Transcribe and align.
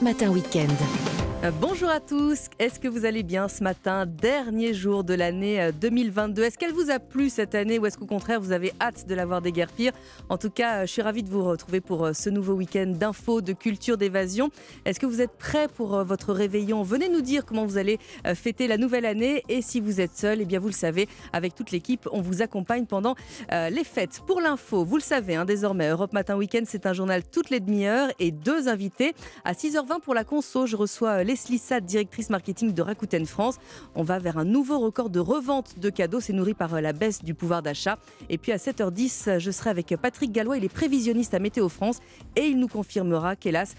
Matin 0.00 0.32
Weekend. 0.32 1.33
Euh, 1.44 1.50
bonjour 1.60 1.90
à 1.90 2.00
tous, 2.00 2.48
est-ce 2.58 2.80
que 2.80 2.88
vous 2.88 3.04
allez 3.04 3.22
bien 3.22 3.48
ce 3.48 3.62
matin, 3.62 4.06
dernier 4.06 4.72
jour 4.72 5.04
de 5.04 5.12
l'année 5.12 5.72
2022 5.78 6.40
euh, 6.40 6.46
Est-ce 6.46 6.56
qu'elle 6.56 6.72
vous 6.72 6.90
a 6.90 6.98
plu 6.98 7.28
cette 7.28 7.54
année 7.54 7.78
ou 7.78 7.84
est-ce 7.84 7.98
qu'au 7.98 8.06
contraire 8.06 8.40
vous 8.40 8.52
avez 8.52 8.72
hâte 8.80 9.06
de 9.06 9.14
la 9.14 9.26
voir 9.26 9.42
déguerpir? 9.42 9.92
En 10.30 10.38
tout 10.38 10.48
cas, 10.48 10.76
euh, 10.76 10.80
je 10.86 10.92
suis 10.92 11.02
ravie 11.02 11.22
de 11.22 11.28
vous 11.28 11.44
retrouver 11.44 11.82
pour 11.82 12.08
ce 12.14 12.30
nouveau 12.30 12.54
week-end 12.54 12.86
d'infos, 12.86 13.42
de 13.42 13.52
culture, 13.52 13.98
d'évasion. 13.98 14.48
Est-ce 14.86 14.98
que 14.98 15.04
vous 15.04 15.20
êtes 15.20 15.36
prêts 15.36 15.68
pour 15.68 16.02
votre 16.02 16.32
réveillon? 16.32 16.82
Venez 16.82 17.10
nous 17.10 17.20
dire 17.20 17.44
comment 17.44 17.66
vous 17.66 17.76
allez 17.76 17.98
fêter 18.34 18.66
la 18.66 18.78
nouvelle 18.78 19.04
année 19.04 19.42
et 19.50 19.60
si 19.60 19.80
vous 19.80 20.00
êtes 20.00 20.16
seul, 20.16 20.40
eh 20.40 20.44
bien 20.46 20.60
vous 20.60 20.68
le 20.68 20.72
savez, 20.72 21.08
avec 21.34 21.54
toute 21.54 21.72
l'équipe, 21.72 22.08
on 22.10 22.22
vous 22.22 22.40
accompagne 22.40 22.86
pendant 22.86 23.16
les 23.50 23.84
fêtes. 23.84 24.22
Pour 24.26 24.40
l'info, 24.40 24.84
vous 24.84 24.96
le 24.96 25.02
savez, 25.02 25.34
hein, 25.34 25.44
désormais, 25.44 25.88
Europe 25.88 26.12
Matin 26.12 26.36
Weekend, 26.36 26.66
c'est 26.66 26.86
un 26.86 26.92
journal 26.92 27.22
toutes 27.24 27.50
les 27.50 27.60
demi-heures 27.60 28.10
et 28.18 28.30
deux 28.30 28.68
invités. 28.68 29.14
À 29.44 29.52
6h20 29.52 30.00
pour 30.00 30.14
la 30.14 30.24
conso, 30.24 30.66
je 30.66 30.76
reçois 30.76 31.22
les 31.24 31.33
Leslie 31.34 31.60
directrice 31.82 32.30
marketing 32.30 32.72
de 32.72 32.80
Rakuten 32.80 33.26
France. 33.26 33.58
On 33.96 34.04
va 34.04 34.20
vers 34.20 34.38
un 34.38 34.44
nouveau 34.44 34.78
record 34.78 35.10
de 35.10 35.18
revente 35.18 35.80
de 35.80 35.90
cadeaux. 35.90 36.20
C'est 36.20 36.32
nourri 36.32 36.54
par 36.54 36.74
euh, 36.74 36.80
la 36.80 36.92
baisse 36.92 37.24
du 37.24 37.34
pouvoir 37.34 37.60
d'achat. 37.60 37.98
Et 38.28 38.38
puis 38.38 38.52
à 38.52 38.56
7h10, 38.56 39.40
je 39.40 39.50
serai 39.50 39.70
avec 39.70 39.96
Patrick 40.00 40.30
Gallois. 40.30 40.58
Il 40.58 40.64
est 40.64 40.72
prévisionniste 40.72 41.34
à 41.34 41.40
Météo 41.40 41.68
France 41.68 41.98
et 42.36 42.42
il 42.42 42.56
nous 42.60 42.68
confirmera 42.68 43.34
qu'hélas, 43.34 43.74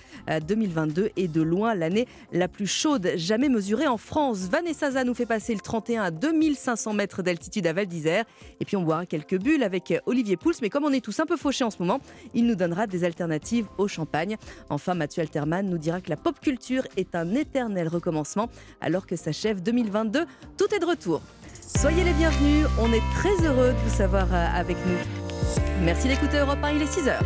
2022 0.46 1.04
euh, 1.04 1.10
est 1.16 1.30
de 1.30 1.42
loin 1.42 1.76
l'année 1.76 2.10
la 2.34 2.50
plus 2.50 2.68
chaude 2.68 3.12
jamais 3.16 3.48
mesurée 3.48 3.88
en 3.88 3.98
France. 3.98 4.50
Vanessa 4.52 4.92
Zah 4.92 5.06
nous 5.06 5.14
fait 5.14 5.26
passer 5.26 5.54
le 5.54 5.62
31 5.62 6.04
à 6.04 6.12
2500 6.12 6.92
mètres 6.92 7.22
d'altitude 7.22 7.68
à 7.68 7.72
Val 7.72 7.86
d'Isère. 7.86 8.26
Et 8.60 8.66
puis 8.66 8.76
on 8.76 8.84
boira 8.84 9.06
quelques 9.06 9.40
bulles 9.40 9.64
avec 9.64 9.92
euh, 9.92 10.00
Olivier 10.08 10.36
Pouls. 10.36 10.56
Mais 10.62 10.70
comme 10.70 10.84
on 10.84 10.92
est 10.92 11.00
tous 11.00 11.22
un 11.22 11.26
peu 11.26 11.38
fauchés 11.38 11.64
en 11.64 11.72
ce 11.72 11.78
moment, 11.80 12.02
il 12.34 12.48
nous 12.48 12.56
donnera 12.56 12.86
des 12.86 13.06
alternatives 13.06 13.68
au 13.78 13.88
champagne. 13.88 14.36
Enfin, 14.70 14.94
Mathieu 14.94 15.22
Alterman 15.22 15.70
nous 15.70 15.78
dira 15.78 16.02
que 16.02 16.10
la 16.10 16.18
pop 16.18 16.38
culture 16.42 16.84
est 16.98 17.16
un 17.16 17.34
éternel 17.46 17.88
recommencement 17.88 18.50
alors 18.82 19.06
que 19.06 19.16
s'achève 19.16 19.62
2022. 19.62 20.26
Tout 20.58 20.76
est 20.76 20.80
de 20.80 20.86
retour. 20.86 21.22
Soyez 21.62 22.04
les 22.04 22.14
bienvenus, 22.14 22.66
on 22.80 22.92
est 22.94 23.04
très 23.16 23.46
heureux 23.46 23.74
de 23.74 23.90
vous 23.90 23.96
savoir 23.96 24.28
euh, 24.32 24.48
avec 24.54 24.78
nous. 24.86 25.84
Merci 25.84 26.08
d'écouter 26.08 26.38
Europe 26.38 26.60
1, 26.64 26.72
il 26.72 26.82
est 26.82 26.86
6h. 26.86 27.20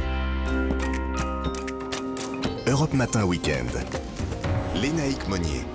Europe 2.67 2.94
Matin 2.94 3.25
Weekend. 3.25 3.70
Lénaïque 4.75 5.28
Monnier. 5.28 5.66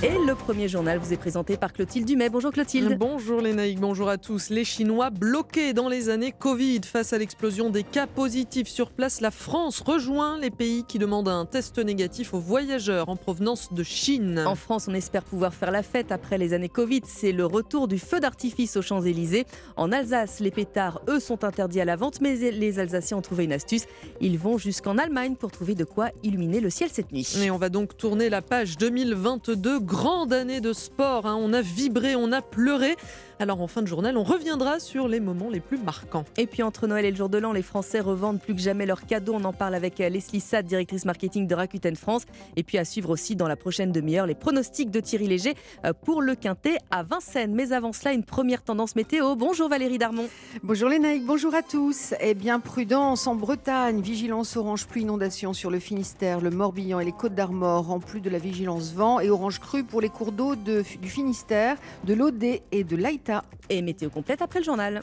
Et 0.00 0.16
le 0.16 0.36
premier 0.36 0.68
journal 0.68 0.96
vous 0.98 1.12
est 1.12 1.16
présenté 1.16 1.56
par 1.56 1.72
Clotilde 1.72 2.06
Dumais. 2.06 2.28
Bonjour 2.28 2.52
Clotilde. 2.52 2.96
Bonjour 2.96 3.40
Lénaïque, 3.40 3.80
bonjour 3.80 4.08
à 4.08 4.16
tous. 4.16 4.48
Les 4.48 4.62
Chinois 4.62 5.10
bloqués 5.10 5.72
dans 5.72 5.88
les 5.88 6.08
années 6.08 6.30
Covid 6.30 6.82
face 6.84 7.12
à 7.12 7.18
l'explosion 7.18 7.68
des 7.68 7.82
cas 7.82 8.06
positifs 8.06 8.68
sur 8.68 8.92
place, 8.92 9.20
la 9.20 9.32
France 9.32 9.80
rejoint 9.80 10.38
les 10.38 10.50
pays 10.50 10.84
qui 10.86 11.00
demandent 11.00 11.28
un 11.28 11.46
test 11.46 11.80
négatif 11.80 12.32
aux 12.32 12.38
voyageurs 12.38 13.08
en 13.08 13.16
provenance 13.16 13.72
de 13.72 13.82
Chine. 13.82 14.44
En 14.46 14.54
France, 14.54 14.86
on 14.86 14.94
espère 14.94 15.24
pouvoir 15.24 15.52
faire 15.52 15.72
la 15.72 15.82
fête 15.82 16.12
après 16.12 16.38
les 16.38 16.54
années 16.54 16.68
Covid. 16.68 17.00
C'est 17.04 17.32
le 17.32 17.44
retour 17.44 17.88
du 17.88 17.98
feu 17.98 18.20
d'artifice 18.20 18.76
aux 18.76 18.82
Champs-Élysées. 18.82 19.46
En 19.74 19.90
Alsace, 19.90 20.38
les 20.38 20.52
pétards, 20.52 21.00
eux, 21.08 21.18
sont 21.18 21.42
interdits 21.42 21.80
à 21.80 21.84
la 21.84 21.96
vente, 21.96 22.20
mais 22.20 22.36
les 22.36 22.78
Alsaciens 22.78 23.16
ont 23.16 23.22
trouvé 23.22 23.46
une 23.46 23.52
astuce. 23.52 23.86
Ils 24.20 24.38
vont 24.38 24.58
jusqu'en 24.58 24.96
Allemagne 24.96 25.34
pour 25.34 25.50
trouver 25.50 25.74
de 25.74 25.82
quoi 25.82 26.10
illuminer 26.22 26.60
le 26.60 26.70
ciel 26.70 26.88
cette 26.92 27.10
nuit. 27.10 27.28
Et 27.42 27.50
on 27.50 27.58
va 27.58 27.68
donc 27.68 27.96
tourner 27.96 28.30
la 28.30 28.42
page 28.42 28.78
2022 28.78 29.87
grande 29.88 30.32
année 30.32 30.60
de 30.60 30.72
sport. 30.72 31.26
Hein. 31.26 31.36
On 31.40 31.52
a 31.52 31.62
vibré, 31.62 32.14
on 32.14 32.30
a 32.30 32.42
pleuré. 32.42 32.94
Alors 33.40 33.60
en 33.60 33.68
fin 33.68 33.82
de 33.82 33.86
journal, 33.86 34.16
on 34.16 34.24
reviendra 34.24 34.80
sur 34.80 35.06
les 35.06 35.20
moments 35.20 35.48
les 35.48 35.60
plus 35.60 35.78
marquants. 35.78 36.24
Et 36.36 36.48
puis 36.48 36.64
entre 36.64 36.88
Noël 36.88 37.04
et 37.04 37.12
le 37.12 37.16
jour 37.16 37.28
de 37.28 37.38
l'an, 37.38 37.52
les 37.52 37.62
Français 37.62 38.00
revendent 38.00 38.40
plus 38.40 38.52
que 38.52 38.60
jamais 38.60 38.84
leurs 38.84 39.06
cadeaux. 39.06 39.34
On 39.36 39.44
en 39.44 39.52
parle 39.52 39.76
avec 39.76 40.00
euh, 40.00 40.08
Leslie 40.08 40.40
Sad, 40.40 40.66
directrice 40.66 41.04
marketing 41.04 41.46
de 41.46 41.54
Rakuten 41.54 41.94
France. 41.94 42.24
Et 42.56 42.64
puis 42.64 42.78
à 42.78 42.84
suivre 42.84 43.10
aussi 43.10 43.36
dans 43.36 43.46
la 43.46 43.54
prochaine 43.54 43.92
demi-heure 43.92 44.26
les 44.26 44.34
pronostics 44.34 44.90
de 44.90 44.98
Thierry 44.98 45.28
Léger 45.28 45.54
euh, 45.84 45.92
pour 45.92 46.20
le 46.20 46.34
Quintet 46.34 46.78
à 46.90 47.04
Vincennes. 47.04 47.54
Mais 47.54 47.72
avant 47.72 47.92
cela, 47.92 48.12
une 48.12 48.24
première 48.24 48.62
tendance 48.62 48.96
météo. 48.96 49.36
Bonjour 49.36 49.68
Valérie 49.68 49.98
Darmon. 49.98 50.28
Bonjour 50.64 50.88
Lénaïque, 50.88 51.24
bonjour 51.24 51.54
à 51.54 51.62
tous. 51.62 52.14
Eh 52.20 52.34
bien, 52.34 52.58
prudence 52.58 53.28
en 53.28 53.36
Bretagne, 53.36 54.00
vigilance 54.00 54.56
orange 54.56 54.88
pluie 54.88 55.02
inondation 55.02 55.52
sur 55.52 55.70
le 55.70 55.78
Finistère, 55.78 56.40
le 56.40 56.50
Morbihan 56.50 56.98
et 56.98 57.04
les 57.04 57.12
Côtes 57.12 57.36
d'Armor, 57.36 57.92
en 57.92 58.00
plus 58.00 58.20
de 58.20 58.30
la 58.30 58.38
vigilance 58.38 58.92
vent 58.94 59.20
et 59.20 59.30
orange 59.30 59.60
crue 59.60 59.84
pour 59.84 60.00
les 60.00 60.08
cours 60.08 60.32
d'eau 60.32 60.56
du 60.56 61.08
Finistère, 61.08 61.76
de 62.02 62.14
l'Odé 62.14 62.62
et 62.72 62.82
de 62.82 62.96
l'Aïta 63.28 63.44
et 63.68 63.82
météo 63.82 64.10
complète 64.10 64.42
après 64.42 64.60
le 64.60 64.64
journal. 64.64 65.02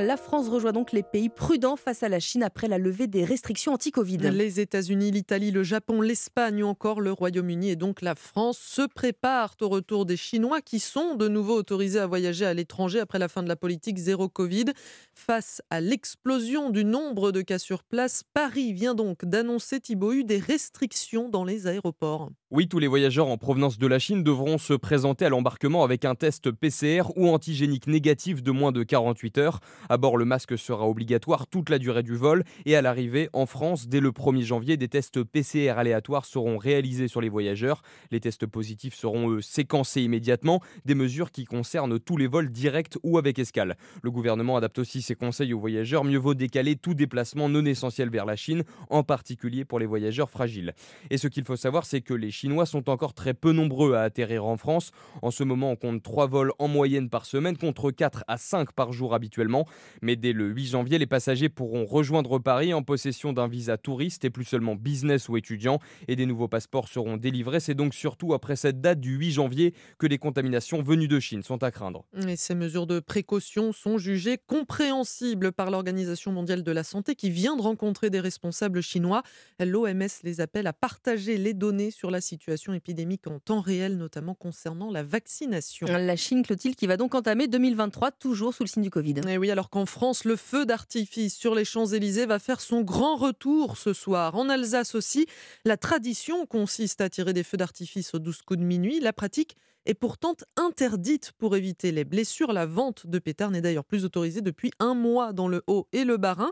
La 0.00 0.16
France 0.16 0.48
rejoint 0.48 0.72
donc 0.72 0.92
les 0.92 1.02
pays 1.02 1.28
prudents 1.28 1.76
face 1.76 2.02
à 2.02 2.08
la 2.08 2.20
Chine 2.20 2.42
après 2.42 2.68
la 2.68 2.78
levée 2.78 3.06
des 3.06 3.22
restrictions 3.22 3.74
anti-Covid. 3.74 4.16
Les 4.16 4.60
États-Unis, 4.60 5.10
l'Italie, 5.10 5.50
le 5.50 5.62
Japon, 5.62 6.00
l'Espagne 6.00 6.62
ou 6.62 6.66
encore 6.66 7.02
le 7.02 7.12
Royaume-Uni 7.12 7.70
et 7.70 7.76
donc 7.76 8.00
la 8.00 8.14
France 8.14 8.58
se 8.58 8.86
préparent 8.86 9.54
au 9.60 9.68
retour 9.68 10.06
des 10.06 10.16
Chinois 10.16 10.62
qui 10.62 10.80
sont 10.80 11.16
de 11.16 11.28
nouveau 11.28 11.54
autorisés 11.54 11.98
à 11.98 12.06
voyager 12.06 12.46
à 12.46 12.54
l'étranger 12.54 13.00
après 13.00 13.18
la 13.18 13.28
fin 13.28 13.42
de 13.42 13.48
la 13.48 13.56
politique 13.56 13.98
zéro 13.98 14.28
Covid. 14.30 14.66
Face 15.14 15.60
à 15.68 15.82
l'explosion 15.82 16.70
du 16.70 16.84
nombre 16.84 17.30
de 17.30 17.42
cas 17.42 17.58
sur 17.58 17.84
place, 17.84 18.22
Paris 18.32 18.72
vient 18.72 18.94
donc 18.94 19.24
d'annoncer 19.26 19.80
Thibaut 19.80 20.22
des 20.22 20.38
restrictions 20.38 21.28
dans 21.28 21.44
les 21.44 21.66
aéroports. 21.66 22.30
Oui, 22.52 22.68
tous 22.68 22.78
les 22.78 22.86
voyageurs 22.86 23.26
en 23.26 23.38
provenance 23.38 23.76
de 23.76 23.88
la 23.88 23.98
Chine 23.98 24.22
devront 24.22 24.56
se 24.56 24.72
présenter 24.72 25.24
à 25.24 25.28
l'embarquement 25.28 25.82
avec 25.82 26.04
un 26.04 26.14
test 26.14 26.52
PCR 26.52 27.02
ou 27.16 27.28
antigénique 27.28 27.88
négatif 27.88 28.40
de 28.40 28.52
moins 28.52 28.70
de 28.70 28.84
48 28.84 29.25
heures. 29.38 29.60
À 29.88 29.96
bord, 29.96 30.16
le 30.16 30.24
masque 30.24 30.56
sera 30.58 30.88
obligatoire 30.88 31.46
toute 31.46 31.70
la 31.70 31.78
durée 31.78 32.02
du 32.02 32.16
vol 32.16 32.44
et 32.64 32.76
à 32.76 32.82
l'arrivée 32.82 33.28
en 33.32 33.46
France, 33.46 33.88
dès 33.88 34.00
le 34.00 34.10
1er 34.10 34.42
janvier, 34.42 34.76
des 34.76 34.88
tests 34.88 35.22
PCR 35.22 35.74
aléatoires 35.76 36.24
seront 36.24 36.58
réalisés 36.58 37.08
sur 37.08 37.20
les 37.20 37.28
voyageurs. 37.28 37.82
Les 38.10 38.20
tests 38.20 38.46
positifs 38.46 38.94
seront 38.94 39.30
eux 39.30 39.40
séquencés 39.40 40.02
immédiatement, 40.02 40.60
des 40.84 40.94
mesures 40.94 41.30
qui 41.30 41.44
concernent 41.44 41.98
tous 41.98 42.16
les 42.16 42.26
vols 42.26 42.50
directs 42.50 42.96
ou 43.02 43.18
avec 43.18 43.38
escale. 43.38 43.76
Le 44.02 44.10
gouvernement 44.10 44.56
adapte 44.56 44.78
aussi 44.78 45.02
ses 45.02 45.14
conseils 45.14 45.52
aux 45.52 45.60
voyageurs, 45.60 46.04
mieux 46.04 46.18
vaut 46.18 46.34
décaler 46.34 46.76
tout 46.76 46.94
déplacement 46.94 47.48
non 47.48 47.64
essentiel 47.64 48.10
vers 48.10 48.26
la 48.26 48.36
Chine, 48.36 48.64
en 48.90 49.02
particulier 49.02 49.64
pour 49.64 49.78
les 49.78 49.86
voyageurs 49.86 50.30
fragiles. 50.30 50.74
Et 51.10 51.18
ce 51.18 51.28
qu'il 51.28 51.44
faut 51.44 51.56
savoir, 51.56 51.84
c'est 51.84 52.00
que 52.00 52.14
les 52.14 52.30
Chinois 52.30 52.66
sont 52.66 52.88
encore 52.88 53.14
très 53.14 53.34
peu 53.34 53.52
nombreux 53.52 53.94
à 53.94 54.02
atterrir 54.02 54.46
en 54.46 54.56
France. 54.56 54.92
En 55.22 55.30
ce 55.30 55.44
moment, 55.44 55.70
on 55.70 55.76
compte 55.76 56.02
3 56.02 56.26
vols 56.26 56.52
en 56.58 56.68
moyenne 56.68 57.08
par 57.08 57.26
semaine 57.26 57.56
contre 57.56 57.90
4 57.90 58.24
à 58.28 58.38
5 58.38 58.72
par 58.72 58.92
jour 58.92 59.14
habituellement. 59.16 59.66
Mais 60.02 60.16
dès 60.16 60.32
le 60.32 60.46
8 60.46 60.66
janvier, 60.66 60.98
les 60.98 61.06
passagers 61.06 61.48
pourront 61.48 61.84
rejoindre 61.84 62.38
Paris 62.38 62.72
en 62.72 62.82
possession 62.82 63.32
d'un 63.32 63.48
visa 63.48 63.76
touriste 63.76 64.24
et 64.24 64.30
plus 64.30 64.44
seulement 64.44 64.76
business 64.76 65.28
ou 65.28 65.36
étudiant. 65.36 65.80
Et 66.08 66.16
des 66.16 66.26
nouveaux 66.26 66.48
passeports 66.48 66.88
seront 66.88 67.16
délivrés. 67.16 67.60
C'est 67.60 67.74
donc 67.74 67.94
surtout 67.94 68.34
après 68.34 68.56
cette 68.56 68.80
date 68.80 69.00
du 69.00 69.16
8 69.16 69.32
janvier 69.32 69.74
que 69.98 70.06
les 70.06 70.18
contaminations 70.18 70.82
venues 70.82 71.08
de 71.08 71.18
Chine 71.18 71.42
sont 71.42 71.62
à 71.62 71.70
craindre. 71.70 72.04
Et 72.28 72.36
ces 72.36 72.54
mesures 72.54 72.86
de 72.86 73.00
précaution 73.00 73.72
sont 73.72 73.98
jugées 73.98 74.38
compréhensibles 74.46 75.52
par 75.52 75.70
l'Organisation 75.70 76.32
mondiale 76.32 76.62
de 76.62 76.72
la 76.72 76.84
santé 76.84 77.14
qui 77.14 77.30
vient 77.30 77.56
de 77.56 77.62
rencontrer 77.62 78.10
des 78.10 78.20
responsables 78.20 78.82
chinois. 78.82 79.22
L'OMS 79.58 80.06
les 80.22 80.40
appelle 80.40 80.66
à 80.66 80.72
partager 80.72 81.38
les 81.38 81.54
données 81.54 81.90
sur 81.90 82.10
la 82.10 82.20
situation 82.20 82.72
épidémique 82.72 83.26
en 83.26 83.38
temps 83.38 83.60
réel, 83.60 83.96
notamment 83.96 84.34
concernant 84.34 84.90
la 84.90 85.02
vaccination. 85.02 85.86
La 85.86 86.16
Chine, 86.16 86.42
Clotilde, 86.42 86.76
qui 86.76 86.86
va 86.86 86.96
donc 86.96 87.14
entamer 87.14 87.48
2023 87.48 88.10
toujours 88.12 88.54
sous 88.54 88.62
le 88.62 88.68
signe 88.68 88.82
du 88.82 88.90
Covid. 88.90 89.05
Eh 89.28 89.38
oui, 89.38 89.50
alors 89.50 89.70
qu'en 89.70 89.86
France, 89.86 90.24
le 90.24 90.36
feu 90.36 90.66
d'artifice 90.66 91.36
sur 91.36 91.54
les 91.54 91.64
Champs-Élysées 91.64 92.26
va 92.26 92.38
faire 92.38 92.60
son 92.60 92.80
grand 92.80 93.16
retour 93.16 93.76
ce 93.76 93.92
soir. 93.92 94.34
En 94.34 94.48
Alsace 94.48 94.94
aussi, 94.94 95.26
la 95.64 95.76
tradition 95.76 96.46
consiste 96.46 97.00
à 97.00 97.08
tirer 97.08 97.32
des 97.32 97.42
feux 97.42 97.56
d'artifice 97.56 98.14
aux 98.14 98.18
12 98.18 98.42
coups 98.42 98.60
de 98.60 98.64
minuit. 98.64 99.00
La 99.00 99.12
pratique 99.12 99.56
est 99.84 99.94
pourtant 99.94 100.34
interdite 100.56 101.32
pour 101.38 101.56
éviter 101.56 101.92
les 101.92 102.04
blessures. 102.04 102.52
La 102.52 102.66
vente 102.66 103.06
de 103.06 103.18
pétards 103.18 103.50
n'est 103.50 103.60
d'ailleurs 103.60 103.84
plus 103.84 104.04
autorisée 104.04 104.40
depuis 104.40 104.72
un 104.80 104.94
mois 104.94 105.32
dans 105.32 105.48
le 105.48 105.62
Haut 105.66 105.86
et 105.92 106.04
le 106.04 106.16
Bas-Rhin. 106.16 106.50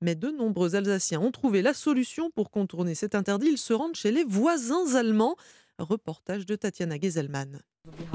Mais 0.00 0.14
de 0.14 0.30
nombreux 0.30 0.76
Alsaciens 0.76 1.20
ont 1.20 1.32
trouvé 1.32 1.62
la 1.62 1.74
solution 1.74 2.30
pour 2.30 2.50
contourner 2.50 2.94
cet 2.94 3.14
interdit. 3.14 3.48
Ils 3.48 3.58
se 3.58 3.72
rendent 3.72 3.96
chez 3.96 4.12
les 4.12 4.24
voisins 4.24 4.94
allemands. 4.94 5.36
Reportage 5.78 6.46
de 6.46 6.54
Tatiana 6.54 6.98
Geselman. 6.98 7.60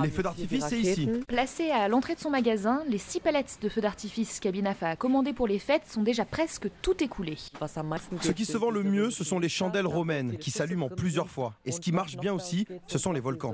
Les 0.01 0.09
feux 0.09 0.23
d'artifice, 0.23 0.65
c'est 0.67 0.79
ici. 0.79 1.09
Placés 1.27 1.71
à 1.71 1.87
l'entrée 1.87 2.15
de 2.15 2.19
son 2.19 2.29
magasin, 2.29 2.81
les 2.87 2.97
six 2.97 3.19
palettes 3.19 3.59
de 3.61 3.69
feux 3.69 3.81
d'artifice 3.81 4.39
qu'Abinafa 4.39 4.89
a 4.89 4.95
commandées 4.95 5.33
pour 5.33 5.47
les 5.47 5.59
fêtes 5.59 5.83
sont 5.87 6.03
déjà 6.03 6.25
presque 6.25 6.69
toutes 6.81 7.01
écoulées. 7.01 7.37
Ce 7.37 8.31
qui 8.31 8.45
se 8.45 8.57
vend 8.57 8.69
le 8.69 8.83
mieux, 8.83 9.09
ce 9.09 9.23
sont 9.23 9.39
les 9.39 9.49
chandelles 9.49 9.87
romaines 9.87 10.37
qui 10.37 10.51
s'allument 10.51 10.85
en 10.85 10.89
plusieurs 10.89 11.29
fois. 11.29 11.53
Et 11.65 11.71
ce 11.71 11.79
qui 11.79 11.91
marche 11.91 12.17
bien 12.17 12.33
aussi, 12.33 12.67
ce 12.87 12.97
sont 12.97 13.11
les 13.11 13.19
volcans. 13.19 13.53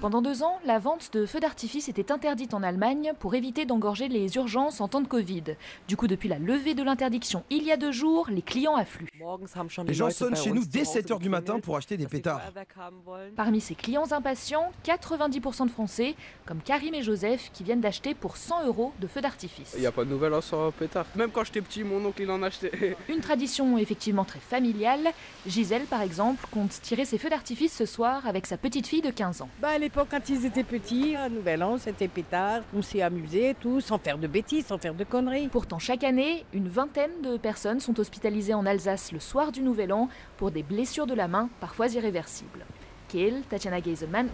Pendant 0.00 0.22
deux 0.22 0.42
ans, 0.42 0.58
la 0.64 0.78
vente 0.78 1.12
de 1.12 1.26
feux 1.26 1.40
d'artifice 1.40 1.88
était 1.88 2.12
interdite 2.12 2.54
en 2.54 2.62
Allemagne 2.62 3.12
pour 3.18 3.34
éviter 3.34 3.64
d'engorger 3.64 4.08
les 4.08 4.36
urgences 4.36 4.80
en 4.80 4.88
temps 4.88 5.00
de 5.00 5.08
Covid. 5.08 5.44
Du 5.88 5.96
coup, 5.96 6.06
depuis 6.06 6.28
la 6.28 6.38
levée 6.38 6.74
de 6.74 6.82
l'interdiction 6.82 7.44
il 7.50 7.64
y 7.64 7.72
a 7.72 7.76
deux 7.76 7.92
jours, 7.92 8.28
les 8.30 8.42
clients 8.42 8.76
affluent. 8.76 9.08
Les 9.86 9.94
gens 9.94 10.10
sonnent 10.10 10.36
chez 10.36 10.52
nous 10.52 10.64
dès 10.64 10.82
7h 10.82 11.18
du 11.18 11.28
matin 11.28 11.60
pour 11.60 11.76
acheter 11.76 11.96
des 11.96 12.06
pétards. 12.06 12.40
Parmi 13.36 13.60
ces 13.60 13.74
clients 13.74 14.10
impatients, 14.12 14.72
quatre 14.82 15.01
90% 15.02 15.66
de 15.66 15.70
Français, 15.70 16.14
comme 16.46 16.60
Karim 16.60 16.94
et 16.94 17.02
Joseph, 17.02 17.50
qui 17.52 17.64
viennent 17.64 17.80
d'acheter 17.80 18.14
pour 18.14 18.36
100 18.36 18.66
euros 18.66 18.92
de 19.00 19.06
feux 19.06 19.20
d'artifice. 19.20 19.72
Il 19.74 19.80
n'y 19.80 19.86
a 19.86 19.92
pas 19.92 20.04
de 20.04 20.10
nouvelles 20.10 20.32
sans 20.40 20.70
pétard. 20.70 21.06
Même 21.16 21.30
quand 21.30 21.44
j'étais 21.44 21.60
petit, 21.60 21.84
mon 21.84 22.04
oncle 22.04 22.22
il 22.22 22.30
en 22.30 22.42
achetait. 22.42 22.96
Une 23.08 23.20
tradition 23.20 23.76
effectivement 23.78 24.24
très 24.24 24.40
familiale. 24.40 25.08
Gisèle, 25.46 25.84
par 25.84 26.02
exemple, 26.02 26.46
compte 26.50 26.70
tirer 26.82 27.04
ses 27.04 27.18
feux 27.18 27.30
d'artifice 27.30 27.76
ce 27.76 27.86
soir 27.86 28.26
avec 28.26 28.46
sa 28.46 28.56
petite 28.56 28.86
fille 28.86 29.02
de 29.02 29.10
15 29.10 29.42
ans. 29.42 29.48
Bah 29.60 29.70
à 29.70 29.78
l'époque, 29.78 30.08
quand 30.10 30.28
ils 30.28 30.46
étaient 30.46 30.64
petits, 30.64 31.16
à 31.16 31.28
Nouvel 31.28 31.62
An, 31.62 31.78
c'était 31.78 32.08
pétard. 32.08 32.62
On 32.74 32.82
s'est 32.82 33.02
amusé, 33.02 33.54
tout, 33.60 33.80
sans 33.80 33.98
faire 33.98 34.18
de 34.18 34.26
bêtises, 34.26 34.66
sans 34.66 34.78
faire 34.78 34.94
de 34.94 35.04
conneries. 35.04 35.48
Pourtant, 35.48 35.78
chaque 35.78 36.04
année, 36.04 36.44
une 36.52 36.68
vingtaine 36.68 37.22
de 37.22 37.36
personnes 37.36 37.80
sont 37.80 37.98
hospitalisées 37.98 38.54
en 38.54 38.66
Alsace 38.66 39.12
le 39.12 39.20
soir 39.20 39.52
du 39.52 39.62
Nouvel 39.62 39.92
An 39.92 40.08
pour 40.36 40.50
des 40.50 40.62
blessures 40.62 41.06
de 41.06 41.14
la 41.14 41.28
main, 41.28 41.48
parfois 41.60 41.88
irréversibles. 41.88 42.64
Kiel, 43.12 43.42
Tatiana 43.50 43.76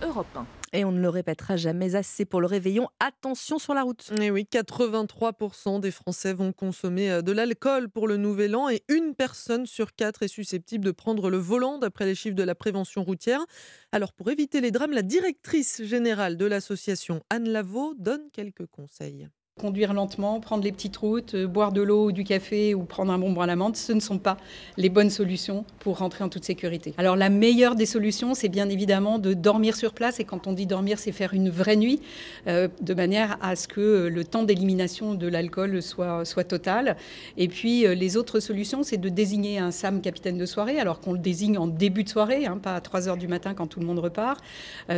Europe 0.05 0.27
1. 0.37 0.47
Et 0.73 0.85
on 0.85 0.93
ne 0.93 1.01
le 1.01 1.09
répétera 1.09 1.57
jamais 1.57 1.97
assez 1.97 2.25
pour 2.25 2.41
le 2.41 2.47
réveillon. 2.47 2.87
Attention 3.01 3.59
sur 3.59 3.75
la 3.75 3.83
route. 3.83 4.13
Et 4.21 4.31
oui, 4.31 4.47
83% 4.49 5.81
des 5.81 5.91
Français 5.91 6.33
vont 6.33 6.53
consommer 6.53 7.11
euh, 7.11 7.21
de 7.21 7.33
l'alcool 7.33 7.89
pour 7.89 8.07
le 8.07 8.17
nouvel 8.17 8.55
an 8.55 8.69
et 8.69 8.85
une 8.89 9.17
personne 9.17 9.67
sur 9.67 9.97
quatre 9.97 10.23
est 10.23 10.29
susceptible 10.29 10.85
de 10.85 10.93
prendre 10.93 11.29
le 11.29 11.39
volant 11.39 11.79
d'après 11.79 12.07
les 12.07 12.15
chiffres 12.15 12.37
de 12.37 12.45
la 12.45 12.55
prévention 12.55 13.03
routière. 13.03 13.45
Alors 13.91 14.13
pour 14.13 14.31
éviter 14.31 14.61
les 14.61 14.71
drames, 14.71 14.93
la 14.93 15.03
directrice 15.03 15.83
générale 15.83 16.37
de 16.37 16.47
l'association 16.47 17.25
Anne 17.31 17.49
Lavaux 17.49 17.95
donne 17.99 18.31
quelques 18.33 18.67
conseils. 18.67 19.29
Conduire 19.59 19.93
lentement, 19.93 20.39
prendre 20.39 20.63
les 20.63 20.71
petites 20.71 20.97
routes, 20.97 21.35
euh, 21.35 21.49
boire 21.49 21.73
de 21.73 21.83
l'eau 21.83 22.07
ou 22.07 22.13
du 22.13 22.23
café 22.23 22.77
ou 22.77 22.85
prendre 22.85 23.11
un 23.11 23.19
bonbon 23.19 23.41
à 23.41 23.47
la 23.47 23.57
menthe, 23.57 23.77
ce 23.77 23.93
ne 23.93 23.99
sont 23.99 24.19
pas 24.19 24.37
les 24.77 24.89
bonnes 24.89 25.11
solutions 25.11 25.65
pour 25.81 25.99
rentrer 25.99 26.23
en 26.23 26.29
toute 26.29 26.45
sécurité. 26.45 26.95
Alors 26.97 27.17
la 27.17 27.29
meilleure 27.29 27.75
des 27.75 27.85
solutions, 27.85 28.35
c'est 28.35 28.49
bien 28.49 28.69
évidemment 28.69 29.19
de 29.19 29.35
dormir 29.35 29.75
sur 29.75 29.95
place. 29.95 30.21
Et 30.21 30.25
quand 30.25 30.47
on 30.47 30.53
dit 30.53 30.67
dormir, 30.67 31.01
c'est 31.01 31.11
faire 31.11 31.35
une 31.35 31.51
vraie 31.51 31.75
nuit, 31.75 32.01
euh, 32.47 32.69
de 32.81 32.95
manière 32.95 33.37
à 33.43 33.57
ce 33.57 33.67
que 33.67 34.07
le 34.07 34.25
temps 34.25 34.45
d'élimination 34.45 35.15
de 35.15 35.27
l'alcool 35.27 35.83
soit, 35.83 36.25
soit 36.25 36.45
total. 36.45 36.97
Et 37.37 37.49
puis 37.49 37.85
euh, 37.85 37.97
les 37.97 38.17
autres 38.17 38.39
solutions, 38.39 38.85
c'est 38.85 38.99
de 38.99 39.09
désigner 39.09 39.59
un 39.59 39.73
SAM 39.73 40.01
capitaine 40.01 40.39
de 40.39 40.47
soirée, 40.47 40.79
alors 40.79 41.01
qu'on 41.01 41.15
le 41.15 41.19
désigne 41.19 41.59
en 41.59 41.67
début 41.67 42.05
de 42.05 42.09
soirée, 42.09 42.47
hein, 42.47 42.61
pas 42.63 42.77
à 42.77 42.81
3 42.81 43.09
heures 43.09 43.17
du 43.17 43.27
matin 43.27 43.55
quand 43.55 43.67
tout 43.67 43.81
le 43.81 43.87
monde 43.87 43.99
repart. 43.99 44.41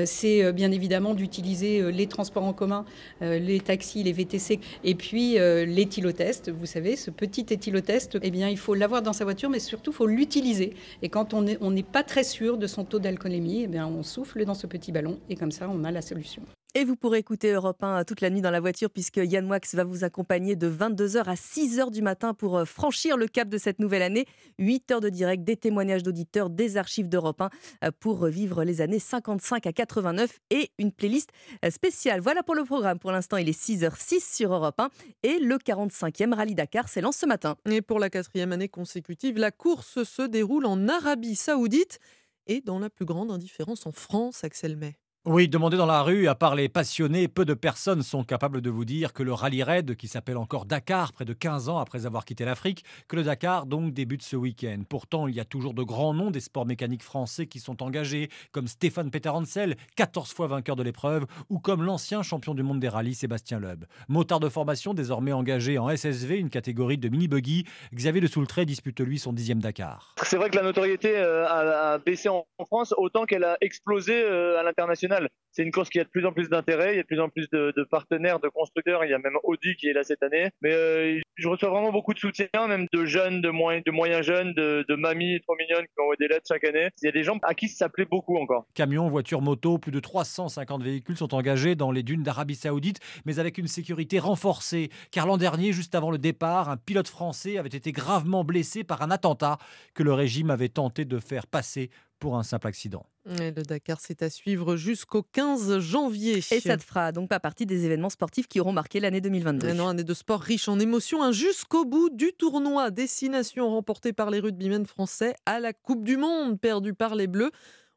c'est 0.05 0.53
bien 0.53 0.71
évidemment 0.71 1.15
d'utiliser 1.15 1.91
les 1.91 2.07
transports 2.07 2.45
en 2.45 2.53
commun, 2.53 2.85
les 3.21 3.61
taxis, 3.61 4.03
les 4.03 4.13
VTC 4.13 4.50
et 4.85 4.95
puis 4.95 5.39
euh, 5.39 5.65
l'éthylotest, 5.65 6.51
vous 6.51 6.67
savez, 6.67 6.97
ce 6.97 7.11
petit 7.11 7.47
éthylotest, 7.51 8.19
eh 8.23 8.31
bien, 8.31 8.49
il 8.49 8.59
faut 8.59 8.75
l'avoir 8.75 9.03
dans 9.03 9.13
sa 9.13 9.25
voiture, 9.25 9.51
mais 9.51 9.61
surtout, 9.61 9.91
il 9.91 9.95
faut 9.95 10.07
l'utiliser. 10.07 10.75
Et 11.03 11.09
quand 11.09 11.35
on 11.35 11.71
n'est 11.71 11.83
pas 11.83 12.03
très 12.03 12.25
sûr 12.25 12.59
de 12.59 12.67
son 12.67 12.85
taux 12.85 12.99
d'alcoolémie, 12.99 13.63
eh 13.65 13.67
bien, 13.67 13.87
on 13.87 14.03
souffle 14.03 14.45
dans 14.45 14.55
ce 14.55 14.67
petit 14.67 14.93
ballon 14.93 15.19
et 15.29 15.37
comme 15.37 15.53
ça, 15.53 15.69
on 15.71 15.85
a 15.85 15.91
la 15.91 16.03
solution. 16.03 16.43
Et 16.77 16.85
vous 16.85 16.95
pourrez 16.95 17.19
écouter 17.19 17.51
Europe 17.51 17.83
1 17.83 18.05
toute 18.05 18.21
la 18.21 18.31
nuit 18.31 18.43
dans 18.43 18.53
la 18.53 18.61
voiture 18.61 18.91
puisque 18.91 19.17
Yann 19.17 19.45
Moix 19.45 19.59
va 19.73 19.83
vous 19.83 20.05
accompagner 20.05 20.55
de 20.55 20.71
22h 20.71 21.25
à 21.25 21.35
6h 21.35 21.91
du 21.91 22.01
matin 22.01 22.33
pour 22.33 22.59
euh, 22.59 22.65
franchir 22.65 23.17
le 23.17 23.27
cap 23.27 23.49
de 23.49 23.59
cette 23.59 23.81
nouvelle 23.81 24.03
année. 24.03 24.25
8 24.61 24.93
heures 24.93 25.01
de 25.01 25.09
direct, 25.09 25.43
des 25.43 25.57
témoignages 25.57 26.05
d'auditeurs, 26.05 26.49
des 26.49 26.77
archives 26.77 27.09
d'Europe 27.09 27.41
1 27.41 27.51
euh, 27.87 27.91
pour 27.99 28.25
vivre 28.27 28.63
les 28.63 28.81
années 28.83 29.01
55 29.01 29.67
à 29.67 29.73
89 29.73 30.39
et 30.51 30.71
une 30.79 30.93
playlist 30.93 31.31
euh, 31.65 31.71
spéciale. 31.71 32.21
Voilà 32.21 32.45
pour 32.45 32.55
le 32.55 32.63
programme. 32.63 33.01
Pour 33.01 33.11
l'instant, 33.11 33.37
il 33.37 33.49
est 33.49 33.61
6h06 33.61 34.37
sur 34.37 34.55
Europe 34.55 34.79
1 34.79 34.91
et 35.25 35.41
le 35.41 35.57
45e 35.57 36.35
Rallye 36.35 36.55
Dakar 36.55 36.89
s'élance 36.89 37.17
ce 37.17 37.27
matin. 37.27 37.57
Et 37.69 37.83
pour 37.83 37.99
la 37.99 38.11
quatrième 38.11 38.53
année 38.53 38.69
consécutive, 38.69 39.39
la 39.39 39.51
course 39.51 40.05
se 40.05 40.23
déroule 40.23 40.67
en 40.67 40.87
Arabie 40.89 41.35
Saoudite 41.35 41.99
et 42.47 42.61
dans 42.61 42.79
la 42.79 42.91
plus 42.91 43.07
grande 43.07 43.33
indifférence 43.33 43.87
en 43.87 43.93
France, 43.93 44.45
Axel 44.45 44.77
May. 44.77 44.95
Oui, 45.27 45.49
demandez 45.49 45.77
dans 45.77 45.85
la 45.85 46.01
rue, 46.01 46.29
à 46.29 46.35
part 46.35 46.55
les 46.55 46.71
passionnés, 46.71 47.29
peu 47.29 47.45
de 47.45 47.53
personnes 47.53 48.03
sont 48.03 48.25
capables 48.25 48.63
de 48.63 48.71
vous 48.71 48.87
dire 48.87 49.13
que 49.13 49.23
le 49.23 49.35
rallye 49.35 49.63
raid, 49.63 49.95
qui 49.95 50.09
s'appelle 50.09 50.39
encore 50.39 50.65
Dakar, 50.65 51.13
près 51.13 51.27
de 51.27 51.35
15 51.35 51.69
ans 51.69 51.77
après 51.77 52.07
avoir 52.07 52.25
quitté 52.25 52.47
l'Afrique, 52.47 52.87
que 53.07 53.17
le 53.17 53.23
Dakar 53.23 53.67
donc 53.67 53.93
débute 53.93 54.23
ce 54.23 54.37
week-end. 54.37 54.79
Pourtant, 54.89 55.29
il 55.29 55.35
y 55.35 55.41
a 55.41 55.45
toujours 55.45 55.75
de 55.75 55.83
grands 55.83 56.15
noms 56.15 56.31
des 56.31 56.41
sports 56.41 56.65
mécaniques 56.65 57.03
français 57.03 57.47
qui 57.47 57.61
sont 57.61 57.83
engagés, 57.83 58.31
comme 58.51 58.67
Stéphane 58.67 59.11
Peter 59.11 59.29
Hansel, 59.29 59.77
14 59.97 60.33
fois 60.33 60.47
vainqueur 60.47 60.75
de 60.75 60.83
l'épreuve, 60.83 61.27
ou 61.51 61.59
comme 61.59 61.83
l'ancien 61.83 62.23
champion 62.23 62.55
du 62.55 62.63
monde 62.63 62.81
des 62.81 62.89
rallyes 62.89 63.15
Sébastien 63.15 63.61
Loeb. 63.61 63.85
Motard 64.09 64.41
de 64.41 64.49
formation, 64.49 64.95
désormais 64.95 65.33
engagé 65.33 65.77
en 65.77 65.95
SSV, 65.95 66.39
une 66.39 66.49
catégorie 66.49 66.97
de 66.97 67.11
mini-buggy, 67.11 67.67
Xavier 67.95 68.23
de 68.23 68.27
Soultret 68.27 68.65
dispute 68.65 68.99
lui 69.01 69.19
son 69.19 69.35
dixième 69.35 69.61
Dakar. 69.61 70.15
C'est 70.23 70.39
vrai 70.39 70.49
que 70.49 70.57
la 70.57 70.63
notoriété 70.63 71.19
euh, 71.19 71.47
a, 71.47 71.99
baissé 71.99 72.31
en 72.31 72.47
France 72.65 72.95
autant 72.97 73.27
qu'elle 73.27 73.45
a 73.45 73.59
explosé 73.61 74.15
euh, 74.15 74.59
à 74.59 74.63
l'international. 74.63 75.10
C'est 75.53 75.65
une 75.65 75.73
course 75.73 75.91
qui 75.91 75.99
a 75.99 76.05
de 76.05 76.09
plus 76.09 76.25
en 76.27 76.33
plus 76.33 76.49
d'intérêt, 76.49 76.95
il 76.95 76.97
y 76.97 77.01
a 77.01 77.03
de 77.03 77.07
plus 77.07 77.21
en 77.21 77.29
plus 77.29 77.49
de, 77.51 77.73
partenaires, 77.91 78.39
de 78.39 78.49
constructeurs, 78.49 79.05
il 79.05 79.11
y 79.11 79.15
a 79.15 79.19
même 79.19 79.37
Audi 79.43 79.75
qui 79.75 79.89
est 79.89 79.93
là 79.93 80.05
cette 80.05 80.23
année. 80.23 80.51
Mais 80.63 80.73
euh, 80.73 81.19
je 81.35 81.49
reçois 81.49 81.71
vraiment 81.71 81.91
beaucoup 81.91 82.15
de 82.15 82.19
soutien, 82.19 82.47
même 82.69 82.87
de 82.93 83.05
jeunes, 83.05 83.41
de, 83.41 83.51
moyens, 83.51 84.25
jeunes, 84.25 84.55
de, 84.55 84.85
de 84.89 84.95
mamies 84.95 85.41
trop 85.41 85.57
mignonnes 85.57 85.87
qui 85.87 85.93
m'envoient 85.99 86.17
des 86.21 86.29
lettres 86.29 86.47
chaque 86.47 86.63
année. 86.65 86.91
Il 87.03 87.07
y 87.07 87.09
a 87.09 87.13
des 87.13 87.25
gens 87.25 87.39
à 87.43 87.55
qui 87.55 87.69
ça 87.69 87.89
plaît 87.89 88.07
beaucoup 88.09 88.37
encore. 88.37 88.67
Camions, 88.75 89.09
voitures, 89.09 89.43
motos, 89.43 89.79
plus 89.79 89.91
de 89.91 89.99
350 89.99 90.85
véhicules 90.85 91.17
sont 91.17 91.35
engagés 91.35 91.75
dans 91.75 91.91
les 91.91 92.05
dunes 92.05 92.23
d'Arabie 92.23 92.55
Saoudite, 92.55 93.01
mais 93.25 93.41
avec 93.41 93.59
une 93.59 93.67
sécurité 93.67 94.21
renforcée. 94.21 94.91
Car 95.11 95.27
l'an 95.27 95.37
dernier, 95.37 95.73
juste 95.73 95.97
avant 95.97 96.13
le 96.13 96.19
départ, 96.19 96.69
un 96.69 96.77
pilote 96.77 97.09
français 97.09 97.59
avait 97.59 97.69
été 97.69 97.91
gravement 97.91 98.45
blessé 98.45 98.85
par 98.85 99.03
un 99.03 99.11
attentat 99.11 99.59
que 99.95 100.05
le 100.05 100.13
régime 100.13 100.51
avait 100.51 100.69
tenté 100.69 101.05
de 101.05 101.19
faire 101.19 101.49
passer 101.49 101.91
pour 102.21 102.37
un 102.39 102.45
simple 102.45 102.69
accident. 102.69 103.05
le 103.25 103.51
Dakar, 103.51 103.99
c'est 104.01 104.23
à 104.23 104.31
suivre 104.31 104.77
jusqu'au 104.77 105.23
15 105.23 105.81
janvier. 105.81 106.39
Et 106.53 106.61
ça 106.61 106.77
ne 106.77 106.81
fera 106.81 107.11
donc 107.11 107.29
pas 107.29 107.41
partie 107.41 107.67
des 107.67 107.85
événements 107.85 108.11
sportifs 108.11 108.47
qui 108.47 108.61
auront 108.61 108.73
marqué 108.73 109.01
l'année 109.01 109.21
2022. 109.21 109.67
Mais 109.67 109.75
non, 109.75 109.89
année 109.89 110.05
de 110.05 110.15
sport 110.15 110.41
riche 110.41 110.69
en 110.69 110.79
émotions, 110.79 111.33
jusqu'au 111.33 111.85
bout 111.85 112.11
du 112.11 112.33
tournoi. 112.33 112.91
Destination 112.91 113.69
remportée 113.71 114.13
par 114.13 114.31
les 114.31 114.39
rugbymen 114.39 114.87
français 114.87 115.35
à 115.47 115.59
la 115.59 115.73
Coupe 115.73 116.05
du 116.05 116.17
Monde, 116.17 116.61
perdue 116.61 116.95
par 116.95 117.17
les 117.17 117.27
Bleus. 117.27 117.51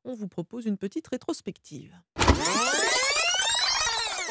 On 0.06 0.16
vous 0.16 0.28
propose 0.28 0.66
une 0.66 0.78
petite 0.78 1.08
rétrospective. 1.08 1.94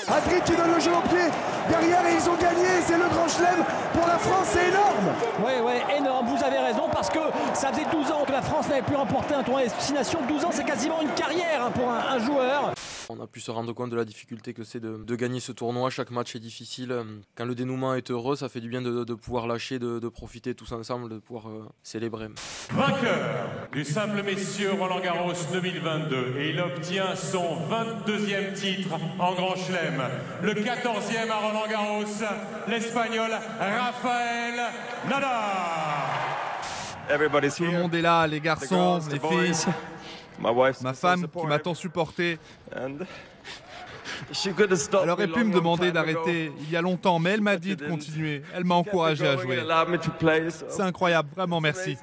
Adri 0.08 0.40
qui 0.44 0.52
donne 0.52 0.74
le 0.74 0.80
jeu 0.80 0.90
au 0.90 1.08
pied 1.08 1.30
derrière 1.68 2.04
et 2.06 2.14
ils 2.14 2.28
ont 2.28 2.34
gagné. 2.34 2.66
C'est 2.84 2.96
le 2.96 3.08
grand 3.08 3.28
chelem 3.28 3.64
pour 3.92 4.06
la 4.06 4.18
France, 4.18 4.48
c'est 4.52 4.68
énorme. 4.68 5.14
Oui, 5.44 5.52
oui, 5.64 5.96
énorme. 5.96 6.26
Vous 6.26 6.44
avez 6.44 6.58
raison 6.58 6.88
parce 6.92 7.08
que 7.08 7.20
ça 7.54 7.68
faisait 7.68 7.86
12 7.90 8.10
ans 8.10 8.24
que 8.26 8.32
la 8.32 8.42
France 8.42 8.68
n'avait 8.68 8.82
plus 8.82 8.96
remporté 8.96 9.34
un 9.34 9.42
tournoi 9.42 9.62
destination. 9.62 10.20
12 10.28 10.44
ans, 10.44 10.50
c'est 10.52 10.64
quasiment 10.64 11.00
une 11.02 11.10
carrière 11.10 11.64
hein, 11.66 11.70
pour 11.74 11.88
un, 11.90 12.18
joueur. 12.18 12.72
On 13.08 13.20
a 13.20 13.26
pu 13.26 13.40
se 13.40 13.50
rendre 13.50 13.72
compte 13.72 13.90
de 13.90 13.96
la 13.96 14.04
difficulté 14.04 14.54
que 14.54 14.64
c'est 14.64 14.80
de, 14.80 15.16
gagner 15.16 15.40
ce 15.40 15.52
tournoi. 15.52 15.90
Chaque 15.90 16.10
match 16.10 16.34
est 16.34 16.40
difficile. 16.40 16.94
Quand 17.36 17.44
le 17.44 17.54
dénouement 17.54 17.94
est 17.94 18.10
heureux, 18.10 18.36
ça 18.36 18.48
fait 18.48 18.60
du 18.60 18.68
bien 18.68 18.82
de, 18.82 19.14
pouvoir 19.14 19.46
lâcher, 19.46 19.78
de, 19.78 20.08
profiter 20.08 20.54
tous 20.54 20.72
ensemble, 20.72 21.08
de 21.08 21.18
pouvoir 21.18 21.48
euh, 21.48 21.64
célébrer. 21.82 22.28
Vainqueur 22.70 23.46
du 23.72 23.84
simple 23.84 24.22
messieurs 24.22 24.72
Roland 24.72 25.00
Garros 25.00 25.32
2022 25.52 26.34
et 26.38 26.50
il 26.50 26.60
obtient 26.60 27.16
son 27.16 27.56
22e 27.68 28.52
titre 28.52 28.90
en 29.18 29.34
Grand 29.34 29.56
Chelem 29.56 30.02
le 30.42 30.54
14e 30.54 31.30
à 31.30 31.36
Roland 31.38 31.66
Garros, 31.68 32.04
l'Espagnol 32.68 33.30
Rafael 33.58 34.60
Nadal. 35.08 36.22
Tout 37.08 37.64
le 37.64 37.70
monde 37.72 37.94
est 37.94 38.00
là, 38.00 38.26
les 38.26 38.40
garçons, 38.40 39.00
les 39.10 39.18
filles. 39.18 39.72
Ma 40.82 40.92
femme 40.94 41.26
qui 41.28 41.46
m'a 41.46 41.58
tant 41.58 41.74
supporté. 41.74 42.38
Elle 44.34 45.10
aurait 45.10 45.28
pu 45.28 45.44
me 45.44 45.52
demander 45.52 45.92
d'arrêter 45.92 46.52
il 46.60 46.70
y 46.70 46.76
a 46.76 46.80
longtemps, 46.80 47.18
mais 47.18 47.30
elle 47.30 47.40
m'a 47.40 47.56
dit 47.56 47.76
de 47.76 47.86
continuer. 47.88 48.42
Elle 48.54 48.64
m'a 48.64 48.74
encouragé 48.76 49.26
à 49.26 49.36
jouer. 49.36 49.58
C'est 50.68 50.82
incroyable, 50.82 51.28
vraiment 51.36 51.60
merci. 51.60 51.96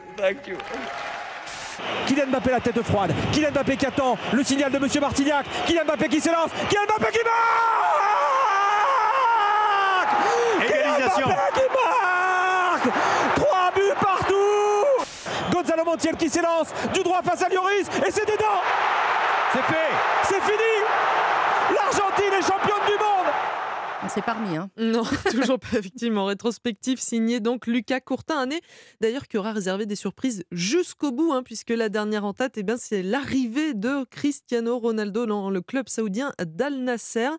Kylian 2.08 2.28
Mbappé 2.28 2.52
la 2.52 2.60
tête 2.60 2.82
froide. 2.82 3.14
Kylian 3.32 3.52
Mbappé 3.52 3.78
qui 3.78 3.86
attend 3.86 4.18
le 4.34 4.44
signal 4.44 4.72
de 4.72 4.80
Monsieur 4.80 5.00
Martignac. 5.00 5.46
Kylian 5.66 5.86
Mbappé 5.86 6.10
qui 6.10 6.20
s'élance. 6.20 6.52
Kylian 6.68 6.84
Mbappé 6.88 7.12
qui 7.14 7.20
marque 7.24 7.46
Égalisation. 10.66 11.28
Kylian 11.28 11.36
Mbappé 11.36 11.62
qui 11.62 11.68
marque 11.74 13.59
Gonzalo 15.60 15.84
Montiel 15.84 16.16
qui 16.16 16.30
s'élance 16.30 16.70
du 16.94 17.04
droit 17.04 17.22
face 17.22 17.42
à 17.42 17.50
Lloris 17.50 17.88
et 18.08 18.12
c'est 18.12 18.26
dedans 18.26 18.62
C'est 19.52 19.64
fait 19.64 19.92
C'est 20.24 20.42
fini 20.42 20.74
L'Argentine 21.76 22.34
est 22.40 22.42
championne 22.42 22.86
du 22.88 22.94
monde 22.94 23.34
on 24.02 24.08
s'est 24.08 24.22
parmi. 24.22 24.56
Hein. 24.56 24.70
Non, 24.78 25.04
toujours 25.30 25.60
pas 25.60 25.78
effectivement. 25.78 26.24
Rétrospective 26.24 27.00
signée 27.00 27.42
donc 27.42 27.68
Lucas 27.68 28.00
Courtin, 28.00 28.40
année 28.40 28.62
d'ailleurs 29.02 29.28
qui 29.28 29.38
aura 29.38 29.52
réservé 29.52 29.86
des 29.86 29.98
surprises 29.98 30.46
jusqu'au 30.54 31.12
bout, 31.12 31.34
hein, 31.34 31.44
puisque 31.44 31.72
la 31.72 31.90
dernière 31.90 32.24
en 32.24 32.34
tête, 32.34 32.54
eh 32.56 32.64
bien, 32.64 32.78
c'est 32.78 33.04
l'arrivée 33.04 33.74
de 33.74 34.06
Cristiano 34.06 34.80
Ronaldo 34.80 35.26
dans 35.26 35.50
le 35.50 35.62
club 35.62 35.90
saoudien 35.90 36.32
d'Al 36.42 36.80
Nasser. 36.80 37.30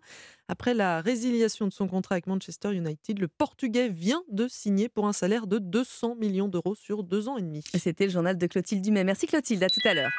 Après 0.51 0.73
la 0.73 0.99
résiliation 0.99 1.65
de 1.65 1.71
son 1.71 1.87
contrat 1.87 2.15
avec 2.15 2.27
Manchester 2.27 2.73
United, 2.73 3.19
le 3.19 3.29
Portugais 3.29 3.87
vient 3.87 4.21
de 4.29 4.49
signer 4.49 4.89
pour 4.89 5.07
un 5.07 5.13
salaire 5.13 5.47
de 5.47 5.59
200 5.59 6.15
millions 6.15 6.49
d'euros 6.49 6.75
sur 6.75 7.05
deux 7.05 7.29
ans 7.29 7.37
et 7.37 7.41
demi. 7.41 7.63
C'était 7.73 8.03
le 8.03 8.11
journal 8.11 8.37
de 8.37 8.47
Clotilde 8.47 8.83
Dumais. 8.83 9.05
Merci 9.05 9.27
Clotilde, 9.27 9.63
à 9.63 9.69
tout 9.69 9.79
à 9.87 9.93
l'heure. 9.93 10.11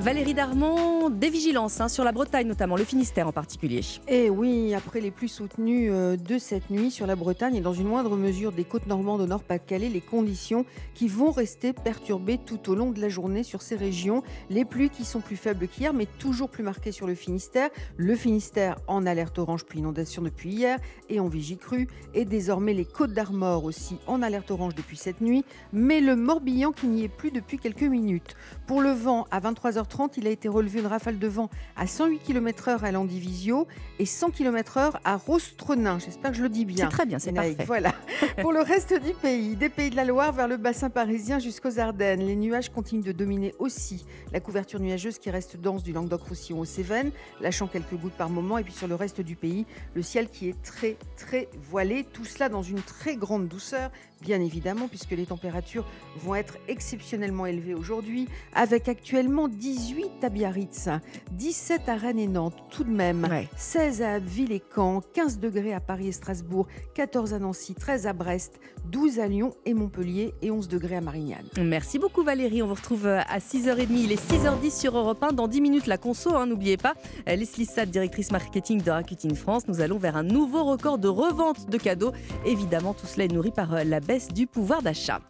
Valérie 0.00 0.32
Darmon, 0.32 1.10
des 1.10 1.28
vigilances 1.28 1.78
hein, 1.78 1.88
sur 1.90 2.04
la 2.04 2.12
Bretagne 2.12 2.46
notamment, 2.46 2.74
le 2.74 2.84
Finistère 2.84 3.28
en 3.28 3.32
particulier. 3.32 3.80
Et 4.08 4.24
eh 4.24 4.30
oui, 4.30 4.72
après 4.74 5.02
les 5.02 5.10
plus 5.10 5.28
soutenues 5.28 5.92
euh, 5.92 6.16
de 6.16 6.38
cette 6.38 6.70
nuit 6.70 6.90
sur 6.90 7.06
la 7.06 7.16
Bretagne 7.16 7.56
et 7.56 7.60
dans 7.60 7.74
une 7.74 7.86
moindre 7.86 8.16
mesure 8.16 8.50
des 8.50 8.64
côtes 8.64 8.86
normandes 8.86 9.20
au 9.20 9.26
Nord-Pas-de-Calais, 9.26 9.90
les 9.90 10.00
conditions 10.00 10.64
qui 10.94 11.06
vont 11.06 11.30
rester 11.32 11.74
perturbées 11.74 12.38
tout 12.38 12.70
au 12.70 12.74
long 12.74 12.92
de 12.92 13.00
la 13.00 13.10
journée 13.10 13.42
sur 13.42 13.60
ces 13.60 13.76
régions. 13.76 14.22
Les 14.48 14.64
pluies 14.64 14.88
qui 14.88 15.04
sont 15.04 15.20
plus 15.20 15.36
faibles 15.36 15.68
qu'hier, 15.68 15.92
mais 15.92 16.06
toujours 16.18 16.48
plus 16.48 16.64
marquées 16.64 16.92
sur 16.92 17.06
le 17.06 17.14
Finistère. 17.14 17.68
Le 17.98 18.16
Finistère 18.16 18.76
en 18.86 19.04
alerte 19.04 19.38
orange 19.38 19.66
puis 19.66 19.80
inondation 19.80 20.22
depuis 20.22 20.48
hier 20.48 20.78
et 21.10 21.20
en 21.20 21.28
vigie 21.28 21.58
crue. 21.58 21.88
Et 22.14 22.24
désormais 22.24 22.72
les 22.72 22.86
côtes 22.86 23.12
d'Armor 23.12 23.64
aussi 23.64 23.98
en 24.06 24.22
alerte 24.22 24.50
orange 24.50 24.74
depuis 24.74 24.96
cette 24.96 25.20
nuit. 25.20 25.44
Mais 25.74 26.00
le 26.00 26.16
Morbihan 26.16 26.72
qui 26.72 26.86
n'y 26.86 27.04
est 27.04 27.08
plus 27.08 27.32
depuis 27.32 27.58
quelques 27.58 27.82
minutes. 27.82 28.34
Pour 28.66 28.80
le 28.80 28.92
vent, 28.92 29.26
à 29.30 29.40
23h30, 29.40 29.89
il 30.16 30.26
a 30.26 30.30
été 30.30 30.48
relevé 30.48 30.80
une 30.80 30.86
rafale 30.86 31.18
de 31.18 31.26
vent 31.26 31.50
à 31.76 31.86
108 31.86 32.18
km/h 32.20 32.82
à 32.82 32.92
Landivisio 32.92 33.66
et 33.98 34.06
100 34.06 34.30
km/h 34.30 34.92
à 35.04 35.16
Rostrenin. 35.16 35.98
J'espère 35.98 36.30
que 36.30 36.36
je 36.36 36.42
le 36.42 36.48
dis 36.48 36.64
bien. 36.64 36.86
C'est 36.86 36.96
très 36.96 37.06
bien, 37.06 37.18
c'est 37.18 37.32
parfait. 37.32 37.64
Voilà. 37.66 37.92
Pour 38.40 38.52
le 38.52 38.60
reste 38.60 38.94
du 39.02 39.12
pays, 39.12 39.56
des 39.56 39.68
pays 39.68 39.90
de 39.90 39.96
la 39.96 40.04
Loire 40.04 40.32
vers 40.32 40.48
le 40.48 40.56
bassin 40.56 40.90
parisien 40.90 41.38
jusqu'aux 41.38 41.78
Ardennes, 41.78 42.20
les 42.20 42.36
nuages 42.36 42.70
continuent 42.70 43.02
de 43.02 43.12
dominer 43.12 43.54
aussi. 43.58 44.04
La 44.32 44.40
couverture 44.40 44.80
nuageuse 44.80 45.18
qui 45.18 45.30
reste 45.30 45.56
dense 45.56 45.82
du 45.82 45.92
Languedoc-Roussillon 45.92 46.60
aux 46.60 46.64
Cévennes, 46.64 47.10
lâchant 47.40 47.66
quelques 47.66 47.94
gouttes 47.94 48.12
par 48.12 48.30
moment. 48.30 48.58
Et 48.58 48.64
puis 48.64 48.72
sur 48.72 48.88
le 48.88 48.94
reste 48.94 49.20
du 49.20 49.36
pays, 49.36 49.66
le 49.94 50.02
ciel 50.02 50.28
qui 50.28 50.48
est 50.48 50.62
très, 50.62 50.96
très 51.16 51.48
voilé. 51.70 52.04
Tout 52.04 52.24
cela 52.24 52.48
dans 52.48 52.62
une 52.62 52.82
très 52.82 53.16
grande 53.16 53.48
douceur, 53.48 53.90
bien 54.20 54.40
évidemment, 54.40 54.88
puisque 54.88 55.12
les 55.12 55.26
températures 55.26 55.84
vont 56.22 56.34
être 56.34 56.58
exceptionnellement 56.68 57.46
élevées 57.46 57.74
aujourd'hui, 57.74 58.28
avec 58.54 58.88
actuellement 58.88 59.48
18 59.48 60.22
à 60.22 60.28
Biarritz, 60.28 60.88
17 61.32 61.88
à 61.88 61.96
Rennes 61.96 62.18
et 62.18 62.26
Nantes, 62.26 62.56
tout 62.70 62.84
de 62.84 62.90
même, 62.90 63.28
16 63.56 64.02
à 64.02 64.14
Abbeville 64.14 64.52
et 64.52 64.62
Caen, 64.74 65.00
15 65.14 65.38
degrés 65.38 65.72
à 65.72 65.80
Paris 65.80 66.08
et 66.08 66.12
Strasbourg, 66.12 66.66
14 66.94 67.34
à 67.34 67.38
Nancy, 67.38 67.74
13 67.74 68.06
à 68.06 68.12
Brest, 68.12 68.60
12 68.90 69.20
à 69.20 69.26
Lyon 69.26 69.54
et 69.64 69.74
Montpellier 69.74 70.34
et 70.42 70.50
11 70.50 70.68
degrés 70.68 70.96
à 70.96 71.00
Marignane. 71.00 71.46
Merci 71.60 71.98
beaucoup 71.98 72.22
Valérie, 72.22 72.62
on 72.62 72.66
vous 72.66 72.74
retrouve 72.74 73.06
euh, 73.06 73.20
à 73.28 73.38
6h30, 73.38 73.86
il 73.90 74.12
est 74.12 74.30
6h10 74.30 74.78
sur 74.78 74.96
Europe 74.96 75.22
1, 75.22 75.32
dans 75.32 75.48
10 75.48 75.60
minutes 75.60 75.86
la 75.86 75.98
conso, 75.98 76.34
hein, 76.34 76.46
n'oubliez 76.46 76.76
pas, 76.76 76.94
euh, 77.28 77.36
Leslie 77.36 77.66
Saad, 77.66 77.90
directrice 77.90 78.30
marketing 78.30 78.82
de 78.82 78.90
Rakuten 78.90 79.34
France, 79.34 79.68
nous 79.68 79.80
allons 79.80 79.98
vers 79.98 80.16
un 80.16 80.22
nouveau 80.22 80.64
record 80.64 80.98
de 80.98 81.08
revente 81.08 81.68
de 81.70 81.78
cadeaux, 81.78 82.12
évidemment 82.44 82.94
tout 82.94 83.06
cela 83.06 83.24
est 83.24 83.32
nourri 83.32 83.50
par 83.50 83.74
euh, 83.74 83.84
la 83.84 84.00
baisse 84.10 84.26
du 84.26 84.48
pouvoir 84.48 84.82
d'achat. 84.82 85.20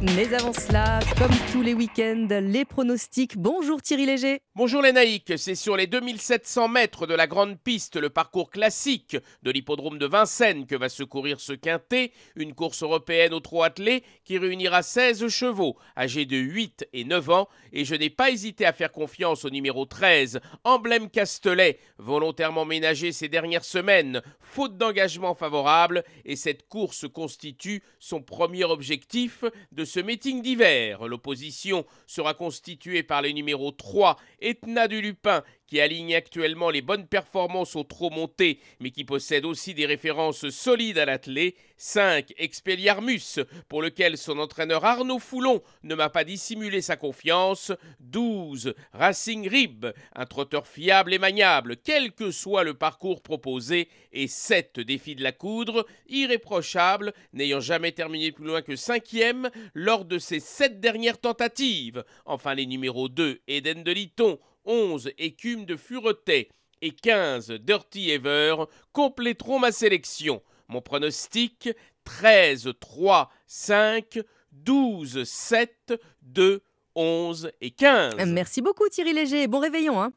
Mais 0.00 0.32
avant 0.32 0.52
cela, 0.52 1.00
comme 1.18 1.32
tous 1.50 1.60
les 1.60 1.74
week-ends, 1.74 2.28
les 2.30 2.64
pronostics. 2.64 3.36
Bonjour 3.36 3.82
Thierry 3.82 4.06
Léger. 4.06 4.38
Bonjour 4.54 4.80
les 4.80 4.92
naïcs, 4.92 5.32
c'est 5.36 5.56
sur 5.56 5.76
les 5.76 5.88
2700 5.88 6.68
mètres 6.68 7.06
de 7.06 7.14
la 7.14 7.26
grande 7.26 7.58
piste, 7.58 7.96
le 7.96 8.08
parcours 8.08 8.50
classique 8.50 9.16
de 9.42 9.50
l'hippodrome 9.50 9.98
de 9.98 10.06
Vincennes 10.06 10.66
que 10.66 10.76
va 10.76 10.88
se 10.88 11.02
courir 11.02 11.40
ce 11.40 11.52
quintet, 11.52 12.12
une 12.36 12.54
course 12.54 12.82
européenne 12.82 13.34
au 13.34 13.40
trot 13.40 13.64
attelé 13.64 14.04
qui 14.24 14.38
réunira 14.38 14.82
16 14.82 15.26
chevaux 15.28 15.76
âgés 15.96 16.26
de 16.26 16.36
8 16.36 16.88
et 16.92 17.04
9 17.04 17.30
ans 17.30 17.48
et 17.72 17.84
je 17.84 17.94
n'ai 17.94 18.10
pas 18.10 18.30
hésité 18.30 18.66
à 18.66 18.72
faire 18.72 18.92
confiance 18.92 19.44
au 19.44 19.50
numéro 19.50 19.84
13, 19.84 20.40
Emblème 20.64 21.08
Castelet, 21.08 21.78
volontairement 21.98 22.64
ménagé 22.64 23.10
ces 23.12 23.28
dernières 23.28 23.64
semaines, 23.64 24.22
faute 24.40 24.76
d'engagement 24.76 25.34
favorable 25.34 26.04
et 26.24 26.36
cette 26.36 26.68
course 26.68 27.06
constitue 27.08 27.82
son 28.00 28.22
premier 28.22 28.64
objectif 28.64 29.44
de 29.72 29.84
ce 29.88 29.98
meeting 29.98 30.42
d'hiver. 30.42 31.08
L'opposition 31.08 31.84
sera 32.06 32.34
constituée 32.34 33.02
par 33.02 33.22
les 33.22 33.32
numéros 33.32 33.72
3, 33.72 34.16
Etna 34.40 34.86
du 34.86 35.00
Lupin, 35.00 35.42
qui 35.68 35.80
aligne 35.80 36.14
actuellement 36.14 36.70
les 36.70 36.82
bonnes 36.82 37.06
performances 37.06 37.76
au 37.76 37.84
trop 37.84 38.10
monté, 38.10 38.58
mais 38.80 38.90
qui 38.90 39.04
possède 39.04 39.44
aussi 39.44 39.74
des 39.74 39.86
références 39.86 40.48
solides 40.48 40.98
à 40.98 41.04
l'athlé. 41.04 41.54
5. 41.76 42.32
Expelliarmus, 42.38 43.38
pour 43.68 43.82
lequel 43.82 44.18
son 44.18 44.38
entraîneur 44.38 44.84
Arnaud 44.84 45.20
Foulon 45.20 45.62
ne 45.84 45.94
m'a 45.94 46.08
pas 46.08 46.24
dissimulé 46.24 46.80
sa 46.80 46.96
confiance. 46.96 47.70
12. 48.00 48.74
Racing 48.92 49.48
Rib, 49.48 49.86
un 50.16 50.26
trotteur 50.26 50.66
fiable 50.66 51.14
et 51.14 51.18
maniable, 51.18 51.76
quel 51.76 52.12
que 52.12 52.32
soit 52.32 52.64
le 52.64 52.74
parcours 52.74 53.22
proposé. 53.22 53.88
Et 54.12 54.26
7. 54.26 54.80
Défi 54.80 55.14
de 55.14 55.22
la 55.22 55.32
coudre, 55.32 55.86
irréprochable, 56.08 57.12
n'ayant 57.34 57.60
jamais 57.60 57.92
terminé 57.92 58.32
plus 58.32 58.46
loin 58.46 58.62
que 58.62 58.74
cinquième 58.74 59.50
lors 59.74 60.06
de 60.06 60.18
ses 60.18 60.40
sept 60.40 60.80
dernières 60.80 61.18
tentatives. 61.18 62.04
Enfin, 62.24 62.54
les 62.54 62.66
numéros 62.66 63.08
2, 63.08 63.40
Eden 63.46 63.82
de 63.84 63.92
Liton, 63.92 64.38
11 64.68 65.10
écumes 65.18 65.64
de 65.64 65.76
fureté 65.76 66.50
et 66.80 66.92
15 66.92 67.50
Dirty 67.52 68.10
Ever 68.10 68.54
compléteront 68.92 69.58
ma 69.58 69.72
sélection. 69.72 70.42
Mon 70.68 70.82
pronostic 70.82 71.70
13, 72.04 72.74
3, 72.78 73.30
5, 73.46 74.20
12, 74.52 75.24
7, 75.24 75.94
2, 76.22 76.62
11 76.94 77.50
et 77.60 77.70
15. 77.70 78.14
Merci 78.26 78.60
beaucoup 78.62 78.88
Thierry 78.88 79.14
Léger. 79.14 79.46
Bon 79.48 79.58
réveillon. 79.58 80.00
Hein 80.00 80.12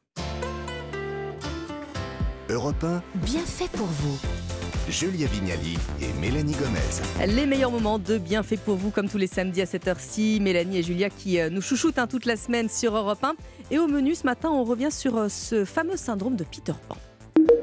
Europe 2.50 2.84
1. 2.84 3.02
Bien 3.24 3.46
fait 3.46 3.72
pour 3.72 3.88
vous. 3.88 4.41
Julia 4.92 5.26
Vignali 5.28 5.78
et 6.02 6.12
Mélanie 6.20 6.54
Gomez. 6.54 7.26
Les 7.34 7.46
meilleurs 7.46 7.72
moments 7.72 7.98
de 7.98 8.18
Bienfait 8.18 8.58
pour 8.58 8.76
vous, 8.76 8.92
comme 8.92 9.08
tous 9.08 9.18
les 9.18 9.28
samedis 9.28 9.62
à 9.62 9.66
cette 9.66 9.88
heure-ci. 9.88 10.40
Mélanie 10.42 10.80
et 10.80 10.84
Julia 10.84 11.10
qui 11.10 11.40
euh, 11.40 11.50
nous 11.50 11.62
chouchoutent 11.62 11.98
hein, 11.98 12.08
toute 12.08 12.26
la 12.26 12.36
semaine 12.36 12.68
sur 12.68 12.96
Europe 12.98 13.24
1. 13.24 13.36
Et 13.72 13.80
au 13.80 13.88
menu 13.88 14.16
ce 14.16 14.26
matin, 14.26 14.50
on 14.50 14.66
revient 14.66 14.92
sur 14.92 15.16
euh, 15.16 15.30
ce 15.30 15.64
fameux 15.64 15.96
syndrome 15.96 16.36
de 16.36 16.44
Peter 16.44 16.74
Pan. 16.90 16.98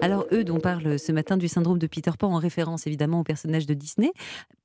Alors, 0.00 0.26
eux 0.32 0.44
dont 0.44 0.60
parle 0.60 0.98
ce 0.98 1.10
matin 1.10 1.36
du 1.36 1.48
syndrome 1.48 1.78
de 1.78 1.86
Peter 1.86 2.12
Pan, 2.18 2.32
en 2.32 2.38
référence 2.38 2.86
évidemment 2.86 3.20
au 3.20 3.24
personnage 3.24 3.66
de 3.66 3.74
Disney. 3.74 4.12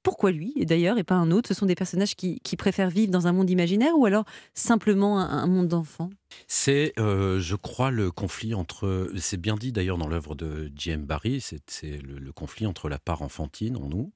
Pourquoi 0.04 0.32
lui, 0.32 0.54
d'ailleurs, 0.66 0.98
et 0.98 1.04
pas 1.04 1.16
un 1.16 1.32
autre? 1.32 1.48
Ce 1.48 1.54
sont 1.54 1.66
des 1.66 1.76
personnages 1.76 2.16
qui, 2.16 2.40
préfèrent 2.58 2.90
vivre 2.90 3.12
dans 3.12 3.26
un 3.26 3.32
monde 3.32 3.50
imaginaire 3.50 3.98
ou 3.98 4.06
alors 4.06 4.26
simplement 4.54 5.20
un, 5.20 5.48
monde 5.48 5.68
d'enfants? 5.68 6.10
C'est, 6.48 6.94
euh, 7.00 7.40
je 7.40 7.56
crois, 7.56 7.90
le 7.90 8.12
conflit 8.12 8.54
entre. 8.54 9.10
C'est 9.18 9.40
bien 9.40 9.56
dit 9.56 9.72
d'ailleurs 9.72 9.98
dans 9.98 10.08
l'œuvre 10.08 10.36
de 10.36 10.72
J.M. 10.76 11.04
Barry, 11.06 11.42
c'est 11.42 12.02
le, 12.02 12.32
conflit 12.32 12.68
entre 12.68 12.90
la 12.90 13.00
part 13.00 13.22
enfantine 13.22 13.78
en 13.78 13.88
nous 13.88 14.12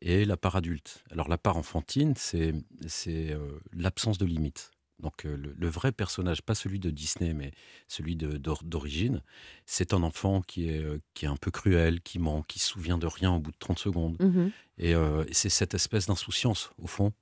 et 0.00 0.24
la 0.24 0.36
part 0.36 0.56
adulte. 0.56 1.04
Alors, 1.10 1.28
la 1.28 1.38
part 1.38 1.56
enfantine, 1.56 2.14
c'est 2.16 2.52
euh, 3.08 3.58
l'absence 3.72 4.18
de 4.18 4.26
limites. 4.26 4.71
Donc 5.02 5.26
euh, 5.26 5.36
le, 5.36 5.68
vrai 5.68 5.92
personnage, 5.92 6.42
pas 6.42 6.54
celui 6.54 6.78
de 6.78 6.90
Disney, 6.90 7.34
mais 7.34 7.50
celui 7.88 8.16
d'origine, 8.16 9.22
c'est 9.66 9.92
un 9.92 10.02
enfant 10.02 10.42
qui 10.42 10.68
est, 10.68 10.82
euh, 10.82 11.00
qui 11.14 11.24
est 11.24 11.28
un 11.28 11.36
peu 11.36 11.50
cruel, 11.50 12.00
qui 12.00 12.18
ment, 12.18 12.42
qui 12.42 12.60
se 12.60 12.68
souvient 12.68 12.98
de 12.98 13.06
rien 13.06 13.32
au 13.32 13.40
bout 13.40 13.50
de 13.50 13.56
30 13.58 13.78
secondes. 13.78 14.16
Mmh 14.20 14.48
euh, 14.80 15.24
et, 15.28 15.34
c'est 15.34 15.50
cette 15.50 15.74
espèce 15.74 16.06
d'insouciance, 16.06 16.70
au 16.78 16.88
fond, 16.88 17.12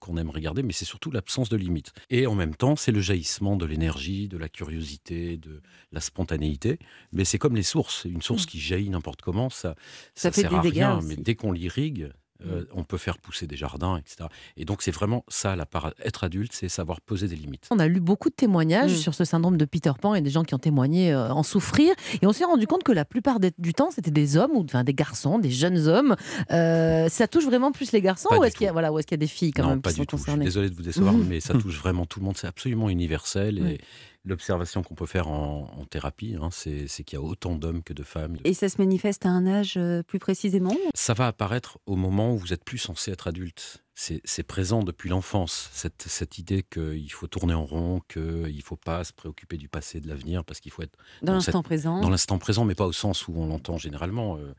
qu'on 0.00 0.16
aime 0.18 0.28
regarder, 0.28 0.62
mais 0.62 0.72
c'est 0.72 0.84
surtout 0.84 1.10
l'absence 1.10 1.48
de 1.48 1.56
limite. 1.56 1.92
Et 2.10 2.26
en 2.26 2.34
même 2.34 2.54
temps, 2.54 2.76
c'est 2.76 2.92
le 2.92 3.00
jaillissement 3.00 3.56
de 3.56 3.64
l'énergie, 3.64 4.28
de 4.28 4.36
la 4.36 4.50
curiosité, 4.50 5.38
de 5.38 5.62
la 5.92 6.00
spontanéité. 6.00 6.78
Mais 7.12 7.24
c'est 7.24 7.38
comme 7.38 7.56
les 7.56 7.62
sources. 7.62 8.04
Une 8.04 8.20
source 8.20 8.42
mmh. 8.42 8.48
qui 8.48 8.60
jaillit 8.60 8.90
n'importe 8.90 9.22
comment, 9.22 9.48
ça, 9.48 9.76
ça, 10.14 10.30
sert 10.30 10.52
à 10.52 10.60
rien. 10.60 11.00
Mais 11.02 11.16
dès 11.16 11.36
qu'on 11.36 11.52
l'irrigue, 11.52 12.10
euh, 12.46 12.64
on 12.72 12.84
peut 12.84 12.98
faire 12.98 13.18
pousser 13.18 13.46
des 13.46 13.56
jardins, 13.56 13.96
etc. 13.96 14.28
Et 14.56 14.64
donc 14.64 14.82
c'est 14.82 14.90
vraiment 14.90 15.24
ça, 15.28 15.56
la 15.56 15.66
être 16.04 16.24
adulte, 16.24 16.52
c'est 16.52 16.68
savoir 16.68 17.00
poser 17.00 17.28
des 17.28 17.36
limites. 17.36 17.66
On 17.70 17.78
a 17.78 17.86
lu 17.86 18.00
beaucoup 18.00 18.28
de 18.30 18.34
témoignages 18.34 18.92
mm. 18.92 18.96
sur 18.96 19.14
ce 19.14 19.24
syndrome 19.24 19.56
de 19.56 19.64
Peter 19.64 19.92
Pan 20.00 20.14
et 20.14 20.20
des 20.20 20.30
gens 20.30 20.44
qui 20.44 20.54
ont 20.54 20.58
témoigné 20.58 21.12
euh, 21.12 21.32
en 21.32 21.42
souffrir. 21.42 21.94
Et 22.22 22.26
on 22.26 22.32
s'est 22.32 22.44
rendu 22.44 22.66
compte 22.66 22.82
que 22.82 22.92
la 22.92 23.04
plupart 23.04 23.38
du 23.40 23.74
temps, 23.74 23.90
c'était 23.90 24.10
des 24.10 24.36
hommes, 24.36 24.52
ou 24.52 24.64
enfin, 24.64 24.84
des 24.84 24.94
garçons, 24.94 25.38
des 25.38 25.50
jeunes 25.50 25.86
hommes. 25.88 26.16
Euh, 26.50 27.08
ça 27.08 27.28
touche 27.28 27.44
vraiment 27.44 27.72
plus 27.72 27.92
les 27.92 28.00
garçons 28.00 28.28
ou 28.38 28.44
est-ce 28.44 28.56
qu'il 28.56 28.66
y, 28.66 28.68
a, 28.68 28.72
voilà, 28.72 28.90
est 28.90 29.04
qu'il 29.04 29.12
y 29.12 29.14
a 29.14 29.16
des 29.18 29.26
filles 29.26 29.52
quand 29.52 29.68
même 29.68 29.82
pas 29.82 29.92
du 29.92 30.06
tout. 30.06 30.16
Je 30.16 30.30
suis 30.30 30.40
désolé 30.40 30.70
de 30.70 30.74
vous 30.74 30.82
décevoir, 30.82 31.14
mm. 31.14 31.26
mais 31.28 31.40
ça 31.40 31.54
touche 31.54 31.78
vraiment 31.78 32.06
tout 32.06 32.20
le 32.20 32.26
monde. 32.26 32.36
C'est 32.36 32.46
absolument 32.46 32.88
universel. 32.88 33.58
Et, 33.58 33.80
L'observation 34.24 34.82
qu'on 34.82 34.94
peut 34.94 35.06
faire 35.06 35.28
en, 35.28 35.84
thérapie, 35.88 36.36
hein, 36.40 36.50
c'est 36.50 36.86
qu'il 37.04 37.18
y 37.18 37.22
a 37.22 37.22
autant 37.22 37.56
d'hommes 37.56 37.82
que 37.82 37.94
de 37.94 38.02
femmes. 38.02 38.36
Et 38.44 38.52
ça 38.52 38.68
se 38.68 38.76
manifeste 38.76 39.24
à 39.24 39.30
un 39.30 39.46
âge 39.46 39.74
euh, 39.78 40.02
plus 40.02 40.18
précisément 40.18 40.76
Ça 40.94 41.14
va 41.14 41.26
apparaître 41.26 41.78
au 41.86 41.96
moment 41.96 42.34
où 42.34 42.38
vous 42.38 42.52
êtes 42.52 42.62
plus 42.62 42.76
censé 42.76 43.10
être 43.10 43.28
adulte. 43.28 43.82
C'est 43.94 44.42
présent 44.44 44.82
depuis 44.82 45.10
l'enfance, 45.10 45.68
cette, 45.74 46.02
cette, 46.02 46.38
idée 46.38 46.62
qu'il 46.62 47.12
faut 47.12 47.26
tourner 47.26 47.52
en 47.52 47.66
rond, 47.66 48.00
qu'il 48.08 48.56
ne 48.56 48.62
faut 48.62 48.76
pas 48.76 49.04
se 49.04 49.12
préoccuper 49.12 49.58
du 49.58 49.68
passé, 49.68 50.00
de 50.00 50.08
l'avenir, 50.08 50.42
parce 50.42 50.60
qu'il 50.60 50.72
faut 50.72 50.80
être 50.80 50.96
dans, 51.20 51.34
l'instant 51.34 51.62
présent. 51.62 52.00
Dans 52.00 52.08
l'instant 52.08 52.38
présent, 52.38 52.64
mais 52.64 52.74
pas 52.74 52.86
au 52.86 52.92
sens 52.92 53.28
où 53.28 53.34
on 53.36 53.46
l'entend 53.46 53.76
généralement. 53.76 54.38
Euh, 54.38 54.54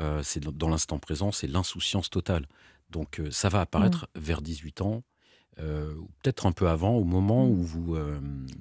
euh, 0.00 0.22
c'est 0.22 0.40
dans 0.40 0.70
l'instant 0.70 0.98
présent, 0.98 1.32
c'est 1.32 1.48
l'insouciance 1.48 2.08
totale. 2.08 2.46
Donc 2.88 3.20
ça 3.30 3.50
va 3.50 3.60
apparaître 3.60 4.08
mmh. 4.14 4.20
vers 4.20 4.40
18 4.40 4.80
ans, 4.80 5.02
peut-être 5.56 6.46
un 6.46 6.52
peu 6.52 6.68
avant, 6.68 6.94
au 6.96 7.04
moment 7.04 7.46
mmh. 7.46 7.50
où 7.50 7.62
vous, 7.62 7.96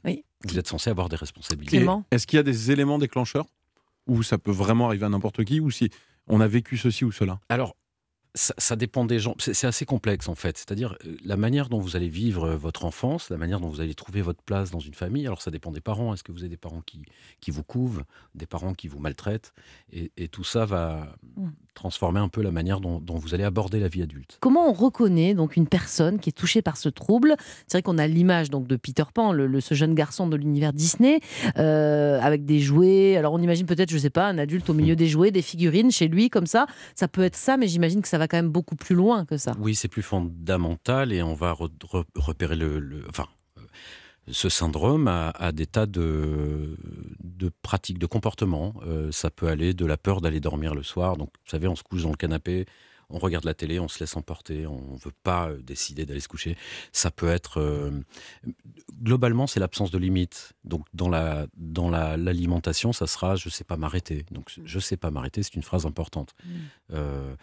oui. 0.05 0.23
Vous 0.47 0.59
êtes 0.59 0.67
censé 0.67 0.89
avoir 0.89 1.09
des 1.09 1.15
responsabilités. 1.15 1.85
Est-ce 2.11 2.27
qu'il 2.27 2.37
y 2.37 2.39
a 2.39 2.43
des 2.43 2.71
éléments 2.71 2.99
déclencheurs 2.99 3.47
où 4.05 4.23
ça 4.23 4.37
peut 4.37 4.51
vraiment 4.51 4.85
arriver 4.87 5.05
à 5.05 5.09
n'importe 5.09 5.43
qui 5.43 5.59
ou 5.59 5.71
si 5.71 5.89
on 6.27 6.41
a 6.41 6.47
vécu 6.47 6.77
ceci 6.77 7.05
ou 7.05 7.11
cela? 7.11 7.39
Alors, 7.49 7.75
ça, 8.37 8.53
ça 8.57 8.75
dépend 8.75 9.03
des 9.05 9.19
gens. 9.19 9.35
C'est 9.39 9.67
assez 9.67 9.85
complexe 9.85 10.29
en 10.29 10.35
fait. 10.35 10.57
C'est-à-dire 10.57 10.95
euh, 11.05 11.15
la 11.25 11.35
manière 11.37 11.67
dont 11.69 11.79
vous 11.79 11.95
allez 11.95 12.07
vivre 12.09 12.45
euh, 12.45 12.55
votre 12.55 12.85
enfance, 12.85 13.29
la 13.29 13.37
manière 13.37 13.59
dont 13.59 13.67
vous 13.67 13.81
allez 13.81 13.95
trouver 13.95 14.21
votre 14.21 14.41
place 14.41 14.71
dans 14.71 14.79
une 14.79 14.93
famille. 14.93 15.25
Alors 15.25 15.41
ça 15.41 15.51
dépend 15.51 15.71
des 15.71 15.81
parents. 15.81 16.13
Est-ce 16.13 16.23
que 16.23 16.31
vous 16.31 16.39
avez 16.39 16.49
des 16.49 16.57
parents 16.57 16.81
qui, 16.85 17.01
qui 17.41 17.51
vous 17.51 17.63
couvent, 17.63 18.03
des 18.35 18.45
parents 18.45 18.73
qui 18.73 18.87
vous 18.87 18.99
maltraitent? 18.99 19.53
Et, 19.91 20.11
et 20.17 20.27
tout 20.29 20.43
ça 20.43 20.65
va 20.65 21.13
Mm. 21.35 21.49
transformer 21.73 22.19
un 22.19 22.29
peu 22.29 22.41
la 22.41 22.51
manière 22.51 22.79
dont, 22.79 22.99
dont 22.99 23.17
vous 23.17 23.33
allez 23.35 23.43
aborder 23.43 23.79
la 23.79 23.87
vie 23.87 24.01
adulte. 24.01 24.37
Comment 24.39 24.69
on 24.69 24.73
reconnaît 24.73 25.33
donc 25.35 25.55
une 25.57 25.67
personne 25.67 26.19
qui 26.19 26.29
est 26.29 26.33
touchée 26.33 26.61
par 26.61 26.77
ce 26.77 26.89
trouble? 26.89 27.35
C'est 27.67 27.77
vrai 27.77 27.81
qu'on 27.83 27.97
a 27.97 28.07
l'image 28.07 28.49
donc 28.49 28.67
de 28.67 28.75
Peter 28.75 29.03
Pan, 29.13 29.31
le, 29.31 29.45
le- 29.47 29.61
ce 29.61 29.73
jeune 29.75 29.93
garçon 29.93 30.27
de 30.27 30.35
l'univers 30.35 30.73
Disney, 30.73 31.19
euh, 31.57 32.19
avec 32.21 32.45
des 32.45 32.59
jouets. 32.59 33.17
Alors 33.17 33.33
on 33.33 33.39
imagine 33.39 33.65
peut-être, 33.65 33.89
je 33.91 33.97
sais 33.97 34.09
pas, 34.09 34.27
un 34.27 34.37
adulte 34.37 34.69
au 34.69 34.73
milieu 34.73 34.95
des 34.95 35.07
jouets, 35.07 35.31
des 35.31 35.41
figurines 35.41 35.91
chez 35.91 36.07
lui 36.07 36.29
comme 36.29 36.47
ça. 36.47 36.65
Ça 36.95 37.07
peut 37.07 37.23
être 37.23 37.35
ça, 37.35 37.57
mais 37.57 37.67
j'imagine 37.67 38.01
que 38.01 38.07
ça 38.07 38.17
va 38.17 38.26
quand 38.27 38.37
même 38.37 38.51
beaucoup 38.51 38.75
plus 38.75 38.95
loin 38.95 39.25
que 39.25 39.37
ça. 39.37 39.53
Oui, 39.59 39.75
c'est 39.75 39.87
plus 39.87 40.01
fondamental 40.01 41.11
et 41.11 41.21
on 41.23 41.33
va 41.33 41.53
re- 41.53 41.69
re- 41.83 42.05
repérer 42.15 42.55
le, 42.55 43.03
enfin, 43.09 43.27
euh, 43.57 43.61
ce 44.29 44.49
syndrome 44.49 45.07
a, 45.07 45.29
a 45.29 45.51
des 45.51 45.65
tas 45.65 45.85
de, 45.85 46.77
de 47.23 47.51
pratiques, 47.61 47.99
de 47.99 48.05
comportements. 48.05 48.73
Euh, 48.85 49.11
ça 49.11 49.29
peut 49.29 49.47
aller 49.47 49.73
de 49.73 49.85
la 49.85 49.97
peur 49.97 50.21
d'aller 50.21 50.39
dormir 50.39 50.75
le 50.75 50.83
soir. 50.83 51.17
Donc, 51.17 51.29
vous 51.29 51.49
savez, 51.49 51.67
on 51.67 51.75
se 51.75 51.83
couche 51.83 52.03
dans 52.03 52.11
le 52.11 52.17
canapé, 52.17 52.65
on 53.09 53.19
regarde 53.19 53.45
la 53.45 53.53
télé, 53.53 53.79
on 53.79 53.87
se 53.87 53.99
laisse 53.99 54.15
emporter, 54.17 54.67
on 54.67 54.93
ne 54.93 54.97
veut 54.99 55.13
pas 55.23 55.49
euh, 55.49 55.61
décider 55.61 56.05
d'aller 56.05 56.19
se 56.19 56.27
coucher. 56.27 56.57
Ça 56.91 57.09
peut 57.11 57.29
être... 57.29 57.59
euh, 57.59 57.91
globalement, 59.01 59.47
c'est 59.47 59.59
l'absence 59.59 59.91
de 59.91 59.97
limite. 59.97 60.53
Donc, 60.63 60.85
dans 60.93 61.09
la 61.09 61.47
dans 61.55 61.89
la- 61.89 62.17
l'alimentation, 62.17 62.93
ça 62.93 63.07
sera 63.07 63.35
je 63.35 63.47
ne 63.47 63.51
sais 63.51 63.63
pas 63.63 63.77
m'arrêter. 63.77 64.25
Donc, 64.31 64.51
je 64.63 64.75
ne 64.75 64.81
sais 64.81 64.97
pas 64.97 65.11
m'arrêter, 65.11 65.43
c'est 65.43 65.55
une 65.55 65.63
phrase 65.63 65.85
importante. 65.85 66.33
Euh, 66.93 67.35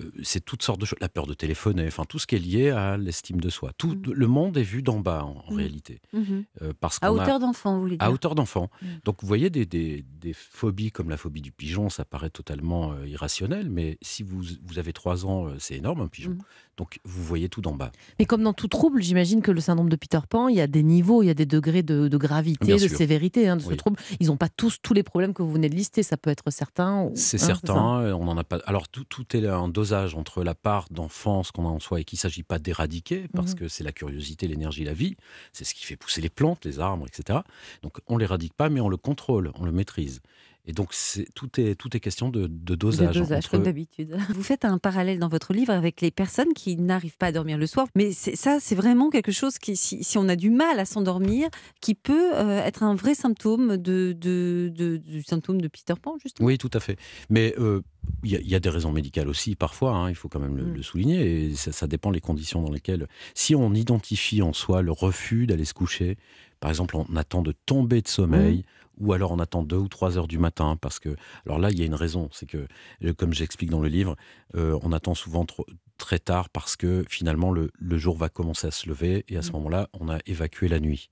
euh, 0.00 0.10
c'est 0.22 0.44
toutes 0.44 0.62
sortes 0.62 0.80
de 0.80 0.86
choses. 0.86 0.98
La 1.00 1.08
peur 1.08 1.26
de 1.26 1.34
téléphoner, 1.34 1.86
enfin, 1.86 2.04
tout 2.04 2.18
ce 2.18 2.26
qui 2.26 2.36
est 2.36 2.38
lié 2.38 2.70
à 2.70 2.96
l'estime 2.96 3.40
de 3.40 3.50
soi. 3.50 3.72
Tout, 3.78 4.00
Le 4.06 4.26
monde 4.26 4.56
est 4.56 4.62
vu 4.62 4.82
d'en 4.82 5.00
bas, 5.00 5.24
en, 5.24 5.44
en 5.46 5.52
Mm. 5.52 5.56
réalité. 5.56 6.00
Mhm. 6.12 6.44
Euh, 6.62 6.72
parce 6.80 6.98
À 7.02 7.06
a- 7.08 7.12
hauteur 7.12 7.38
d'enfant, 7.38 7.74
vous 7.76 7.80
voulez 7.82 7.96
À 7.98 8.06
dire 8.06 8.14
hauteur 8.14 8.34
d'enfant. 8.34 8.70
Mm. 8.80 8.86
Donc, 9.04 9.16
vous 9.20 9.26
voyez, 9.28 9.50
des, 9.50 9.66
des- 9.66 10.04
des 10.08 10.32
phobies 10.32 10.90
comme 10.92 11.10
la 11.10 11.16
phobie 11.16 11.42
du 11.42 11.52
pigeon, 11.52 11.88
ça 11.90 12.04
paraît 12.04 12.30
totalement 12.30 12.94
irrationnel, 13.04 13.68
mais 13.70 13.98
si 14.02 14.22
vous, 14.22 14.42
vous 14.62 14.78
avez 14.78 14.92
trois 14.92 15.11
ans, 15.26 15.46
euh, 15.48 15.56
c'est 15.58 15.76
énorme, 15.76 16.00
un 16.00 16.08
pigeon. 16.08 16.32
Mm. 16.32 16.38
Donc, 16.78 16.98
vous 17.04 17.22
voyez 17.22 17.48
tout 17.50 17.60
d'en 17.60 17.74
bas. 17.74 17.92
Mais 18.18 18.24
comme 18.24 18.42
dans 18.42 18.54
tout 18.54 18.66
trouble, 18.66 19.02
j'imagine 19.02 19.42
que 19.42 19.50
le 19.50 19.60
syndrome 19.60 19.90
de 19.90 19.96
Peter 19.96 20.18
Pan, 20.28 20.48
il 20.48 20.56
y 20.56 20.60
a 20.60 20.66
des 20.66 20.82
niveaux, 20.82 21.22
il 21.22 21.26
y 21.26 21.30
a 21.30 21.34
des 21.34 21.44
degrés 21.46 21.82
de, 21.82 22.08
de 22.08 22.16
gravité, 22.16 22.64
Bien 22.66 22.76
de 22.76 22.88
sûr. 22.88 22.96
sévérité 22.96 23.46
hein, 23.46 23.56
de 23.56 23.62
ce 23.62 23.68
Oui. 23.68 23.76
trouble. 23.76 23.98
Ils 24.20 24.28
n'ont 24.28 24.38
pas 24.38 24.48
tous 24.48 24.78
tous 24.82 24.94
les 24.94 25.02
problèmes 25.02 25.34
que 25.34 25.42
vous 25.42 25.52
venez 25.52 25.68
de 25.68 25.74
lister. 25.74 26.02
Ça 26.02 26.16
peut 26.16 26.30
être 26.30 26.50
certain. 26.50 27.02
ou- 27.04 27.12
C'est 27.14 27.40
hein, 27.42 27.46
certain, 27.46 28.00
euh, 28.00 28.12
on 28.14 28.26
en 28.26 28.38
a 28.38 28.44
pas. 28.44 28.56
Alors 28.64 28.88
tout, 28.88 29.04
tout 29.04 29.36
est 29.36 29.46
un 29.46 29.68
dosage 29.68 30.14
entre 30.14 30.42
la 30.42 30.54
part 30.54 30.86
d'enfance 30.90 31.50
qu'on 31.50 31.66
a 31.66 31.70
en 31.70 31.78
soi 31.80 32.00
et 32.00 32.04
qu'il 32.04 32.16
ne 32.16 32.20
s'agit 32.20 32.42
pas 32.42 32.58
d'éradiquer, 32.58 33.26
parce 33.34 33.50
Mhm. 33.52 33.58
que 33.58 33.68
c'est 33.68 33.84
la 33.84 33.92
curiosité, 33.92 34.48
l'énergie, 34.48 34.84
la 34.84 34.94
vie, 34.94 35.16
c'est 35.52 35.64
ce 35.64 35.74
qui 35.74 35.84
fait 35.84 35.96
pousser 35.96 36.22
les 36.22 36.30
plantes, 36.30 36.64
les 36.64 36.80
arbres, 36.80 37.06
etc. 37.06 37.40
Donc 37.82 37.98
on 38.06 38.16
l'éradique 38.16 38.54
pas, 38.54 38.70
mais 38.70 38.80
on 38.80 38.88
le 38.88 38.96
contrôle, 38.96 39.52
on 39.56 39.64
le 39.66 39.72
maîtrise. 39.72 40.20
Et 40.64 40.72
donc 40.72 40.94
tout 41.34 41.60
est 41.60 41.74
tout 41.74 41.96
est 41.96 41.98
question 42.00 42.28
de, 42.28 42.46
de 42.46 42.74
dosage. 42.76 43.14
De 43.16 43.20
dosage, 43.20 43.38
entre- 43.38 43.50
comme 43.50 43.64
d'habitude. 43.64 44.16
Vous 44.34 44.44
faites 44.44 44.64
un 44.64 44.78
parallèle 44.78 45.18
dans 45.18 45.28
votre 45.28 45.52
livre 45.52 45.72
avec 45.72 46.00
les 46.00 46.12
personnes 46.12 46.52
qui 46.54 46.76
n'arrivent 46.76 47.16
pas 47.16 47.26
à 47.26 47.32
dormir 47.32 47.58
le 47.58 47.66
soir. 47.66 47.88
Mais 47.96 48.12
ça, 48.12 48.58
c'est 48.60 48.76
vraiment 48.76 49.10
quelque 49.10 49.32
chose 49.32 49.58
qui, 49.58 49.74
si, 49.76 50.04
si 50.04 50.18
on 50.18 50.28
a 50.28 50.36
du 50.36 50.50
mal 50.50 50.78
à 50.78 50.84
s'endormir, 50.84 51.48
qui 51.80 51.96
peut 51.96 52.30
euh, 52.36 52.62
être 52.64 52.84
un 52.84 52.94
vrai 52.94 53.14
symptôme 53.16 53.76
de, 53.76 54.12
de- 54.16 54.70
de- 54.72 54.98
du 54.98 55.22
symptôme 55.24 55.60
de 55.60 55.66
Peter 55.66 55.94
Pan, 56.00 56.14
justement. 56.22 56.46
Oui, 56.46 56.58
tout 56.58 56.70
à 56.74 56.78
fait. 56.78 56.96
Mais 57.28 57.54
euh, 57.58 57.80
il 58.22 58.30
y, 58.30 58.36
a- 58.36 58.40
il 58.40 58.48
y 58.48 58.54
a 58.54 58.60
des 58.60 58.68
raisons 58.70 58.92
médicales 58.92 59.28
aussi, 59.28 59.56
parfois, 59.56 59.96
hein, 59.96 60.10
il 60.10 60.14
faut 60.14 60.28
quand 60.28 60.38
même 60.40 60.56
le, 60.56 60.62
Mm. 60.66 60.74
le 60.74 60.82
souligner, 60.82 61.44
et 61.46 61.54
ça, 61.56 61.72
ça 61.72 61.88
dépend 61.88 62.12
des 62.12 62.20
conditions 62.20 62.62
dans 62.62 62.70
lesquelles... 62.72 63.08
Si 63.34 63.56
on 63.56 63.74
identifie 63.74 64.42
en 64.42 64.52
soi 64.52 64.80
le 64.82 64.92
refus 64.92 65.48
d'aller 65.48 65.64
se 65.64 65.74
coucher, 65.74 66.18
par 66.60 66.70
exemple, 66.70 66.94
on 66.96 67.16
attend 67.16 67.42
de 67.42 67.50
tomber 67.66 68.00
de 68.00 68.06
sommeil, 68.08 68.58
Mm. 68.58 68.62
Ou 69.02 69.12
alors 69.12 69.32
on 69.32 69.38
attend 69.38 69.62
deux 69.62 69.76
ou 69.76 69.88
trois 69.88 70.16
heures 70.16 70.28
du 70.28 70.38
matin, 70.38 70.76
parce 70.80 70.98
que... 70.98 71.14
Alors 71.44 71.58
là, 71.58 71.70
il 71.70 71.78
y 71.78 71.82
a 71.82 71.86
une 71.86 71.94
raison, 71.94 72.28
c'est 72.32 72.46
que, 72.46 72.66
euh, 73.04 73.12
comme 73.12 73.34
j'explique 73.34 73.70
dans 73.70 73.80
le 73.80 73.88
livre, 73.88 74.16
euh, 74.54 74.78
on 74.82 74.92
attend 74.92 75.14
souvent 75.14 75.44
trop- 75.44 75.66
très 75.98 76.18
tard 76.18 76.48
parce 76.48 76.74
que 76.76 77.04
finalement 77.08 77.52
le, 77.52 77.70
le 77.78 77.98
jour 77.98 78.16
va 78.16 78.28
commencer 78.28 78.66
à 78.66 78.70
se 78.70 78.88
lever, 78.88 79.24
et 79.28 79.36
à 79.36 79.42
ce 79.42 79.50
Mm. 79.50 79.54
moment-là, 79.54 79.88
on 79.92 80.08
a 80.08 80.18
évacué 80.26 80.68
la 80.68 80.80
nuit. 80.80 81.10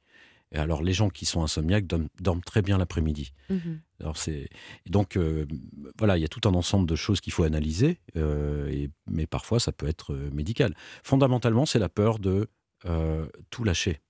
Et 0.53 0.59
alors, 0.59 0.83
les 0.83 0.93
gens 0.93 1.11
qui 1.11 1.27
sont 1.27 1.43
insomniaques 1.45 1.87
dorment, 1.87 2.09
dorment 2.21 2.43
très 2.43 2.63
bien 2.63 2.79
l'après-midi. 2.79 3.33
Mhm. 3.51 3.81
Alors 4.01 4.17
c'est 4.17 4.49
donc 4.89 5.17
euh, 5.19 5.45
voilà, 5.99 6.17
il 6.17 6.23
y 6.23 6.25
a 6.25 6.29
tout 6.29 6.49
un 6.49 6.55
ensemble 6.55 6.89
de 6.89 6.97
choses 6.97 7.21
qu'il 7.21 7.35
faut 7.35 7.43
analyser, 7.45 8.01
euh, 8.17 8.67
et, 8.71 8.89
mais 9.07 9.27
parfois 9.27 9.61
ça 9.61 9.73
peut 9.73 9.87
être 9.89 10.15
médical. 10.33 10.75
Fondamentalement, 11.05 11.67
c'est 11.67 11.79
la 11.79 11.91
peur 11.91 12.19
de 12.19 12.49
euh, 12.87 13.27
tout 13.51 13.63
lâcher. 13.63 14.01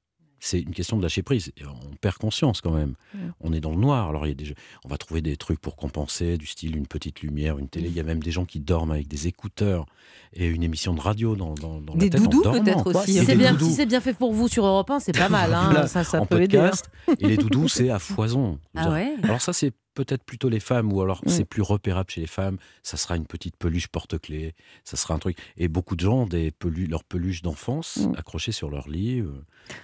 C'est 0.42 0.60
une 0.60 0.72
question 0.72 0.96
de 0.96 1.02
lâcher 1.02 1.22
prise. 1.22 1.52
On 1.66 1.94
perd 1.96 2.16
conscience 2.16 2.60
quand 2.62 2.70
même. 2.72 2.94
Mm. 3.14 3.18
On 3.40 3.52
est 3.52 3.60
dans 3.60 3.70
le 3.70 3.76
noir. 3.76 4.08
Alors 4.08 4.26
il 4.26 4.30
y 4.30 4.32
a 4.32 4.34
des, 4.34 4.46
jeux- 4.46 4.54
on 4.84 4.88
va 4.88 4.96
trouver 4.98 5.20
des 5.20 5.36
trucs 5.36 5.60
pour 5.60 5.76
compenser, 5.76 6.36
du 6.38 6.46
style 6.46 6.76
une 6.76 6.86
petite 6.86 7.20
lumière, 7.20 7.58
une 7.58 7.68
télé. 7.68 7.88
Il 7.88 7.94
y 7.94 8.00
a 8.00 8.04
même 8.04 8.22
des 8.22 8.30
gens 8.30 8.46
qui 8.46 8.58
dorment 8.60 8.92
avec 8.92 9.06
des 9.06 9.26
écouteurs 9.26 9.84
et 10.32 10.46
une 10.46 10.62
émission 10.62 10.94
de 10.94 11.00
radio 11.00 11.36
dans, 11.36 11.54
dans, 11.54 11.80
dans 11.80 11.94
Des 11.94 12.06
la 12.06 12.10
tête 12.12 12.20
en 12.20 12.24
doudous, 12.24 12.42
dormant, 12.42 12.60
peut-être 12.62 12.86
aussi. 12.86 13.12
Si 13.18 13.24
c'est 13.24 13.36
bien, 13.36 13.58
si 13.58 13.72
c'est 13.72 13.86
bien 13.86 14.00
fait 14.00 14.14
pour 14.14 14.32
vous 14.32 14.48
sur 14.48 14.64
Europe 14.64 14.90
1, 14.90 15.00
c'est 15.00 15.12
pas 15.16 15.28
mal. 15.28 15.52
hein. 15.52 15.86
Ça, 15.86 16.04
ça 16.04 16.20
en 16.22 16.26
peut 16.26 16.40
aider. 16.42 16.56
hein. 16.58 16.70
podcast. 16.70 16.90
Et 17.20 17.26
les 17.26 17.36
doudous, 17.36 17.68
c'est 17.68 17.90
à 17.90 17.98
foison. 17.98 18.58
Ah 18.76 18.90
ouais 18.90 19.14
Alors 19.22 19.40
ça, 19.42 19.52
c'est 19.52 19.72
peut-être 20.04 20.24
plutôt 20.24 20.48
les 20.48 20.60
femmes, 20.60 20.92
ou 20.92 21.00
alors 21.02 21.20
Mm. 21.24 21.28
c'est 21.28 21.44
plus 21.44 21.62
repérable 21.62 22.10
chez 22.10 22.20
les 22.20 22.26
femmes. 22.26 22.56
Ça 22.82 22.96
sera 22.96 23.16
une 23.16 23.26
petite 23.26 23.56
peluche 23.56 23.88
porte-clés, 23.88 24.54
ça 24.84 24.96
sera 24.96 25.14
un 25.14 25.18
truc. 25.18 25.36
Et 25.56 25.68
beaucoup 25.68 25.96
de 25.96 26.00
gens 26.00 26.22
ont 26.22 26.26
des 26.26 26.50
pelu 26.50 26.86
leurs 26.86 27.04
peluches 27.04 27.42
d'enfance 27.42 27.98
Mm. 27.98 28.14
accrochées 28.18 28.52
sur 28.52 28.70
leur 28.70 28.88
lit, 28.88 29.20
euh, 29.20 29.30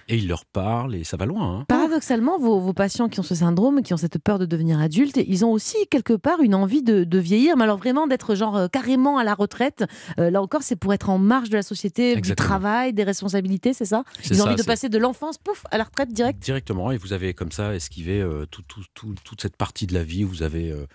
et 0.07 0.17
ils 0.17 0.27
leur 0.27 0.45
parlent, 0.45 0.95
et 0.95 1.03
ça 1.03 1.17
va 1.17 1.25
loin. 1.25 1.59
hein. 1.59 1.65
Paradoxalement, 1.67 2.37
vos, 2.39 2.59
vos 2.59 2.73
patients 2.73 3.09
qui 3.09 3.19
ont 3.19 3.23
ce 3.23 3.35
syndrome, 3.35 3.81
qui 3.83 3.93
ont 3.93 3.97
cette 3.97 4.17
peur 4.19 4.39
de 4.39 4.45
devenir 4.45 4.79
adultes, 4.79 5.17
ils 5.17 5.45
ont 5.45 5.51
aussi 5.51 5.77
quelque 5.91 6.13
part 6.13 6.41
une 6.41 6.55
envie 6.55 6.81
de, 6.83 7.03
de 7.03 7.19
vieillir, 7.19 7.55
mais 7.57 7.63
alors 7.63 7.77
vraiment 7.77 8.07
d'être 8.07 8.35
genre 8.35 8.57
euh, 8.57 8.67
carrément 8.67 9.17
à 9.17 9.23
la 9.23 9.33
retraite. 9.33 9.85
Euh, 10.19 10.29
là 10.31 10.41
encore, 10.41 10.63
c'est 10.63 10.75
pour 10.75 10.93
être 10.93 11.09
en 11.09 11.17
marge 11.19 11.49
de 11.49 11.55
la 11.55 11.63
société, 11.63 12.15
du 12.19 12.35
travail, 12.35 12.93
des 12.93 13.03
responsabilités, 13.03 13.73
c'est 13.73 13.85
ça? 13.85 14.03
Ils 14.25 14.33
ont 14.41 14.45
ça, 14.45 14.51
envie 14.51 14.55
de 14.61 14.63
passer 14.63 14.89
de 14.89 14.97
l'enfance, 14.97 15.37
pouf, 15.37 15.63
à 15.71 15.77
la 15.77 15.83
retraite 15.83 16.11
direct? 16.11 16.39
Directement, 16.41 16.91
et 16.91 16.97
vous 16.97 17.13
avez 17.13 17.33
comme 17.33 17.51
ça 17.51 17.75
esquivé 17.75 18.21
euh, 18.21 18.45
tout- 18.49 18.63
tout- 18.63 18.83
tout- 18.93 19.15
toute 19.23 19.41
cette 19.41 19.55
partie 19.57 19.85
de 19.87 19.93
la 19.93 20.03
vie 20.03 20.06
où 20.25 20.29
vous 20.29 20.43
avez 20.43 20.71
euh, 20.71 20.85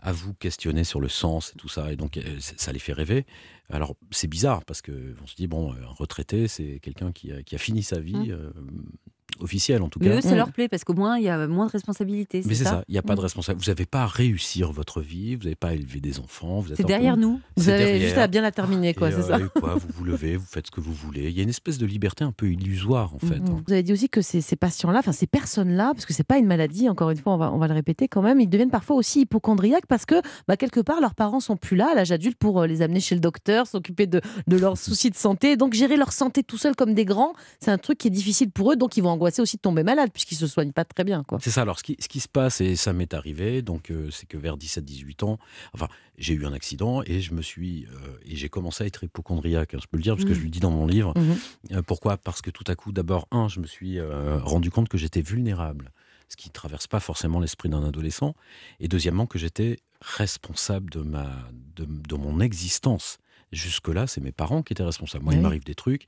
à 0.00 0.12
vous 0.12 0.34
questionner 0.34 0.84
sur 0.84 1.00
le 1.00 1.08
sens 1.08 1.52
et 1.54 1.58
tout 1.58 1.68
ça, 1.68 1.92
et 1.92 1.96
donc 1.96 2.16
euh, 2.16 2.38
ça 2.40 2.72
les 2.72 2.78
fait 2.78 2.92
rêver. 2.92 3.26
Alors 3.70 3.94
c'est 4.10 4.28
bizarre 4.28 4.64
parce 4.64 4.82
que 4.82 5.14
on 5.22 5.26
se 5.26 5.36
dit 5.36 5.46
bon, 5.46 5.72
un 5.72 5.86
retraité, 5.86 6.48
c'est 6.48 6.80
quelqu'un 6.80 7.12
qui 7.12 7.32
a, 7.32 7.42
qui 7.42 7.54
a 7.54 7.58
fini 7.58 7.82
sa 7.82 8.00
vie 8.00 8.32
Mm. 8.32 8.82
Officielle 9.40 9.82
en 9.82 9.88
tout 9.88 9.98
Mais 10.00 10.08
cas. 10.08 10.16
eux, 10.16 10.20
ça 10.20 10.34
leur 10.34 10.52
plaît 10.52 10.68
parce 10.68 10.84
qu'au 10.84 10.94
moins, 10.94 11.18
il 11.18 11.24
y 11.24 11.28
a 11.28 11.46
moins 11.46 11.66
de 11.66 11.72
responsabilités. 11.72 12.42
Mais 12.46 12.54
c'est 12.54 12.64
ça, 12.64 12.84
il 12.88 12.92
n'y 12.92 12.98
a 12.98 13.02
pas 13.02 13.14
de 13.14 13.20
Mm. 13.20 13.22
responsabilité. 13.22 13.64
Vous 13.64 13.70
n'avez 13.70 13.86
pas 13.86 14.02
à 14.02 14.06
réussir 14.06 14.72
votre 14.72 15.00
vie, 15.00 15.34
vous 15.36 15.44
n'avez 15.44 15.54
pas 15.56 15.68
à 15.68 15.72
élever 15.74 16.00
des 16.00 16.18
enfants. 16.18 16.60
vous 16.60 16.70
êtes 16.72 16.76
C'est 16.76 16.84
derrière 16.84 17.16
nous. 17.16 17.40
Vous 17.56 17.64
C'est 17.64 17.72
avez 17.72 17.84
derrière. 17.84 18.02
juste 18.02 18.18
à 18.18 18.26
bien 18.26 18.42
la 18.42 18.50
terminer, 18.52 18.94
quoi, 18.94 19.08
Et, 19.08 19.12
c'est 19.12 19.18
euh, 19.18 19.22
ça 19.22 19.38
et 19.40 19.60
quoi, 19.60 19.74
vous 19.76 19.88
vous 19.94 20.04
levez, 20.04 20.36
vous 20.36 20.46
faites 20.46 20.66
ce 20.66 20.70
que 20.70 20.80
vous 20.80 20.92
voulez. 20.92 21.28
Il 21.28 21.36
y 21.36 21.40
a 21.40 21.42
une 21.42 21.48
espèce 21.48 21.78
de 21.78 21.86
liberté 21.86 22.24
un 22.24 22.32
peu 22.32 22.50
illusoire 22.50 23.14
en 23.14 23.18
fait. 23.18 23.38
Mhm. 23.40 23.48
hein. 23.48 23.62
Vous 23.66 23.72
avez 23.72 23.82
dit 23.82 23.92
aussi 23.92 24.08
que 24.08 24.20
ces, 24.22 24.40
ces 24.40 24.56
patients-là, 24.56 24.98
enfin 25.00 25.12
ces 25.12 25.26
personnes-là, 25.26 25.92
parce 25.94 26.06
que 26.06 26.12
c'est 26.12 26.24
pas 26.24 26.38
une 26.38 26.46
maladie, 26.46 26.88
encore 26.88 27.10
une 27.10 27.16
fois, 27.18 27.34
on 27.34 27.38
va, 27.38 27.52
on 27.52 27.58
va 27.58 27.68
le 27.68 27.74
répéter 27.74 28.08
quand 28.08 28.22
même, 28.22 28.40
ils 28.40 28.48
deviennent 28.48 28.70
parfois 28.70 28.96
aussi 28.96 29.22
hypochondriaques 29.22 29.86
parce 29.86 30.04
que 30.06 30.20
bah, 30.48 30.56
quelque 30.56 30.80
part 30.80 31.00
leurs 31.00 31.14
parents 31.14 31.40
sont 31.40 31.56
plus 31.56 31.76
là 31.76 31.88
à 31.92 31.94
l'âge 31.94 32.12
adulte 32.12 32.36
pour 32.38 32.60
euh, 32.60 32.66
les 32.66 32.82
amener 32.82 33.00
chez 33.00 33.14
le 33.14 33.20
docteur, 33.20 33.66
s'occuper 33.66 34.06
de, 34.06 34.20
de 34.46 34.56
leurs 34.56 34.76
soucis 34.78 35.10
de 35.10 35.16
santé. 35.16 35.56
Donc 35.56 35.72
gérer 35.74 35.96
leur 35.96 36.12
santé 36.12 36.42
tout 36.42 36.58
seul 36.58 36.74
comme 36.76 36.94
des 36.94 37.04
grands, 37.04 37.32
c'est 37.60 37.70
un 37.70 37.78
truc 37.78 37.98
qui 37.98 38.08
est 38.08 38.10
difficile 38.10 38.50
pour 38.50 38.72
eux. 38.72 38.76
Donc 38.76 38.96
ils 38.96 39.02
vont 39.02 39.10
angoisser 39.22 39.40
aussi 39.42 39.56
de 39.56 39.62
tomber 39.62 39.82
malades 39.84 40.10
puisqu'ils 40.12 40.36
se 40.36 40.46
soignent 40.46 40.72
pas 40.72 40.84
très 40.84 41.04
bien. 41.04 41.24
C'est 41.40 41.50
ça. 41.50 41.62
Alors, 41.62 41.78
ce 41.78 41.84
qui, 41.84 41.96
ce 42.00 42.08
qui 42.08 42.20
se 42.20 42.28
passe, 42.28 42.60
et 42.60 42.76
ça 42.76 42.92
m'est 42.92 43.14
arrivé, 43.14 43.62
donc 43.62 43.90
euh, 43.90 44.10
c'est 44.10 44.26
que 44.26 44.36
vers 44.36 44.56
17-18 44.56 45.24
ans, 45.24 45.38
enfin, 45.74 45.88
j'ai 46.18 46.34
eu 46.34 46.44
un 46.44 46.52
accident 46.52 47.02
et 47.06 47.20
je 47.20 47.32
me 47.34 47.42
suis 47.42 47.86
euh, 47.86 48.18
et 48.26 48.36
j'ai 48.36 48.48
commencé 48.48 48.84
à 48.84 48.86
être 48.86 49.04
hypochondriaque. 49.04 49.74
hein, 49.74 49.78
je 49.80 49.86
peux 49.86 49.96
le 49.96 50.02
dire 50.02 50.14
parce 50.14 50.24
que 50.24 50.30
Mhm. 50.30 50.38
je 50.38 50.42
le 50.44 50.48
dis 50.50 50.60
dans 50.60 50.70
mon 50.70 50.86
livre. 50.86 51.12
Mhm. 51.16 51.36
Euh, 51.72 51.82
pourquoi? 51.82 52.16
Parce 52.16 52.42
que 52.42 52.50
tout 52.50 52.64
à 52.66 52.74
coup, 52.74 52.92
d'abord, 52.92 53.26
un, 53.30 53.48
je 53.48 53.60
me 53.60 53.66
suis 53.66 53.98
rendu 54.00 54.70
compte 54.70 54.88
que 54.88 54.98
j'étais 54.98 55.22
vulnérable, 55.22 55.92
ce 56.28 56.36
qui 56.36 56.48
ne 56.48 56.52
traverse 56.52 56.86
pas 56.86 57.00
forcément 57.00 57.38
l'esprit 57.40 57.68
d'un 57.68 57.84
adolescent. 57.84 58.34
Et 58.80 58.88
deuxièmement, 58.88 59.26
que 59.26 59.38
j'étais 59.38 59.78
responsable 60.00 60.90
de 60.90 61.00
ma 61.00 61.30
de, 61.76 61.84
de 61.86 62.14
mon 62.16 62.40
existence. 62.40 63.18
Jusque-là, 63.52 64.06
c'est 64.06 64.20
mes 64.22 64.32
parents 64.32 64.62
qui 64.62 64.72
étaient 64.72 64.82
responsables. 64.82 65.24
Moi, 65.24 65.34
il 65.34 65.40
m'arrive 65.42 65.62
des 65.64 65.74
trucs. 65.74 66.06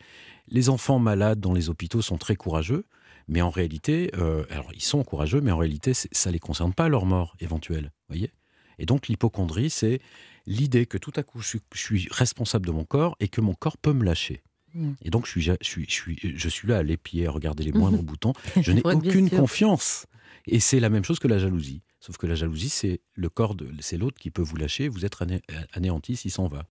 Les 0.49 0.71
enfants 0.71 0.99
malades 0.99 1.41
dans 1.41 1.53
les 1.53 1.69
hôpitaux 1.69 2.01
sont 2.01 2.17
très 2.17 2.37
courageux. 2.37 2.85
Mais 3.29 3.41
en 3.43 3.51
réalité, 3.51 4.11
euh, 4.17 4.45
alors 4.51 4.71
ils 4.75 4.83
sont 4.83 5.03
courageux, 5.03 5.41
mais 5.41 5.51
en 5.51 5.59
réalité, 5.59 5.93
ça 5.95 6.31
ne 6.31 6.33
les 6.33 6.39
concerne 6.39 6.75
pas 6.75 6.89
leur 6.89 7.07
mort 7.07 7.37
éventuelle. 7.41 7.91
voyez 8.09 8.31
Et 8.79 8.87
donc 8.87 9.09
l'hypochondrie, 9.09 9.71
c'est 9.71 10.01
l'idée 10.47 10.87
que 10.87 10.99
tout 10.99 11.13
à 11.17 11.23
coup, 11.23 11.41
je 11.41 11.49
suis, 11.49 11.61
je 11.73 11.81
suis 11.81 12.09
responsable 12.11 12.67
de 12.67 12.73
mon 12.73 12.85
corps 12.85 13.17
et 13.21 13.29
que 13.29 13.41
mon 13.41 13.55
corps 13.55 13.79
peut 13.79 13.93
me 13.93 14.05
lâcher. 14.05 14.43
Mm. 14.75 14.93
Et 15.03 15.11
donc, 15.11 15.27
je 15.27 15.31
suis, 15.31 15.43
je 15.43 15.55
suis, 15.63 15.87
je 15.89 15.93
suis, 15.93 16.19
je 16.37 16.49
suis 16.49 16.69
là 16.69 16.79
à 16.79 16.83
l'épier, 16.83 17.27
à 17.27 17.31
regarder 17.31 17.65
les 17.65 17.73
moindres 17.79 18.03
boutons. 18.03 18.33
Je 18.61 18.73
n'ai 18.73 18.83
aucune 18.85 19.31
confiance. 19.31 20.07
Et 20.47 20.61
c'est 20.61 20.81
la 20.81 20.91
même 20.91 21.05
chose 21.05 21.19
que 21.19 21.29
la 21.29 21.39
jalousie. 21.39 21.83
Sauf 22.01 22.19
que 22.19 22.27
la 22.27 22.35
jalousie, 22.35 22.69
c'est 22.69 23.01
le 23.15 23.29
corps, 23.31 23.57
c'est 23.81 23.97
l'autre 23.97 24.19
qui 24.21 24.31
peut 24.31 24.43
vous 24.43 24.57
lâcher, 24.57 24.89
vous 24.89 25.07
êtes 25.07 25.15
ané- 25.23 25.41
anéanti 25.73 26.17
s'il 26.17 26.31
s'en 26.31 26.49
va. 26.49 26.67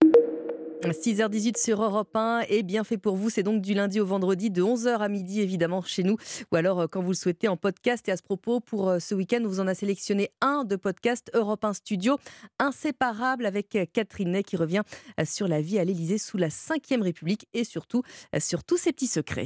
6h18 0.91 1.57
sur 1.57 1.81
Europe 1.81 2.15
1 2.15 2.43
et 2.49 2.63
bien 2.63 2.83
fait 2.83 2.97
pour 2.97 3.15
vous. 3.15 3.29
C'est 3.29 3.43
donc 3.43 3.61
du 3.61 3.73
lundi 3.73 3.99
au 3.99 4.05
vendredi 4.05 4.49
de 4.49 4.61
11h 4.61 4.97
à 4.97 5.07
midi 5.07 5.41
évidemment 5.41 5.81
chez 5.81 6.03
nous 6.03 6.17
ou 6.51 6.55
alors 6.55 6.81
euh, 6.81 6.87
quand 6.87 7.01
vous 7.01 7.11
le 7.11 7.15
souhaitez 7.15 7.47
en 7.47 7.57
podcast. 7.57 8.07
Et 8.09 8.11
à 8.11 8.17
ce 8.17 8.23
propos, 8.23 8.59
pour 8.59 8.89
euh, 8.89 8.99
ce 8.99 9.15
week-end, 9.15 9.41
vous 9.43 9.59
en 9.59 9.67
a 9.67 9.73
sélectionné 9.73 10.31
un 10.41 10.63
de 10.63 10.75
podcast 10.75 11.31
Europe 11.33 11.63
1 11.63 11.73
Studio, 11.73 12.17
inséparable 12.59 13.45
avec 13.45 13.75
euh, 13.75 13.85
Catherine 13.91 14.31
Ney 14.31 14.43
qui 14.43 14.57
revient 14.57 14.83
sur 15.25 15.47
la 15.47 15.61
vie 15.61 15.79
à 15.79 15.83
l'Élysée 15.83 16.17
sous 16.17 16.37
la 16.37 16.49
5ème 16.49 17.01
République 17.01 17.47
et 17.53 17.63
surtout 17.63 18.03
sur 18.39 18.63
tous 18.63 18.77
ses 18.77 18.91
petits 18.91 19.07
secrets. 19.07 19.45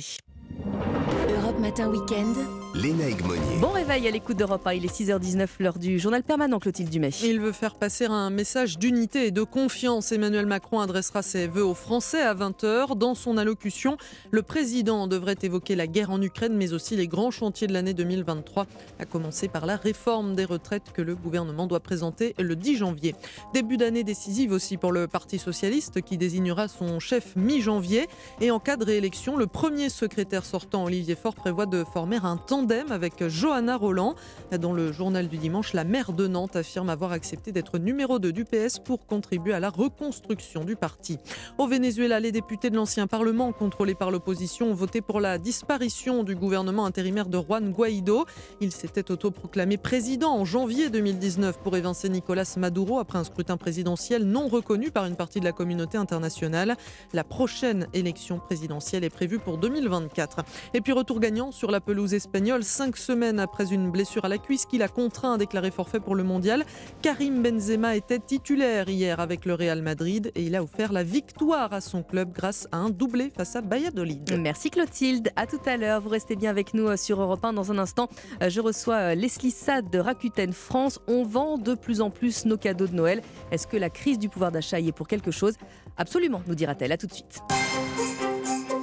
Europe 1.29 1.59
Matin 1.59 1.89
Week-end. 1.89 2.66
Léna 2.81 3.09
Egmonier. 3.09 3.57
Bon 3.59 3.71
réveil 3.71 4.07
à 4.07 4.11
l'écoute 4.11 4.37
d'Europe 4.37 4.67
1. 4.67 4.73
Il 4.73 4.85
est 4.85 4.95
6h19, 4.95 5.47
l'heure 5.59 5.79
du 5.79 5.97
journal 5.97 6.21
permanent 6.21 6.59
Clotilde 6.59 6.91
Dumais. 6.91 7.09
Il 7.23 7.39
veut 7.39 7.51
faire 7.51 7.73
passer 7.73 8.05
un 8.05 8.29
message 8.29 8.77
d'unité 8.77 9.25
et 9.25 9.31
de 9.31 9.41
confiance. 9.41 10.11
Emmanuel 10.11 10.45
Macron 10.45 10.79
adressera 10.79 11.23
ses 11.23 11.47
vœux 11.47 11.65
aux 11.65 11.73
Français 11.73 12.21
à 12.21 12.35
20h. 12.35 12.95
Dans 12.95 13.15
son 13.15 13.37
allocution, 13.37 13.97
le 14.29 14.43
président 14.43 15.07
devrait 15.07 15.37
évoquer 15.41 15.75
la 15.75 15.87
guerre 15.87 16.11
en 16.11 16.21
Ukraine, 16.21 16.55
mais 16.55 16.71
aussi 16.71 16.95
les 16.95 17.07
grands 17.07 17.31
chantiers 17.31 17.65
de 17.65 17.73
l'année 17.73 17.95
2023, 17.95 18.67
à 18.99 19.05
commencer 19.05 19.47
par 19.47 19.65
la 19.65 19.75
réforme 19.75 20.35
des 20.35 20.45
retraites 20.45 20.91
que 20.93 21.01
le 21.01 21.15
gouvernement 21.15 21.65
doit 21.65 21.79
présenter 21.79 22.35
le 22.37 22.55
10 22.55 22.77
janvier. 22.77 23.15
Début 23.55 23.77
d'année 23.77 24.03
décisive 24.03 24.51
aussi 24.51 24.77
pour 24.77 24.91
le 24.91 25.07
Parti 25.07 25.39
socialiste 25.39 26.03
qui 26.03 26.19
désignera 26.19 26.67
son 26.67 26.99
chef 26.99 27.35
mi-janvier. 27.35 28.07
Et 28.39 28.51
en 28.51 28.59
cas 28.59 28.77
de 28.77 28.85
réélection, 28.85 29.35
le 29.35 29.47
premier 29.47 29.89
secrétaire 29.89 30.45
sortant, 30.45 30.83
Olivier 30.83 31.15
Faure, 31.15 31.33
prévoit 31.33 31.65
de 31.65 31.83
former 31.83 32.19
un 32.21 32.37
tandem 32.67 32.91
avec 32.91 33.25
Johanna 33.27 33.77
Roland. 33.77 34.15
Dans 34.59 34.73
le 34.73 34.91
journal 34.91 35.27
du 35.29 35.37
dimanche, 35.37 35.73
la 35.73 35.85
maire 35.85 36.11
de 36.11 36.27
Nantes 36.27 36.57
affirme 36.57 36.89
avoir 36.89 37.13
accepté 37.13 37.51
d'être 37.53 37.77
numéro 37.77 38.19
2 38.19 38.33
du 38.33 38.43
PS 38.43 38.79
pour 38.79 39.05
contribuer 39.05 39.53
à 39.53 39.59
la 39.59 39.69
reconstruction 39.69 40.65
du 40.65 40.75
parti. 40.75 41.17
Au 41.57 41.67
Venezuela, 41.67 42.19
les 42.19 42.31
députés 42.31 42.69
de 42.69 42.75
l'ancien 42.75 43.07
Parlement, 43.07 43.53
contrôlés 43.53 43.95
par 43.95 44.11
l'opposition, 44.11 44.71
ont 44.71 44.73
voté 44.73 44.99
pour 45.01 45.21
la 45.21 45.37
disparition 45.37 46.23
du 46.23 46.35
gouvernement 46.35 46.85
intérimaire 46.85 47.27
de 47.27 47.39
Juan 47.39 47.71
Guaido. 47.71 48.25
Il 48.59 48.73
s'était 48.73 49.11
autoproclamé 49.11 49.77
président 49.77 50.33
en 50.33 50.43
janvier 50.43 50.89
2019 50.89 51.59
pour 51.59 51.77
évincer 51.77 52.09
Nicolas 52.09 52.53
Maduro 52.57 52.99
après 52.99 53.17
un 53.17 53.23
scrutin 53.23 53.55
présidentiel 53.55 54.25
non 54.25 54.49
reconnu 54.49 54.91
par 54.91 55.05
une 55.05 55.15
partie 55.15 55.39
de 55.39 55.45
la 55.45 55.53
communauté 55.53 55.97
internationale. 55.97 56.75
La 57.13 57.23
prochaine 57.23 57.87
élection 57.93 58.39
présidentielle 58.39 59.05
est 59.05 59.09
prévue 59.09 59.39
pour 59.39 59.57
2024. 59.57 60.43
Et 60.73 60.81
puis 60.81 60.91
retour 60.91 61.21
gagnant 61.21 61.51
sur 61.51 61.71
la 61.71 61.79
pelouse 61.79 62.13
espagnole, 62.13 62.56
cinq 62.63 62.97
semaines 62.97 63.39
après 63.39 63.73
une 63.73 63.91
blessure 63.91 64.25
à 64.25 64.29
la 64.29 64.37
cuisse 64.37 64.65
qui 64.65 64.77
l'a 64.77 64.87
contraint 64.87 65.33
à 65.33 65.37
déclarer 65.37 65.71
forfait 65.71 65.99
pour 65.99 66.15
le 66.15 66.23
mondial. 66.23 66.65
Karim 67.01 67.41
Benzema 67.41 67.95
était 67.95 68.19
titulaire 68.19 68.89
hier 68.89 69.19
avec 69.19 69.45
le 69.45 69.53
Real 69.53 69.81
Madrid 69.81 70.31
et 70.35 70.43
il 70.43 70.55
a 70.55 70.63
offert 70.63 70.93
la 70.93 71.03
victoire 71.03 71.73
à 71.73 71.81
son 71.81 72.03
club 72.03 72.31
grâce 72.33 72.67
à 72.71 72.77
un 72.77 72.89
doublé 72.89 73.31
face 73.35 73.55
à 73.55 73.61
Valladolid. 73.61 74.37
Merci 74.39 74.69
Clotilde, 74.69 75.31
à 75.35 75.45
tout 75.45 75.59
à 75.65 75.77
l'heure. 75.77 76.01
Vous 76.01 76.09
restez 76.09 76.35
bien 76.35 76.49
avec 76.49 76.73
nous 76.73 76.87
euh, 76.87 76.97
sur 76.97 77.21
Europe 77.21 77.43
1. 77.43 77.53
Dans 77.53 77.71
un 77.71 77.77
instant, 77.77 78.09
euh, 78.41 78.49
je 78.49 78.61
reçois 78.61 78.95
euh, 78.95 79.15
Leslie 79.15 79.51
Sade 79.51 79.89
de 79.89 79.99
Rakuten 79.99 80.53
France. 80.53 80.99
On 81.07 81.23
vend 81.23 81.57
de 81.57 81.75
plus 81.75 82.01
en 82.01 82.09
plus 82.09 82.45
nos 82.45 82.57
cadeaux 82.57 82.87
de 82.87 82.95
Noël. 82.95 83.21
Est-ce 83.51 83.67
que 83.67 83.77
la 83.77 83.89
crise 83.89 84.19
du 84.19 84.29
pouvoir 84.29 84.51
d'achat 84.51 84.79
y 84.79 84.89
est 84.89 84.91
pour 84.91 85.07
quelque 85.07 85.31
chose? 85.31 85.55
Absolument, 85.97 86.41
nous 86.47 86.55
dira-t-elle. 86.55 86.91
À 86.91 86.97
tout 86.97 87.07
de 87.07 87.13
suite. 87.13 87.41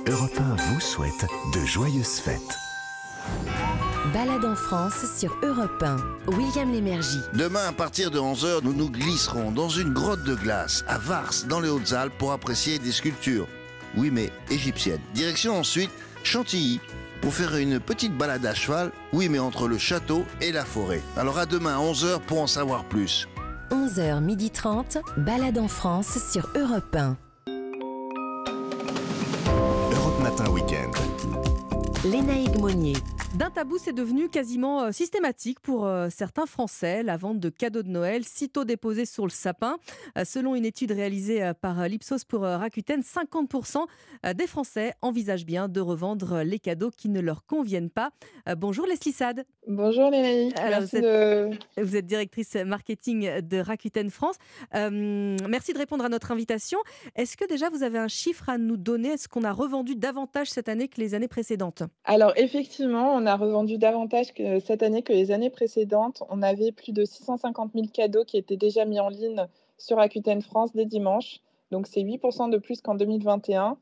Europe 0.07 0.39
1 0.39 0.57
vous 0.57 0.81
souhaite 0.81 1.27
de 1.55 1.61
joyeuses 1.65 2.19
fêtes. 2.19 2.74
Balade 4.13 4.45
en 4.45 4.55
France 4.55 5.05
sur 5.19 5.37
Europe 5.43 5.83
1. 5.83 5.97
William 6.29 6.71
Lémergie. 6.71 7.21
Demain, 7.33 7.67
à 7.67 7.73
partir 7.73 8.11
de 8.11 8.19
11h, 8.19 8.61
nous 8.63 8.73
nous 8.73 8.91
glisserons 8.91 9.51
dans 9.51 9.69
une 9.69 9.93
grotte 9.93 10.23
de 10.23 10.35
glace 10.35 10.85
à 10.87 10.99
Vars, 10.99 11.33
dans 11.49 11.61
les 11.61 11.69
Hautes-Alpes, 11.69 12.17
pour 12.19 12.33
apprécier 12.33 12.79
des 12.79 12.93
sculptures. 12.93 13.49
Oui, 13.97 14.11
mais 14.13 14.33
égyptiennes. 14.51 15.01
Direction 15.15 15.59
ensuite 15.59 15.91
Chantilly, 16.23 16.81
pour 17.21 17.35
faire 17.35 17.57
une 17.57 17.81
petite 17.81 18.17
balade 18.17 18.47
à 18.47 18.55
cheval. 18.55 18.93
Oui, 19.13 19.29
mais 19.29 19.39
entre 19.39 19.69
le 19.69 19.79
château 19.79 20.25
et 20.41 20.53
la 20.53 20.65
forêt. 20.65 21.03
Alors 21.17 21.39
à 21.39 21.47
demain, 21.47 21.79
11h, 21.79 22.21
pour 22.21 22.41
en 22.41 22.47
savoir 22.47 22.85
plus. 22.85 23.29
11h30, 23.71 25.03
Balade 25.17 25.59
en 25.59 25.69
France 25.69 26.19
sur 26.31 26.49
Europe 26.55 26.95
1. 26.95 27.17
Léna 32.05 32.35
Egmonier. 32.37 32.97
D'un 33.37 33.51
tabou, 33.51 33.79
c'est 33.79 33.93
devenu 33.93 34.29
quasiment 34.29 34.83
euh, 34.83 34.93
systématique 34.93 35.59
pour 35.59 35.87
euh, 35.87 36.07
certains 36.09 36.47
Français, 36.47 37.03
la 37.03 37.17
vente 37.17 37.41
de 37.41 37.49
cadeaux 37.49 37.83
de 37.83 37.89
Noël 37.89 38.23
sitôt 38.25 38.65
déposés 38.65 39.07
sur 39.07 39.25
le 39.25 39.31
sapin. 39.31 39.79
Euh, 40.17 40.25
selon 40.25 40.55
une 40.55 40.65
étude 40.65 40.93
réalisée 40.93 41.51
par 41.61 41.89
l'Ipsos 41.89 42.25
pour 42.25 42.43
Rakuten, 42.43 43.01
50% 43.01 43.87
des 44.35 44.47
Français 44.47 44.95
envisagent 45.03 45.47
bien 45.47 45.69
de 45.69 45.81
revendre 45.81 46.43
les 46.43 46.61
cadeaux 46.61 46.91
qui 46.91 47.09
ne 47.09 47.21
leur 47.21 47.45
conviennent 47.45 47.91
pas. 47.91 48.11
Bonjour 48.57 48.87
Leslie 48.87 49.13
Sade. 49.13 49.45
Bonjour 49.67 50.11
Lénaï. 50.11 50.53
Vous 50.81 50.97
êtes, 50.97 51.59
vous, 51.77 51.97
êtes, 51.97 52.07
directrice 52.07 52.55
marketing 52.55 53.41
de 53.41 53.59
Rakuten 53.59 54.11
France. 54.11 54.37
merci 54.73 55.73
de 55.73 55.79
répondre 55.79 56.05
à 56.05 56.09
notre 56.09 56.31
invitation. 56.31 56.79
Est-ce 57.17 57.37
que 57.37 57.47
déjà 57.47 57.69
vous 57.69 57.83
avez 57.83 57.99
un 57.99 58.09
chiffre 58.09 58.49
à 58.49 58.59
nous 58.59 58.77
donner? 58.77 59.11
Est-ce 59.11 59.29
qu'on 59.29 59.45
a 59.45 59.53
revendu 59.53 59.97
davantage 59.97 60.49
cette 60.49 60.69
année 60.69 60.89
que 60.89 61.01
les 61.01 61.15
années 61.15 61.29
précédentes? 61.29 61.83
Alors 62.05 62.33
effectivement, 62.37 63.15
on 63.15 63.24
a 63.27 63.37
revendu 63.37 63.79
davantage 63.79 64.27
cette 64.65 64.83
année 64.83 65.03
que 65.03 65.13
les 65.13 65.31
années 65.31 65.51
précédentes. 65.51 66.23
On 66.31 66.43
avait 66.43 66.73
plus 66.73 66.93
de 66.93 67.05
650 67.05 67.73
000 67.75 67.87
cadeaux 67.93 68.25
qui 68.25 68.37
étaient 68.37 68.57
déjà 68.57 68.85
mis 68.85 69.01
en 69.01 69.09
ligne 69.09 69.47
sur 69.79 69.97
Rakuten 69.97 70.43
France 70.43 70.73
dès 70.75 70.87
dimanche. 70.87 71.41
Donc 71.71 71.87
c'est 71.87 72.03
8% 72.03 72.51
de 72.51 72.59
plus 72.59 72.81
qu'en 72.81 72.95
2021. 72.95 73.77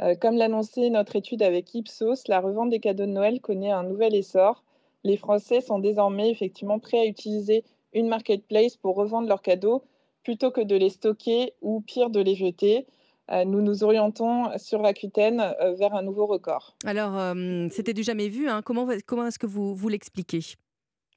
Euh, 0.00 0.14
comme 0.14 0.36
l'annonçait 0.36 0.88
notre 0.90 1.16
étude 1.16 1.42
avec 1.42 1.74
Ipsos, 1.74 2.26
la 2.28 2.40
revente 2.40 2.70
des 2.70 2.80
cadeaux 2.80 3.04
de 3.04 3.10
Noël 3.10 3.40
connaît 3.40 3.70
un 3.70 3.82
nouvel 3.82 4.14
essor. 4.14 4.64
Les 5.04 5.16
Français 5.16 5.60
sont 5.60 5.78
désormais 5.78 6.30
effectivement 6.30 6.78
prêts 6.78 7.00
à 7.00 7.06
utiliser 7.06 7.64
une 7.92 8.08
marketplace 8.08 8.76
pour 8.76 8.96
revendre 8.96 9.28
leurs 9.28 9.42
cadeaux 9.42 9.82
plutôt 10.22 10.50
que 10.50 10.60
de 10.60 10.76
les 10.76 10.88
stocker 10.88 11.54
ou 11.60 11.80
pire 11.80 12.10
de 12.10 12.20
les 12.20 12.34
jeter. 12.34 12.86
Euh, 13.32 13.44
nous 13.44 13.62
nous 13.62 13.82
orientons 13.82 14.56
sur 14.58 14.82
Rakuten 14.82 15.40
euh, 15.40 15.74
vers 15.74 15.94
un 15.94 16.02
nouveau 16.02 16.26
record. 16.26 16.76
Alors, 16.84 17.18
euh, 17.18 17.66
c'était 17.70 17.94
du 17.94 18.02
jamais 18.02 18.28
vu. 18.28 18.48
Hein. 18.48 18.60
Comment, 18.62 18.86
comment 19.06 19.26
est-ce 19.26 19.38
que 19.38 19.46
vous, 19.46 19.74
vous 19.74 19.88
l'expliquez 19.88 20.40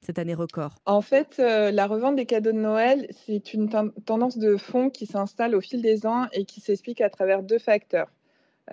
cette 0.00 0.18
année 0.18 0.34
record? 0.34 0.76
En 0.86 1.02
fait, 1.02 1.38
la 1.38 1.86
revente 1.86 2.16
des 2.16 2.26
cadeaux 2.26 2.52
de 2.52 2.58
Noël, 2.58 3.08
c'est 3.26 3.52
une 3.54 3.68
tendance 4.04 4.38
de 4.38 4.56
fond 4.56 4.88
qui 4.88 5.04
s'installe 5.04 5.54
au 5.54 5.60
fil 5.60 5.82
des 5.82 6.06
ans 6.06 6.26
et 6.32 6.44
qui 6.44 6.60
s'explique 6.60 7.00
à 7.00 7.10
travers 7.10 7.42
deux 7.42 7.58
facteurs. 7.58 8.08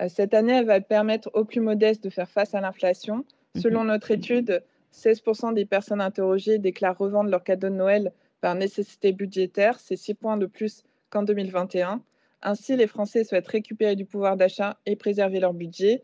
cette 0.08 0.32
année, 0.32 0.52
elle 0.52 0.66
va 0.66 0.80
permettre 0.80 1.30
aux 1.34 1.44
plus 1.44 1.60
modestes 1.60 2.04
de 2.04 2.10
faire 2.10 2.28
face 2.28 2.54
à 2.54 2.60
l'inflation. 2.60 3.24
Mhm. 3.54 3.62
Selon 3.62 3.84
notre 3.84 4.10
étude, 4.12 4.62
16% 4.92 5.54
des 5.54 5.64
personnes 5.64 6.00
interrogées 6.00 6.58
déclarent 6.58 6.98
revendre 6.98 7.30
leurs 7.30 7.42
cadeaux 7.42 7.70
de 7.70 7.74
Noël 7.74 8.12
par 8.40 8.54
nécessité 8.54 9.12
budgétaire. 9.12 9.80
C'est 9.80 9.96
6 9.96 10.14
points 10.14 10.36
de 10.36 10.46
plus 10.46 10.84
qu'en 11.10 11.24
2021. 11.24 12.00
Ainsi, 12.44 12.76
les 12.76 12.86
Français 12.86 13.24
souhaitent 13.24 13.48
récupérer 13.48 13.96
du 13.96 14.04
pouvoir 14.04 14.36
d'achat 14.36 14.78
et 14.86 14.96
préserver 14.96 15.40
leur 15.40 15.54
budget. 15.54 16.02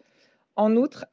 En 0.57 0.75
outre, 0.75 1.07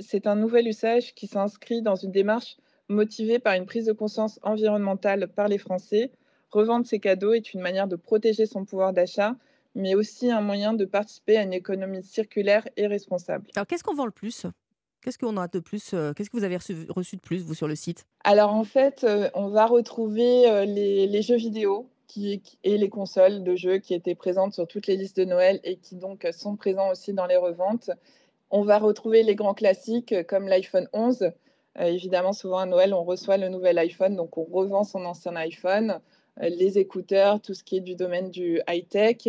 c'est 0.00 0.26
un 0.26 0.36
nouvel 0.36 0.68
usage 0.68 1.14
qui 1.14 1.26
s'inscrit 1.26 1.82
dans 1.82 1.96
une 1.96 2.12
démarche 2.12 2.56
motivée 2.88 3.38
par 3.38 3.54
une 3.54 3.66
prise 3.66 3.86
de 3.86 3.92
conscience 3.92 4.38
environnementale 4.42 5.28
par 5.28 5.48
les 5.48 5.58
Français. 5.58 6.12
Revendre 6.50 6.86
ses 6.86 7.00
cadeaux 7.00 7.32
est 7.32 7.52
une 7.52 7.60
manière 7.60 7.88
de 7.88 7.96
protéger 7.96 8.46
son 8.46 8.64
pouvoir 8.64 8.92
d'achat, 8.92 9.34
mais 9.74 9.94
aussi 9.94 10.30
un 10.30 10.40
moyen 10.40 10.72
de 10.72 10.84
participer 10.84 11.36
à 11.36 11.42
une 11.42 11.52
économie 11.52 12.02
circulaire 12.02 12.68
et 12.76 12.86
responsable. 12.86 13.50
Alors, 13.56 13.66
qu'est-ce 13.66 13.82
qu'on 13.82 13.94
vend 13.94 14.06
le 14.06 14.12
plus? 14.12 14.46
Qu'est-ce 15.02 15.18
qu'on 15.18 15.36
a 15.36 15.46
de 15.46 15.60
plus 15.60 15.92
euh, 15.94 16.12
Qu'est-ce 16.12 16.30
que 16.30 16.36
vous 16.36 16.44
avez 16.44 16.56
reçu, 16.56 17.16
de 17.16 17.20
plus, 17.20 17.44
vous, 17.44 17.54
sur 17.54 17.68
le 17.68 17.76
site? 17.76 18.06
Alors, 18.24 18.52
en 18.52 18.64
fait, 18.64 19.04
euh, 19.04 19.28
on 19.34 19.48
va 19.48 19.66
retrouver 19.66 20.50
euh, 20.50 20.64
les, 20.64 21.22
jeux 21.22 21.36
vidéo, 21.36 21.88
et 22.16 22.78
les 22.78 22.88
consoles 22.88 23.42
de 23.42 23.56
jeux 23.56 23.78
qui 23.78 23.94
étaient 23.94 24.14
présentes 24.14 24.54
sur 24.54 24.66
toutes 24.66 24.86
les 24.86 24.96
listes 24.96 25.16
de 25.16 25.24
Noël 25.24 25.60
et 25.64 25.76
qui 25.76 25.96
donc 25.96 26.26
sont 26.32 26.56
présents 26.56 26.90
aussi 26.90 27.12
dans 27.12 27.26
les 27.26 27.36
reventes. 27.36 27.90
On 28.50 28.62
va 28.62 28.78
retrouver 28.78 29.22
les 29.22 29.34
grands 29.34 29.54
classiques 29.54 30.14
comme 30.26 30.48
l'iPhone 30.48 30.88
11. 30.92 31.22
Euh, 31.78 31.84
évidemment, 31.84 32.32
souvent 32.32 32.58
à 32.58 32.66
Noël, 32.66 32.94
on 32.94 33.04
reçoit 33.04 33.36
le 33.36 33.48
nouvel 33.48 33.78
iPhone, 33.78 34.16
donc 34.16 34.38
on 34.38 34.44
revend 34.44 34.84
son 34.84 35.04
ancien 35.04 35.36
iPhone, 35.36 36.00
euh, 36.42 36.48
les 36.48 36.78
écouteurs, 36.78 37.40
tout 37.40 37.54
ce 37.54 37.64
qui 37.64 37.76
est 37.76 37.80
du 37.80 37.96
domaine 37.96 38.30
du 38.30 38.60
high-tech. 38.68 39.28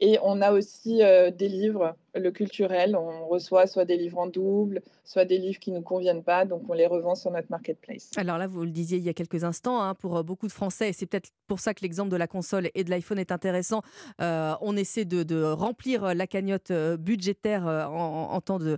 Et 0.00 0.18
on 0.22 0.40
a 0.42 0.52
aussi 0.52 1.02
euh, 1.02 1.30
des 1.30 1.48
livres, 1.48 1.96
le 2.18 2.30
culturel. 2.30 2.96
On 2.96 3.26
reçoit 3.26 3.66
soit 3.66 3.84
des 3.84 3.96
livres 3.96 4.18
en 4.18 4.26
double, 4.26 4.82
soit 5.04 5.24
des 5.24 5.38
livres 5.38 5.58
qui 5.58 5.70
ne 5.70 5.76
nous 5.76 5.82
conviennent 5.82 6.22
pas, 6.22 6.44
donc 6.44 6.62
on 6.68 6.74
les 6.74 6.86
revend 6.86 7.14
sur 7.14 7.30
notre 7.30 7.50
marketplace. 7.50 8.10
Alors 8.16 8.36
là, 8.36 8.46
vous 8.46 8.64
le 8.64 8.70
disiez 8.70 8.98
il 8.98 9.04
y 9.04 9.08
a 9.08 9.14
quelques 9.14 9.44
instants, 9.44 9.80
hein, 9.82 9.94
pour 9.94 10.16
euh, 10.16 10.22
beaucoup 10.22 10.46
de 10.46 10.52
Français, 10.52 10.90
et 10.90 10.92
c'est 10.92 11.06
peut-être 11.06 11.30
pour 11.46 11.60
ça 11.60 11.72
que 11.72 11.80
l'exemple 11.82 12.10
de 12.10 12.16
la 12.16 12.26
console 12.26 12.68
et 12.74 12.84
de 12.84 12.90
l'iPhone 12.90 13.18
est 13.18 13.32
intéressant, 13.32 13.82
euh, 14.20 14.54
on 14.60 14.76
essaie 14.76 15.04
de, 15.04 15.38
remplir 15.52 16.14
la 16.14 16.26
cagnotte 16.26 16.70
euh, 16.70 16.96
budgétaire 16.96 17.66
en, 17.66 18.40
temps, 18.40 18.58
de, 18.58 18.76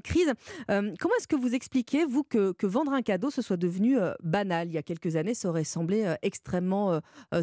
crise. 0.00 0.32
comment 0.68 1.14
est-ce 1.18 1.28
que 1.28 1.36
vous 1.36 1.54
expliquez, 1.54 2.04
vous, 2.04 2.22
que, 2.22 2.54
vendre 2.66 2.92
un 2.92 3.02
cadeau, 3.02 3.30
ce 3.30 3.42
soit 3.42 3.56
devenu 3.56 3.96
banal? 4.22 4.68
Il 4.68 4.74
y 4.74 4.78
a 4.78 4.82
quelques 4.82 5.16
années, 5.16 5.34
ça 5.34 5.48
aurait 5.48 5.64
semblé 5.64 6.14
extrêmement 6.22 7.00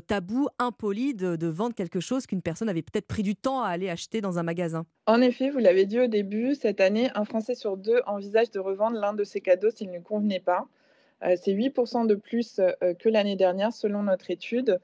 tabou, 0.08 0.48
impoli 0.60 1.13
de 1.13 1.48
vendre 1.48 1.76
quelque 1.76 2.00
chose 2.00 2.26
qu'une 2.26 2.42
personne 2.42 2.70
avait 2.70 2.82
peut-être 2.82 3.08
pris 3.08 3.24
du 3.24 3.36
temps 3.36 3.62
à 3.62 3.70
aller 3.70 3.90
acheter 3.90 4.22
dans 4.22 4.40
un 4.40 4.44
magasin. 4.44 4.66
En 5.06 5.21
effet, 5.21 5.49
vous 5.49 5.60
l'avez 5.60 5.86
dit 5.86 5.99
au 5.99 6.08
début, 6.08 6.56
cette 6.56 6.82
année, 6.82 7.10
un 7.15 7.25
Français 7.25 7.56
sur 7.56 7.77
deux 7.77 8.01
envisage 8.06 8.51
de 8.51 8.60
revendre 8.60 8.99
l'un 8.99 9.13
de 9.13 9.23
ses 9.23 9.41
cadeaux 9.41 9.71
s'il 9.71 9.91
ne 9.91 9.99
convenait 9.99 10.39
pas. 10.39 10.67
Euh, 11.23 11.36
c'est 11.41 11.53
8% 11.53 12.08
de 12.08 12.15
plus 12.15 12.60
euh, 12.60 12.93
que 12.93 13.10
l'année 13.10 13.36
dernière 13.36 13.73
selon 13.73 14.03
notre 14.03 14.30
étude. 14.30 14.80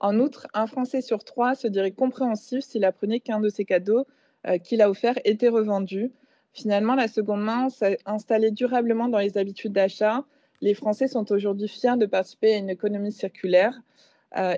En 0.00 0.18
outre, 0.18 0.46
un 0.54 0.66
Français 0.66 1.00
sur 1.00 1.24
trois 1.24 1.54
se 1.54 1.66
dirait 1.66 1.92
compréhensif 1.92 2.64
s'il 2.64 2.84
apprenait 2.84 3.20
qu'un 3.20 3.40
de 3.40 3.48
ses 3.48 3.64
cadeaux 3.64 4.06
euh, 4.46 4.58
qu'il 4.58 4.82
a 4.82 4.90
offert 4.90 5.18
était 5.24 5.48
revendu. 5.48 6.12
Finalement, 6.52 6.94
la 6.94 7.08
seconde 7.08 7.42
main 7.42 7.68
s'est 7.68 7.98
installée 8.06 8.50
durablement 8.50 9.08
dans 9.08 9.18
les 9.18 9.38
habitudes 9.38 9.72
d'achat. 9.72 10.24
Les 10.60 10.74
Français 10.74 11.08
sont 11.08 11.30
aujourd'hui 11.32 11.68
fiers 11.68 11.96
de 11.96 12.06
participer 12.06 12.54
à 12.54 12.58
une 12.58 12.70
économie 12.70 13.12
circulaire. 13.12 13.80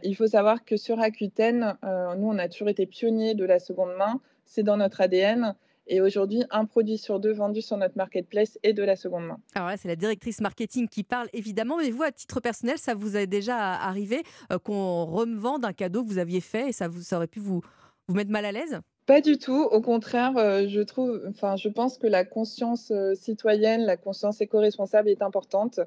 il 0.03 0.17
faut 0.17 0.29
savoir 0.29 0.65
que 0.65 0.77
sur 0.79 0.99
Aquitaine, 0.99 1.77
nous, 1.83 2.29
on 2.29 2.39
a 2.39 2.49
toujours 2.49 2.71
été 2.71 2.87
pionniers 2.87 3.35
de 3.35 3.45
la 3.45 3.59
seconde 3.59 3.95
main. 3.99 4.19
C'est 4.51 4.65
dans 4.65 4.77
notre 4.77 5.01
ADN. 5.01 5.55
Et 5.87 6.01
aujourd'hui, 6.01 6.43
un 6.51 6.65
produit 6.65 6.99
sur 6.99 7.21
deux 7.21 7.33
vendu 7.33 7.63
sur 7.63 7.77
notre 7.77 7.97
marketplace 7.97 8.59
est 8.65 8.73
de 8.73 8.83
la 8.83 8.97
seconde 8.97 9.27
main. 9.27 9.39
Alors 9.55 9.69
là, 9.69 9.77
c'est 9.77 9.87
la 9.87 9.95
directrice 9.95 10.41
marketing 10.41 10.89
qui 10.89 11.05
parle, 11.05 11.29
évidemment. 11.33 11.77
Mais 11.79 11.91
vous, 11.91 12.03
à 12.03 12.11
titre 12.11 12.41
personnel, 12.41 12.77
ça 12.77 12.95
vous 12.95 13.17
est 13.17 13.29
déjà 13.29 13.57
arrivé 13.57 14.23
euh, 14.53 14.59
qu'on 14.59 15.05
revende 15.05 15.65
un 15.65 15.73
cadeau 15.73 16.03
que 16.03 16.09
vous 16.09 16.19
aviez 16.19 16.41
fait 16.41 16.69
et 16.69 16.73
ça, 16.73 16.89
vous, 16.89 17.15
aurait 17.15 17.29
pu 17.29 17.39
vous, 17.39 17.61
vous 18.09 18.15
mettre 18.15 18.31
mal 18.31 18.45
à 18.45 18.51
l'aise? 18.51 18.81
Pas 19.07 19.21
du 19.21 19.39
tout. 19.39 19.69
Au 19.71 19.81
contraire, 19.81 20.37
euh, 20.37 20.67
je 20.69 20.81
trouve, 20.81 21.23
enfin, 21.29 21.55
je 21.55 21.69
pense 21.69 21.97
que 21.97 22.09
la 22.09 22.25
conscience 22.25 22.91
euh, 22.91 23.15
citoyenne, 23.15 23.83
la 23.83 23.97
conscience 23.97 24.41
éco-responsable 24.41 25.09
est 25.09 25.23
importante, 25.23 25.79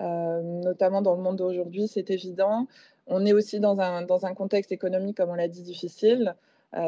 notamment 0.00 1.02
dans 1.02 1.16
le 1.16 1.22
monde 1.22 1.36
d'aujourd'hui, 1.36 1.88
c'est 1.88 2.10
évident. 2.10 2.68
On 3.08 3.26
est 3.26 3.32
aussi 3.32 3.58
dans 3.58 3.78
un, 3.80 4.02
dans 4.02 4.24
un 4.24 4.34
contexte 4.34 4.70
économique, 4.70 5.16
comme 5.16 5.30
on 5.30 5.34
l'a 5.34 5.48
dit, 5.48 5.62
difficile. 5.62 6.34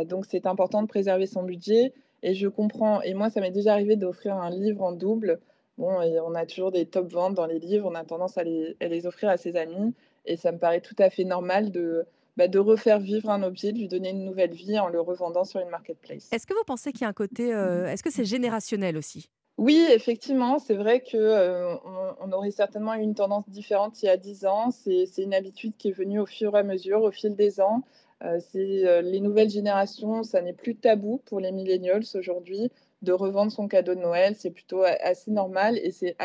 Donc, 0.05 0.27
c'est 0.29 0.47
important 0.47 0.83
de 0.83 0.89
préserver 0.89 1.27
son 1.27 1.43
budget. 1.43 1.93
Et 2.23 2.35
je 2.35 2.49
comprends, 2.49 3.03
et 3.03 3.15
moi, 3.15 3.31
ça 3.31 3.41
m'est 3.41 3.51
déjà 3.51 3.73
arrivé 3.73 3.97
d'offrir 3.97 4.35
un 4.37 4.51
livre 4.51 4.83
en 4.83 4.93
double. 4.93 5.41
Bon, 5.79 6.01
on 6.01 6.35
a 6.35 6.47
toujours 6.47 6.73
des 6.73 6.87
top 6.87 7.13
ventes 7.13 7.35
dans 7.35 7.47
les 7.47 7.59
livres, 7.59 7.89
on 7.91 7.95
a 7.95 8.05
tendance 8.05 8.39
à 8.39 8.45
les, 8.45 8.77
les 8.81 9.07
offrir 9.07 9.29
à 9.29 9.37
ses 9.37 9.57
amis. 9.57 9.95
Et 10.25 10.37
ça 10.37 10.51
me 10.51 10.59
paraît 10.59 10.81
tout 10.81 10.97
à 10.99 11.11
fait 11.11 11.25
normal 11.25 11.71
de, 11.71 12.07
bah, 12.37 12.49
de 12.49 12.59
refaire 12.59 12.99
vivre 12.99 13.31
un 13.31 13.43
objet, 13.43 13.73
de 13.73 13.79
lui 13.79 13.89
donner 13.89 14.11
une 14.11 14.25
nouvelle 14.25 14.53
vie 14.53 14.79
en 14.79 14.89
le 14.89 15.01
revendant 15.01 15.45
sur 15.45 15.61
une 15.61 15.71
marketplace. 15.71 16.29
Est-ce 16.33 16.47
que 16.47 16.55
vous 16.55 16.65
pensez 16.67 16.93
qu'il 16.93 17.03
y 17.03 17.05
a 17.05 17.09
un 17.09 17.15
côté. 17.15 17.55
Euh, 17.55 17.87
est-ce 17.87 18.03
que 18.03 18.11
c'est 18.11 18.25
générationnel 18.25 18.97
aussi? 18.97 19.31
Oui, 19.59 19.87
effectivement, 19.91 20.59
c'est 20.59 20.75
vrai 20.75 21.01
qu'on 21.01 21.17
euh, 21.17 21.77
on 22.21 22.31
aurait 22.33 22.51
certainement 22.51 22.95
eu 22.95 23.01
une 23.01 23.15
tendance 23.15 23.49
différente 23.49 24.03
il 24.03 24.07
y 24.07 24.09
a 24.11 24.19
10 24.19 24.45
ans. 24.45 24.71
C'est 24.71 25.07
une 25.17 25.33
habitude 25.33 25.75
qui 25.79 25.89
est 25.89 25.93
venue 25.93 26.21
au 26.21 26.27
fur 26.27 26.55
et 26.57 26.59
à 26.59 26.63
mesure, 26.63 27.03
au 27.03 27.11
fil 27.11 27.35
des 27.35 27.61
ans. 27.61 27.83
Euh, 28.25 28.39
c'est 28.41 28.87
euh, 28.87 29.03
les 29.03 29.21
nouvelles 29.21 29.51
générations, 29.51 30.23
ça 30.23 30.41
n'est 30.41 30.55
plus 30.55 30.75
tabou 30.77 31.21
pour 31.27 31.41
les 31.41 31.53
millennials 31.53 32.05
aujourd'hui 32.15 32.71
de 33.03 33.13
revendre 33.13 33.53
son 33.53 33.69
cadeau 33.69 33.95
de 33.95 34.01
Noël. 34.01 34.35
C'est 34.37 34.51
plutôt 34.51 34.83
assez 34.83 35.31
normal 35.31 35.79
et 35.79 35.91
c'est 35.91 36.17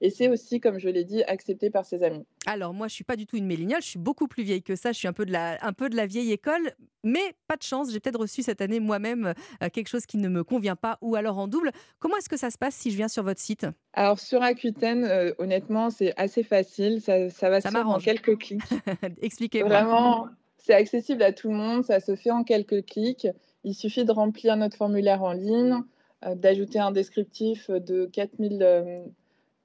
et 0.00 0.10
c'est 0.10 0.28
aussi, 0.28 0.60
comme 0.60 0.78
je 0.78 0.88
l'ai 0.88 1.04
dit, 1.04 1.24
accepté 1.24 1.70
par 1.70 1.84
ses 1.84 2.04
amis. 2.04 2.24
Alors 2.46 2.72
moi, 2.72 2.86
je 2.86 2.94
suis 2.94 3.02
pas 3.02 3.16
du 3.16 3.26
tout 3.26 3.36
une 3.36 3.46
milléniale, 3.46 3.82
je 3.82 3.88
suis 3.88 3.98
beaucoup 3.98 4.28
plus 4.28 4.44
vieille 4.44 4.62
que 4.62 4.76
ça, 4.76 4.92
je 4.92 4.98
suis 4.98 5.08
un 5.08 5.12
peu 5.12 5.26
de 5.26 5.32
la, 5.32 5.58
un 5.60 5.72
peu 5.72 5.88
de 5.88 5.96
la 5.96 6.06
vieille 6.06 6.30
école, 6.30 6.72
mais 7.02 7.34
pas 7.48 7.56
de 7.56 7.64
chance, 7.64 7.90
j'ai 7.90 7.98
peut-être 7.98 8.20
reçu 8.20 8.42
cette 8.42 8.60
année 8.60 8.78
moi-même 8.78 9.34
euh, 9.60 9.68
quelque 9.72 9.88
chose 9.88 10.06
qui 10.06 10.16
ne 10.18 10.28
me 10.28 10.44
convient 10.44 10.76
pas 10.76 10.98
ou 11.00 11.16
alors 11.16 11.38
en 11.38 11.48
double. 11.48 11.72
Comment 11.98 12.16
est-ce 12.16 12.28
que 12.28 12.36
ça 12.36 12.50
se 12.50 12.58
passe 12.58 12.76
si 12.76 12.92
je 12.92 12.96
viens 12.96 13.08
sur 13.08 13.24
votre 13.24 13.40
site? 13.40 13.66
Alors 13.92 14.20
sur 14.20 14.40
Aquitaine, 14.40 15.34
honnêtement, 15.38 15.90
c'est 15.90 16.14
assez 16.16 16.44
facile, 16.44 17.00
ça, 17.00 17.28
ça 17.28 17.50
va 17.50 17.60
se 17.60 17.68
faire 17.68 17.88
en 17.88 17.98
quelques 17.98 18.38
clics. 18.38 18.62
Expliquez-moi. 19.20 19.68
Vraiment, 19.68 20.28
c'est 20.58 20.74
accessible 20.74 21.22
à 21.22 21.32
tout 21.32 21.48
le 21.48 21.54
monde, 21.54 21.84
ça 21.84 22.00
se 22.00 22.14
fait 22.14 22.30
en 22.30 22.44
quelques 22.44 22.84
clics. 22.84 23.28
Il 23.64 23.74
suffit 23.74 24.04
de 24.04 24.12
remplir 24.12 24.56
notre 24.56 24.76
formulaire 24.76 25.22
en 25.22 25.32
ligne, 25.32 25.76
euh, 26.24 26.34
d'ajouter 26.34 26.78
un 26.78 26.90
descriptif 26.90 27.70
de 27.70 28.06
4000, 28.06 29.04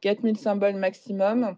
4000 0.01 0.35
euh, 0.35 0.37
symboles 0.37 0.75
maximum, 0.75 1.57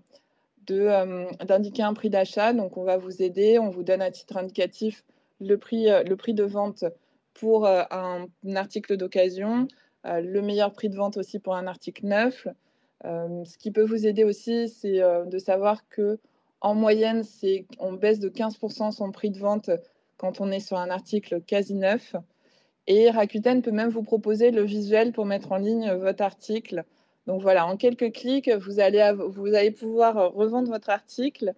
euh, 0.71 1.25
d'indiquer 1.45 1.83
un 1.83 1.93
prix 1.93 2.09
d'achat. 2.09 2.53
Donc, 2.53 2.77
on 2.77 2.83
va 2.83 2.97
vous 2.97 3.21
aider, 3.21 3.59
on 3.59 3.69
vous 3.69 3.83
donne 3.83 4.01
à 4.01 4.09
titre 4.09 4.37
indicatif 4.37 5.03
le 5.41 5.57
prix, 5.57 5.87
le 5.87 6.15
prix 6.15 6.33
de 6.33 6.43
vente 6.43 6.85
pour 7.33 7.67
un, 7.67 8.27
article 8.55 8.95
d'occasion, 8.95 9.67
le 10.05 10.39
meilleur 10.39 10.71
prix 10.71 10.87
de 10.87 10.95
vente 10.95 11.17
aussi 11.17 11.39
pour 11.39 11.55
un 11.55 11.67
article 11.67 12.05
neuf. 12.05 12.47
ce 13.03 13.57
qui 13.57 13.71
peut 13.71 13.83
vous 13.83 14.07
aider 14.07 14.23
aussi, 14.23 14.69
c'est 14.69 15.01
de 15.25 15.37
savoir 15.37 15.89
que 15.89 16.19
en 16.61 16.75
moyenne, 16.75 17.23
c'est 17.23 17.65
on 17.79 17.93
baisse 17.93 18.19
de 18.19 18.29
15% 18.29 18.91
son 18.91 19.11
prix 19.11 19.29
de 19.29 19.39
vente 19.39 19.69
quand 20.17 20.41
on 20.41 20.51
est 20.51 20.59
sur 20.59 20.77
un 20.77 20.89
article 20.89 21.41
quasi 21.41 21.75
neuf. 21.75 22.15
Et 22.87 23.09
Rakuten 23.09 23.61
peut 23.61 23.71
même 23.71 23.89
vous 23.89 24.03
proposer 24.03 24.51
le 24.51 24.63
visuel 24.63 25.11
pour 25.11 25.25
mettre 25.25 25.51
en 25.51 25.57
ligne 25.57 25.91
votre 25.93 26.23
article. 26.23 26.83
Donc 27.27 27.41
voilà, 27.41 27.65
en 27.65 27.77
quelques 27.77 28.11
clics, 28.11 28.49
vous 28.49 28.79
allez, 28.79 29.13
vous 29.15 29.55
allez 29.55 29.71
pouvoir 29.71 30.33
revendre 30.33 30.69
votre 30.69 30.89
article. 30.89 31.53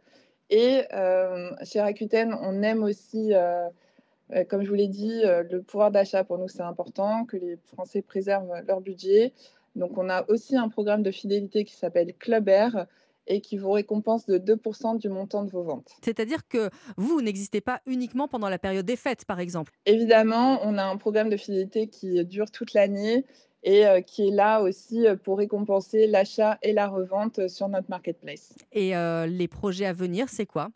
Et 0.49 0.83
euh, 0.93 1.51
chez 1.63 1.81
Rakuten, 1.81 2.33
on 2.41 2.61
aime 2.63 2.83
aussi, 2.83 3.33
euh, 3.33 3.67
euh, 4.33 4.45
comme 4.45 4.63
je 4.63 4.69
vous 4.69 4.75
l'ai 4.75 4.87
dit, 4.87 5.21
le 5.23 5.61
pouvoir 5.61 5.91
d'achat. 5.91 6.23
Pour 6.23 6.37
nous, 6.37 6.47
c'est 6.47 6.61
important 6.61 7.25
que 7.25 7.35
les 7.35 7.57
Français 7.73 8.01
préservent 8.01 8.61
leur 8.65 8.79
budget. 8.79 9.33
Donc 9.75 9.97
on 9.97 10.09
a 10.09 10.25
aussi 10.29 10.55
un 10.55 10.69
programme 10.69 11.03
de 11.03 11.11
fidélité 11.11 11.65
qui 11.65 11.75
s'appelle 11.75 12.13
Club 12.13 12.47
Air 12.47 12.87
et 13.27 13.41
qui 13.41 13.57
vous 13.57 13.71
récompense 13.71 14.25
de 14.25 14.37
2% 14.37 14.97
du 14.97 15.09
montant 15.09 15.43
de 15.43 15.51
vos 15.51 15.63
ventes. 15.63 15.91
C'est-à-dire 16.03 16.47
que 16.47 16.69
vous 16.97 17.21
n'existez 17.21 17.61
pas 17.61 17.81
uniquement 17.85 18.27
pendant 18.27 18.49
la 18.49 18.59
période 18.59 18.85
des 18.85 18.95
fêtes, 18.95 19.25
par 19.25 19.39
exemple 19.39 19.73
Évidemment, 19.85 20.59
on 20.63 20.77
a 20.77 20.83
un 20.83 20.97
programme 20.97 21.29
de 21.29 21.37
fidélité 21.37 21.87
qui 21.87 22.23
dure 22.25 22.51
toute 22.51 22.73
l'année 22.73 23.25
et 23.63 23.85
euh, 23.85 24.01
qui 24.01 24.27
est 24.27 24.31
là 24.31 24.61
aussi 24.61 25.05
euh, 25.05 25.15
pour 25.15 25.37
récompenser 25.37 26.07
l'achat 26.07 26.57
et 26.61 26.73
la 26.73 26.87
revente 26.87 27.47
sur 27.47 27.67
notre 27.67 27.89
marketplace. 27.89 28.55
Et 28.71 28.95
euh, 28.95 29.25
les 29.25 29.47
projets 29.47 29.85
à 29.85 29.93
venir, 29.93 30.29
c'est 30.29 30.45
quoi? 30.45 30.69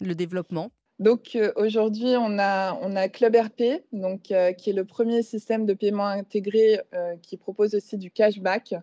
Le 0.00 0.14
développement? 0.14 0.70
Donc 0.98 1.38
aujourd'hui, 1.56 2.14
on 2.18 2.38
a, 2.38 2.78
on 2.82 2.94
a 2.94 3.08
Club 3.08 3.34
RP, 3.34 3.82
donc, 3.92 4.22
qui 4.24 4.34
est 4.34 4.74
le 4.74 4.84
premier 4.84 5.22
système 5.22 5.64
de 5.64 5.72
paiement 5.72 6.06
intégré 6.06 6.78
qui 7.22 7.38
propose 7.38 7.74
aussi 7.74 7.96
du 7.96 8.10
cashback. 8.10 8.74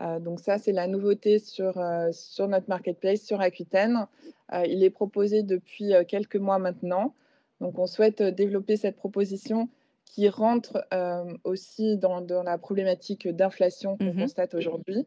Euh, 0.00 0.18
donc 0.18 0.40
ça, 0.40 0.58
c'est 0.58 0.72
la 0.72 0.86
nouveauté 0.86 1.38
sur, 1.38 1.78
euh, 1.78 2.10
sur 2.12 2.48
notre 2.48 2.68
marketplace, 2.68 3.22
sur 3.22 3.40
Aquitaine. 3.40 4.06
Euh, 4.52 4.64
il 4.66 4.82
est 4.82 4.90
proposé 4.90 5.42
depuis 5.42 5.92
quelques 6.08 6.36
mois 6.36 6.58
maintenant. 6.58 7.14
Donc 7.60 7.78
on 7.78 7.86
souhaite 7.86 8.22
développer 8.22 8.76
cette 8.76 8.96
proposition 8.96 9.68
qui 10.04 10.28
rentre 10.28 10.86
aussi 11.42 11.96
dans, 11.96 12.20
dans, 12.20 12.44
la 12.44 12.56
problématique 12.56 13.26
d'inflation 13.26 13.96
qu'on 13.96 14.12
mmh 14.12 14.20
constate 14.20 14.54
aujourd'hui. 14.54 15.06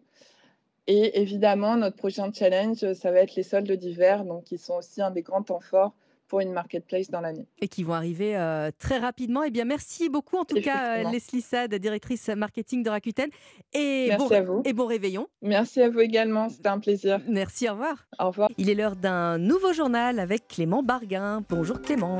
Et 0.88 1.22
évidemment, 1.22 1.78
notre 1.78 1.96
prochain 1.96 2.32
challenge, 2.34 2.92
ça 2.94 3.12
va 3.12 3.20
être 3.20 3.36
les 3.36 3.44
soldes 3.44 3.72
d'hiver, 3.72 4.26
donc 4.26 4.46
qui 4.46 4.58
sont 4.58 4.76
aussi 4.76 5.02
un 5.02 5.12
des 5.12 5.22
grands 5.22 5.44
temps 5.44 5.62
forts 5.62 5.94
pour 6.28 6.40
une 6.40 6.52
marketplace 6.52 7.10
dans 7.10 7.22
l'année. 7.22 7.46
Et 7.62 7.68
qui 7.68 7.84
vont 7.84 7.94
arriver 7.94 8.38
euh, 8.38 8.72
très 8.78 8.98
rapidement. 8.98 9.44
Eh 9.44 9.52
bien, 9.52 9.66
merci 9.66 10.10
beaucoup 10.10 10.38
en 10.38 10.46
tout 10.46 10.62
cas, 10.62 11.00
euh, 11.00 11.12
Leslie 11.12 11.42
Sad, 11.42 11.74
directrice 11.76 12.30
marketing 12.30 12.84
de 12.84 12.90
Rakuten. 12.90 13.30
Et 13.74 14.08
merci 14.10 14.28
bon, 14.28 14.36
à 14.36 14.42
vous. 14.42 14.62
Et 14.66 14.74
bon 14.74 14.86
réveillon. 14.86 15.28
Merci 15.42 15.82
à 15.82 15.90
vous 15.90 16.00
également, 16.00 16.50
c'était 16.50 16.70
un 16.70 16.80
plaisir. 16.80 17.20
Merci, 17.28 17.70
au 17.70 17.74
revoir. 17.74 18.08
Au 18.20 18.28
revoir. 18.28 18.50
Il 18.58 18.70
est 18.70 18.76
l'heure 18.76 18.96
d'un 18.96 19.38
nouveau 19.38 19.74
journal 19.74 20.20
avec 20.20 20.48
Clément 20.48 20.84
Barguin. 20.84 21.44
Bonjour 21.50 21.82
Clément. 21.82 22.20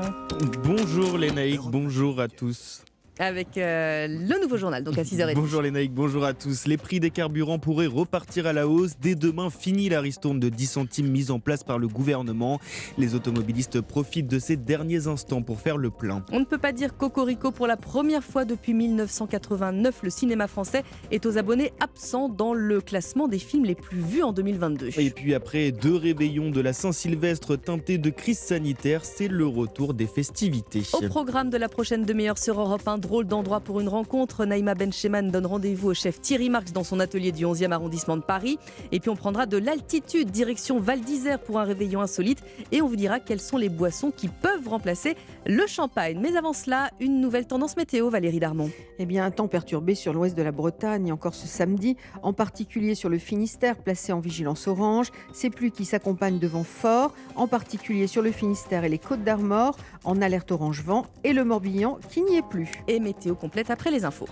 Bonjour 0.64 1.18
Lénaïque, 1.18 1.60
bonjour 1.70 2.20
à 2.20 2.28
tous 2.28 2.82
avec 3.18 3.58
euh, 3.58 4.06
le 4.08 4.40
nouveau 4.40 4.56
journal, 4.56 4.84
donc 4.84 4.96
à 4.98 5.02
6h30. 5.02 5.34
Bonjour 5.34 5.62
les 5.62 5.70
Naïcs, 5.70 5.92
bonjour 5.92 6.24
à 6.24 6.34
tous. 6.34 6.66
Les 6.66 6.76
prix 6.76 7.00
des 7.00 7.10
carburants 7.10 7.58
pourraient 7.58 7.86
repartir 7.86 8.46
à 8.46 8.52
la 8.52 8.68
hausse. 8.68 8.92
Dès 9.00 9.14
demain, 9.14 9.50
fini 9.50 9.88
la 9.88 10.00
ristourne 10.00 10.38
de 10.38 10.48
10 10.48 10.66
centimes 10.66 11.08
mise 11.08 11.30
en 11.30 11.40
place 11.40 11.64
par 11.64 11.78
le 11.78 11.88
gouvernement. 11.88 12.60
Les 12.96 13.14
automobilistes 13.14 13.80
profitent 13.80 14.28
de 14.28 14.38
ces 14.38 14.56
derniers 14.56 15.06
instants 15.06 15.42
pour 15.42 15.60
faire 15.60 15.76
le 15.76 15.90
plein. 15.90 16.24
On 16.32 16.40
ne 16.40 16.44
peut 16.44 16.58
pas 16.58 16.72
dire 16.72 16.96
cocorico 16.96 17.50
pour 17.50 17.66
la 17.66 17.76
première 17.76 18.22
fois 18.22 18.44
depuis 18.44 18.74
1989. 18.74 20.00
Le 20.02 20.10
cinéma 20.10 20.46
français 20.46 20.84
est 21.10 21.26
aux 21.26 21.38
abonnés 21.38 21.72
absents 21.80 22.28
dans 22.28 22.54
le 22.54 22.80
classement 22.80 23.28
des 23.28 23.38
films 23.38 23.64
les 23.64 23.74
plus 23.74 24.00
vus 24.00 24.22
en 24.22 24.32
2022. 24.32 24.90
Et 24.98 25.10
puis 25.10 25.34
après 25.34 25.72
deux 25.72 25.96
réveillons 25.96 26.50
de 26.50 26.60
la 26.60 26.72
Saint-Sylvestre 26.72 27.56
teintés 27.56 27.98
de 27.98 28.10
crise 28.10 28.38
sanitaire, 28.38 29.04
c'est 29.04 29.28
le 29.28 29.46
retour 29.46 29.94
des 29.94 30.06
festivités. 30.06 30.82
Au 30.92 31.08
programme 31.08 31.50
de 31.50 31.56
la 31.56 31.68
prochaine 31.68 32.04
demi-heure 32.04 32.38
sur 32.38 32.60
Europe 32.60 32.86
1, 32.86 32.98
drôle 33.08 33.26
d'endroit 33.26 33.60
pour 33.60 33.80
une 33.80 33.88
rencontre. 33.88 34.44
Naïma 34.44 34.74
Bencheman 34.74 35.30
donne 35.30 35.46
rendez-vous 35.46 35.88
au 35.88 35.94
chef 35.94 36.20
Thierry 36.20 36.50
Marx 36.50 36.74
dans 36.74 36.84
son 36.84 37.00
atelier 37.00 37.32
du 37.32 37.46
11e 37.46 37.72
arrondissement 37.72 38.18
de 38.18 38.22
Paris. 38.22 38.58
Et 38.92 39.00
puis 39.00 39.08
on 39.08 39.16
prendra 39.16 39.46
de 39.46 39.56
l'altitude, 39.56 40.30
direction 40.30 40.78
Val 40.78 41.00
d'Isère 41.00 41.38
pour 41.38 41.58
un 41.58 41.64
réveillon 41.64 42.02
insolite. 42.02 42.42
Et 42.70 42.82
on 42.82 42.86
vous 42.86 42.96
dira 42.96 43.18
quelles 43.18 43.40
sont 43.40 43.56
les 43.56 43.70
boissons 43.70 44.10
qui 44.10 44.28
peuvent 44.28 44.68
remplacer 44.68 45.16
le 45.46 45.66
champagne. 45.66 46.18
Mais 46.20 46.36
avant 46.36 46.52
cela, 46.52 46.90
une 47.00 47.18
nouvelle 47.22 47.46
tendance 47.46 47.78
météo, 47.78 48.10
Valérie 48.10 48.40
Darmon. 48.40 48.70
Eh 48.98 49.06
bien, 49.06 49.24
un 49.24 49.30
temps 49.30 49.48
perturbé 49.48 49.94
sur 49.94 50.12
l'ouest 50.12 50.36
de 50.36 50.42
la 50.42 50.52
Bretagne, 50.52 51.10
encore 51.10 51.34
ce 51.34 51.46
samedi, 51.46 51.96
en 52.22 52.34
particulier 52.34 52.94
sur 52.94 53.08
le 53.08 53.16
Finistère, 53.16 53.78
placé 53.78 54.12
en 54.12 54.20
vigilance 54.20 54.68
orange. 54.68 55.12
Ces 55.32 55.48
pluies 55.48 55.72
qui 55.72 55.86
s'accompagnent 55.86 56.38
de 56.38 56.46
vents 56.46 56.62
forts, 56.62 57.14
en 57.36 57.46
particulier 57.46 58.06
sur 58.06 58.20
le 58.20 58.32
Finistère 58.32 58.84
et 58.84 58.90
les 58.90 58.98
Côtes 58.98 59.24
d'Armor, 59.24 59.78
en 60.04 60.20
alerte 60.20 60.52
orange 60.52 60.82
vent, 60.82 61.06
et 61.24 61.32
le 61.32 61.44
Morbihan 61.44 61.98
qui 62.10 62.20
n'y 62.20 62.36
est 62.36 62.46
plus. 62.46 62.70
Et 62.86 62.97
météo 63.00 63.34
complète 63.34 63.70
après 63.70 63.90
les 63.90 64.04
infos. 64.04 64.28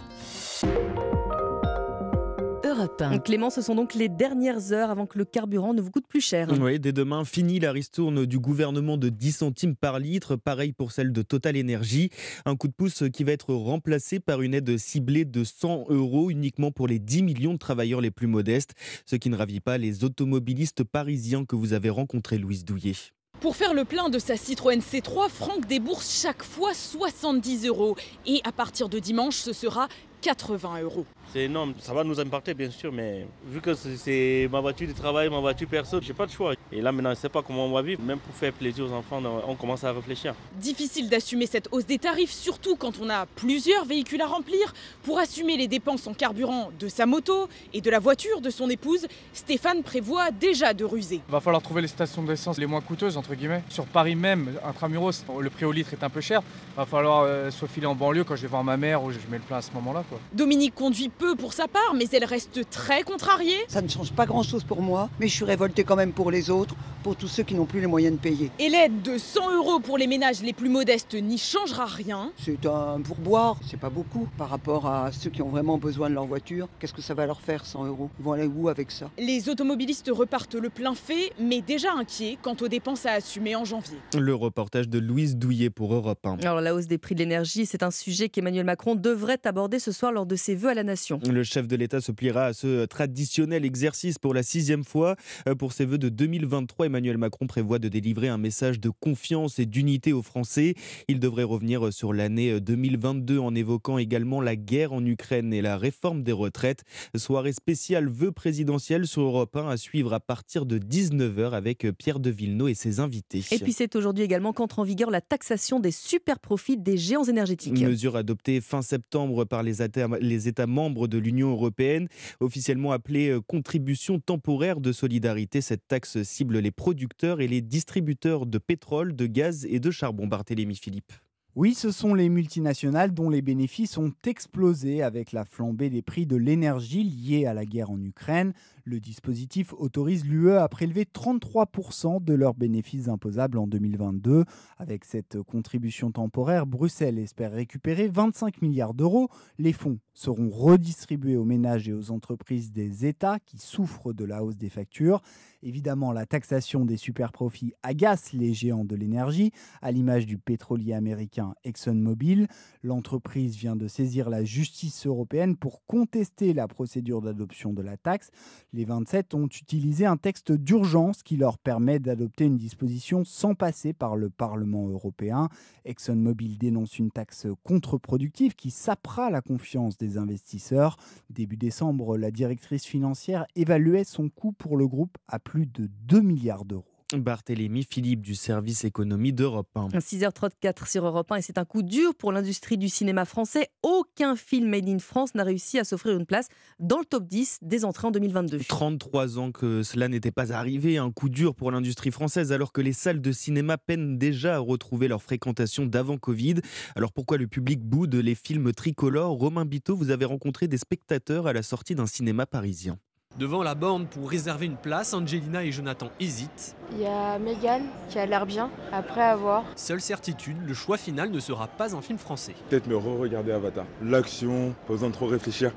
Clément, 3.24 3.50
ce 3.50 3.62
sont 3.62 3.74
donc 3.74 3.94
les 3.94 4.08
dernières 4.08 4.72
heures 4.72 4.90
avant 4.90 5.06
que 5.06 5.18
le 5.18 5.24
carburant 5.24 5.74
ne 5.74 5.80
vous 5.80 5.90
coûte 5.90 6.06
plus 6.06 6.20
cher. 6.20 6.48
Oui, 6.60 6.78
dès 6.78 6.92
demain, 6.92 7.24
fini 7.24 7.58
la 7.58 7.72
ristourne 7.72 8.26
du 8.26 8.38
gouvernement 8.38 8.96
de 8.96 9.08
10 9.08 9.32
centimes 9.32 9.76
par 9.76 9.98
litre, 9.98 10.36
pareil 10.36 10.72
pour 10.72 10.92
celle 10.92 11.12
de 11.12 11.22
Total 11.22 11.58
Energy. 11.58 12.10
Un 12.44 12.56
coup 12.56 12.68
de 12.68 12.72
pouce 12.72 13.04
qui 13.12 13.24
va 13.24 13.32
être 13.32 13.54
remplacé 13.54 14.20
par 14.20 14.42
une 14.42 14.54
aide 14.54 14.76
ciblée 14.78 15.24
de 15.24 15.44
100 15.44 15.86
euros 15.88 16.30
uniquement 16.30 16.70
pour 16.70 16.86
les 16.86 16.98
10 16.98 17.22
millions 17.22 17.54
de 17.54 17.58
travailleurs 17.58 18.00
les 18.00 18.10
plus 18.10 18.26
modestes, 18.26 18.74
ce 19.06 19.16
qui 19.16 19.30
ne 19.30 19.36
ravit 19.36 19.60
pas 19.60 19.78
les 19.78 20.04
automobilistes 20.04 20.84
parisiens 20.84 21.44
que 21.44 21.56
vous 21.56 21.72
avez 21.72 21.90
rencontrés, 21.90 22.38
Louise 22.38 22.64
Douillet. 22.64 23.15
Pour 23.40 23.54
faire 23.54 23.74
le 23.74 23.84
plein 23.84 24.08
de 24.08 24.18
sa 24.18 24.36
Citroën 24.36 24.80
C3, 24.80 25.28
Franck 25.28 25.66
débourse 25.66 26.22
chaque 26.22 26.42
fois 26.42 26.72
70 26.72 27.66
euros. 27.66 27.94
Et 28.24 28.40
à 28.44 28.52
partir 28.52 28.88
de 28.88 28.98
dimanche, 28.98 29.36
ce 29.36 29.52
sera 29.52 29.88
80 30.22 30.80
euros. 30.80 31.04
C'est 31.32 31.42
énorme, 31.42 31.74
ça 31.78 31.92
va 31.92 32.04
nous 32.04 32.18
impacter 32.18 32.54
bien 32.54 32.70
sûr, 32.70 32.92
mais 32.92 33.26
vu 33.46 33.60
que 33.60 33.74
c'est 33.74 34.48
ma 34.50 34.60
voiture 34.60 34.88
de 34.88 34.92
travail, 34.92 35.28
ma 35.28 35.40
voiture 35.40 35.68
perso, 35.68 35.98
j'ai 36.00 36.14
pas 36.14 36.26
de 36.26 36.30
choix. 36.30 36.54
Et 36.72 36.80
là 36.80 36.92
maintenant, 36.92 37.10
je 37.10 37.16
sais 37.16 37.28
pas 37.28 37.42
comment 37.42 37.66
on 37.66 37.72
va 37.72 37.82
vivre, 37.82 38.00
même 38.02 38.18
pour 38.18 38.34
faire 38.34 38.52
plaisir 38.52 38.86
aux 38.86 38.92
enfants, 38.92 39.20
on 39.46 39.54
commence 39.54 39.84
à 39.84 39.92
réfléchir. 39.92 40.34
Difficile 40.54 41.08
d'assumer 41.08 41.46
cette 41.46 41.68
hausse 41.72 41.86
des 41.86 41.98
tarifs, 41.98 42.32
surtout 42.32 42.76
quand 42.76 42.98
on 43.00 43.10
a 43.10 43.26
plusieurs 43.26 43.84
véhicules 43.84 44.22
à 44.22 44.26
remplir. 44.26 44.72
Pour 45.02 45.18
assumer 45.18 45.56
les 45.56 45.68
dépenses 45.68 46.06
en 46.06 46.14
carburant 46.14 46.70
de 46.78 46.88
sa 46.88 47.06
moto 47.06 47.48
et 47.74 47.80
de 47.80 47.90
la 47.90 47.98
voiture 47.98 48.40
de 48.40 48.50
son 48.50 48.70
épouse, 48.70 49.06
Stéphane 49.32 49.82
prévoit 49.82 50.30
déjà 50.30 50.74
de 50.74 50.84
ruser. 50.84 51.20
Va 51.28 51.40
falloir 51.40 51.62
trouver 51.62 51.82
les 51.82 51.88
stations 51.88 52.22
d'essence 52.22 52.58
les 52.58 52.66
moins 52.66 52.80
coûteuses, 52.80 53.16
entre 53.16 53.34
guillemets. 53.34 53.62
Sur 53.68 53.86
Paris 53.86 54.14
même, 54.16 54.52
intramuros, 54.64 55.24
le 55.40 55.50
prix 55.50 55.64
au 55.64 55.72
litre 55.72 55.92
est 55.92 56.02
un 56.02 56.10
peu 56.10 56.20
cher. 56.20 56.42
Va 56.76 56.86
falloir 56.86 57.22
euh, 57.22 57.50
se 57.50 57.66
filer 57.66 57.86
en 57.86 57.94
banlieue 57.94 58.24
quand 58.24 58.36
je 58.36 58.42
vais 58.42 58.48
voir 58.48 58.64
ma 58.64 58.76
mère 58.76 59.02
ou 59.02 59.10
je 59.10 59.18
mets 59.30 59.38
le 59.38 59.42
plein 59.42 59.58
à 59.58 59.62
ce 59.62 59.72
moment-là. 59.72 60.04
Dominique 60.32 60.74
conduit 60.74 61.08
peu 61.16 61.34
pour 61.34 61.52
sa 61.52 61.68
part, 61.68 61.94
mais 61.94 62.06
elle 62.12 62.24
reste 62.24 62.68
très 62.70 63.02
contrariée. 63.02 63.58
Ça 63.68 63.82
ne 63.82 63.88
change 63.88 64.12
pas 64.12 64.26
grand-chose 64.26 64.64
pour 64.64 64.82
moi, 64.82 65.08
mais 65.18 65.28
je 65.28 65.34
suis 65.34 65.44
révoltée 65.44 65.84
quand 65.84 65.96
même 65.96 66.12
pour 66.12 66.30
les 66.30 66.50
autres, 66.50 66.74
pour 67.02 67.16
tous 67.16 67.28
ceux 67.28 67.42
qui 67.42 67.54
n'ont 67.54 67.66
plus 67.66 67.80
les 67.80 67.86
moyens 67.86 68.16
de 68.16 68.20
payer. 68.20 68.50
Et 68.58 68.68
l'aide 68.68 69.02
de 69.02 69.18
100 69.18 69.56
euros 69.56 69.80
pour 69.80 69.96
les 69.98 70.06
ménages 70.06 70.42
les 70.42 70.52
plus 70.52 70.68
modestes 70.68 71.14
n'y 71.14 71.38
changera 71.38 71.86
rien. 71.86 72.32
C'est 72.36 72.66
un 72.66 73.00
pourboire, 73.00 73.56
c'est 73.68 73.78
pas 73.78 73.90
beaucoup 73.90 74.28
par 74.36 74.50
rapport 74.50 74.86
à 74.86 75.10
ceux 75.12 75.30
qui 75.30 75.42
ont 75.42 75.48
vraiment 75.48 75.78
besoin 75.78 76.10
de 76.10 76.14
leur 76.14 76.26
voiture. 76.26 76.68
Qu'est-ce 76.78 76.92
que 76.92 77.02
ça 77.02 77.14
va 77.14 77.26
leur 77.26 77.40
faire 77.40 77.64
100 77.64 77.86
euros? 77.86 78.10
Ils 78.18 78.24
vont 78.24 78.32
aller 78.32 78.46
où 78.46 78.68
avec 78.68 78.90
ça? 78.90 79.10
Les 79.18 79.48
automobilistes 79.48 80.10
repartent 80.12 80.56
le 80.56 80.68
plein 80.68 80.94
fait, 80.94 81.32
mais 81.40 81.60
déjà 81.60 81.92
inquiets 81.92 82.38
quant 82.42 82.56
aux 82.60 82.68
dépenses 82.68 83.06
à 83.06 83.12
assumer 83.12 83.56
en 83.56 83.64
janvier. 83.64 83.98
Le 84.18 84.34
reportage 84.34 84.88
de 84.88 84.98
Louise 84.98 85.36
Douillet 85.36 85.70
pour 85.70 85.94
Europe 85.94 86.26
1. 86.26 86.38
Alors 86.40 86.60
la 86.60 86.74
hausse 86.74 86.86
des 86.86 86.98
prix 86.98 87.14
de 87.14 87.20
l'énergie, 87.20 87.66
c'est 87.66 87.82
un 87.82 87.90
sujet 87.90 88.28
qu'Emmanuel 88.28 88.66
Macron 88.66 88.94
devrait 88.96 89.40
aborder 89.44 89.78
ce 89.78 89.92
soir 89.92 90.12
lors 90.12 90.26
de 90.26 90.36
ses 90.36 90.54
vœux 90.54 90.70
à 90.70 90.74
la 90.74 90.82
nation. 90.82 91.05
Le 91.10 91.44
chef 91.44 91.66
de 91.66 91.76
l'État 91.76 92.00
se 92.00 92.12
pliera 92.12 92.46
à 92.46 92.52
ce 92.52 92.84
traditionnel 92.86 93.64
exercice 93.64 94.18
pour 94.18 94.34
la 94.34 94.42
sixième 94.42 94.84
fois. 94.84 95.16
Euh, 95.48 95.54
pour 95.54 95.72
ses 95.72 95.84
vœux 95.84 95.98
de 95.98 96.08
2023, 96.08 96.86
Emmanuel 96.86 97.18
Macron 97.18 97.46
prévoit 97.46 97.78
de 97.78 97.88
délivrer 97.88 98.28
un 98.28 98.38
message 98.38 98.80
de 98.80 98.90
confiance 98.90 99.58
et 99.58 99.66
d'unité 99.66 100.12
aux 100.12 100.22
Français. 100.22 100.74
Il 101.08 101.20
devrait 101.20 101.44
revenir 101.44 101.92
sur 101.92 102.12
l'année 102.12 102.60
2022 102.60 103.38
en 103.38 103.54
évoquant 103.54 103.98
également 103.98 104.40
la 104.40 104.56
guerre 104.56 104.92
en 104.92 105.04
Ukraine 105.04 105.52
et 105.52 105.62
la 105.62 105.76
réforme 105.76 106.22
des 106.22 106.32
retraites. 106.32 106.84
Soirée 107.14 107.52
spéciale 107.52 108.08
vœux 108.08 108.32
présidentiels 108.32 109.06
sur 109.06 109.22
Europe 109.22 109.56
1 109.56 109.68
à 109.68 109.76
suivre 109.76 110.12
à 110.12 110.20
partir 110.20 110.66
de 110.66 110.78
19h 110.78 111.52
avec 111.52 111.86
Pierre 111.98 112.20
de 112.20 112.30
Villeneuve 112.30 112.56
et 112.68 112.74
ses 112.74 113.00
invités. 113.00 113.42
Et 113.50 113.58
puis 113.58 113.72
c'est 113.72 113.96
aujourd'hui 113.96 114.24
également 114.24 114.52
qu'entre 114.52 114.78
en 114.78 114.84
vigueur 114.84 115.10
la 115.10 115.20
taxation 115.20 115.80
des 115.80 115.90
super 115.90 116.38
profits 116.38 116.76
des 116.76 116.96
géants 116.96 117.24
énergétiques. 117.24 117.78
Mesure 117.80 118.16
adoptée 118.16 118.60
fin 118.60 118.82
septembre 118.82 119.44
par 119.44 119.62
les 119.62 119.82
États, 119.82 120.08
les 120.20 120.48
États 120.48 120.66
membres 120.66 120.95
de 121.06 121.18
l'Union 121.18 121.50
européenne, 121.50 122.08
officiellement 122.40 122.92
appelée 122.92 123.28
euh, 123.28 123.40
contribution 123.40 124.18
temporaire 124.18 124.80
de 124.80 124.92
solidarité. 124.92 125.60
Cette 125.60 125.86
taxe 125.86 126.22
cible 126.22 126.58
les 126.58 126.70
producteurs 126.70 127.42
et 127.42 127.48
les 127.48 127.60
distributeurs 127.60 128.46
de 128.46 128.58
pétrole, 128.58 129.14
de 129.14 129.26
gaz 129.26 129.66
et 129.68 129.80
de 129.80 129.90
charbon. 129.90 130.26
Barthélémy 130.26 130.76
Philippe. 130.76 131.12
Oui, 131.56 131.72
ce 131.72 131.90
sont 131.90 132.14
les 132.14 132.28
multinationales 132.28 133.14
dont 133.14 133.30
les 133.30 133.40
bénéfices 133.40 133.96
ont 133.96 134.12
explosé 134.26 135.02
avec 135.02 135.32
la 135.32 135.46
flambée 135.46 135.88
des 135.88 136.02
prix 136.02 136.26
de 136.26 136.36
l'énergie 136.36 137.02
liée 137.02 137.46
à 137.46 137.54
la 137.54 137.64
guerre 137.64 137.90
en 137.90 138.02
Ukraine. 138.02 138.52
Le 138.88 139.00
dispositif 139.00 139.74
autorise 139.76 140.24
l'UE 140.24 140.52
à 140.52 140.68
prélever 140.68 141.06
33% 141.06 142.22
de 142.22 142.34
leurs 142.34 142.54
bénéfices 142.54 143.08
imposables 143.08 143.58
en 143.58 143.66
2022. 143.66 144.44
Avec 144.78 145.04
cette 145.04 145.42
contribution 145.42 146.12
temporaire, 146.12 146.66
Bruxelles 146.66 147.18
espère 147.18 147.50
récupérer 147.50 148.06
25 148.06 148.62
milliards 148.62 148.94
d'euros. 148.94 149.28
Les 149.58 149.72
fonds 149.72 149.98
seront 150.14 150.50
redistribués 150.50 151.36
aux 151.36 151.44
ménages 151.44 151.88
et 151.88 151.92
aux 151.92 152.12
entreprises 152.12 152.70
des 152.70 153.06
États 153.06 153.40
qui 153.40 153.58
souffrent 153.58 154.12
de 154.12 154.24
la 154.24 154.44
hausse 154.44 154.56
des 154.56 154.70
factures. 154.70 155.20
Évidemment, 155.64 156.12
la 156.12 156.24
taxation 156.24 156.84
des 156.84 156.96
superprofits 156.96 157.72
agace 157.82 158.32
les 158.32 158.54
géants 158.54 158.84
de 158.84 158.94
l'énergie, 158.94 159.50
à 159.82 159.90
l'image 159.90 160.26
du 160.26 160.38
pétrolier 160.38 160.92
américain 160.92 161.54
ExxonMobil. 161.64 162.46
L'entreprise 162.84 163.56
vient 163.56 163.74
de 163.74 163.88
saisir 163.88 164.30
la 164.30 164.44
justice 164.44 165.06
européenne 165.06 165.56
pour 165.56 165.84
contester 165.86 166.54
la 166.54 166.68
procédure 166.68 167.20
d'adoption 167.20 167.72
de 167.72 167.82
la 167.82 167.96
taxe. 167.96 168.30
Les 168.76 168.84
27 168.84 169.32
ont 169.32 169.46
utilisé 169.46 170.04
un 170.04 170.18
texte 170.18 170.52
d'urgence 170.52 171.22
qui 171.22 171.38
leur 171.38 171.56
permet 171.56 171.98
d'adopter 171.98 172.44
une 172.44 172.58
disposition 172.58 173.24
sans 173.24 173.54
passer 173.54 173.94
par 173.94 174.16
le 174.16 174.28
Parlement 174.28 174.86
européen. 174.86 175.48
ExxonMobil 175.86 176.58
dénonce 176.58 176.98
une 176.98 177.10
taxe 177.10 177.46
contre-productive 177.62 178.54
qui 178.54 178.70
sapera 178.70 179.30
la 179.30 179.40
confiance 179.40 179.96
des 179.96 180.18
investisseurs. 180.18 180.98
Début 181.30 181.56
décembre, 181.56 182.18
la 182.18 182.30
directrice 182.30 182.84
financière 182.84 183.46
évaluait 183.56 184.04
son 184.04 184.28
coût 184.28 184.52
pour 184.52 184.76
le 184.76 184.86
groupe 184.86 185.16
à 185.26 185.38
plus 185.38 185.64
de 185.64 185.88
2 186.02 186.20
milliards 186.20 186.66
d'euros. 186.66 186.95
Barthélémy 187.14 187.84
Philippe 187.88 188.20
du 188.20 188.34
service 188.34 188.84
économie 188.84 189.32
d'Europe 189.32 189.68
1. 189.76 189.88
6h34 189.98 190.90
sur 190.90 191.06
Europe 191.06 191.30
1 191.30 191.36
et 191.36 191.42
c'est 191.42 191.58
un 191.58 191.64
coup 191.64 191.82
dur 191.82 192.16
pour 192.16 192.32
l'industrie 192.32 192.78
du 192.78 192.88
cinéma 192.88 193.24
français. 193.24 193.68
Aucun 193.82 194.34
film 194.34 194.68
made 194.68 194.88
in 194.88 194.98
France 194.98 195.34
n'a 195.36 195.44
réussi 195.44 195.78
à 195.78 195.84
s'offrir 195.84 196.16
une 196.16 196.26
place 196.26 196.48
dans 196.80 196.98
le 196.98 197.04
top 197.04 197.28
10 197.28 197.58
des 197.62 197.84
entrées 197.84 198.08
en 198.08 198.10
2022. 198.10 198.58
33 198.66 199.38
ans 199.38 199.52
que 199.52 199.84
cela 199.84 200.08
n'était 200.08 200.32
pas 200.32 200.52
arrivé, 200.52 200.98
un 200.98 201.12
coup 201.12 201.28
dur 201.28 201.54
pour 201.54 201.70
l'industrie 201.70 202.10
française 202.10 202.50
alors 202.50 202.72
que 202.72 202.80
les 202.80 202.92
salles 202.92 203.20
de 203.20 203.30
cinéma 203.30 203.78
peinent 203.78 204.18
déjà 204.18 204.56
à 204.56 204.58
retrouver 204.58 205.06
leur 205.06 205.22
fréquentation 205.22 205.86
d'avant 205.86 206.18
Covid. 206.18 206.56
Alors 206.96 207.12
pourquoi 207.12 207.38
le 207.38 207.46
public 207.46 207.82
boude 207.82 208.16
les 208.16 208.34
films 208.34 208.72
tricolores? 208.72 209.38
Romain 209.38 209.64
Biteau, 209.64 209.94
vous 209.94 210.10
avez 210.10 210.24
rencontré 210.24 210.66
des 210.66 210.78
spectateurs 210.78 211.46
à 211.46 211.52
la 211.52 211.62
sortie 211.62 211.94
d'un 211.94 212.06
cinéma 212.06 212.46
parisien. 212.46 212.98
Devant 213.38 213.62
la 213.62 213.74
borne 213.74 214.06
pour 214.06 214.30
réserver 214.30 214.64
une 214.64 214.76
place, 214.76 215.12
Angelina 215.12 215.62
et 215.62 215.70
Jonathan 215.70 216.08
hésitent. 216.18 216.74
Il 216.92 217.00
y 217.02 217.06
a 217.06 217.38
Megan 217.38 217.82
qui 218.08 218.18
a 218.18 218.24
l'air 218.24 218.46
bien, 218.46 218.70
après 218.92 219.20
avoir. 219.20 219.64
Seule 219.76 220.00
certitude, 220.00 220.56
le 220.64 220.72
choix 220.72 220.96
final 220.96 221.30
ne 221.30 221.38
sera 221.38 221.66
pas 221.66 221.94
un 221.94 222.00
film 222.00 222.18
français. 222.18 222.54
Peut-être 222.70 222.86
me 222.86 222.96
re-regarder 222.96 223.52
Avatar. 223.52 223.84
L'action, 224.02 224.74
pas 224.86 224.94
besoin 224.94 225.10
de 225.10 225.14
trop 225.14 225.26
réfléchir. 225.26 225.72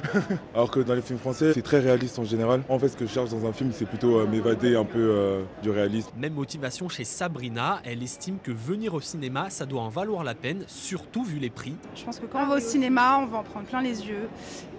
Alors 0.54 0.70
que 0.70 0.80
dans 0.80 0.94
les 0.94 1.02
films 1.02 1.18
français, 1.18 1.52
c'est 1.52 1.60
très 1.60 1.80
réaliste 1.80 2.18
en 2.18 2.24
général. 2.24 2.62
En 2.70 2.78
fait, 2.78 2.88
ce 2.88 2.96
que 2.96 3.04
je 3.04 3.12
cherche 3.12 3.28
dans 3.28 3.44
un 3.44 3.52
film, 3.52 3.72
c'est 3.74 3.84
plutôt 3.84 4.20
euh, 4.20 4.26
m'évader 4.26 4.74
un 4.74 4.84
peu 4.84 4.98
euh, 4.98 5.42
du 5.62 5.68
réalisme. 5.68 6.08
Même 6.16 6.32
motivation 6.32 6.88
chez 6.88 7.04
Sabrina, 7.04 7.82
elle 7.84 8.02
estime 8.02 8.38
que 8.42 8.52
venir 8.52 8.94
au 8.94 9.02
cinéma, 9.02 9.50
ça 9.50 9.66
doit 9.66 9.82
en 9.82 9.90
valoir 9.90 10.24
la 10.24 10.34
peine, 10.34 10.64
surtout 10.66 11.24
vu 11.24 11.38
les 11.38 11.50
prix. 11.50 11.74
Je 11.94 12.04
pense 12.04 12.18
que 12.18 12.26
quand 12.26 12.42
on 12.42 12.46
va 12.46 12.56
au 12.56 12.60
cinéma, 12.60 13.18
on 13.18 13.26
va 13.26 13.38
en 13.38 13.42
prendre 13.42 13.66
plein 13.66 13.82
les 13.82 14.06
yeux. 14.06 14.30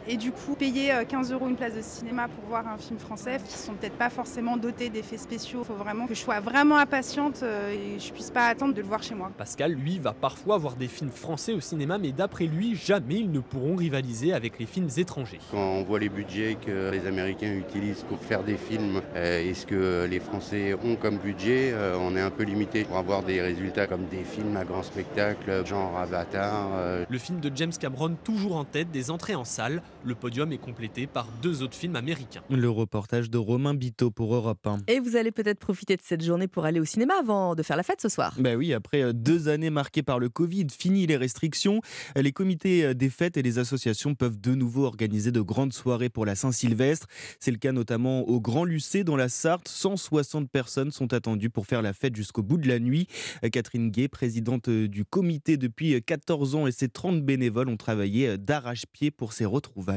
Et 0.07 0.17
du 0.17 0.31
coup, 0.31 0.55
payer 0.55 0.91
15 1.07 1.31
euros 1.31 1.47
une 1.47 1.55
place 1.55 1.75
de 1.75 1.81
cinéma 1.81 2.27
pour 2.27 2.43
voir 2.49 2.67
un 2.67 2.77
film 2.77 2.99
français 2.99 3.39
qui 3.47 3.57
sont 3.57 3.73
peut-être 3.73 3.97
pas 3.97 4.09
forcément 4.09 4.57
dotés 4.57 4.89
d'effets 4.89 5.17
spéciaux. 5.17 5.59
Il 5.61 5.65
faut 5.65 5.75
vraiment 5.75 6.07
que 6.07 6.13
je 6.13 6.19
sois 6.19 6.41
vraiment 6.41 6.77
impatiente 6.77 7.41
euh, 7.43 7.71
et 7.71 7.99
je 7.99 8.11
puisse 8.11 8.29
pas 8.29 8.47
attendre 8.47 8.73
de 8.73 8.81
le 8.81 8.87
voir 8.87 9.01
chez 9.01 9.15
moi. 9.15 9.31
Pascal, 9.37 9.71
lui, 9.71 9.99
va 9.99 10.13
parfois 10.13 10.57
voir 10.57 10.75
des 10.75 10.87
films 10.87 11.11
français 11.11 11.53
au 11.53 11.61
cinéma, 11.61 11.97
mais 11.97 12.11
d'après 12.11 12.45
lui, 12.45 12.75
jamais 12.75 13.15
ils 13.15 13.31
ne 13.31 13.39
pourront 13.39 13.75
rivaliser 13.75 14.33
avec 14.33 14.59
les 14.59 14.65
films 14.65 14.89
étrangers. 14.97 15.39
Quand 15.51 15.57
on 15.57 15.83
voit 15.83 15.99
les 15.99 16.09
budgets 16.09 16.57
que 16.65 16.91
les 16.91 17.07
Américains 17.07 17.53
utilisent 17.53 18.03
pour 18.03 18.19
faire 18.19 18.43
des 18.43 18.57
films 18.57 19.01
euh, 19.15 19.41
et 19.41 19.53
ce 19.53 19.65
que 19.65 20.05
les 20.09 20.19
Français 20.19 20.73
ont 20.83 20.97
comme 20.97 21.17
budget, 21.17 21.71
euh, 21.73 21.97
on 21.99 22.15
est 22.15 22.21
un 22.21 22.31
peu 22.31 22.43
limité 22.43 22.83
pour 22.83 22.97
avoir 22.97 23.23
des 23.23 23.41
résultats 23.41 23.87
comme 23.87 24.05
des 24.07 24.23
films 24.23 24.57
à 24.57 24.65
grand 24.65 24.83
spectacle, 24.83 25.65
genre 25.65 25.97
Avatar. 25.97 26.69
Le 27.09 27.17
film 27.17 27.39
de 27.39 27.51
James 27.55 27.71
Cameron, 27.79 28.15
toujours 28.23 28.57
en 28.57 28.65
tête 28.65 28.91
des 28.91 29.11
entrées 29.11 29.35
en 29.35 29.45
salle. 29.45 29.81
Le 30.05 30.15
podium 30.15 30.51
est 30.51 30.57
complété 30.57 31.07
par 31.07 31.29
deux 31.41 31.63
autres 31.63 31.77
films 31.77 31.95
américains. 31.95 32.41
Le 32.49 32.69
reportage 32.69 33.29
de 33.29 33.37
Romain 33.37 33.73
Biteau 33.73 34.11
pour 34.11 34.35
Europe 34.35 34.67
1. 34.67 34.79
Et 34.87 34.99
vous 34.99 35.15
allez 35.15 35.31
peut-être 35.31 35.59
profiter 35.59 35.95
de 35.95 36.01
cette 36.03 36.21
journée 36.21 36.49
pour 36.49 36.65
aller 36.65 36.81
au 36.81 36.85
cinéma 36.85 37.13
avant 37.21 37.55
de 37.55 37.63
faire 37.63 37.77
la 37.77 37.83
fête 37.83 38.01
ce 38.01 38.09
soir. 38.09 38.35
Ben 38.37 38.57
oui, 38.57 38.73
après 38.73 39.13
deux 39.13 39.47
années 39.47 39.69
marquées 39.69 40.03
par 40.03 40.19
le 40.19 40.27
Covid, 40.27 40.67
fini 40.77 41.07
les 41.07 41.15
restrictions, 41.15 41.79
les 42.17 42.33
comités 42.33 42.93
des 42.93 43.09
fêtes 43.09 43.37
et 43.37 43.41
les 43.41 43.59
associations 43.59 44.13
peuvent 44.13 44.37
de 44.37 44.53
nouveau 44.55 44.83
organiser 44.83 45.31
de 45.31 45.39
grandes 45.39 45.71
soirées 45.71 46.09
pour 46.09 46.25
la 46.25 46.35
Saint-Sylvestre. 46.35 47.07
C'est 47.39 47.51
le 47.51 47.57
cas 47.57 47.71
notamment 47.71 48.27
au 48.27 48.41
Grand 48.41 48.65
Lucé 48.65 49.05
dans 49.05 49.15
la 49.15 49.29
Sarthe. 49.29 49.69
160 49.69 50.49
personnes 50.49 50.91
sont 50.91 51.13
attendues 51.13 51.49
pour 51.49 51.65
faire 51.65 51.81
la 51.81 51.93
fête 51.93 52.17
jusqu'au 52.17 52.43
bout 52.43 52.57
de 52.57 52.67
la 52.67 52.79
nuit. 52.79 53.07
Catherine 53.53 53.89
Gay, 53.89 54.09
présidente 54.09 54.69
du 54.69 55.05
comité 55.05 55.55
depuis 55.55 56.01
14 56.01 56.55
ans 56.55 56.67
et 56.67 56.73
ses 56.73 56.89
30 56.89 57.23
bénévoles 57.23 57.69
ont 57.69 57.77
travaillé 57.77 58.37
d'arrache-pied 58.37 59.09
pour 59.09 59.31
ces 59.31 59.45
retrouvailles. 59.45 59.92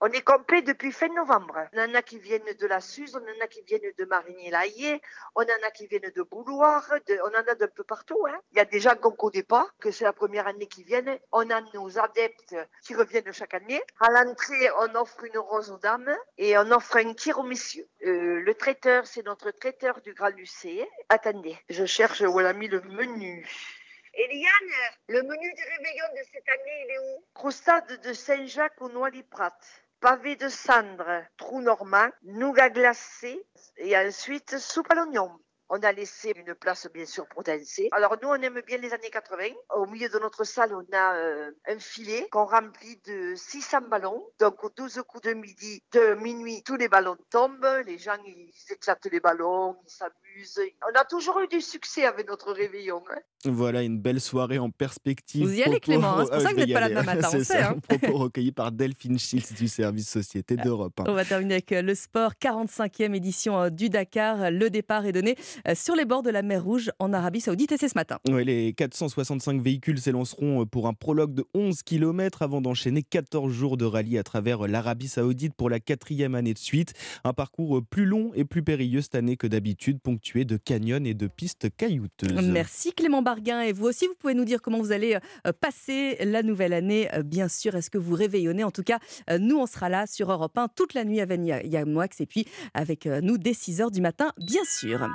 On 0.00 0.06
est 0.12 0.22
complet 0.22 0.62
depuis 0.62 0.92
fin 0.92 1.08
novembre. 1.08 1.58
On 1.72 1.80
en 1.80 1.94
a 1.94 2.02
qui 2.02 2.20
viennent 2.20 2.54
de 2.60 2.66
la 2.68 2.80
Suze, 2.80 3.16
on 3.16 3.18
en 3.18 3.44
a 3.44 3.48
qui 3.48 3.62
viennent 3.62 3.92
de 3.98 4.04
Marigny-Laillé, 4.04 5.02
on 5.34 5.42
en 5.42 5.66
a 5.66 5.70
qui 5.72 5.88
viennent 5.88 6.12
de 6.14 6.22
Bouloir, 6.22 6.88
on 7.08 7.28
en 7.36 7.48
a 7.48 7.54
d'un 7.56 7.66
peu 7.66 7.82
partout. 7.82 8.24
Hein. 8.28 8.38
Il 8.52 8.58
y 8.58 8.60
a 8.60 8.64
des 8.64 8.78
gens 8.78 8.94
qu'on 8.94 9.10
ne 9.10 9.16
connaît 9.16 9.42
pas, 9.42 9.68
que 9.80 9.90
c'est 9.90 10.04
la 10.04 10.12
première 10.12 10.46
année 10.46 10.68
qu'ils 10.68 10.84
viennent. 10.84 11.18
On 11.32 11.50
a 11.50 11.60
nos 11.74 11.98
adeptes 11.98 12.54
qui 12.84 12.94
reviennent 12.94 13.32
chaque 13.32 13.54
année. 13.54 13.82
À 13.98 14.10
l'entrée, 14.12 14.70
on 14.78 14.94
offre 14.94 15.24
une 15.24 15.38
rose 15.38 15.72
aux 15.72 15.78
dames 15.78 16.16
et 16.36 16.56
on 16.58 16.70
offre 16.70 16.98
un 16.98 17.12
kir 17.14 17.40
aux 17.40 17.42
messieurs. 17.42 17.88
Euh, 18.06 18.40
le 18.40 18.54
traiteur, 18.54 19.04
c'est 19.04 19.26
notre 19.26 19.50
traiteur 19.50 20.00
du 20.02 20.14
Grand 20.14 20.30
Lucé. 20.30 20.88
Attendez, 21.08 21.58
je 21.70 21.84
cherche 21.86 22.20
où 22.20 22.38
elle 22.38 22.46
a 22.46 22.52
mis 22.52 22.68
le 22.68 22.82
menu. 22.82 23.44
Eliane, 24.20 24.74
le 25.06 25.22
menu 25.22 25.54
du 25.54 25.62
réveillon 25.62 26.04
de 26.16 26.22
cette 26.32 26.48
année, 26.48 26.84
il 26.84 26.90
est 26.90 26.98
où? 26.98 27.24
Croustade 27.34 28.00
de 28.02 28.12
Saint-Jacques 28.12 28.82
au 28.82 28.88
Noix-les-Prat 28.88 29.56
pavé 30.00 30.34
de 30.34 30.48
cendre, 30.48 31.24
trou 31.36 31.60
normand, 31.60 32.08
nougat 32.22 32.70
glacé 32.70 33.46
et 33.76 33.96
ensuite 33.96 34.58
soupe 34.58 34.90
à 34.90 34.96
l'oignon. 34.96 35.30
On 35.70 35.78
a 35.80 35.92
laissé 35.92 36.32
une 36.34 36.54
place 36.54 36.88
bien 36.92 37.04
sûr 37.04 37.26
pour 37.28 37.42
danser. 37.42 37.88
Alors 37.92 38.16
nous, 38.22 38.28
on 38.28 38.34
aime 38.36 38.62
bien 38.66 38.78
les 38.78 38.92
années 38.92 39.10
80. 39.10 39.44
Au 39.76 39.86
milieu 39.86 40.08
de 40.08 40.18
notre 40.18 40.44
salle, 40.44 40.74
on 40.74 40.96
a 40.96 41.14
euh, 41.14 41.50
un 41.68 41.78
filet 41.78 42.26
qu'on 42.30 42.46
remplit 42.46 43.00
de 43.06 43.34
600 43.36 43.82
ballons. 43.90 44.24
Donc 44.40 44.64
aux 44.64 44.70
12 44.70 45.02
coups 45.06 45.24
de 45.24 45.34
midi, 45.34 45.82
de 45.92 46.14
minuit, 46.14 46.62
tous 46.64 46.76
les 46.76 46.88
ballons 46.88 47.16
tombent. 47.30 47.82
Les 47.86 47.98
gens, 47.98 48.16
ils 48.26 48.50
éclatent 48.70 49.06
les 49.12 49.20
ballons, 49.20 49.76
ils 49.86 49.90
s'amusent. 49.90 50.72
On 50.90 50.98
a 50.98 51.04
toujours 51.04 51.40
eu 51.40 51.48
du 51.48 51.60
succès 51.60 52.06
avec 52.06 52.28
notre 52.28 52.52
réveillon. 52.52 53.02
Hein. 53.10 53.18
Voilà 53.44 53.82
une 53.82 53.98
belle 53.98 54.20
soirée 54.20 54.58
en 54.58 54.70
perspective. 54.70 55.46
Vous 55.46 55.54
y 55.54 55.62
allez 55.62 55.80
Clément, 55.80 56.18
hein, 56.18 56.24
c'est 56.24 56.32
pour 56.32 56.40
ça 56.40 56.48
que 56.50 56.54
vous 56.54 56.60
n'êtes 56.60 56.72
pas 56.72 56.80
là 56.80 56.88
demain 56.88 57.02
matin, 57.02 57.28
on 57.32 57.44
sait. 57.44 57.62
Hein. 57.62 57.76
propos 57.86 58.18
recueillis 58.18 58.52
par 58.52 58.72
Delphine 58.72 59.18
Schiltz 59.18 59.52
du 59.52 59.68
service 59.68 60.08
Société 60.08 60.56
d'Europe. 60.56 60.94
On 61.06 61.12
va 61.12 61.24
terminer 61.24 61.54
avec 61.54 61.72
euh, 61.72 61.82
le 61.82 61.94
sport, 61.94 62.32
45e 62.40 63.14
édition 63.14 63.60
euh, 63.60 63.70
du 63.70 63.90
Dakar. 63.90 64.50
Le 64.50 64.70
départ 64.70 65.06
est 65.06 65.12
donné 65.12 65.36
sur 65.74 65.94
les 65.94 66.04
bords 66.04 66.22
de 66.22 66.30
la 66.30 66.42
mer 66.42 66.62
Rouge 66.62 66.90
en 66.98 67.12
Arabie 67.12 67.40
Saoudite 67.40 67.72
et 67.72 67.76
c'est 67.76 67.88
ce 67.88 67.96
matin. 67.96 68.18
Oui, 68.28 68.44
les 68.44 68.72
465 68.72 69.60
véhicules 69.60 69.98
s'élanceront 69.98 70.66
pour 70.66 70.86
un 70.86 70.94
prologue 70.94 71.34
de 71.34 71.44
11 71.54 71.82
km 71.82 72.42
avant 72.42 72.60
d'enchaîner 72.60 73.02
14 73.02 73.52
jours 73.52 73.76
de 73.76 73.84
rallye 73.84 74.18
à 74.18 74.22
travers 74.22 74.66
l'Arabie 74.66 75.08
Saoudite 75.08 75.54
pour 75.54 75.70
la 75.70 75.80
quatrième 75.80 76.34
année 76.34 76.54
de 76.54 76.58
suite. 76.58 76.94
Un 77.24 77.32
parcours 77.32 77.82
plus 77.88 78.04
long 78.04 78.32
et 78.34 78.44
plus 78.44 78.62
périlleux 78.62 79.02
cette 79.02 79.14
année 79.14 79.36
que 79.36 79.46
d'habitude, 79.46 80.00
ponctué 80.00 80.44
de 80.44 80.56
canyons 80.56 81.04
et 81.04 81.14
de 81.14 81.26
pistes 81.26 81.68
caillouteuses. 81.76 82.42
Merci 82.42 82.92
Clément 82.92 83.22
Barguin. 83.22 83.62
Et 83.62 83.72
vous 83.72 83.86
aussi, 83.86 84.06
vous 84.06 84.14
pouvez 84.18 84.34
nous 84.34 84.44
dire 84.44 84.62
comment 84.62 84.78
vous 84.78 84.92
allez 84.92 85.18
euh, 85.46 85.52
passer 85.52 86.16
la 86.24 86.42
nouvelle 86.42 86.72
année. 86.72 87.08
Euh, 87.14 87.22
bien 87.22 87.48
sûr, 87.48 87.74
est-ce 87.74 87.90
que 87.90 87.98
vous 87.98 88.14
réveillonnez? 88.14 88.64
En 88.64 88.70
tout 88.70 88.82
cas, 88.82 88.98
euh, 89.30 89.38
nous, 89.38 89.56
on 89.56 89.66
sera 89.66 89.88
là 89.88 90.06
sur 90.06 90.30
Europe 90.30 90.56
1 90.56 90.68
toute 90.68 90.94
la 90.94 91.04
nuit 91.04 91.20
avec 91.20 91.40
Yann 91.64 91.90
Moix 91.90 92.06
et 92.18 92.26
puis 92.26 92.46
avec 92.74 93.06
nous 93.06 93.38
dès 93.38 93.52
6h 93.52 93.90
du 93.90 94.00
matin, 94.00 94.32
bien 94.38 94.62
sûr. 94.64 95.08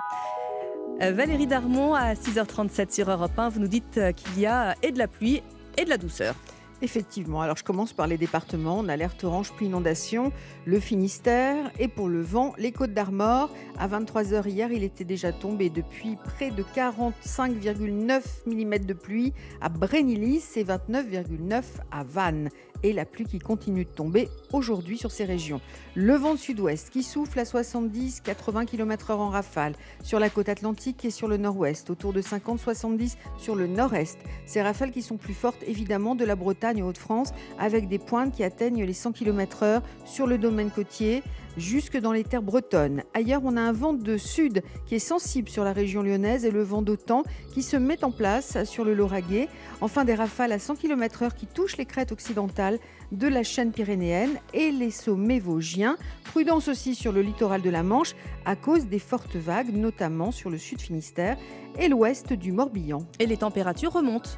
Valérie 0.99 1.47
Darmon 1.47 1.93
à 1.93 2.13
6h37 2.13 2.93
sur 2.93 3.09
Europe 3.09 3.37
1, 3.37 3.49
vous 3.49 3.59
nous 3.59 3.67
dites 3.67 3.99
qu'il 4.15 4.39
y 4.39 4.45
a 4.45 4.75
et 4.81 4.91
de 4.91 4.97
la 4.97 5.07
pluie 5.07 5.41
et 5.77 5.85
de 5.85 5.89
la 5.89 5.97
douceur. 5.97 6.35
Effectivement, 6.83 7.41
alors 7.41 7.55
je 7.55 7.63
commence 7.63 7.93
par 7.93 8.07
les 8.07 8.17
départements. 8.17 8.79
On 8.79 8.89
alerte 8.89 9.23
orange 9.23 9.53
puis 9.55 9.67
inondation, 9.67 10.33
le 10.65 10.81
Finistère 10.81 11.71
et 11.79 11.87
pour 11.87 12.09
le 12.09 12.21
vent, 12.21 12.53
les 12.57 12.73
Côtes 12.73 12.93
d'Armor. 12.93 13.49
À 13.79 13.87
23h 13.87 14.49
hier, 14.49 14.69
il 14.69 14.83
était 14.83 15.05
déjà 15.05 15.31
tombé 15.31 15.69
depuis 15.69 16.17
près 16.17 16.51
de 16.51 16.61
45,9 16.61 18.21
mm 18.45 18.79
de 18.79 18.93
pluie 18.93 19.31
à 19.61 19.69
Brénilis 19.69 20.43
et 20.57 20.65
29,9 20.65 21.63
à 21.89 22.03
Vannes 22.03 22.49
et 22.83 22.91
la 22.91 23.05
pluie 23.05 23.25
qui 23.25 23.39
continue 23.39 23.85
de 23.85 23.89
tomber 23.89 24.29
aujourd'hui 24.51 24.97
sur 24.97 25.11
ces 25.11 25.23
régions. 25.23 25.61
Le 25.95 26.15
vent 26.15 26.35
sud-ouest 26.35 26.89
qui 26.89 27.01
souffle 27.01 27.39
à 27.39 27.43
70-80 27.43 28.65
km/h 28.65 29.13
en 29.13 29.29
rafale 29.29 29.73
sur 30.03 30.19
la 30.19 30.29
côte 30.29 30.49
atlantique 30.49 31.05
et 31.05 31.11
sur 31.11 31.27
le 31.27 31.37
nord-ouest, 31.37 31.89
autour 31.89 32.13
de 32.13 32.21
50-70 32.21 33.15
sur 33.37 33.55
le 33.55 33.67
nord-est. 33.67 34.19
Ces 34.45 34.61
rafales 34.61 34.91
qui 34.91 35.01
sont 35.01 35.17
plus 35.17 35.33
fortes 35.33 35.63
évidemment 35.65 36.15
de 36.15 36.25
la 36.25 36.35
Bretagne 36.35 36.72
Hauts-de-France 36.81 37.33
avec 37.59 37.87
des 37.87 37.99
pointes 37.99 38.33
qui 38.33 38.43
atteignent 38.43 38.83
les 38.83 38.93
100 38.93 39.11
km/h 39.11 39.81
sur 40.05 40.27
le 40.27 40.37
domaine 40.37 40.71
côtier 40.71 41.23
jusque 41.57 41.97
dans 41.97 42.11
les 42.11 42.23
terres 42.23 42.41
bretonnes. 42.41 43.03
Ailleurs, 43.13 43.41
on 43.43 43.57
a 43.57 43.61
un 43.61 43.71
vent 43.71 43.93
de 43.93 44.17
sud 44.17 44.63
qui 44.85 44.95
est 44.95 44.99
sensible 44.99 45.49
sur 45.49 45.63
la 45.63 45.73
région 45.73 46.01
lyonnaise 46.01 46.45
et 46.45 46.51
le 46.51 46.63
vent 46.63 46.81
d'OTAN 46.81 47.23
qui 47.53 47.61
se 47.61 47.77
met 47.77 48.03
en 48.03 48.11
place 48.11 48.63
sur 48.63 48.83
le 48.83 48.93
Lauragais. 48.93 49.49
Enfin, 49.81 50.05
des 50.05 50.15
rafales 50.15 50.51
à 50.51 50.59
100 50.59 50.75
km/h 50.75 51.35
qui 51.35 51.45
touchent 51.45 51.77
les 51.77 51.85
crêtes 51.85 52.11
occidentales 52.11 52.79
de 53.11 53.27
la 53.27 53.43
chaîne 53.43 53.71
pyrénéenne 53.71 54.31
et 54.53 54.71
les 54.71 54.91
sommets 54.91 55.39
vosgiens. 55.39 55.97
Prudence 56.23 56.67
aussi 56.67 56.95
sur 56.95 57.11
le 57.11 57.21
littoral 57.21 57.61
de 57.61 57.69
la 57.69 57.83
Manche 57.83 58.15
à 58.45 58.55
cause 58.55 58.87
des 58.87 58.99
fortes 58.99 59.35
vagues, 59.35 59.73
notamment 59.73 60.31
sur 60.31 60.49
le 60.49 60.57
sud 60.57 60.81
Finistère 60.81 61.37
et 61.79 61.87
l'ouest 61.87 62.33
du 62.33 62.51
Morbihan. 62.51 63.05
Et 63.19 63.25
les 63.25 63.37
températures 63.37 63.93
remontent 63.93 64.31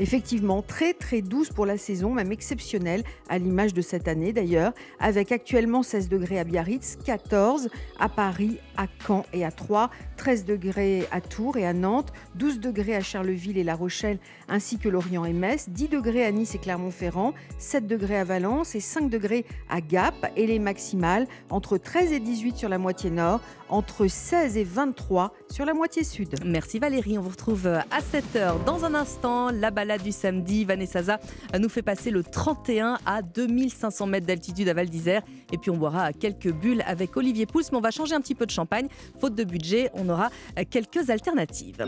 Effectivement, 0.00 0.62
très 0.62 0.92
très 0.92 1.22
douce 1.22 1.50
pour 1.50 1.66
la 1.66 1.78
saison, 1.78 2.12
même 2.12 2.32
exceptionnelle, 2.32 3.04
à 3.28 3.38
l'image 3.38 3.74
de 3.74 3.80
cette 3.80 4.08
année 4.08 4.32
d'ailleurs, 4.32 4.72
avec 5.00 5.32
actuellement 5.32 5.82
16 5.82 6.08
degrés 6.08 6.38
à 6.38 6.44
Biarritz, 6.44 6.96
14 7.04 7.68
à 7.98 8.08
Paris, 8.08 8.58
à 8.76 8.86
Caen 9.06 9.24
et 9.32 9.44
à 9.44 9.50
Troyes, 9.50 9.90
13 10.16 10.44
degrés 10.44 11.06
à 11.10 11.20
Tours 11.20 11.56
et 11.56 11.66
à 11.66 11.72
Nantes, 11.72 12.12
12 12.36 12.60
degrés 12.60 12.94
à 12.94 13.00
Charleville 13.00 13.58
et 13.58 13.64
La 13.64 13.74
Rochelle, 13.74 14.18
ainsi 14.48 14.78
que 14.78 14.88
Lorient 14.88 15.24
et 15.24 15.32
Metz, 15.32 15.68
10 15.68 15.88
degrés 15.88 16.24
à 16.24 16.32
Nice 16.32 16.54
et 16.54 16.58
Clermont-Ferrand, 16.58 17.34
7 17.58 17.86
degrés 17.86 18.18
à 18.18 18.24
Valence 18.24 18.74
et 18.74 18.80
5 18.80 19.10
degrés 19.10 19.44
à 19.68 19.80
Gap, 19.80 20.14
et 20.36 20.46
les 20.46 20.58
maximales 20.58 21.26
entre 21.50 21.78
13 21.78 22.12
et 22.12 22.20
18 22.20 22.56
sur 22.56 22.68
la 22.68 22.78
moitié 22.78 23.10
nord, 23.10 23.40
entre 23.68 24.06
16 24.06 24.56
et 24.56 24.64
23 24.64 25.32
sur 25.50 25.64
la 25.64 25.74
moitié 25.74 26.04
sud. 26.04 26.34
Merci 26.44 26.78
Valérie, 26.78 27.18
on 27.18 27.22
vous 27.22 27.30
retrouve 27.30 27.66
à 27.66 28.00
7h 28.00 28.64
dans 28.64 28.84
un 28.84 28.94
instant. 28.94 29.50
La 29.50 29.70
balade 29.70 30.02
du 30.02 30.12
samedi, 30.12 30.64
Vanessa 30.64 31.18
nous 31.58 31.68
fait 31.68 31.82
passer 31.82 32.10
le 32.10 32.22
31 32.22 32.98
à 33.06 33.22
2500 33.22 34.06
mètres 34.06 34.26
d'altitude 34.26 34.68
à 34.68 34.74
Val 34.74 34.88
d'Isère. 34.88 35.22
Et 35.52 35.58
puis 35.58 35.70
on 35.70 35.76
boira 35.76 36.12
quelques 36.12 36.52
bulles 36.52 36.82
avec 36.86 37.16
Olivier 37.16 37.46
Pouls, 37.46 37.62
mais 37.70 37.78
on 37.78 37.80
va 37.80 37.90
changer 37.90 38.14
un 38.14 38.20
petit 38.20 38.34
peu 38.34 38.46
de 38.46 38.50
champagne. 38.50 38.88
Faute 39.20 39.34
de 39.34 39.44
budget, 39.44 39.90
on 39.94 40.08
aura 40.08 40.30
quelques 40.70 41.10
alternatives. 41.10 41.84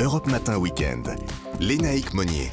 Europe 0.00 0.26
Matin 0.26 0.58
Weekend. 0.58 1.16
Lénaïque 1.60 2.12
Monnier. 2.14 2.50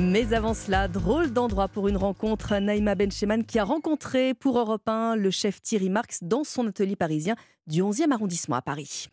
Mais 0.00 0.32
avant 0.32 0.54
cela, 0.54 0.88
drôle 0.88 1.30
d'endroit 1.30 1.68
pour 1.68 1.86
une 1.86 1.98
rencontre. 1.98 2.56
Naïma 2.56 2.94
Bencheman 2.94 3.44
qui 3.44 3.58
a 3.58 3.64
rencontré 3.64 4.32
pour 4.32 4.58
Europe 4.58 4.88
1 4.88 5.14
le 5.16 5.30
chef 5.30 5.60
Thierry 5.60 5.90
Marx 5.90 6.20
dans 6.22 6.42
son 6.42 6.66
atelier 6.66 6.96
parisien 6.96 7.36
du 7.66 7.82
11e 7.82 8.10
arrondissement 8.10 8.56
à 8.56 8.62
Paris. 8.62 9.08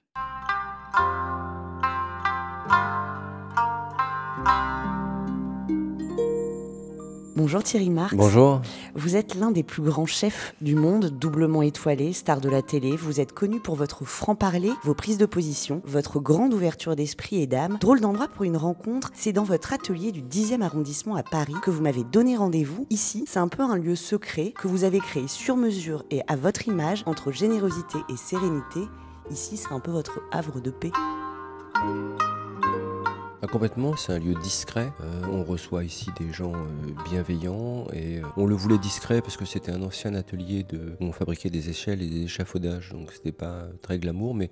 Bonjour 7.38 7.62
Thierry 7.62 7.92
Marx. 7.92 8.16
Bonjour. 8.16 8.64
Vous 8.96 9.16
êtes 9.16 9.36
l'un 9.36 9.52
des 9.52 9.62
plus 9.62 9.84
grands 9.84 10.08
chefs 10.08 10.56
du 10.60 10.74
monde, 10.74 11.12
doublement 11.12 11.62
étoilé, 11.62 12.12
star 12.12 12.42
de 12.42 12.50
la 12.50 12.64
télé. 12.64 12.96
Vous 12.96 13.20
êtes 13.20 13.32
connu 13.32 13.60
pour 13.60 13.76
votre 13.76 14.06
franc-parler, 14.06 14.72
vos 14.84 14.96
prises 14.96 15.20
de 15.20 15.28
position, 15.28 15.84
votre 15.86 16.20
grande 16.20 16.52
ouverture 16.52 16.96
d'esprit 16.96 17.40
et 17.40 17.46
d'âme. 17.46 17.78
Drôle 17.80 18.02
d'endroit 18.02 18.28
pour 18.28 18.46
une 18.46 18.58
rencontre, 18.58 19.12
c'est 19.14 19.34
dans 19.34 19.44
votre 19.44 19.72
atelier 19.72 20.12
du 20.12 20.24
10e 20.24 20.64
arrondissement 20.64 21.16
à 21.16 21.22
Paris 21.22 21.54
que 21.62 21.70
vous 21.70 21.84
m'avez 21.84 22.04
donné 22.04 22.36
rendez-vous. 22.36 22.88
Ici, 22.90 23.26
c'est 23.28 23.38
un 23.38 23.50
peu 23.50 23.62
un 23.62 23.76
lieu 23.76 23.96
secret 23.96 24.52
que 24.60 24.68
vous 24.68 24.84
avez 24.84 25.00
créé 25.00 25.28
sur 25.28 25.58
mesure 25.58 26.06
et 26.10 26.22
à 26.28 26.36
votre 26.36 26.68
image, 26.68 27.04
entre 27.06 27.32
générosité 27.32 28.00
et 28.10 28.18
sérénité. 28.18 28.80
Ici, 29.30 29.58
c'est 29.58 29.72
un 29.72 29.80
peu 29.80 29.92
votre 29.92 30.22
havre 30.32 30.60
de 30.60 30.72
paix. 30.72 30.92
Ah, 33.44 33.46
complètement, 33.46 33.96
c'est 33.96 34.14
un 34.14 34.18
lieu 34.18 34.34
discret. 34.42 34.92
Euh, 35.02 35.22
on 35.32 35.44
reçoit 35.44 35.84
ici 35.84 36.10
des 36.20 36.34
gens 36.34 36.54
euh, 36.54 36.94
bienveillants 37.08 37.86
et 37.94 38.18
euh, 38.18 38.24
on 38.36 38.48
le 38.48 38.56
voulait 38.56 38.80
discret 38.80 39.22
parce 39.22 39.38
que 39.38 39.46
c'était 39.46 39.72
un 39.72 39.84
ancien 39.84 40.16
atelier 40.16 40.64
de, 40.64 40.98
où 41.00 41.06
on 41.06 41.12
fabriquait 41.12 41.52
des 41.52 41.70
échelles 41.70 42.02
et 42.02 42.08
des 42.08 42.24
échafaudages, 42.24 42.94
donc 42.94 43.12
c'était 43.12 43.32
pas 43.32 43.68
très 43.84 44.00
glamour, 44.00 44.34
mais 44.34 44.50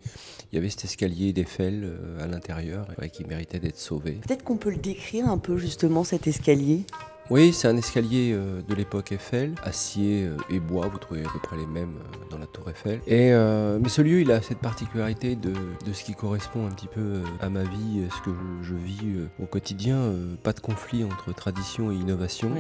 il 0.52 0.56
y 0.56 0.60
avait 0.60 0.70
cet 0.70 0.86
escalier 0.86 1.34
d'Eiffel 1.34 1.98
à 2.20 2.28
l'intérieur 2.28 2.88
qui 3.12 3.26
méritait 3.26 3.60
d'être 3.60 3.80
sauvé. 3.80 4.20
Peut-être 4.28 4.44
qu'on 4.44 4.58
peut 4.58 4.70
le 4.70 4.78
décrire 4.78 5.28
un 5.30 5.40
peu 5.40 5.58
justement 5.58 6.04
cet 6.04 6.28
escalier? 6.28 6.86
Oui, 7.32 7.54
c'est 7.54 7.68
un 7.68 7.76
escalier 7.76 8.34
euh, 8.34 8.62
de 8.62 8.76
l'époque 8.76 9.12
Eiffel, 9.12 9.56
acier 9.64 10.26
euh, 10.26 10.38
et 10.50 10.60
bois, 10.60 10.88
vous 10.88 11.00
trouvez 11.00 11.22
à 11.22 11.30
peu 11.30 11.40
près 11.40 11.58
les 11.58 11.66
mêmes 11.66 11.98
euh, 11.98 12.30
dans 12.30 12.38
la 12.38 12.46
tour 12.46 12.70
Eiffel. 12.70 13.02
Et, 13.08 13.32
mais 13.82 13.90
ce 13.90 14.02
lieu, 14.04 14.22
il 14.22 14.32
a 14.32 14.42
cette 14.42 14.60
particularité 14.60 15.36
de, 15.36 15.54
ce 15.92 16.04
qui 16.04 16.14
correspond 16.14 16.68
un 16.68 16.70
petit 16.70 16.88
peu 16.88 17.22
à 17.42 17.50
ma 17.50 17.64
vie, 17.64 18.08
ce 18.16 18.22
que 18.22 18.36
je, 18.62 18.76
vis 18.76 19.28
au 19.42 19.46
quotidien. 19.48 20.12
pas 20.44 20.54
de 20.54 20.60
conflit 20.60 21.04
entre 21.04 21.34
tradition 21.34 21.92
et 21.92 21.96
innovation. 21.96 22.52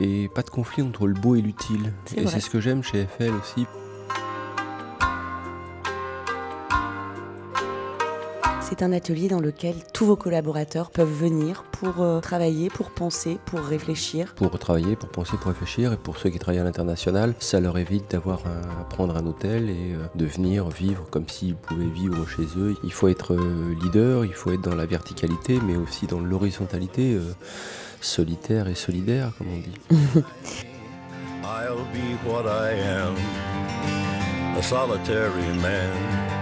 Et 0.00 0.28
pas 0.34 0.42
de 0.42 0.50
conflit 0.50 0.82
entre 0.82 1.06
le 1.06 1.14
beau 1.14 1.36
et 1.36 1.42
l'utile. 1.42 1.92
Et 2.16 2.26
c'est 2.26 2.40
ce 2.40 2.50
que 2.50 2.60
j'aime 2.60 2.82
chez 2.82 3.02
Eiffel 3.02 3.32
aussi. 3.32 3.66
C'est 8.66 8.82
un 8.82 8.92
atelier 8.92 9.28
dans 9.28 9.40
lequel 9.40 9.74
tous 9.92 10.06
vos 10.06 10.16
collaborateurs 10.16 10.90
peuvent 10.90 11.12
venir 11.12 11.64
pour 11.64 12.00
euh, 12.00 12.20
travailler, 12.20 12.70
pour 12.70 12.90
penser, 12.90 13.38
pour 13.44 13.60
réfléchir. 13.60 14.34
Pour 14.36 14.58
travailler, 14.58 14.96
pour 14.96 15.10
penser, 15.10 15.36
pour 15.36 15.48
réfléchir. 15.48 15.92
Et 15.92 15.98
pour 15.98 16.16
ceux 16.16 16.30
qui 16.30 16.38
travaillent 16.38 16.62
à 16.62 16.64
l'international, 16.64 17.34
ça 17.40 17.60
leur 17.60 17.76
évite 17.76 18.10
d'avoir 18.10 18.40
à 18.46 18.84
prendre 18.84 19.18
un 19.18 19.26
hôtel 19.26 19.68
et 19.68 19.92
euh, 19.92 20.06
de 20.14 20.24
venir 20.24 20.70
vivre 20.70 21.04
comme 21.10 21.28
s'ils 21.28 21.56
pouvaient 21.56 21.84
vivre 21.84 22.26
chez 22.26 22.46
eux. 22.56 22.74
Il 22.82 22.92
faut 22.92 23.08
être 23.08 23.34
euh, 23.34 23.74
leader, 23.82 24.24
il 24.24 24.32
faut 24.32 24.50
être 24.50 24.62
dans 24.62 24.74
la 24.74 24.86
verticalité, 24.86 25.60
mais 25.62 25.76
aussi 25.76 26.06
dans 26.06 26.20
l'horizontalité, 26.20 27.18
solitaire 28.00 28.68
et 28.68 28.74
solidaire, 28.74 29.32
comme 29.36 29.48
on 29.48 29.58
dit. 29.58 29.78
I'll 31.44 31.84
be 31.92 32.16
what 32.26 32.46
I 32.46 32.72
am, 32.72 33.14
a 34.56 34.62
solitary 34.62 35.52
man. 35.60 36.33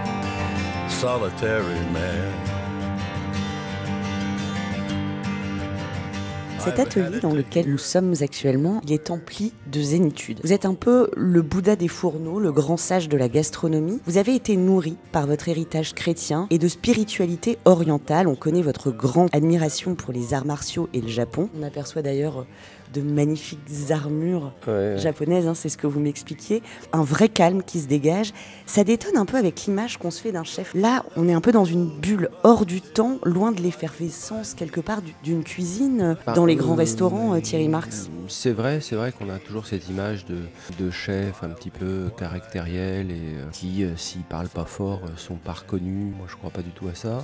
Cet 6.59 6.79
atelier 6.79 7.19
dans 7.19 7.33
lequel 7.33 7.69
nous 7.69 7.77
sommes 7.77 8.13
actuellement, 8.21 8.79
il 8.85 8.93
est 8.93 9.11
empli 9.11 9.51
de 9.69 9.81
zénitude. 9.81 10.39
Vous 10.45 10.53
êtes 10.53 10.65
un 10.65 10.75
peu 10.75 11.09
le 11.17 11.41
Bouddha 11.41 11.75
des 11.75 11.89
fourneaux, 11.89 12.39
le 12.39 12.53
grand 12.53 12.77
sage 12.77 13.09
de 13.09 13.17
la 13.17 13.27
gastronomie. 13.27 13.99
Vous 14.05 14.17
avez 14.17 14.33
été 14.33 14.55
nourri 14.55 14.95
par 15.11 15.27
votre 15.27 15.49
héritage 15.49 15.93
chrétien 15.93 16.47
et 16.51 16.57
de 16.57 16.69
spiritualité 16.69 17.57
orientale. 17.65 18.29
On 18.29 18.35
connaît 18.35 18.61
votre 18.61 18.89
grande 18.89 19.27
admiration 19.33 19.95
pour 19.95 20.13
les 20.13 20.33
arts 20.33 20.45
martiaux 20.45 20.87
et 20.93 21.01
le 21.01 21.09
Japon. 21.09 21.49
On 21.59 21.63
aperçoit 21.63 22.01
d'ailleurs 22.01 22.45
de 22.93 23.01
magnifiques 23.01 23.59
armures 23.89 24.53
japonaises, 24.97 25.47
hein, 25.47 25.53
c'est 25.53 25.69
ce 25.69 25.77
que 25.77 25.87
vous 25.87 25.99
m'expliquiez. 25.99 26.61
Un 26.91 27.03
vrai 27.03 27.29
calme 27.29 27.63
qui 27.63 27.79
se 27.79 27.87
dégage. 27.87 28.33
Ça 28.65 28.83
détonne 28.83 29.17
un 29.17 29.25
peu 29.25 29.37
avec 29.37 29.65
l'image 29.65 29.97
qu'on 29.97 30.11
se 30.11 30.21
fait 30.21 30.31
d'un 30.31 30.43
chef. 30.43 30.73
Là, 30.73 31.03
on 31.15 31.27
est 31.27 31.33
un 31.33 31.41
peu 31.41 31.51
dans 31.51 31.65
une 31.65 31.89
bulle 31.89 32.29
hors 32.43 32.65
du 32.65 32.81
temps, 32.81 33.17
loin 33.23 33.51
de 33.51 33.61
l'effervescence 33.61 34.53
quelque 34.53 34.79
part 34.79 35.01
d'une 35.23 35.43
cuisine 35.43 36.01
euh, 36.01 36.15
bah, 36.25 36.33
dans 36.33 36.45
les 36.45 36.55
grands 36.55 36.73
euh, 36.73 36.77
restaurants, 36.77 37.33
euh, 37.33 37.39
Thierry 37.39 37.67
Marx. 37.67 38.09
C'est 38.27 38.51
vrai, 38.51 38.79
c'est 38.81 38.95
vrai 38.95 39.11
qu'on 39.11 39.29
a 39.29 39.39
toujours 39.39 39.65
cette 39.65 39.89
image 39.89 40.25
de, 40.25 40.37
de 40.79 40.91
chef 40.91 41.43
un 41.43 41.49
petit 41.49 41.69
peu 41.69 42.09
caractériel 42.17 43.11
et 43.11 43.21
qui, 43.51 43.85
s'ils 43.97 44.21
parlent 44.21 44.47
pas 44.47 44.65
fort, 44.65 45.01
sont 45.17 45.35
pas 45.35 45.53
reconnus. 45.53 46.13
Moi, 46.17 46.27
je 46.29 46.35
crois 46.35 46.49
pas 46.49 46.61
du 46.61 46.71
tout 46.71 46.87
à 46.87 46.95
ça. 46.95 47.23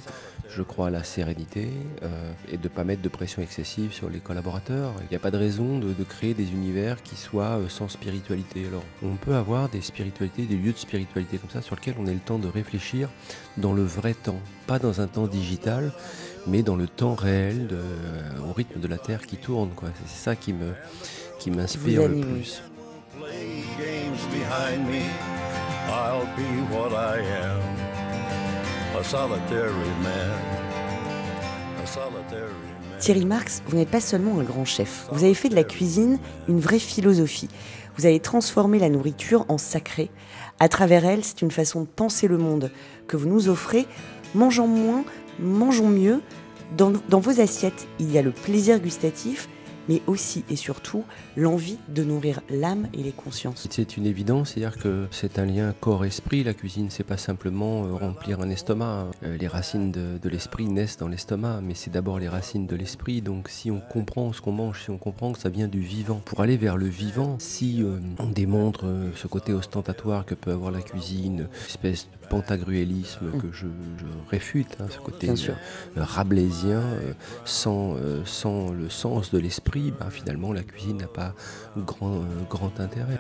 Je 0.50 0.64
crois 0.64 0.88
à 0.88 0.90
la 0.90 1.04
sérénité 1.04 1.70
et 2.52 2.58
de 2.58 2.68
pas 2.68 2.84
mettre 2.84 3.02
de 3.02 3.10
pression 3.10 3.42
excessive 3.42 3.94
sur 3.94 4.10
les 4.10 4.20
collaborateurs. 4.20 4.94
Il 5.04 5.08
n'y 5.12 5.16
a 5.16 5.20
pas 5.20 5.32
de 5.32 5.38
raison 5.38 5.59
de, 5.60 6.04
créer 6.04 6.34
des 6.34 6.52
univers 6.52 7.04
qui 7.04 7.16
soient 7.16 7.58
euh, 7.60 7.68
sans 7.68 7.90
spiritualité. 7.90 8.66
Alors, 8.68 8.84
on 9.04 9.16
peut 9.16 9.36
avoir 9.36 9.68
des 9.68 9.82
spiritualités, 9.82 10.44
des 10.44 10.56
lieux 10.56 10.72
de 10.72 10.78
spiritualité 10.78 11.38
comme 11.38 11.50
ça, 11.50 11.62
sur 11.62 11.76
lesquels 11.76 11.96
on 12.00 12.08
ait 12.08 12.14
le 12.14 12.20
temps 12.20 12.40
de 12.40 12.48
réfléchir 12.48 13.10
dans 13.58 13.74
le 13.74 13.84
vrai 13.84 14.14
temps, 14.14 14.40
pas 14.68 14.80
dans 14.80 15.02
un 15.02 15.08
temps 15.08 15.28
digital, 15.28 15.92
mais 16.48 16.64
dans 16.64 16.78
le 16.78 16.88
temps 16.88 17.14
réel, 17.14 17.68
euh, 17.72 18.50
au 18.50 18.54
rythme 18.54 18.80
de 18.80 18.88
la 18.88 18.98
Terre 18.98 19.28
qui 19.28 19.36
tourne. 19.36 19.72
Quoi. 19.76 19.90
C'est 20.06 20.24
ça 20.24 20.36
qui 20.36 20.54
me 20.54 20.74
qui 21.40 21.52
m'inspire 21.52 22.08
le 22.08 22.22
plus. 22.22 22.62
Thierry 33.00 33.24
Marx, 33.24 33.64
vous 33.66 33.78
n'êtes 33.78 33.90
pas 33.90 34.02
seulement 34.02 34.40
un 34.40 34.44
grand 34.44 34.66
chef. 34.66 35.08
Vous 35.14 35.24
avez 35.24 35.34
fait 35.34 35.48
de 35.48 35.56
la 35.56 35.64
cuisine 35.64 36.20
une 36.50 36.60
vraie 36.60 36.80
philosophie. 36.80 37.48
Vous 37.98 38.06
avez 38.06 38.20
transformé 38.20 38.78
la 38.78 38.90
nourriture 38.90 39.46
en 39.48 39.58
sacré. 39.58 40.12
À 40.60 40.68
travers 40.68 41.06
elle, 41.06 41.24
c'est 41.24 41.42
une 41.42 41.50
façon 41.50 41.82
de 41.82 41.88
penser 41.88 42.28
le 42.28 42.38
monde 42.38 42.72
que 43.08 43.16
vous 43.16 43.30
nous 43.30 43.48
offrez. 43.48 43.86
Mangeons 44.36 44.68
moins, 44.68 45.06
mangeons 45.40 45.88
mieux. 45.88 46.22
Dans, 46.76 46.92
dans 47.08 47.22
vos 47.22 47.40
assiettes, 47.40 47.88
il 48.00 48.12
y 48.12 48.18
a 48.18 48.22
le 48.22 48.32
plaisir 48.32 48.80
gustatif, 48.80 49.48
mais 49.90 50.02
aussi 50.06 50.46
et 50.50 50.56
surtout 50.56 51.04
l'envie 51.36 51.78
de 51.90 52.04
nourrir 52.04 52.42
l'âme 52.50 52.88
et 52.94 53.02
les 53.02 53.12
consciences. 53.12 53.68
C'est 53.70 53.98
une 53.98 54.06
évidence, 54.06 54.52
c'est-à-dire 54.52 54.78
que 54.78 55.08
c'est 55.10 55.40
un 55.40 55.46
lien 55.46 55.74
corps-esprit. 55.82 56.44
La 56.44 56.54
cuisine, 56.54 56.90
c'est 56.92 57.04
pas 57.04 57.18
simplement 57.18 57.86
euh, 57.86 57.94
remplir 57.94 58.40
un 58.40 58.50
estomac. 58.52 59.08
Euh, 59.24 59.36
les 59.36 59.48
racines 59.48 59.92
de, 59.92 60.30
l'esprit 60.30 60.68
naissent 60.68 60.98
dans 60.98 61.08
l'estomac, 61.08 61.62
mais 61.64 61.74
c'est 61.74 61.90
d'abord 61.90 62.20
les 62.20 62.30
racines 62.30 62.68
de 62.68 62.76
l'esprit. 62.76 63.22
Donc 63.22 63.50
si 63.50 63.72
on 63.72 63.80
comprend 63.80 64.32
ce 64.32 64.42
qu'on 64.42 64.52
mange, 64.52 64.84
si 64.84 64.92
on 64.92 65.00
comprend 65.00 65.34
que 65.34 65.40
ça 65.40 65.50
vient 65.50 65.68
du 65.68 65.80
vivant, 65.80 66.22
pour 66.24 66.42
aller 66.42 66.56
vers 66.56 66.78
le 66.78 66.86
vivant, 66.86 67.38
si 67.40 67.82
euh, 67.82 67.98
on 68.20 68.28
démontre 68.28 68.86
ce 69.16 69.26
côté 69.26 69.54
ostentatoire 69.54 70.24
que 70.24 70.36
peut 70.36 70.52
avoir 70.52 70.70
la 70.70 70.82
cuisine, 70.82 71.48
espèce 71.68 72.08
de 72.12 72.28
pentagruélisme 72.28 73.26
mm. 73.26 73.42
que 73.42 73.52
je, 73.52 73.66
réfute, 74.30 74.78
hein, 74.80 74.86
ce 74.92 75.00
côté 75.00 75.34
rablaisien, 75.96 76.84
sans, 77.44 77.96
sans 78.26 78.72
le 78.72 78.90
sens 78.90 79.32
de 79.32 79.40
l'esprit, 79.40 79.79
ben, 80.00 80.10
finalement 80.10 80.54
la 80.54 80.64
cuisine 80.64 80.98
n'a 80.98 81.08
pas 81.08 81.34
grand, 81.78 82.16
euh, 82.16 82.24
grand 82.50 82.80
intérêt. 82.80 83.20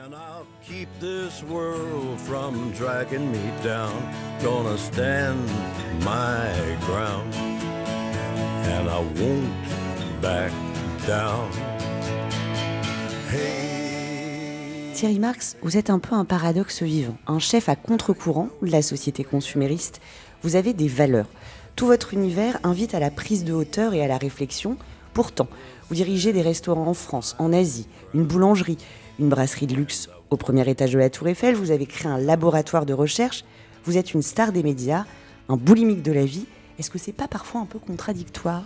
Thierry 14.93 15.19
Marx, 15.19 15.55
vous 15.61 15.77
êtes 15.77 15.89
un 15.89 15.99
peu 15.99 16.13
un 16.13 16.25
paradoxe 16.25 16.83
vivant, 16.83 17.15
un 17.25 17.39
chef 17.39 17.69
à 17.69 17.77
contre-courant 17.77 18.49
de 18.61 18.69
la 18.69 18.81
société 18.81 19.23
consumériste. 19.23 20.01
Vous 20.43 20.57
avez 20.57 20.73
des 20.73 20.89
valeurs. 20.89 21.29
Tout 21.77 21.85
votre 21.85 22.13
univers 22.13 22.59
invite 22.63 22.93
à 22.93 22.99
la 22.99 23.09
prise 23.09 23.45
de 23.45 23.53
hauteur 23.53 23.93
et 23.93 24.03
à 24.03 24.07
la 24.07 24.17
réflexion. 24.17 24.77
Pourtant, 25.13 25.47
vous 25.89 25.95
dirigez 25.95 26.33
des 26.33 26.41
restaurants 26.41 26.87
en 26.87 26.93
France, 26.93 27.35
en 27.39 27.51
Asie, 27.51 27.87
une 28.13 28.23
boulangerie, 28.23 28.77
une 29.19 29.29
brasserie 29.29 29.67
de 29.67 29.75
luxe 29.75 30.09
au 30.29 30.37
premier 30.37 30.69
étage 30.69 30.93
de 30.93 30.99
la 30.99 31.09
Tour 31.09 31.27
Eiffel, 31.27 31.55
vous 31.55 31.71
avez 31.71 31.85
créé 31.85 32.09
un 32.09 32.19
laboratoire 32.19 32.85
de 32.85 32.93
recherche, 32.93 33.43
vous 33.85 33.97
êtes 33.97 34.13
une 34.13 34.21
star 34.21 34.51
des 34.51 34.63
médias, 34.63 35.05
un 35.49 35.57
boulimique 35.57 36.03
de 36.03 36.11
la 36.11 36.25
vie. 36.25 36.45
Est-ce 36.77 36.89
que 36.91 36.99
c'est 36.99 37.13
pas 37.13 37.27
parfois 37.27 37.61
un 37.61 37.65
peu 37.65 37.79
contradictoire? 37.79 38.63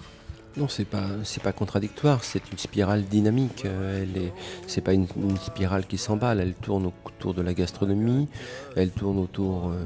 Non, 0.55 0.67
c'est 0.67 0.85
pas 0.85 1.07
pas 1.41 1.51
contradictoire. 1.51 2.23
C'est 2.23 2.51
une 2.51 2.59
spirale 2.59 3.05
dynamique. 3.05 3.65
Euh, 3.65 4.03
elle 4.03 4.21
est 4.77 4.81
pas 4.81 4.93
une, 4.93 5.07
spirale 5.41 5.87
qui 5.87 5.97
s'emballe. 5.97 6.39
Elle 6.39 6.53
tourne 6.53 6.91
autour 7.05 7.33
de 7.33 7.41
la 7.41 7.55
gastronomie. 7.55 8.27
Elle 8.75 8.91
tourne 8.91 9.17
autour 9.17 9.69
euh, 9.69 9.83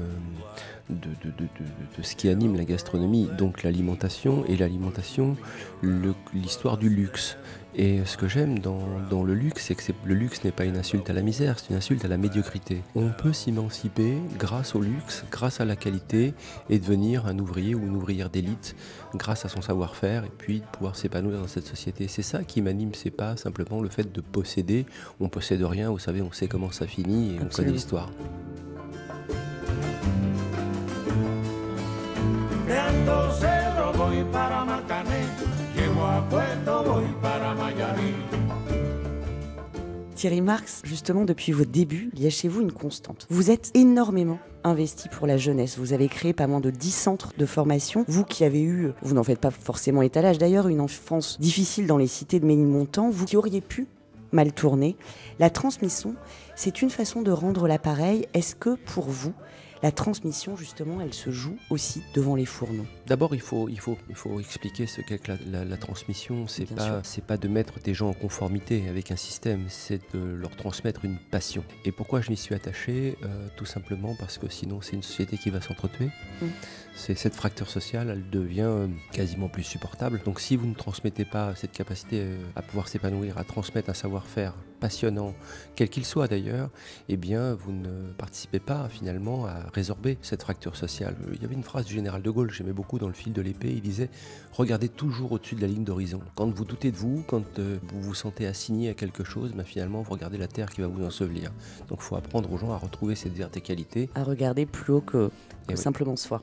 de, 0.90 1.08
de, 1.24 1.30
de, 1.36 1.44
de, 1.96 2.02
ce 2.02 2.16
qui 2.16 2.28
anime 2.28 2.56
la 2.56 2.64
gastronomie, 2.64 3.28
donc 3.36 3.62
l'alimentation, 3.62 4.44
et 4.46 4.56
l'alimentation, 4.56 5.36
l'histoire 6.34 6.78
du 6.78 6.88
luxe. 6.88 7.36
Et 7.74 8.04
ce 8.06 8.16
que 8.16 8.26
j'aime 8.26 8.58
dans, 8.58 8.80
dans, 9.08 9.22
le 9.22 9.34
luxe, 9.34 9.66
c'est 9.66 9.74
que 9.74 9.92
le 10.04 10.14
luxe 10.14 10.42
n'est 10.42 10.50
pas 10.50 10.64
une 10.64 10.76
insulte 10.76 11.08
à 11.10 11.12
la 11.12 11.22
misère, 11.22 11.58
c'est 11.58 11.70
une 11.70 11.76
insulte 11.76 12.04
à 12.04 12.08
la 12.08 12.16
médiocrité. 12.16 12.82
On 12.96 13.10
peut 13.10 13.32
s'émanciper 13.32 14.14
grâce 14.38 14.74
au 14.74 14.80
luxe, 14.80 15.24
grâce 15.30 15.60
à 15.60 15.64
la 15.64 15.76
qualité, 15.76 16.34
et 16.70 16.78
devenir 16.78 17.26
un 17.26 17.38
ouvrier 17.38 17.74
ou 17.74 17.86
une 17.86 17.94
ouvrière 17.94 18.30
d'élite 18.30 18.74
grâce 19.14 19.44
à 19.44 19.48
son 19.48 19.60
savoir-faire, 19.60 20.24
et 20.24 20.32
puis 20.36 20.62
pouvoir 20.72 20.96
s'épanouir 20.96 21.40
dans 21.40 21.46
cette 21.46 21.66
société. 21.66 22.08
C'est 22.08 22.22
ça 22.22 22.42
qui 22.42 22.62
m'anime, 22.62 22.94
c'est 22.94 23.10
pas 23.10 23.36
simplement 23.36 23.80
le 23.80 23.90
fait 23.90 24.10
de 24.10 24.20
posséder. 24.20 24.86
On 25.20 25.28
possède 25.28 25.62
rien, 25.62 25.90
vous 25.90 25.98
savez, 25.98 26.22
on 26.22 26.32
sait 26.32 26.48
comment 26.48 26.72
ça 26.72 26.86
finit 26.86 27.36
et 27.36 27.40
on 27.40 27.48
connaît 27.48 27.72
l'histoire. 27.72 28.10
Thierry 40.14 40.40
Marx, 40.42 40.82
justement, 40.84 41.24
depuis 41.24 41.52
vos 41.52 41.64
débuts, 41.64 42.10
il 42.14 42.22
y 42.22 42.26
a 42.26 42.30
chez 42.30 42.48
vous 42.48 42.60
une 42.60 42.72
constante. 42.72 43.26
Vous 43.30 43.50
êtes 43.50 43.70
énormément 43.74 44.38
investi 44.64 45.08
pour 45.08 45.26
la 45.26 45.38
jeunesse. 45.38 45.78
Vous 45.78 45.94
avez 45.94 46.08
créé 46.08 46.34
pas 46.34 46.46
moins 46.46 46.60
de 46.60 46.70
10 46.70 46.90
centres 46.90 47.32
de 47.38 47.46
formation. 47.46 48.04
Vous 48.06 48.24
qui 48.24 48.44
avez 48.44 48.62
eu, 48.62 48.90
vous 49.00 49.14
n'en 49.14 49.24
faites 49.24 49.40
pas 49.40 49.50
forcément 49.50 50.02
étalage 50.02 50.36
d'ailleurs, 50.36 50.68
une 50.68 50.82
enfance 50.82 51.40
difficile 51.40 51.86
dans 51.86 51.96
les 51.96 52.06
cités 52.06 52.38
de 52.38 52.44
Ménilmontant, 52.44 53.08
vous 53.08 53.24
qui 53.24 53.38
auriez 53.38 53.62
pu 53.62 53.86
mal 54.32 54.52
tourner, 54.52 54.96
la 55.38 55.50
transmission, 55.50 56.14
c'est 56.54 56.82
une 56.82 56.90
façon 56.90 57.22
de 57.22 57.30
rendre 57.30 57.66
l'appareil. 57.66 58.26
Est-ce 58.34 58.54
que 58.54 58.74
pour 58.74 59.06
vous, 59.06 59.32
la 59.82 59.92
transmission, 59.92 60.56
justement, 60.56 61.00
elle 61.00 61.14
se 61.14 61.30
joue 61.30 61.56
aussi 61.70 62.02
devant 62.14 62.34
les 62.34 62.46
fourneaux. 62.46 62.86
D'abord, 63.06 63.34
il 63.34 63.40
faut, 63.40 63.68
il, 63.68 63.78
faut, 63.78 63.96
il 64.08 64.14
faut 64.14 64.40
expliquer 64.40 64.86
ce 64.86 65.00
qu'est 65.00 65.20
la, 65.46 65.64
la, 65.64 65.76
transmission. 65.76 66.46
C'est 66.46 66.66
pas, 66.66 67.02
pas 67.26 67.36
de 67.36 67.48
mettre 67.48 67.78
des 67.80 67.94
gens 67.94 68.08
en 68.08 68.14
conformité 68.14 68.88
avec 68.88 69.10
un 69.10 69.16
système, 69.16 69.64
c'est 69.68 70.00
de 70.14 70.18
leur 70.18 70.56
transmettre 70.56 71.04
une 71.04 71.18
passion. 71.30 71.64
Et 71.84 71.92
pourquoi 71.92 72.20
je 72.20 72.30
m'y 72.30 72.36
suis 72.36 72.54
attaché? 72.54 73.16
Euh, 73.22 73.48
Tout 73.56 73.66
simplement 73.66 74.14
parce 74.18 74.38
que 74.38 74.48
sinon, 74.48 74.80
c'est 74.80 74.94
une 74.94 75.02
société 75.02 75.36
qui 75.38 75.50
va 75.50 75.60
s'entretuer. 75.60 76.10
Mmh. 76.40 76.46
C'est 76.98 77.14
cette 77.14 77.36
fracture 77.36 77.70
sociale, 77.70 78.10
elle 78.10 78.28
devient 78.28 78.88
quasiment 79.12 79.48
plus 79.48 79.62
supportable. 79.62 80.20
Donc, 80.24 80.40
si 80.40 80.56
vous 80.56 80.66
ne 80.66 80.74
transmettez 80.74 81.24
pas 81.24 81.54
cette 81.54 81.70
capacité 81.70 82.22
euh, 82.22 82.36
à 82.56 82.60
pouvoir 82.60 82.88
s'épanouir, 82.88 83.38
à 83.38 83.44
transmettre 83.44 83.88
un 83.88 83.94
savoir-faire 83.94 84.52
passionnant, 84.80 85.32
quel 85.76 85.90
qu'il 85.90 86.04
soit 86.04 86.26
d'ailleurs, 86.26 86.70
eh 87.08 87.16
bien, 87.16 87.54
vous 87.54 87.70
ne 87.70 88.12
participez 88.14 88.58
pas 88.58 88.88
finalement 88.88 89.46
à 89.46 89.60
résorber 89.72 90.18
cette 90.22 90.42
fracture 90.42 90.74
sociale. 90.74 91.14
Il 91.32 91.40
y 91.40 91.44
avait 91.44 91.54
une 91.54 91.62
phrase 91.62 91.86
du 91.86 91.94
général 91.94 92.20
de 92.20 92.30
Gaulle, 92.30 92.50
j'aimais 92.50 92.72
beaucoup 92.72 92.98
dans 92.98 93.06
le 93.06 93.14
fil 93.14 93.32
de 93.32 93.40
l'épée, 93.40 93.70
il 93.72 93.80
disait 93.80 94.10
Regardez 94.52 94.88
toujours 94.88 95.30
au-dessus 95.30 95.54
de 95.54 95.60
la 95.60 95.68
ligne 95.68 95.84
d'horizon. 95.84 96.20
Quand 96.34 96.50
vous 96.50 96.64
doutez 96.64 96.90
de 96.90 96.96
vous, 96.96 97.22
quand 97.28 97.60
euh, 97.60 97.78
vous 97.92 98.02
vous 98.02 98.14
sentez 98.14 98.44
assigné 98.44 98.90
à 98.90 98.94
quelque 98.94 99.22
chose, 99.22 99.52
ben, 99.54 99.64
finalement, 99.64 100.02
vous 100.02 100.12
regardez 100.12 100.36
la 100.36 100.48
terre 100.48 100.68
qui 100.68 100.80
va 100.80 100.88
vous 100.88 101.04
ensevelir. 101.04 101.52
Donc 101.88 102.00
il 102.00 102.04
faut 102.04 102.16
apprendre 102.16 102.52
aux 102.52 102.58
gens 102.58 102.72
à 102.72 102.76
retrouver 102.76 103.14
cette 103.14 103.34
verticalité. 103.34 104.10
À 104.16 104.24
regarder 104.24 104.66
plus 104.66 104.94
haut 104.94 105.00
que, 105.00 105.30
que 105.68 105.76
simplement 105.76 106.16
soi. 106.16 106.42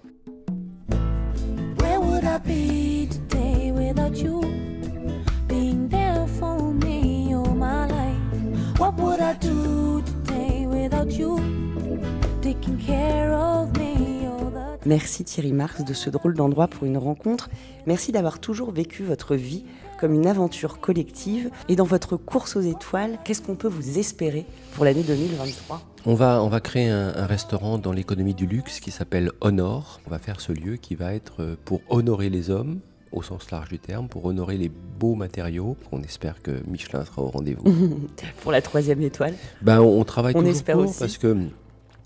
Merci 14.85 15.23
Thierry 15.23 15.51
Marx 15.51 15.83
de 15.83 15.93
ce 15.93 16.09
drôle 16.09 16.35
d'endroit 16.35 16.67
pour 16.67 16.85
une 16.85 16.97
rencontre. 16.97 17.49
Merci 17.87 18.11
d'avoir 18.11 18.39
toujours 18.39 18.71
vécu 18.71 19.03
votre 19.03 19.35
vie 19.35 19.65
comme 19.99 20.13
une 20.13 20.27
aventure 20.27 20.79
collective. 20.79 21.49
Et 21.69 21.75
dans 21.75 21.85
votre 21.85 22.17
course 22.17 22.55
aux 22.55 22.61
étoiles, 22.61 23.17
qu'est-ce 23.23 23.41
qu'on 23.41 23.55
peut 23.55 23.67
vous 23.67 23.97
espérer 23.97 24.45
pour 24.75 24.85
l'année 24.85 25.03
2023 25.03 25.94
on 26.05 26.13
va, 26.13 26.41
on 26.43 26.49
va 26.49 26.59
créer 26.59 26.89
un, 26.89 27.13
un 27.15 27.25
restaurant 27.25 27.77
dans 27.77 27.91
l'économie 27.91 28.33
du 28.33 28.45
luxe 28.45 28.79
qui 28.79 28.91
s'appelle 28.91 29.31
Honor. 29.41 29.99
On 30.07 30.09
va 30.09 30.19
faire 30.19 30.39
ce 30.39 30.51
lieu 30.51 30.75
qui 30.77 30.95
va 30.95 31.13
être 31.13 31.41
euh, 31.41 31.55
pour 31.65 31.81
honorer 31.89 32.29
les 32.29 32.49
hommes, 32.49 32.79
au 33.11 33.21
sens 33.21 33.49
large 33.51 33.69
du 33.69 33.79
terme, 33.79 34.07
pour 34.07 34.25
honorer 34.25 34.57
les 34.57 34.69
beaux 34.69 35.15
matériaux. 35.15 35.77
On 35.91 36.01
espère 36.01 36.41
que 36.41 36.61
Michelin 36.67 37.05
sera 37.05 37.21
au 37.21 37.29
rendez-vous. 37.29 37.63
pour 38.41 38.51
la 38.51 38.61
troisième 38.61 39.01
étoile 39.01 39.33
ben, 39.61 39.79
On 39.81 40.03
travaille 40.03 40.33
on 40.35 40.39
toujours 40.39 40.55
espère 40.55 40.75
pour, 40.75 40.85
aussi. 40.89 40.99
parce 40.99 41.17
que 41.17 41.35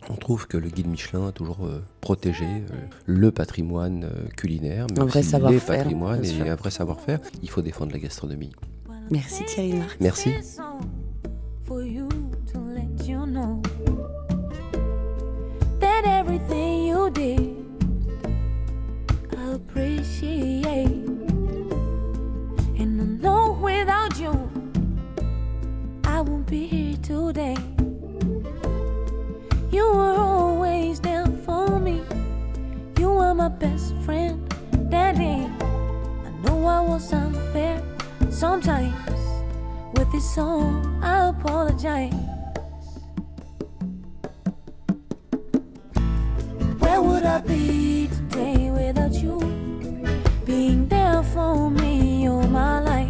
on 0.10 0.16
trouve 0.16 0.48
que 0.48 0.58
le 0.58 0.70
guide 0.70 0.88
Michelin 0.88 1.28
a 1.28 1.32
toujours 1.32 1.66
euh, 1.66 1.84
protégé 2.02 2.46
euh, 2.46 2.76
le 3.06 3.32
patrimoine 3.32 4.06
euh, 4.06 4.28
culinaire, 4.36 4.88
mais 4.92 5.00
un 5.00 5.06
aussi 5.06 5.22
vrai 5.22 5.52
les 5.52 5.60
patrimoines 5.60 6.26
et 6.26 6.50
un 6.50 6.56
vrai 6.56 6.72
savoir-faire. 6.72 7.20
Il 7.42 7.50
faut 7.50 7.62
défendre 7.62 7.92
la 7.92 8.00
gastronomie. 8.00 8.52
Merci 9.12 9.44
Thierry 9.46 9.74
Marc. 9.74 9.98
Merci. 10.00 10.32
And 22.80 23.02
I 23.02 23.06
know 23.22 23.60
without 23.62 24.18
you, 24.18 24.32
I 26.06 26.22
won't 26.22 26.48
be 26.48 26.68
here 26.68 26.96
today. 27.04 27.58
You 29.70 29.92
were 29.92 30.16
always 30.16 31.02
there 31.02 31.26
for 31.46 31.80
me. 31.80 32.02
You 32.98 33.10
were 33.10 33.34
my 33.34 33.50
best 33.50 33.94
friend, 34.06 34.48
Daddy. 34.90 35.48
I 35.52 36.30
know 36.44 36.66
I 36.66 36.80
was 36.80 37.12
unfair 37.12 37.84
sometimes. 38.30 38.96
With 39.96 40.10
this 40.14 40.34
song, 40.34 41.02
I 41.04 41.28
apologize. 41.28 42.39
Would 47.20 47.28
I 47.28 47.42
be 47.42 48.08
today 48.08 48.72
without 48.72 49.14
you? 49.14 49.40
Being 50.46 50.88
there 50.88 51.22
for 51.22 51.70
me 51.70 52.30
all 52.30 52.48
my 52.48 52.80
life. 52.80 53.10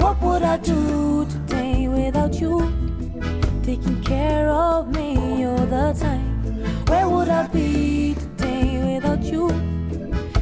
What 0.00 0.20
would 0.20 0.42
I 0.42 0.56
do 0.56 1.24
today 1.26 1.86
without 1.86 2.40
you? 2.40 2.58
taking 3.62 4.00
care 4.02 4.48
of 4.48 4.88
me 4.94 5.44
all 5.44 5.66
the 5.66 5.92
time. 6.00 6.34
Where 6.88 7.08
would 7.08 7.28
I 7.28 7.46
be 7.46 8.14
today 8.14 8.94
without 8.94 9.22
you? 9.22 9.48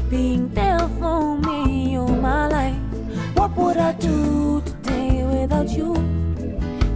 Being 0.09 0.48
there 0.55 0.88
for 0.98 1.36
me 1.38 1.98
all 1.98 2.09
my 2.09 2.46
life. 2.48 2.82
What 3.34 3.50
would 3.57 3.76
I 3.76 3.92
do 3.92 4.62
today 4.62 5.24
without 5.24 5.68
you? 5.70 5.92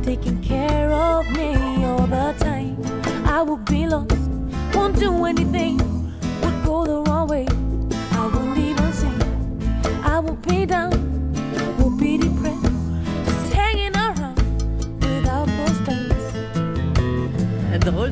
Taking 0.03 0.43
care 0.43 0.91
of 0.91 1.31
me 1.33 1.53
all 1.85 2.07
the 2.07 2.35
time. 2.39 2.77
I 3.27 3.43
would 3.43 3.65
be 3.67 3.87
lost, 3.87 4.17
won't 4.75 4.99
do 4.99 5.25
anything, 5.27 5.88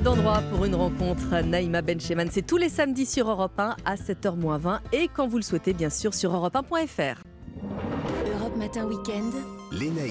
d'endroit 0.06 0.40
pour 0.52 0.64
une 0.64 0.76
rencontre, 0.76 1.42
Naïma 1.42 1.82
Bencheman. 1.82 2.28
C'est 2.30 2.46
tous 2.46 2.58
les 2.58 2.68
samedis 2.68 3.06
sur 3.06 3.28
Europe 3.28 3.58
1 3.58 3.74
à 3.84 3.96
7h20 3.96 4.78
et 4.92 5.08
quand 5.08 5.26
vous 5.26 5.36
le 5.36 5.42
souhaitez, 5.42 5.72
bien 5.72 5.90
sûr, 5.90 6.14
sur 6.14 6.32
europe1.fr. 6.32 7.22
Europe 8.38 8.56
Matin 8.56 8.86
Weekend. 8.86 9.32
Léna 9.78 10.02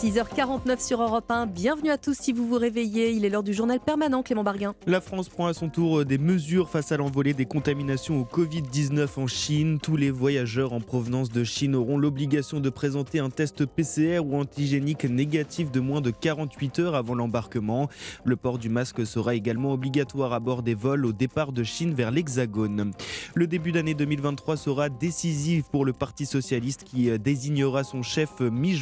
6h49 0.00 0.84
sur 0.84 1.02
Europe 1.02 1.30
1. 1.30 1.46
Bienvenue 1.46 1.90
à 1.90 1.98
tous 1.98 2.16
si 2.18 2.32
vous 2.32 2.48
vous 2.48 2.56
réveillez. 2.56 3.10
Il 3.10 3.24
est 3.24 3.28
l'heure 3.28 3.42
du 3.42 3.52
journal 3.52 3.78
permanent, 3.78 4.22
Clément 4.22 4.42
Barguin. 4.42 4.74
La 4.86 5.00
France 5.00 5.28
prend 5.28 5.46
à 5.46 5.54
son 5.54 5.68
tour 5.68 6.04
des 6.04 6.18
mesures 6.18 6.68
face 6.68 6.90
à 6.90 6.96
l'envolée 6.96 7.34
des 7.34 7.44
contaminations 7.44 8.20
au 8.20 8.24
Covid-19 8.24 9.08
en 9.16 9.26
Chine. 9.26 9.78
Tous 9.80 9.96
les 9.96 10.10
voyageurs 10.10 10.72
en 10.72 10.80
provenance 10.80 11.28
de 11.28 11.44
Chine 11.44 11.76
auront 11.76 11.98
l'obligation 11.98 12.60
de 12.60 12.70
présenter 12.70 13.20
un 13.20 13.30
test 13.30 13.66
PCR 13.66 14.20
ou 14.24 14.36
antigénique 14.36 15.04
négatif 15.04 15.70
de 15.70 15.80
moins 15.80 16.00
de 16.00 16.10
48 16.10 16.78
heures 16.80 16.94
avant 16.94 17.14
l'embarquement. 17.14 17.88
Le 18.24 18.36
port 18.36 18.58
du 18.58 18.68
masque 18.68 19.06
sera 19.06 19.34
également 19.34 19.72
obligatoire 19.72 20.32
à 20.32 20.40
bord 20.40 20.62
des 20.62 20.74
vols 20.74 21.06
au 21.06 21.12
départ 21.12 21.52
de 21.52 21.62
Chine 21.62 21.94
vers 21.94 22.10
l'Hexagone. 22.10 22.92
Le 23.34 23.46
début 23.46 23.70
d'année 23.70 23.94
2023 23.94 24.56
sera 24.56 24.88
décisif 24.88 25.64
pour 25.70 25.84
le 25.84 25.92
Parti 25.92 26.26
socialiste 26.26 26.84
qui 26.84 27.16
désignera 27.18 27.84
son 27.84 28.02
chef 28.02 28.40
mi 28.40 28.78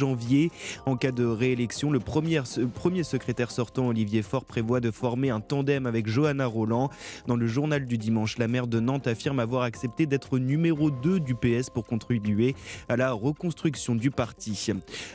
En 0.85 0.95
cas 0.95 1.11
de 1.11 1.25
réélection, 1.25 1.91
le 1.91 1.99
premier, 1.99 2.41
premier 2.73 3.03
secrétaire 3.03 3.51
sortant, 3.51 3.87
Olivier 3.87 4.21
Faure, 4.21 4.45
prévoit 4.45 4.79
de 4.79 4.91
former 4.91 5.31
un 5.31 5.41
tandem 5.41 5.85
avec 5.85 6.07
Johanna 6.07 6.45
Roland. 6.45 6.89
Dans 7.25 7.35
le 7.35 7.47
journal 7.47 7.85
du 7.85 7.97
dimanche, 7.97 8.37
la 8.37 8.47
maire 8.47 8.67
de 8.67 8.79
Nantes 8.79 9.07
affirme 9.07 9.39
avoir 9.39 9.63
accepté 9.63 10.05
d'être 10.05 10.37
numéro 10.37 10.91
2 10.91 11.19
du 11.19 11.35
PS 11.35 11.69
pour 11.69 11.85
contribuer 11.85 12.55
à 12.87 12.95
la 12.95 13.11
reconstruction 13.11 13.95
du 13.95 14.11
parti. 14.11 14.71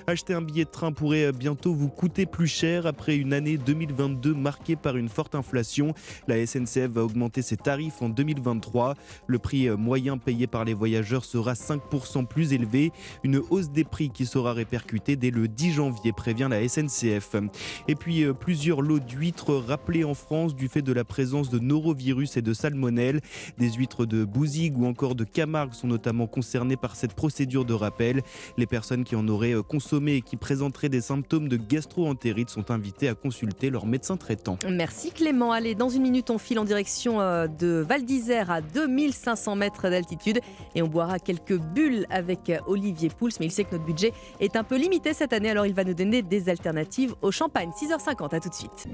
Acheter 0.07 0.35
un 0.35 0.43
billet 0.43 0.65
de 0.65 0.71
train 0.71 0.93
pourrait 0.93 1.33
bientôt 1.33 1.73
vous 1.73 1.89
coûter 1.89 2.27
plus 2.27 2.49
cher 2.49 2.87
après 2.87 3.17
une 3.17 3.33
année 3.33 3.57
2022 3.57 4.35
marquée 4.35 4.77
par 4.77 4.97
une 4.97 5.09
forte 5.09 5.35
inflation. 5.35 5.95
La 6.29 6.45
SNCF 6.45 6.89
va 6.89 7.05
augmenter 7.05 7.41
ses 7.41 7.57
tarifs 7.57 8.03
en 8.03 8.09
2023. 8.09 8.95
Le 9.27 9.39
prix 9.39 9.71
moyen 9.71 10.19
payé 10.19 10.47
par 10.47 10.65
les 10.65 10.75
voyageurs 10.75 11.25
sera 11.25 11.55
5% 11.55 12.27
plus 12.27 12.53
élevé. 12.53 12.93
Une 13.23 13.41
hausse 13.51 13.71
des 13.71 13.85
prix 13.85 14.11
qui 14.11 14.27
sera 14.27 14.53
répercutée 14.53 14.72
dès 15.17 15.31
le 15.31 15.49
10 15.49 15.73
janvier, 15.73 16.13
prévient 16.13 16.49
la 16.51 16.67
SNCF. 16.67 17.37
Et 17.89 17.95
puis 17.95 18.25
euh, 18.25 18.33
plusieurs 18.33 18.81
lots 18.81 18.99
d'huîtres 18.99 19.55
rappelés 19.55 20.05
en 20.05 20.15
France 20.15 20.55
du 20.55 20.69
fait 20.69 20.83
de 20.83 20.93
la 20.93 21.05
présence 21.05 21.51
de 21.51 21.59
norovirus 21.59 22.37
et 22.37 22.43
de 22.43 22.55
salmonelle. 22.55 23.21
Des 23.59 23.71
huîtres 23.73 24.07
de 24.07 24.25
Bouzigues 24.25 24.79
ou 24.79 24.87
encore 24.87 25.15
de 25.15 25.25
Camargue 25.25 25.75
sont 25.75 25.87
notamment 25.87 26.27
concernées 26.27 26.77
par 26.77 26.97
cette 26.97 27.15
procédure 27.15 27.65
de 27.65 27.75
rappel. 27.75 28.23
Les 28.57 28.67
personnes 28.67 29.05
qui 29.05 29.15
en 29.15 29.29
auraient 29.29 29.55
euh, 29.55 29.63
consommé 29.63 30.15
et 30.15 30.21
qui 30.23 30.37
présenteraient 30.37 30.89
des 30.89 31.01
symptômes 31.01 31.49
de 31.49 31.57
gastro-entérite 31.57 32.49
sont 32.49 32.71
invitées 32.71 33.09
à 33.09 33.15
consulter 33.15 33.71
leur 33.71 33.87
médecin 33.87 34.17
traitant. 34.17 34.57
Merci 34.69 35.11
Clément. 35.11 35.53
Allez, 35.53 35.75
dans 35.75 35.91
une 35.91 36.03
minute, 36.03 36.31
on 36.31 36.39
file 36.39 36.59
en 36.59 36.65
direction 36.65 37.21
euh, 37.21 37.47
de 37.47 37.85
Val 37.87 38.05
d'Isère 38.05 38.51
à 38.51 38.61
2500 38.61 39.57
mètres 39.57 39.91
d'altitude 39.91 40.41
et 40.75 40.83
on 40.83 40.89
boira 40.89 41.19
quelques 41.19 41.59
bulles 41.59 42.07
avec 42.11 42.51
Olivier 42.67 43.11
Pouls. 43.11 43.31
Mais 43.39 43.47
il 43.47 43.51
sait 43.51 43.65
que 43.65 43.73
notre 43.73 43.85
budget 43.85 44.13
est 44.41 44.57
un 44.57 44.62
peu 44.63 44.77
limité 44.77 45.13
cette 45.15 45.33
année, 45.33 45.51
alors 45.51 45.67
il 45.67 45.75
va 45.75 45.85
nous 45.85 45.95
donner 45.95 46.23
des 46.23 46.49
alternatives 46.49 47.15
au 47.23 47.31
champagne. 47.31 47.71
6h50, 47.71 48.35
à 48.35 48.41
tout 48.41 48.49
de 48.49 48.55
suite. 48.55 48.87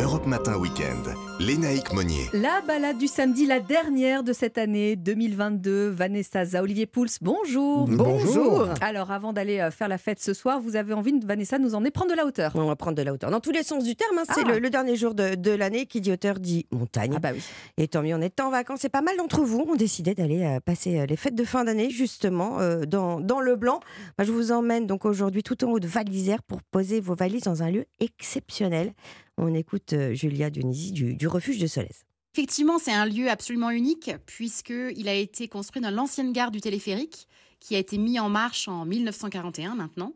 Europe 0.00 0.26
Matin 0.26 0.56
Week-end, 0.58 1.12
Lénaïque 1.38 1.92
Monnier. 1.92 2.28
La 2.32 2.60
balade 2.66 2.98
du 2.98 3.06
samedi, 3.06 3.46
la 3.46 3.60
dernière 3.60 4.22
de 4.24 4.32
cette 4.32 4.58
année 4.58 4.96
2022. 4.96 5.88
Vanessa 5.90 6.44
Za, 6.44 6.62
Olivier 6.62 6.86
Pouls, 6.86 7.06
bonjour. 7.20 7.86
Bonjour. 7.88 8.68
Alors, 8.80 9.10
avant 9.12 9.32
d'aller 9.32 9.60
euh, 9.60 9.70
faire 9.70 9.88
la 9.88 9.98
fête 9.98 10.20
ce 10.20 10.34
soir, 10.34 10.60
vous 10.60 10.74
avez 10.76 10.92
envie, 10.94 11.12
Vanessa, 11.24 11.58
nous 11.58 11.74
emmener 11.74 11.90
prendre 11.90 12.10
de 12.10 12.16
la 12.16 12.26
hauteur? 12.26 12.52
On 12.54 12.66
va 12.66 12.74
prendre 12.76 12.96
de 12.96 13.02
la 13.02 13.12
hauteur. 13.12 13.30
Dans 13.30 13.40
tous 13.40 13.52
les 13.52 13.62
sens 13.62 13.84
du 13.84 13.94
terme, 13.94 14.18
hein, 14.18 14.24
c'est 14.34 14.42
Ah. 14.46 14.52
le, 14.52 14.58
le 14.58 14.70
dernier 14.70 14.96
jour 14.96 15.14
de, 15.14 15.34
de 15.34 15.50
l'année. 15.52 15.86
Qui 15.86 16.00
dit 16.00 16.10
hauteur 16.12 16.38
dit 16.40 16.66
montagne. 16.72 17.12
Ah 17.16 17.20
bah 17.20 17.30
oui. 17.34 17.42
Et 17.76 17.86
tant 17.88 18.02
mieux, 18.02 18.14
on 18.14 18.20
est 18.20 18.40
en 18.40 18.50
vacances. 18.50 18.84
Et 18.84 18.88
pas 18.88 19.02
mal 19.02 19.16
d'entre 19.16 19.42
vous 19.42 19.60
ont 19.68 19.74
décidé 19.76 20.14
d'aller 20.14 20.42
euh, 20.42 20.60
passer 20.60 20.98
euh, 21.00 21.06
les 21.06 21.16
fêtes 21.16 21.34
de 21.34 21.44
fin 21.44 21.64
d'année, 21.64 21.90
justement, 21.90 22.58
euh, 22.60 22.84
dans, 22.86 23.20
dans 23.20 23.40
le 23.40 23.56
blanc. 23.56 23.80
Moi, 24.18 24.24
je 24.26 24.32
vous 24.32 24.50
emmène 24.52 24.71
donc 24.80 25.04
aujourd'hui 25.04 25.42
tout 25.42 25.64
en 25.64 25.70
haut 25.70 25.80
de 25.80 25.86
Val 25.86 26.04
d'Isère 26.04 26.42
pour 26.42 26.62
poser 26.62 27.00
vos 27.00 27.14
valises 27.14 27.42
dans 27.42 27.62
un 27.62 27.70
lieu 27.70 27.84
exceptionnel. 28.00 28.94
On 29.36 29.54
écoute 29.54 29.92
euh, 29.92 30.14
Julia 30.14 30.50
Dionisi 30.50 30.92
du, 30.92 31.26
refuge 31.26 31.58
de 31.58 31.66
Solèze. 31.66 32.04
Effectivement, 32.34 32.78
c'est 32.78 32.92
un 32.92 33.06
lieu 33.06 33.28
absolument 33.28 33.70
unique 33.70 34.10
puisqu'il 34.26 35.08
a 35.08 35.14
été 35.14 35.48
construit 35.48 35.82
dans 35.82 35.90
l'ancienne 35.90 36.32
gare 36.32 36.50
du 36.50 36.60
téléphérique 36.60 37.28
qui 37.60 37.76
a 37.76 37.78
été 37.78 37.98
mis 37.98 38.18
en 38.18 38.28
marche 38.28 38.68
en 38.68 38.84
1941 38.84 39.74
maintenant 39.74 40.14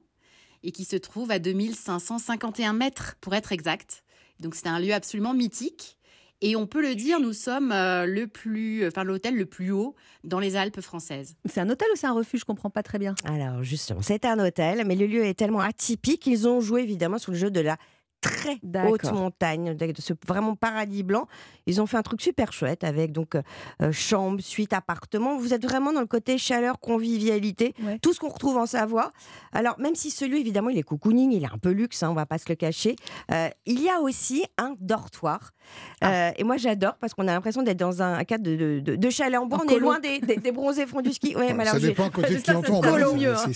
et 0.63 0.73
qui 0.73 0.85
se 0.85 0.97
trouve 0.97 1.31
à 1.31 1.39
2551 1.39 2.73
mètres 2.73 3.17
pour 3.21 3.35
être 3.35 3.53
exact. 3.53 4.03
Donc 4.41 4.55
c'est 4.55 4.67
un 4.67 4.81
lieu 4.81 4.95
absolument 4.95 5.35
mythique 5.35 5.96
et 6.43 6.57
on 6.57 6.66
peut 6.66 6.82
le 6.82 6.95
dire, 6.95 7.20
nous 7.20 7.32
sommes 7.32 7.72
euh, 7.72 8.07
le 8.07 8.26
plus, 8.26 8.87
enfin 8.87 9.05
l'hôtel 9.05 9.37
le 9.37 9.47
plus 9.47 9.70
haut 9.70 9.95
dans 10.24 10.39
les 10.39 10.57
Alpes 10.57 10.80
françaises. 10.80 11.37
C'est 11.47 11.61
un 11.61 11.70
hôtel 11.70 11.89
ou 11.93 11.97
c'est 11.97 12.07
un 12.07 12.12
refuge? 12.12 12.41
Je 12.41 12.45
comprends 12.45 12.70
pas 12.70 12.82
très 12.82 12.99
bien. 12.99 13.14
Alors 13.24 13.62
justement, 13.62 14.03
c'est 14.03 14.24
un 14.24 14.39
hôtel, 14.39 14.84
mais 14.87 14.97
le 14.97 15.07
lieu 15.07 15.24
est 15.24 15.34
tellement 15.34 15.61
atypique 15.61 16.20
qu'ils 16.20 16.47
ont 16.47 16.61
joué 16.61 16.82
évidemment 16.82 17.18
sur 17.18 17.32
le 17.32 17.39
jeu 17.39 17.51
de 17.51 17.61
la 17.61 17.78
très 18.21 18.59
D'accord. 18.62 18.93
haute 18.93 19.12
montagne, 19.12 19.75
de 19.77 19.93
ce 20.01 20.12
vraiment 20.27 20.55
paradis 20.57 21.03
blanc. 21.03 21.27
Ils 21.67 21.81
ont 21.81 21.87
fait 21.87 21.97
un 21.97 22.03
truc 22.03 22.21
super 22.23 22.53
chouette 22.53 22.83
avec 22.85 23.12
donc 23.12 23.35
euh, 23.35 23.43
euh, 23.83 23.93
chambre, 23.93 24.41
suite, 24.41 24.73
appartement. 24.73 25.37
Vous 25.39 25.55
êtes 25.55 25.62
vraiment 25.64 25.93
dans 25.93 26.01
le 26.01 26.07
côté 26.07 26.39
chaleur, 26.39 26.81
convivialité, 26.81 27.75
Ouais. 27.85 27.99
tout 28.01 28.12
ce 28.12 28.21
qu'on 28.21 28.29
retrouve 28.29 28.57
en 28.57 28.67
Savoie. 28.67 29.12
Alors 29.53 29.79
même 29.79 29.95
si 29.95 30.11
ce 30.11 30.25
lieu 30.25 30.37
évidemment 30.39 30.71
il 30.71 30.79
est 30.79 30.83
cocooning, 30.83 31.33
il 31.33 31.43
est 31.45 31.53
un 31.53 31.59
peu 31.59 31.71
luxe, 31.71 32.03
hein, 32.03 32.11
on 32.11 32.14
va 32.14 32.27
pas 32.27 32.39
se 32.39 32.47
le 32.49 32.55
cacher. 32.55 32.97
euh, 33.33 33.49
il 33.67 33.81
y 33.83 33.89
a 33.89 34.01
aussi 34.01 34.45
un 34.59 34.75
dortoir. 34.81 35.53
Ah. 36.01 36.29
Euh, 36.29 36.31
et 36.37 36.45
moi 36.45 36.57
j'adore 36.57 36.97
parce 37.01 37.14
qu'on 37.14 37.27
a 37.29 37.33
l'impression 37.33 37.62
d'être 37.62 37.79
dans 37.79 38.03
un 38.03 38.23
cadre 38.25 38.45
de, 38.45 38.57
de, 38.57 38.81
de, 38.81 38.97
de 38.97 39.11
chalet 39.11 39.39
en 39.39 39.47
bois. 39.47 39.59
En 39.59 39.67
On 39.67 39.69
est 39.69 39.79
loin 39.79 39.99
des, 40.01 40.21
des, 40.21 40.37
des 40.37 40.53
bronzés 40.53 40.87
fonds 40.87 41.01
du 41.01 41.12
ski. 41.12 41.35
Ouais, 41.37 41.53
mais 41.53 41.64
Ça 41.64 41.71
alors, 41.71 41.81
j'ai- 41.83 41.89
dépend 41.89 42.09
côté 42.11 42.35
de 42.35 42.39
qui 42.41 42.45
Ça, 42.45 42.59
entend. 42.59 42.83
hein. 42.85 42.93
Ouais, 42.93 43.01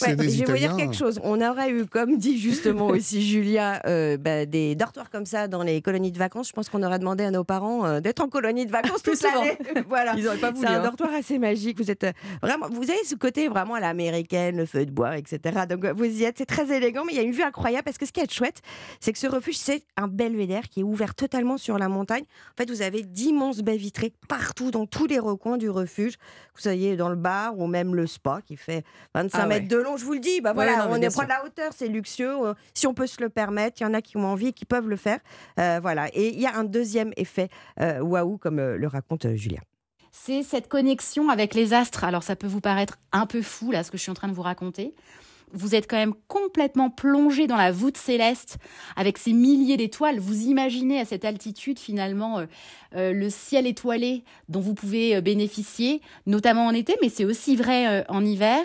Je 0.08 0.44
vais 0.44 0.44
vous 0.44 0.58
dire 0.58 0.76
quelque 0.76 0.94
chose. 0.96 1.20
On 1.22 1.40
aurait 1.40 1.70
eu, 1.70 1.86
comme 1.86 2.16
dit 2.16 2.38
justement 2.38 2.86
aussi 2.88 3.22
Julia, 3.26 3.80
euh, 3.86 4.16
bah, 4.16 4.46
des 4.51 4.74
dortoirs 4.74 5.09
comme 5.11 5.24
ça 5.24 5.48
dans 5.48 5.62
les 5.62 5.80
colonies 5.80 6.12
de 6.12 6.18
vacances. 6.18 6.48
Je 6.48 6.53
pense 6.53 6.68
qu'on 6.68 6.82
aurait 6.82 6.98
demandé 6.98 7.24
à 7.24 7.30
nos 7.30 7.44
parents 7.44 7.86
euh, 7.86 8.01
d'être 8.01 8.20
en 8.20 8.28
colonie 8.28 8.66
de 8.66 8.70
vacances 8.70 9.03
souvent. 9.03 9.42
l'année. 9.42 9.57
voilà. 9.88 10.14
Ils 10.16 10.26
auraient 10.26 10.36
pas 10.38 10.51
voulu. 10.51 10.66
C'est 10.66 10.72
un 10.72 10.80
hein. 10.80 10.82
dortoir 10.82 11.11
assez 11.14 11.38
magique. 11.38 11.78
Vous 11.78 11.90
êtes 11.90 12.05
euh, 12.05 12.12
vraiment, 12.42 12.68
vous 12.70 12.90
avez 12.90 13.03
ce 13.05 13.14
côté 13.14 13.48
vraiment 13.48 13.74
à 13.74 13.80
l'américaine, 13.80 14.57
le 14.57 14.66
feu 14.66 14.84
de 14.84 14.90
bois, 14.90 15.16
etc. 15.16 15.61
Donc 15.68 15.84
euh, 15.84 15.92
vous 15.94 16.05
y 16.05 16.24
êtes, 16.24 16.38
c'est 16.38 16.46
très 16.46 16.70
élégant, 16.76 17.05
mais 17.05 17.12
il 17.12 17.16
y 17.16 17.20
a 17.20 17.22
une 17.22 17.32
vue 17.32 17.42
incroyable 17.42 17.84
parce 17.84 17.98
que 17.98 18.07
ce 18.07 18.12
qui 18.12 18.20
est 18.20 18.30
chouette, 18.30 18.61
c'est 19.01 19.12
que 19.12 19.18
ce 19.18 19.26
refuge, 19.26 19.57
c'est 19.57 19.82
un 19.96 20.09
belvédère 20.09 20.68
qui 20.68 20.80
est 20.80 20.84
ouvert 20.84 21.14
totalement 21.14 21.57
sur 21.57 21.78
la 21.78 21.88
montagne. 21.88 22.24
En 22.55 22.57
fait, 22.57 22.70
vous 22.70 22.82
avez 22.82 23.03
d'immenses 23.03 23.61
baies 23.61 23.76
vitrées 23.76 24.12
partout, 24.28 24.70
dans 24.70 24.86
tous 24.86 25.07
les 25.07 25.18
recoins 25.18 25.57
du 25.57 25.70
refuge. 25.70 26.14
Vous 26.55 26.62
soyez 26.62 26.96
dans 26.96 27.09
le 27.09 27.16
bar 27.16 27.59
ou 27.59 27.66
même 27.66 27.94
le 27.94 28.07
spa 28.07 28.40
qui 28.44 28.57
fait 28.57 28.84
25 29.14 29.38
Ah 29.38 29.42
ouais. 29.42 29.48
mètres 29.48 29.68
de 29.68 29.76
long. 29.76 29.96
Je 29.96 30.05
vous 30.05 30.12
le 30.14 30.18
dis, 30.18 30.40
bah 30.40 30.51
Ouais, 30.51 30.66
voilà, 30.66 30.86
non, 30.86 30.94
on 30.94 30.96
est 30.96 31.11
sûr. 31.11 31.22
de 31.22 31.28
la 31.28 31.44
hauteur, 31.44 31.72
c'est 31.74 31.86
luxueux. 31.86 32.34
Si 32.74 32.86
on 32.86 32.94
peut 32.94 33.07
se 33.07 33.20
le 33.20 33.28
permettre, 33.28 33.80
il 33.80 33.84
y 33.84 33.86
en 33.86 33.94
a 33.94 34.03
qui 34.03 34.16
ont 34.16 34.26
envie 34.26 34.39
qui 34.53 34.64
peuvent 34.64 34.88
le 34.88 34.97
faire. 34.97 35.20
Euh, 35.59 35.78
voilà. 35.80 36.09
Et 36.14 36.28
il 36.28 36.41
y 36.41 36.47
a 36.47 36.57
un 36.57 36.64
deuxième 36.64 37.12
effet 37.16 37.49
euh, 37.80 38.01
waouh, 38.01 38.38
comme 38.38 38.59
euh, 38.59 38.76
le 38.76 38.86
raconte 38.86 39.26
Julia. 39.34 39.61
C'est 40.12 40.43
cette 40.43 40.68
connexion 40.68 41.28
avec 41.28 41.55
les 41.55 41.72
astres. 41.72 42.05
Alors 42.05 42.22
ça 42.22 42.36
peut 42.36 42.49
vous 42.49 42.61
paraître 42.61 42.99
un 43.12 43.26
peu 43.26 43.43
fou 43.43 43.70
là 43.70 43.84
ce 43.84 43.91
que 43.91 43.97
je 43.97 44.03
suis 44.03 44.11
en 44.11 44.14
train 44.14 44.28
de 44.28 44.32
vous 44.32 44.43
raconter. 44.43 44.95
Vous 45.53 45.74
êtes 45.74 45.91
quand 45.91 45.97
même 45.97 46.14
complètement 46.28 46.91
plongé 46.91 47.49
dans 47.49 47.57
la 47.57 47.72
voûte 47.72 47.97
céleste 47.97 48.59
avec 48.95 49.18
ces 49.18 49.32
milliers 49.32 49.76
d'étoiles. 49.76 50.20
Vous 50.20 50.43
imaginez 50.43 51.01
à 51.01 51.05
cette 51.05 51.24
altitude 51.24 51.80
finalement 51.80 52.47
le 52.93 53.30
ciel 53.30 53.66
étoilé 53.66 54.22
dont 54.49 54.61
vous 54.61 54.74
pouvez 54.74 55.20
bénéficier, 55.20 56.03
notamment 56.24 56.66
en 56.66 56.72
été, 56.72 56.97
mais 57.03 57.09
c'est 57.09 57.24
aussi 57.24 57.57
vrai 57.57 58.07
en 58.09 58.24
hiver. 58.24 58.62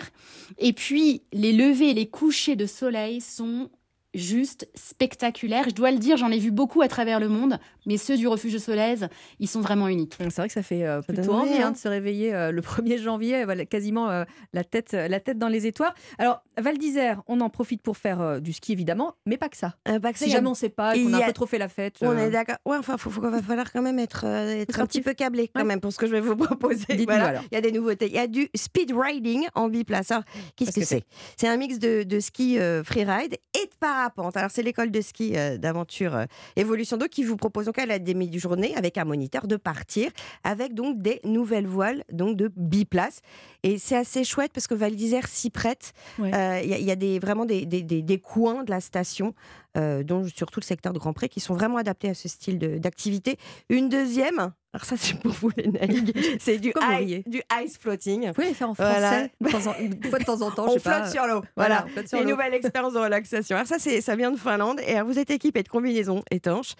Et 0.58 0.72
puis 0.72 1.22
les 1.32 1.52
levées 1.52 1.92
les 1.92 2.06
couchers 2.08 2.54
de 2.54 2.66
soleil 2.66 3.20
sont 3.20 3.68
juste 4.16 4.68
spectaculaires. 4.74 5.64
Je 5.68 5.74
dois 5.74 5.90
le 5.90 5.98
dire, 5.98 6.16
j'en 6.16 6.30
ai 6.30 6.38
vu 6.38 6.50
beaucoup 6.50 6.82
à 6.82 6.88
travers 6.88 7.20
le 7.20 7.28
monde, 7.28 7.58
mais 7.86 7.96
ceux 7.96 8.16
du 8.16 8.26
refuge 8.28 8.52
de 8.54 8.58
Solèze, 8.58 9.08
ils 9.40 9.48
sont 9.48 9.60
vraiment 9.60 9.88
uniques. 9.88 10.14
C'est 10.18 10.34
vrai 10.36 10.46
que 10.48 10.52
ça 10.54 10.62
fait 10.62 10.84
euh, 10.84 11.02
plutôt 11.02 11.32
envie, 11.34 11.52
hein, 11.54 11.66
hein. 11.68 11.70
de 11.72 11.76
se 11.76 11.88
réveiller 11.88 12.34
euh, 12.34 12.50
le 12.50 12.60
1er 12.62 12.98
janvier, 13.00 13.44
voilà, 13.44 13.64
quasiment 13.66 14.10
euh, 14.10 14.24
la, 14.52 14.64
tête, 14.64 14.92
la 14.92 15.20
tête 15.20 15.38
dans 15.38 15.48
les 15.48 15.66
étoiles. 15.66 15.92
Alors, 16.18 16.42
Val 16.58 16.78
d'Isère, 16.78 17.22
on 17.28 17.40
en 17.40 17.50
profite 17.50 17.82
pour 17.82 17.96
faire 17.96 18.20
euh, 18.20 18.40
du 18.40 18.52
ski 18.52 18.72
évidemment, 18.72 19.14
mais 19.26 19.36
pas 19.36 19.48
que 19.48 19.56
ça. 19.56 19.74
Euh, 19.88 20.00
pas 20.00 20.12
que 20.12 20.18
ça, 20.18 20.24
si 20.24 20.30
il 20.30 20.34
a- 20.34 20.36
jamais 20.38 20.48
on 20.48 20.50
ne 20.52 20.56
sait 20.56 20.68
pas 20.70 20.96
il 20.96 21.04
qu'on 21.04 21.12
a 21.12 21.18
un 21.18 21.20
a- 21.20 21.26
peu 21.26 21.32
trop 21.32 21.46
fait 21.46 21.58
la 21.58 21.68
fête. 21.68 21.96
On 22.00 22.10
euh, 22.10 22.26
est 22.26 22.30
d'accord. 22.30 22.56
Ouais, 22.64 22.76
enfin, 22.78 22.96
faut- 22.96 23.10
va 23.10 23.42
falloir 23.42 23.72
quand 23.72 23.82
même 23.82 23.98
être, 23.98 24.24
euh, 24.26 24.60
être 24.62 24.80
un 24.80 24.86
petit 24.86 25.00
peu 25.02 25.12
câblé 25.14 25.48
quand 25.48 25.60
Ouais. 25.60 25.66
même 25.66 25.80
pour 25.80 25.92
ce 25.92 25.98
que 25.98 26.06
je 26.06 26.12
vais 26.12 26.20
vous 26.20 26.36
proposer. 26.36 26.84
Voilà. 27.06 27.42
Il 27.50 27.54
y 27.54 27.58
a 27.58 27.60
des 27.60 27.72
nouveautés. 27.72 28.06
Il 28.06 28.12
y 28.14 28.18
a 28.18 28.26
du 28.26 28.48
speed 28.54 28.92
riding 28.96 29.46
en 29.54 29.68
biplace. 29.68 30.10
Alors, 30.10 30.24
qu'est-ce 30.56 30.70
que 30.72 30.80
que 30.80 30.86
c'est 30.86 31.04
C'est? 31.36 31.48
Un 31.48 31.56
mix 31.56 31.78
de, 31.78 32.02
de 32.02 32.20
ski 32.20 32.58
euh, 32.58 32.82
freeride 32.84 33.34
et 33.54 33.66
de 33.66 33.70
parapente. 34.10 34.36
Alors, 34.36 34.50
c'est 34.50 34.62
l'école 34.62 34.90
de 34.90 35.00
ski 35.00 35.32
euh, 35.36 35.58
d'aventure 35.58 36.14
euh, 36.16 36.24
Evolution 36.56 36.96
2 36.96 37.06
qui 37.08 37.24
vous 37.24 37.36
propose 37.36 37.66
donc 37.66 37.78
à 37.78 37.86
la 37.86 37.98
demi-journée 37.98 38.74
avec 38.76 38.98
un 38.98 39.04
moniteur 39.04 39.46
de 39.46 39.56
partir 39.56 40.10
avec 40.44 40.74
donc 40.74 41.00
des 41.00 41.20
nouvelles 41.24 41.66
voiles 41.66 42.04
donc 42.12 42.36
de 42.36 42.50
biplace. 42.56 43.20
Et 43.62 43.78
c'est 43.78 43.96
assez 43.96 44.22
chouette 44.24 44.52
parce 44.52 44.66
que 44.66 44.74
Val 44.74 44.94
d'Isère 44.94 45.26
s'y 45.28 45.50
prête. 45.50 45.92
Ouais. 46.18 46.32
Euh, 46.34 46.60
Il 46.62 46.70
y 46.70 46.74
a, 46.74 46.78
il 46.78 46.84
y 46.84 46.90
a 46.90 46.96
des, 46.96 47.18
vraiment 47.18 47.44
des, 47.44 47.66
des- 47.66 47.82
des- 47.82 48.02
des 48.02 48.18
coins 48.18 48.62
de 48.64 48.70
la 48.70 48.80
station, 48.80 49.34
euh, 49.76 50.02
dont 50.02 50.24
surtout 50.26 50.60
le 50.60 50.64
secteur 50.64 50.92
de 50.92 50.98
Grand 50.98 51.12
Pré, 51.12 51.28
qui 51.28 51.40
sont 51.40 51.54
vraiment 51.54 51.76
adaptés 51.78 52.08
à 52.10 52.14
ce 52.14 52.28
style 52.28 52.58
de- 52.58 52.78
d'activité. 52.78 53.36
Une 53.68 53.88
deuxième, 53.88 54.52
alors 54.72 54.84
ça 54.84 54.96
c'est 54.96 55.18
pour 55.20 55.32
vous 55.32 55.50
les 55.56 55.70
c'est 56.40 56.58
du, 56.58 56.68
ice- 56.68 56.74
riez 56.98 57.24
du 57.26 57.42
ice 57.64 57.78
floating. 57.78 58.26
Vous 58.28 58.32
pouvez 58.34 58.48
les 58.48 58.54
faire 58.54 58.70
en 58.70 58.74
français 58.74 59.30
de 59.40 59.48
temps 59.50 59.66
en- 59.70 59.74
une 59.80 60.02
fois 60.04 60.18
de 60.18 60.24
temps 60.24 60.40
en 60.42 60.50
temps. 60.50 60.66
je 60.68 60.72
On 60.76 60.80
pas. 60.80 61.00
flotte 61.02 61.12
sur 61.12 61.26
l'eau. 61.26 61.42
Voilà, 61.56 61.86
Voilà, 61.92 62.08
sur 62.08 62.20
une 62.20 62.28
nouvelle 62.28 62.54
expérience 62.54 62.92
de 62.94 62.98
relaxation. 62.98 63.56
Alors 63.56 63.66
ça, 63.68 63.78
ça 63.78 64.16
vient 64.16 64.30
de 64.30 64.36
Finlande. 64.38 64.80
Et 64.86 64.94
alors, 64.94 65.06
vous 65.08 65.18
êtes 65.18 65.30
équipé 65.30 65.62
de 65.62 65.68
combinaisons 65.68 66.22
étanches. 66.30 66.74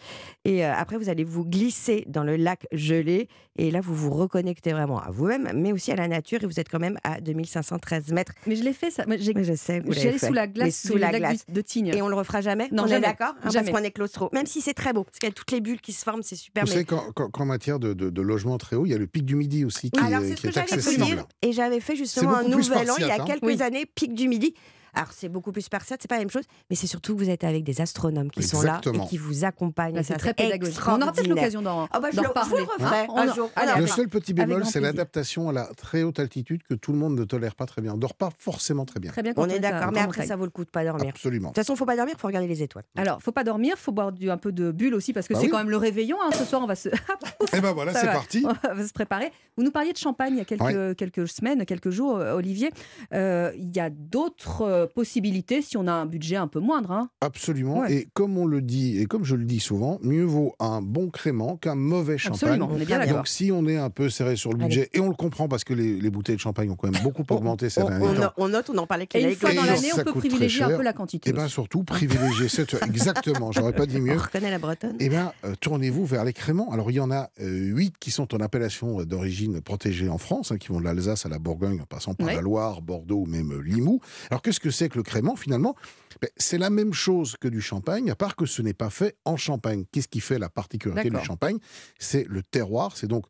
Et 0.45 0.65
euh, 0.65 0.73
après, 0.75 0.97
vous 0.97 1.09
allez 1.09 1.25
vous 1.25 1.45
glisser 1.45 2.05
dans 2.07 2.23
le 2.25 2.37
lac 2.37 2.67
gelé. 2.73 3.29
Et 3.59 3.71
là, 3.71 3.81
vous 3.81 3.95
vous 3.95 4.11
reconnectez 4.11 4.73
vraiment 4.73 5.01
à 5.01 5.11
vous-même, 5.11 5.51
mais 5.55 5.73
aussi 5.73 5.91
à 5.91 5.97
la 5.97 6.09
nature. 6.09 6.43
Et 6.43 6.47
vous 6.47 6.61
êtes 6.61 6.69
quand 6.69 6.79
même 6.79 6.99
à 7.05 7.21
2513 7.23 8.13
mètres. 8.13 8.33
Mais 8.47 8.55
je 8.57 8.63
l'ai 8.63 8.75
fait 8.75 8.91
ça. 8.91 9.05
J'ai- 9.09 9.33
je 9.43 9.55
sais, 9.55 9.81
vous 9.81 9.93
sous 9.95 10.33
la 10.33 10.47
glace 10.47 10.83
sous 10.87 10.97
la 10.97 11.11
lac 11.13 11.21
glace. 11.21 11.45
de 11.49 11.61
Tignes. 11.63 11.93
Et 11.95 12.03
on 12.03 12.09
le 12.09 12.15
refera 12.17 12.41
jamais? 12.43 12.69
Non, 12.73 12.86
On 12.93 12.97
est 12.97 13.01
d'accord 13.01 13.35
Hein, 13.43 13.49
Parce 13.53 13.71
qu'on 13.71 13.79
est 13.85 13.91
claustro. 13.91 14.29
Même 14.33 14.47
si 14.47 14.61
c'est 14.61 14.75
très 14.75 14.93
beau, 14.93 15.05
parce 15.05 15.19
qu'il 15.19 15.29
y 15.29 15.33
a 15.33 15.35
toutes 15.35 15.51
les 15.51 15.61
bulles 15.61 15.81
qui 15.81 15.93
se 15.93 16.03
forment, 16.05 16.23
c'est 16.23 16.37
super. 16.37 16.65
Vous 16.65 16.71
mais- 16.75 16.85
savez 16.85 17.03
qu'en 17.33 17.45
matière 17.45 17.79
de, 17.79 17.93
de- 17.93 18.11
de 18.11 18.23
logement 18.23 18.59
très 18.59 18.77
haut, 18.77 18.87
il 18.87 18.91
y 18.91 18.95
a 18.95 18.99
le 18.99 19.07
pic 19.07 19.25
du 19.25 19.37
midi 19.37 19.65
aussi 19.65 19.91
qui, 19.91 20.01
Alors, 20.01 20.23
est, 20.23 20.35
qui 20.35 20.43
que 20.43 20.49
est 20.49 20.53
j'allais 20.53 20.67
vous 20.69 20.75
accessible. 20.75 21.05
dire. 21.05 21.25
Et 21.43 21.53
j'avais 21.53 21.81
fait 21.81 21.97
justement 21.97 22.37
un 22.37 22.45
nouvel 22.45 22.91
an 22.91 22.95
il 22.99 23.07
y 23.07 23.11
a 23.11 23.15
hein. 23.21 23.25
quelques 23.27 23.43
Oui. 23.45 23.63
années, 23.63 23.87
pic 23.87 24.15
du 24.15 24.29
midi. 24.29 24.55
Alors 24.97 25.13
c'est 25.13 25.29
beaucoup 25.29 25.53
plus 25.53 25.63
spartiate, 25.63 26.01
c'est 26.03 26.09
pas 26.09 26.17
la 26.17 26.23
même 26.23 26.31
chose, 26.31 26.45
mais 26.71 26.75
c'est 26.77 26.87
surtout 26.87 27.15
que 27.15 27.23
vous 27.23 27.31
êtes 27.31 27.45
avec 27.45 27.63
des 27.65 27.81
astronomes 27.81 28.31
qui 28.31 28.43
sont 28.43 28.63
là 28.63 28.81
et 28.85 28.99
qui 29.09 29.19
vous 29.19 29.45
accompagnent. 29.45 30.03
C'est 30.03 30.17
très 30.17 30.35
pédagogique. 30.35 30.81
On 30.89 31.01
aura 31.03 31.13
peut-être 31.13 31.29
l'occasion 31.29 31.61
d'en 31.63 31.87
Ah 31.93 32.01
bah, 32.01 32.09
je 32.11 32.17
d'en 32.17 32.23
le- 32.23 32.29
je 32.29 32.33
vous 32.33 32.57
reparler. 32.57 32.65
le 32.65 32.85
referai 32.85 33.07
Hein, 33.09 33.29
un 33.31 33.35
jour. 33.35 33.51
Allez. 33.57 33.81
Le 33.81 33.87
seul 33.87 34.09
petit 34.09 34.33
bémol, 34.33 34.65
c'est 34.65 34.81
l'adaptation 34.81 35.51
à 35.51 35.53
la 35.53 35.67
très 35.77 36.03
haute 36.03 36.19
altitude 36.19 36.63
que 36.69 36.75
tout 36.75 36.93
le 36.93 36.99
monde 36.99 37.17
ne 37.19 37.25
tolère 37.25 37.55
pas 37.55 37.67
très 37.67 37.83
bien. 37.83 37.93
On 37.95 37.99
dort 37.99 38.15
pas 38.15 38.31
forcément 38.39 38.85
très 38.87 38.99
bien. 39.01 39.13
Très 39.13 39.23
bien 39.23 39.35
quand 39.35 39.43
On 39.43 39.49
est 39.49 39.61
d'accord, 39.61 39.93
mais 39.93 40.01
après 40.01 40.27
ça 40.27 40.35
vaut 40.37 40.45
le 40.45 40.51
coup 40.51 40.65
de 40.65 40.71
pas 40.71 40.85
dormir. 40.85 41.09
Absolument. 41.11 41.49
De 41.51 41.55
toute 41.55 41.63
façon, 41.63 41.77
faut 41.77 41.85
pas 41.87 41.97
dormir, 41.97 42.15
faut 42.19 42.27
regarder 42.27 42.49
les 42.49 42.63
étoiles. 42.63 42.85
Alors, 42.97 43.21
faut 43.23 43.33
pas 43.33 43.45
dormir, 43.45 43.77
faut 43.77 43.93
boire 43.93 44.13
du, 44.13 44.31
un 44.31 44.39
peu 44.39 44.51
de 44.51 44.71
bulle 44.71 44.95
aussi 44.95 45.13
parce 45.13 45.29
que 45.29 45.35
Bah 45.35 45.41
c'est 45.41 45.47
oui. 45.47 45.53
quand 45.53 45.59
même 45.59 45.71
le 45.71 45.77
réveillon. 45.77 46.17
hein. 46.25 46.31
Ce 46.33 46.45
soir, 46.45 46.63
on 46.63 46.67
va 46.67 46.75
se. 46.75 46.89
Et 47.53 47.61
ben 47.61 47.73
voilà, 47.73 47.93
c'est 47.93 48.07
parti. 48.07 48.45
On 48.47 48.75
va 48.75 48.87
se 48.87 48.93
préparer. 48.95 49.31
Vous 49.59 49.63
nous 49.63 49.71
parliez 49.71 49.93
de 49.93 49.99
champagne 49.99 50.33
il 50.35 50.39
y 50.39 50.41
a 50.41 50.45
quelques, 50.45 50.63
Ouais. 50.63 50.95
quelques 50.97 51.29
semaines, 51.29 51.65
quelques 51.67 51.91
jours, 51.91 52.17
euh, 52.17 52.35
Olivier. 52.35 52.71
Euh, 53.13 53.53
Il 53.57 53.75
y 53.77 53.81
a 53.81 53.91
d'autres 53.91 54.86
possibilités 54.87 55.63
si 55.63 55.77
on 55.77 55.87
a 55.87 55.93
un 55.93 56.07
budget 56.07 56.37
un 56.37 56.49
peu 56.49 56.61
moindre. 56.61 56.91
hein. 56.91 57.09
Absolument. 57.21 57.81
Ouais. 57.81 57.93
Et 57.95 58.09
comme 58.15 58.37
on 58.39 58.47
le 58.47 58.61
dit, 58.63 58.99
et 59.01 59.07
comme 59.07 59.25
je 59.25 59.35
le 59.37 59.45
dis 59.45 59.61
souvent, 59.61 59.99
mieux 60.03 60.25
vaut 60.25 60.55
un 60.61 60.83
bon 60.83 61.11
crément 61.11 61.57
qu'un 61.57 61.75
mauvais 61.75 62.19
champagne. 62.19 62.35
Absolument, 62.51 62.69
on 62.73 62.81
est 62.81 62.85
bien 62.85 62.99
d'accord. 62.99 63.17
Donc 63.19 63.29
si 63.29 63.51
on 63.53 63.67
est 63.67 63.77
un 63.77 63.91
peu 63.91 64.09
serré 64.11 64.37
sur 64.37 64.53
le 64.53 64.59
budget, 64.59 64.89
et 64.93 65.01
on 65.01 65.09
le 65.09 65.15
comprend 65.15 65.49
parce 65.49 65.65
que 65.65 65.75
les, 65.75 66.01
les 66.01 66.11
bouteilles 66.11 66.37
de 66.37 66.41
champagne 66.41 66.71
ont 66.71 66.77
quand 66.77 66.91
même 66.91 67.03
beaucoup 67.03 67.25
augmenté 67.35 67.71
ces 67.71 67.83
On, 67.83 67.89
derniers 67.89 68.07
on 68.07 68.15
temps. 68.15 68.33
on 68.37 68.49
note, 68.49 68.71
on 68.71 68.79
en 68.79 68.87
parlait 68.87 69.07
Et 69.15 69.19
une 69.21 69.27
avec 69.27 69.39
fois 69.39 69.51
les 69.51 69.57
dans 69.57 69.65
Et 69.65 69.67
l'année, 69.67 69.89
on 69.95 70.05
peut 70.05 70.13
privilégier 70.15 70.63
un 70.63 70.77
peu 70.77 70.83
la 70.83 70.93
quantité. 70.93 71.31
Et 71.31 71.33
bien 71.33 71.45
aussi. 71.45 71.53
surtout, 71.55 71.83
privilégier 71.85 72.49
cette... 72.49 72.75
Exactement, 72.87 73.53
j'aurais 73.53 73.73
pas 73.73 73.87
dit 73.87 73.97
On 73.99 74.01
mieux. 74.03 74.17
reconnaît 74.17 74.51
la 74.51 74.59
bretonne. 74.59 74.97
Eh 75.01 75.09
bien, 75.09 75.33
euh, 75.45 75.55
tournez-vous 75.61 76.05
vers 76.07 76.25
les 76.25 76.33
créments. 76.33 76.71
Alors, 76.73 76.91
il 76.91 76.95
y 76.95 77.01
en 77.01 77.11
a 77.11 77.31
euh, 77.41 77.49
huit 77.49 77.95
qui 77.99 78.11
sont 78.11 78.35
en 78.35 78.39
appellation 78.41 79.01
euh, 79.01 79.05
d'origine 79.05 79.61
protégée 79.61 80.09
en 80.09 80.19
France, 80.19 80.53
hein, 80.53 80.59
qui 80.59 80.69
vont 80.69 80.81
de 80.81 80.85
l'Alsace 80.85 81.27
à 81.27 81.29
la 81.29 81.39
Bourgogne, 81.39 81.81
en 81.81 81.87
passant 81.87 82.15
par 82.15 82.27
Ouais. 82.27 82.35
la 82.35 82.41
Loire, 82.41 82.83
Bordeaux 82.83 83.19
ou 83.23 83.27
même 83.27 83.53
euh, 83.53 83.61
Limoux. 83.63 84.01
Alors, 84.31 84.43
qu'est-ce 84.43 84.61
que 84.61 84.66
c'est 84.71 84.89
que 84.89 84.97
le 84.97 85.03
crément, 85.03 85.37
finalement 85.37 85.75
Ben, 86.23 86.31
C'est 86.37 86.59
la 86.59 86.71
même 86.71 86.95
chose 86.95 87.37
que 87.39 87.49
du 87.49 87.61
champagne, 87.61 88.11
à 88.11 88.15
part 88.17 88.37
que 88.37 88.47
ce 88.47 88.63
n'est 88.63 88.73
pas 88.75 88.89
fait 88.91 89.17
en 89.25 89.37
Champagne. 89.37 89.85
Qu'est-ce 89.93 90.09
qui 90.09 90.21
fait 90.21 90.39
la 90.39 90.49
particularité 90.49 91.11
du 91.11 91.25
champagne? 91.25 91.59
C'est 91.99 92.25
le 92.29 92.43
terroir, 92.43 92.97
c'est 92.97 93.07
donc 93.07 93.27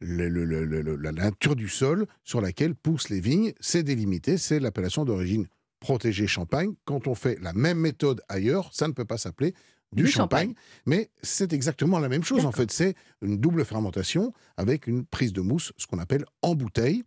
le- 0.00 0.28
le- 0.30 0.44
le- 0.46 0.64
le- 0.64 0.80
le- 0.80 0.96
la 0.96 1.12
nature 1.12 1.54
du 1.56 1.68
sol 1.68 2.06
sur 2.24 2.40
laquelle 2.40 2.74
poussent 2.74 3.10
les 3.10 3.20
vignes. 3.20 3.52
C'est 3.60 3.82
délimité, 3.82 4.38
c'est 4.38 4.58
l'appellation 4.58 5.04
d'origine 5.04 5.46
protégée 5.80 6.26
champagne. 6.26 6.72
Quand 6.86 7.06
on 7.06 7.14
fait 7.14 7.38
la 7.42 7.52
même 7.52 7.78
méthode 7.78 8.22
ailleurs, 8.28 8.70
ça 8.72 8.88
ne 8.88 8.92
peut 8.92 9.04
pas 9.04 9.18
s'appeler 9.18 9.52
du, 9.92 10.04
Du 10.04 10.08
champagne, 10.08 10.48
champagne. 10.50 10.54
mais 10.86 11.10
c'est 11.22 11.52
exactement 11.52 11.98
la 11.98 12.08
même 12.08 12.22
chose 12.24 12.46
en 12.46 12.52
fait. 12.52 12.70
C'est 12.70 12.94
une 13.22 13.38
double 13.38 13.64
fermentation 13.64 14.32
avec 14.56 14.86
une 14.86 15.04
prise 15.04 15.32
de 15.32 15.40
mousse, 15.42 15.72
ce 15.76 15.86
qu'on 15.86 15.98
appelle 15.98 16.24
en 16.42 16.54
bouteille. 16.54 17.02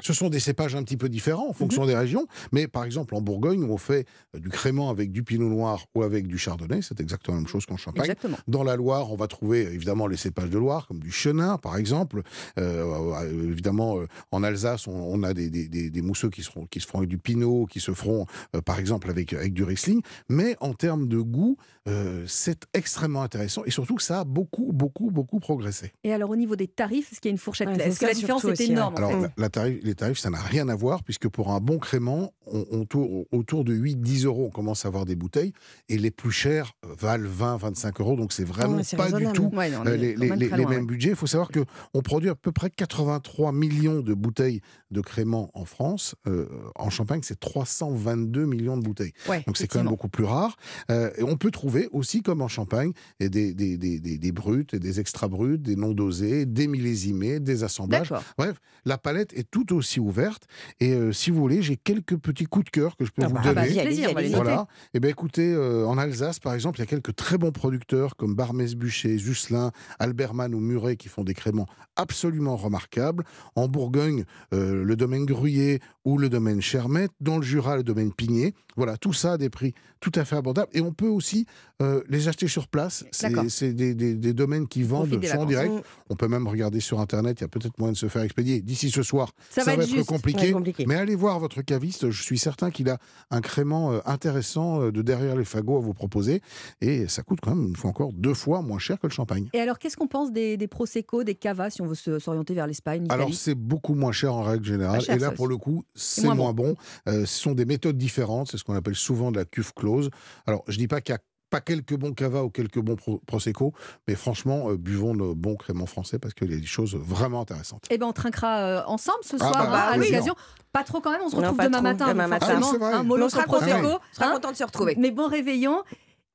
Ce 0.00 0.12
sont 0.14 0.30
des 0.30 0.40
cépages 0.40 0.74
un 0.74 0.82
petit 0.82 0.96
peu 0.96 1.08
différents 1.08 1.48
en 1.48 1.52
fonction 1.52 1.86
des 1.86 1.94
régions, 1.94 2.26
mais 2.50 2.66
par 2.66 2.84
exemple 2.84 3.14
en 3.14 3.20
Bourgogne, 3.20 3.62
où 3.62 3.72
on 3.72 3.76
fait 3.76 4.06
euh, 4.34 4.40
du 4.40 4.48
crément 4.48 4.90
avec 4.90 5.12
du 5.12 5.22
pinot 5.22 5.48
noir 5.48 5.84
ou 5.94 6.02
avec 6.02 6.26
du 6.26 6.38
chardonnay, 6.38 6.80
c'est 6.82 6.98
exactement 7.00 7.36
la 7.36 7.42
même 7.42 7.48
chose 7.48 7.66
qu'en 7.66 7.76
Champagne. 7.76 8.02
Exactement. 8.04 8.36
Dans 8.48 8.64
la 8.64 8.74
Loire, 8.76 9.12
on 9.12 9.16
va 9.16 9.28
trouver 9.28 9.60
évidemment 9.62 10.06
les 10.06 10.16
cépages 10.16 10.50
de 10.50 10.58
Loire, 10.58 10.86
comme 10.88 10.98
du 10.98 11.12
chenin, 11.12 11.56
par 11.58 11.76
exemple. 11.76 12.22
Euh, 12.58 12.84
euh, 13.22 13.50
évidemment, 13.50 13.98
euh, 13.98 14.06
en 14.32 14.42
Alsace, 14.42 14.86
on, 14.88 14.92
on 14.92 15.22
a 15.22 15.34
des, 15.34 15.50
des- 15.50 15.68
des- 15.68 15.90
des 15.90 16.02
mousseux 16.02 16.30
qui, 16.30 16.42
seront, 16.42 16.66
qui 16.66 16.80
se 16.80 16.86
feront 16.86 16.98
avec 16.98 17.10
du 17.10 17.18
pinot, 17.18 17.66
qui 17.66 17.78
se 17.80 17.92
feront, 17.92 18.26
euh, 18.56 18.60
par 18.60 18.78
exemple, 18.80 19.08
avec, 19.10 19.32
avec 19.34 19.52
du 19.52 19.62
Riesling. 19.62 20.00
Mais 20.28 20.56
en 20.60 20.72
termes 20.74 21.06
de 21.06 21.18
goût, 21.18 21.56
euh, 21.88 22.24
c'est 22.26 22.64
extrêmement 22.74 23.22
intéressant 23.22 23.62
et 23.66 23.70
surtout 23.70 23.94
que 23.96 24.02
ça 24.02 24.20
a 24.20 24.24
beaucoup, 24.24 24.72
beaucoup, 24.72 25.10
beaucoup 25.10 25.38
progressé. 25.38 25.92
Et 26.02 26.12
alors, 26.12 26.30
au 26.30 26.36
niveau 26.36 26.56
des 26.56 26.66
tarifs, 26.68 27.12
est-ce 27.12 27.20
qu'il 27.20 27.28
y 27.28 27.32
a 27.32 27.34
une 27.34 27.38
fourchette 27.38 27.68
Ouais, 27.68 27.74
c'est 27.78 27.88
Est-ce 27.88 28.00
que 28.00 28.06
la 28.06 28.14
différence 28.14 28.44
est 28.44 28.60
énorme 28.62 28.94
en 28.94 28.96
Alors, 28.96 29.10
fait 29.12 29.20
la- 29.20 29.30
la 29.36 29.48
tarif- 29.48 29.80
les 29.82 29.91
tarifs, 29.94 30.18
ça 30.18 30.30
n'a 30.30 30.40
rien 30.40 30.68
à 30.68 30.74
voir, 30.74 31.02
puisque 31.04 31.28
pour 31.28 31.50
un 31.50 31.60
bon 31.60 31.78
crément, 31.78 32.32
on, 32.46 32.64
on 32.70 32.84
tourne 32.84 33.24
autour 33.32 33.64
de 33.64 33.74
8-10 33.74 34.26
euros, 34.26 34.46
on 34.46 34.50
commence 34.50 34.84
à 34.84 34.88
avoir 34.88 35.04
des 35.04 35.16
bouteilles, 35.16 35.52
et 35.88 35.98
les 35.98 36.10
plus 36.10 36.32
chères 36.32 36.72
valent 36.82 37.28
20-25 37.28 38.00
euros, 38.00 38.16
donc 38.16 38.32
c'est 38.32 38.44
vraiment 38.44 38.80
pas 38.96 39.10
du 39.12 39.26
tout 39.32 39.50
Ouais, 39.52 39.70
non, 39.70 39.82
on 39.82 39.86
euh, 39.86 39.96
les, 39.96 40.16
mêmes 40.16 40.68
ouais. 40.68 40.82
budgets. 40.82 41.10
Il 41.10 41.16
faut 41.16 41.26
savoir 41.26 41.50
qu'on 41.50 42.02
produit 42.02 42.30
à 42.30 42.34
peu 42.34 42.52
près 42.52 42.70
83 42.70 43.52
millions 43.52 44.00
de 44.00 44.14
bouteilles 44.14 44.60
de 44.90 45.00
crément 45.00 45.50
en 45.54 45.64
France. 45.64 46.14
Euh, 46.26 46.46
en 46.76 46.90
Champagne, 46.90 47.20
c'est 47.22 47.38
322 47.38 48.46
millions 48.46 48.76
de 48.76 48.82
bouteilles. 48.82 49.12
Ouais, 49.28 49.42
Donc 49.46 49.56
c'est 49.56 49.66
quand 49.66 49.78
même 49.80 49.88
beaucoup 49.88 50.08
plus 50.08 50.24
rare. 50.24 50.56
Euh, 50.90 51.10
et 51.16 51.22
on 51.22 51.36
peut 51.36 51.50
trouver 51.50 51.88
aussi, 51.92 52.22
comme 52.22 52.42
en 52.42 52.48
Champagne, 52.48 52.92
et 53.20 53.28
des, 53.28 53.54
des, 53.54 53.76
des, 53.76 54.00
des, 54.00 54.18
des 54.18 54.32
bruts 54.32 54.66
et 54.72 54.78
des 54.78 55.00
extra 55.00 55.28
bruts, 55.28 55.58
des 55.58 55.76
non 55.76 55.92
dosés, 55.92 56.46
des 56.46 56.66
millésimés, 56.66 57.40
des 57.40 57.64
assemblages. 57.64 58.12
Bref, 58.38 58.60
la 58.84 58.98
palette 58.98 59.32
est 59.34 59.50
aussi 59.74 60.00
ouverte. 60.00 60.44
Et 60.80 60.92
euh, 60.92 61.12
si 61.12 61.30
vous 61.30 61.38
voulez, 61.40 61.62
j'ai 61.62 61.76
quelques 61.76 62.16
petits 62.16 62.44
coups 62.44 62.66
de 62.66 62.70
cœur 62.70 62.96
que 62.96 63.04
je 63.04 63.10
peux 63.10 63.22
Ah 63.24 63.28
vous 63.28 63.34
bah, 63.34 63.42
donner. 63.42 63.82
Plaisir, 63.82 64.10
on 64.10 64.14
va 64.14 64.20
les 64.20 64.26
allez-y. 64.28 64.32
noter. 64.32 64.44
Voilà. 64.44 64.66
Et 64.94 65.00
bien 65.00 65.10
écoutez, 65.10 65.52
euh, 65.52 65.86
en 65.86 65.98
Alsace, 65.98 66.38
par 66.38 66.54
exemple, 66.54 66.78
il 66.78 66.80
y 66.80 66.84
a 66.84 66.86
quelques 66.86 67.14
très 67.14 67.38
bons 67.38 67.52
producteurs 67.52 68.16
comme 68.16 68.34
Barmès 68.34 68.74
Bûcher, 68.74 69.16
Zuslin, 69.18 69.70
Alberman 69.98 70.54
ou 70.54 70.60
Muret 70.60 70.96
qui 70.96 71.08
font 71.08 71.24
des 71.24 71.34
créments 71.34 71.66
absolument 71.96 72.56
remarquables. 72.56 73.24
En 73.56 73.68
Bourgogne, 73.68 74.24
euh, 74.54 74.84
le 74.84 74.96
domaine 74.96 75.24
Gruyère 75.26 75.78
ou 76.04 76.18
le 76.18 76.28
domaine 76.28 76.60
Chermette. 76.60 77.12
Dans 77.20 77.36
le 77.36 77.42
Jura, 77.42 77.76
le 77.76 77.82
domaine 77.82 78.12
Pigné. 78.12 78.54
Voilà, 78.76 78.96
tout 78.96 79.12
ça 79.12 79.32
à 79.32 79.38
des 79.38 79.50
prix 79.50 79.74
tout 80.00 80.12
à 80.16 80.24
fait 80.24 80.34
abordables. 80.36 80.68
Et 80.72 80.80
on 80.80 80.92
peut 80.92 81.06
aussi 81.08 81.46
euh, 81.80 82.02
les 82.08 82.26
acheter 82.28 82.48
sur 82.48 82.66
place. 82.66 83.04
C'est 83.48 83.72
des, 83.72 83.94
des- 83.94 84.14
des 84.16 84.32
domaines 84.32 84.66
qui 84.66 84.82
vendent 84.82 85.12
en 85.14 85.44
direct. 85.44 85.72
On 86.10 86.16
peut 86.16 86.26
même 86.28 86.46
regarder 86.48 86.80
sur 86.80 86.98
Internet. 87.00 87.38
Il 87.40 87.42
y 87.42 87.44
a 87.44 87.48
peut-être 87.48 87.78
moyen 87.78 87.92
de 87.92 87.96
se 87.96 88.08
faire 88.08 88.22
expédier. 88.22 88.60
D'ici 88.62 88.90
ce 88.90 89.02
soir, 89.02 89.32
Ça 89.50 89.62
va 89.64 89.74
être 89.74 89.86
juste. 89.88 90.08
compliqué. 90.08 90.46
Ouais, 90.46 90.52
compliqué. 90.52 90.84
Mais 90.88 90.96
allez 90.96 91.14
voir 91.14 91.38
votre 91.38 91.62
caviste. 91.62 92.10
Je 92.10 92.22
suis 92.22 92.38
certain 92.38 92.70
qu'il 92.70 92.88
a 92.88 92.98
un 93.30 93.40
crément 93.40 93.92
euh, 93.92 94.00
intéressant 94.06 94.80
euh, 94.82 94.90
de 94.92 95.02
derrière 95.02 95.36
les 95.36 95.44
fagots 95.44 95.76
à 95.76 95.80
vous 95.80 95.94
proposer. 95.94 96.40
Et 96.80 97.06
ça 97.08 97.22
coûte 97.22 97.38
quand 97.42 97.54
même, 97.54 97.68
une 97.68 97.76
fois 97.76 97.90
encore, 97.90 98.12
deux 98.12 98.34
fois 98.34 98.62
moins 98.62 98.78
cher 98.78 98.98
que 98.98 99.06
le 99.06 99.12
champagne. 99.12 99.48
Et 99.52 99.60
alors, 99.60 99.78
qu'est-ce 99.78 99.96
qu'on 99.96 100.08
pense 100.08 100.32
des, 100.32 100.56
des 100.56 100.66
prosecco, 100.68 101.22
des 101.24 101.34
cavas, 101.34 101.70
si 101.70 101.82
on 101.82 101.86
veut 101.86 101.94
se- 101.94 102.18
s'orienter 102.18 102.54
vers 102.54 102.66
l'Espagne, 102.66 103.06
Alors 103.08 103.32
c'est 103.34 103.54
beaucoup 103.54 103.94
moins 103.94 104.12
cher 104.12 104.34
en 104.34 104.42
règle 104.42 104.64
générale. 104.64 105.00
Cher, 105.00 105.16
et 105.16 105.18
là 105.18 105.30
pour 105.30 105.46
le 105.46 105.56
coup 105.56 105.84
c'est 105.94 106.24
moins 106.24 106.34
moins, 106.34 106.52
bon. 106.52 106.74
Euh, 107.08 107.24
ce 107.26 107.40
sont 107.40 107.52
des 107.52 107.64
méthodes 107.64 107.96
différentes. 107.98 108.48
Ce 108.62 108.64
qu'on 108.64 108.76
appelle 108.76 108.94
souvent 108.94 109.32
de 109.32 109.38
la 109.38 109.44
cuve 109.44 109.72
close. 109.74 110.08
Alors 110.46 110.62
je 110.68 110.78
dis 110.78 110.86
pas 110.86 111.00
qu'il 111.00 111.12
y 111.12 111.16
a 111.16 111.20
pas 111.50 111.60
quelques 111.60 111.96
bons 111.96 112.12
cava 112.14 112.44
ou 112.44 112.48
quelques 112.48 112.78
bons 112.78 112.94
pro- 112.94 113.20
prosecco, 113.26 113.74
mais 114.06 114.14
franchement 114.14 114.70
euh, 114.70 114.76
buvons 114.76 115.14
nos 115.16 115.34
bons 115.34 115.56
créments 115.56 115.86
français 115.86 116.20
parce 116.20 116.32
qu'il 116.32 116.50
y 116.52 116.54
a 116.54 116.60
des 116.60 116.64
choses 116.64 116.94
vraiment 116.94 117.40
intéressantes. 117.40 117.82
Eh 117.90 117.98
ben, 117.98 118.06
on 118.06 118.12
trinquera 118.12 118.58
euh, 118.60 118.82
ensemble 118.86 119.18
ce 119.22 119.34
Ah 119.40 119.48
soir 119.50 119.70
bah, 119.70 119.86
hein, 119.88 119.92
à 119.94 119.96
l'occasion. 119.96 120.36
Pas 120.72 120.84
trop 120.84 121.00
quand 121.00 121.10
même, 121.10 121.22
on 121.24 121.28
se 121.28 121.34
retrouve 121.34 121.58
demain 121.58 121.82
matin. 121.82 122.06
demain 122.08 122.28
matin. 122.28 122.46
Ah 122.48 122.60
oui, 122.72 122.78
un 122.94 123.02
mollo 123.02 123.26
on 123.26 123.28
sera 123.28 123.42
prosecco. 123.42 123.74
On 123.86 124.14
sera 124.14 124.26
hein. 124.28 124.32
content 124.34 124.52
de 124.52 124.56
se 124.56 124.64
retrouver. 124.64 124.94
Mais 124.96 125.10
bon 125.10 125.26
réveillon 125.26 125.82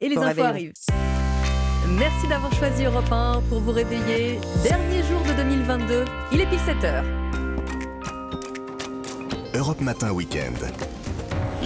et 0.01 0.09
les 0.09 0.15
Bon 0.15 0.21
infos 0.23 0.27
réveillon. 0.43 0.49
arrivent. 0.49 0.73
Merci 1.97 2.27
d'avoir 2.27 2.53
choisi 2.53 2.83
Europe 2.83 3.09
1 3.09 3.41
pour 3.49 3.61
vous 3.61 3.71
réveiller. 3.71 4.39
Dernier 4.63 5.01
jour 5.03 5.21
de 5.23 5.33
2022, 5.41 6.03
il 6.33 6.41
est 6.41 6.45
pile 6.47 6.59
7 6.59 6.83
heures. 6.83 7.05
Europe 9.55 9.81
Matin 9.81 10.11
Week-end. 10.11 10.53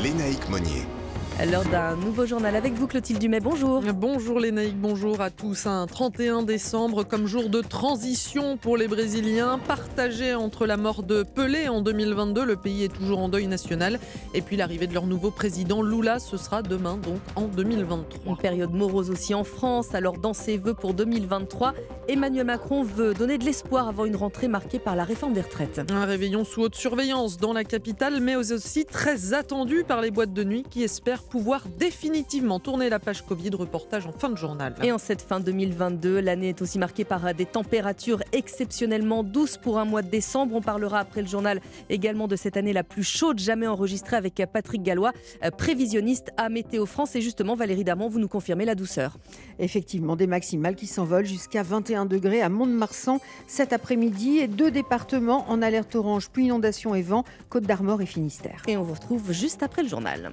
Lénaïque 0.02 0.50
Monnier. 0.50 1.01
L'heure 1.40 1.66
d'un 1.66 1.96
nouveau 1.96 2.28
journal 2.28 2.56
avec 2.56 2.74
vous, 2.74 2.86
Clotilde 2.86 3.20
Dumais. 3.20 3.40
Bonjour. 3.40 3.82
Bonjour 3.96 4.40
Lénaïque, 4.40 4.80
bonjour 4.80 5.22
à 5.22 5.32
tous. 5.32 5.66
Un 5.66 5.88
31 5.88 6.44
décembre 6.44 7.04
comme 7.04 7.26
jour 7.26 7.50
de 7.50 7.62
transition 7.62 8.58
pour 8.58 8.78
les 8.78 8.88
Brésiliens, 8.88 9.60
partagé 9.68 10.36
entre 10.36 10.68
la 10.68 10.78
mort 10.78 11.02
de 11.02 11.24
Pelé 11.24 11.68
en 11.68 11.82
2022, 11.82 12.46
le 12.46 12.56
pays 12.58 12.84
est 12.84 12.94
toujours 12.94 13.20
en 13.20 13.28
deuil 13.28 13.48
national, 13.48 14.00
et 14.36 14.42
puis 14.42 14.56
l'arrivée 14.56 14.86
de 14.86 14.94
leur 14.94 15.08
nouveau 15.08 15.32
président 15.32 15.82
Lula, 15.82 16.20
ce 16.20 16.38
sera 16.38 16.62
demain 16.62 16.98
donc 16.98 17.20
en 17.36 17.48
2023. 17.48 18.34
Une 18.34 18.38
période 18.38 18.72
morose 18.72 19.10
aussi 19.10 19.34
en 19.34 19.44
France. 19.44 19.96
Alors, 19.96 20.20
dans 20.20 20.34
ses 20.34 20.58
vœux 20.58 20.76
pour 20.76 20.94
2023, 20.94 21.74
Emmanuel 22.08 22.46
Macron 22.46 22.84
veut 22.84 23.16
donner 23.16 23.40
de 23.40 23.46
l'espoir 23.46 23.88
avant 23.88 24.06
une 24.06 24.16
rentrée 24.16 24.48
marquée 24.48 24.80
par 24.80 24.96
la 24.96 25.04
réforme 25.04 25.34
des 25.34 25.42
retraites. 25.42 25.82
Un 25.90 26.06
réveillon 26.06 26.46
sous 26.46 26.62
haute 26.62 26.76
surveillance 26.76 27.38
dans 27.38 27.54
la 27.54 27.64
capitale, 27.64 28.20
mais 28.22 28.36
aussi 28.36 28.86
très 28.86 29.34
attendu 29.34 29.84
par 29.88 30.02
les 30.02 30.12
boîtes 30.12 30.34
de 30.34 30.44
nuit 30.44 30.64
qui 30.70 30.84
espèrent 30.84 31.21
pouvoir 31.24 31.64
définitivement 31.80 32.60
tourner 32.60 32.90
la 32.90 33.00
page 33.00 33.24
Covid. 33.24 33.52
Reportage 33.52 34.08
en 34.08 34.12
fin 34.12 34.30
de 34.30 34.38
journal. 34.38 34.76
Et 34.84 34.92
en 34.92 34.98
cette 34.98 35.22
fin 35.22 35.40
2022, 35.40 36.20
l'année 36.20 36.50
est 36.50 36.62
aussi 36.62 36.80
marquée 36.80 37.04
par 37.04 37.34
des 37.34 37.46
températures 37.46 38.22
exceptionnellement 38.32 39.24
douces 39.24 39.58
pour 39.58 39.80
un 39.80 39.86
mois 39.86 40.02
de 40.02 40.10
décembre. 40.10 40.56
On 40.56 40.62
parlera 40.62 41.00
après 41.00 41.22
le 41.22 41.28
journal 41.28 41.62
également 41.90 42.28
de 42.28 42.36
cette 42.36 42.58
année 42.58 42.74
la 42.74 42.84
plus 42.84 43.04
chaude 43.04 43.40
jamais 43.40 43.68
enregistrée 43.68 44.16
avec 44.16 44.42
Patrick 44.52 44.84
Gallois, 44.84 45.12
prévisionniste 45.58 46.32
à 46.38 46.50
Météo 46.50 46.86
France. 46.86 47.16
Et 47.16 47.22
justement, 47.22 47.56
Valérie 47.56 47.84
Darmon, 47.84 48.10
vous 48.10 48.20
nous 48.20 48.28
confirmez 48.28 48.66
la 48.66 48.76
douceur. 48.76 49.18
Effectivement, 49.60 50.16
des 50.16 50.28
maximales 50.28 50.76
qui 50.76 50.88
s'envolent 50.88 51.26
jusqu'à 51.26 51.64
21 51.64 52.06
degrés 52.06 52.42
à 52.42 52.50
Mont-de-Marsan 52.50 53.20
cet 53.48 53.74
après-midi 53.74 54.40
et 54.40 54.48
deux 54.48 54.72
départements 54.72 55.50
en 55.50 55.62
alerte 55.62 55.96
orange, 55.96 56.30
puis 56.30 56.46
inondation 56.46 56.96
et 56.96 57.02
vent, 57.02 57.24
Côte 57.50 57.64
d'Armor 57.64 58.02
et 58.02 58.06
Finistère. 58.06 58.64
Et 58.68 58.78
on 58.78 58.84
vous 58.84 58.94
retrouve 58.94 59.32
juste 59.32 59.64
après 59.64 59.84
le 59.84 59.90
journal. 59.90 60.32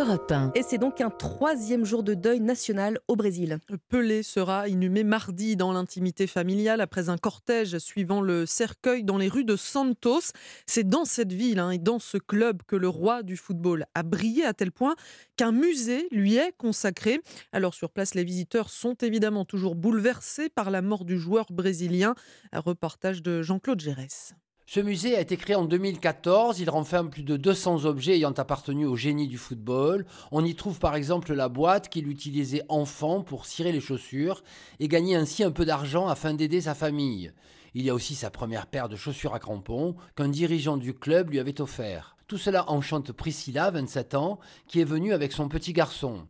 Europe 0.00 0.10
Europe 0.10 0.32
1. 0.32 0.52
Et 0.56 0.62
c'est 0.62 0.78
donc 0.78 1.00
un 1.00 1.10
troisième 1.10 1.84
jour 1.84 2.02
de 2.02 2.14
deuil 2.14 2.40
national 2.40 2.98
au 3.06 3.14
Brésil. 3.14 3.58
Pelé 3.88 4.22
sera 4.22 4.66
inhumé 4.66 5.04
mardi 5.04 5.56
dans 5.56 5.72
l'intimité 5.72 6.26
familiale 6.26 6.80
après 6.80 7.08
un 7.08 7.16
cortège 7.16 7.78
suivant 7.78 8.20
le 8.20 8.44
cercueil 8.44 9.04
dans 9.04 9.18
les 9.18 9.28
rues 9.28 9.44
de 9.44 9.54
Santos. 9.54 10.32
C'est 10.66 10.88
dans 10.88 11.04
cette 11.04 11.32
ville 11.32 11.60
hein, 11.60 11.70
et 11.70 11.78
dans 11.78 12.00
ce 12.00 12.18
club 12.18 12.62
que 12.66 12.76
le 12.76 12.88
roi 12.88 13.22
du 13.22 13.36
football 13.36 13.86
a 13.94 14.02
brillé 14.02 14.44
à 14.44 14.52
tel 14.52 14.72
point 14.72 14.96
qu'un 15.36 15.52
musée 15.52 16.08
lui 16.10 16.36
est 16.36 16.56
consacré. 16.56 17.20
Alors 17.52 17.74
sur 17.74 17.90
place, 17.90 18.14
les 18.14 18.24
visiteurs 18.24 18.70
sont 18.70 18.94
évidemment 18.94 19.44
toujours 19.44 19.76
bouleversés 19.76 20.48
par 20.48 20.70
la 20.70 20.82
mort 20.82 21.04
du 21.04 21.18
joueur 21.18 21.46
brésilien. 21.50 22.14
Un 22.52 22.60
reportage 22.60 23.22
de 23.22 23.42
Jean-Claude 23.42 23.80
Gérès. 23.80 24.34
Ce 24.72 24.78
musée 24.78 25.16
a 25.16 25.20
été 25.20 25.36
créé 25.36 25.56
en 25.56 25.64
2014. 25.64 26.60
Il 26.60 26.70
renferme 26.70 27.10
plus 27.10 27.24
de 27.24 27.36
200 27.36 27.86
objets 27.86 28.14
ayant 28.14 28.30
appartenu 28.30 28.86
au 28.86 28.94
génie 28.94 29.26
du 29.26 29.36
football. 29.36 30.06
On 30.30 30.44
y 30.44 30.54
trouve 30.54 30.78
par 30.78 30.94
exemple 30.94 31.34
la 31.34 31.48
boîte 31.48 31.88
qu'il 31.88 32.06
utilisait 32.06 32.62
enfant 32.68 33.22
pour 33.22 33.46
cirer 33.46 33.72
les 33.72 33.80
chaussures 33.80 34.44
et 34.78 34.86
gagner 34.86 35.16
ainsi 35.16 35.42
un 35.42 35.50
peu 35.50 35.64
d'argent 35.64 36.06
afin 36.06 36.34
d'aider 36.34 36.60
sa 36.60 36.76
famille. 36.76 37.32
Il 37.74 37.82
y 37.82 37.90
a 37.90 37.94
aussi 37.94 38.14
sa 38.14 38.30
première 38.30 38.68
paire 38.68 38.88
de 38.88 38.94
chaussures 38.94 39.34
à 39.34 39.40
crampons 39.40 39.96
qu'un 40.14 40.28
dirigeant 40.28 40.76
du 40.76 40.94
club 40.94 41.30
lui 41.30 41.40
avait 41.40 41.60
offert. 41.60 42.16
Tout 42.28 42.38
cela 42.38 42.70
enchante 42.70 43.10
Priscilla, 43.10 43.72
27 43.72 44.14
ans, 44.14 44.38
qui 44.68 44.80
est 44.80 44.84
venue 44.84 45.12
avec 45.12 45.32
son 45.32 45.48
petit 45.48 45.72
garçon. 45.72 46.28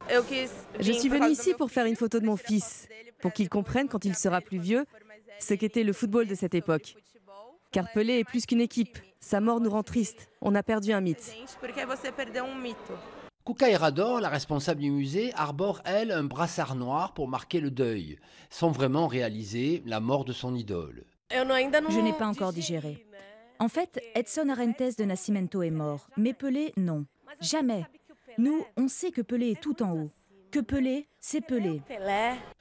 Je 0.80 0.93
suis 0.93 1.11
venue 1.11 1.28
ici 1.28 1.53
pour 1.59 1.70
faire 1.70 1.84
une 1.84 1.95
photo 1.95 2.18
de 2.18 2.24
mon 2.24 2.38
fils, 2.38 2.88
pour 3.20 3.34
qu'il 3.34 3.51
comprenne 3.51 3.88
quand 3.88 4.07
il 4.07 4.16
sera 4.16 4.41
plus 4.41 4.59
vieux 4.59 4.86
ce 5.38 5.53
qu'était 5.53 5.84
le 5.84 5.93
football 5.93 6.26
de 6.26 6.34
cette 6.34 6.55
époque. 6.55 6.97
Car 7.73 7.91
Pelé 7.93 8.18
est 8.18 8.25
plus 8.25 8.47
qu'une 8.47 8.61
équipe. 8.61 8.99
Sa 9.21 9.41
mort 9.41 9.61
nous 9.61 9.71
rend 9.71 9.85
tristes. 9.85 10.29
On 10.41 10.55
a 10.55 10.62
perdu 10.62 10.93
un 10.93 11.01
mythe. 11.01 11.33
Kuka 13.47 13.71
Erador, 13.71 14.21
la 14.21 14.29
responsable 14.29 14.81
du 14.81 14.91
musée, 14.91 15.33
arbore, 15.35 15.81
elle, 15.85 16.11
un 16.11 16.25
brassard 16.25 16.75
noir 16.75 17.14
pour 17.14 17.29
marquer 17.29 17.61
le 17.61 17.71
deuil, 17.71 18.18
sans 18.51 18.71
vraiment 18.71 19.07
réaliser 19.07 19.83
la 19.87 20.01
mort 20.01 20.25
de 20.25 20.33
son 20.33 20.55
idole. 20.55 21.05
Je 21.31 22.01
n'ai 22.01 22.12
pas 22.12 22.27
encore 22.27 22.53
digéré. 22.53 23.07
En 23.61 23.68
fait, 23.68 24.03
Edson 24.14 24.49
Arantes 24.49 24.99
de 24.99 25.05
Nascimento 25.05 25.62
est 25.62 25.71
mort, 25.71 26.09
mais 26.16 26.33
Pelé, 26.33 26.73
non. 26.77 27.07
Jamais. 27.41 27.87
Nous, 28.37 28.64
on 28.77 28.89
sait 28.89 29.12
que 29.12 29.21
Pelé 29.21 29.53
est 29.53 29.61
tout 29.61 29.83
en 29.83 29.93
haut. 29.93 30.11
Que 30.51 30.61
Pelé, 30.61 31.07
c'est 31.21 31.41
Pelé. 31.41 31.83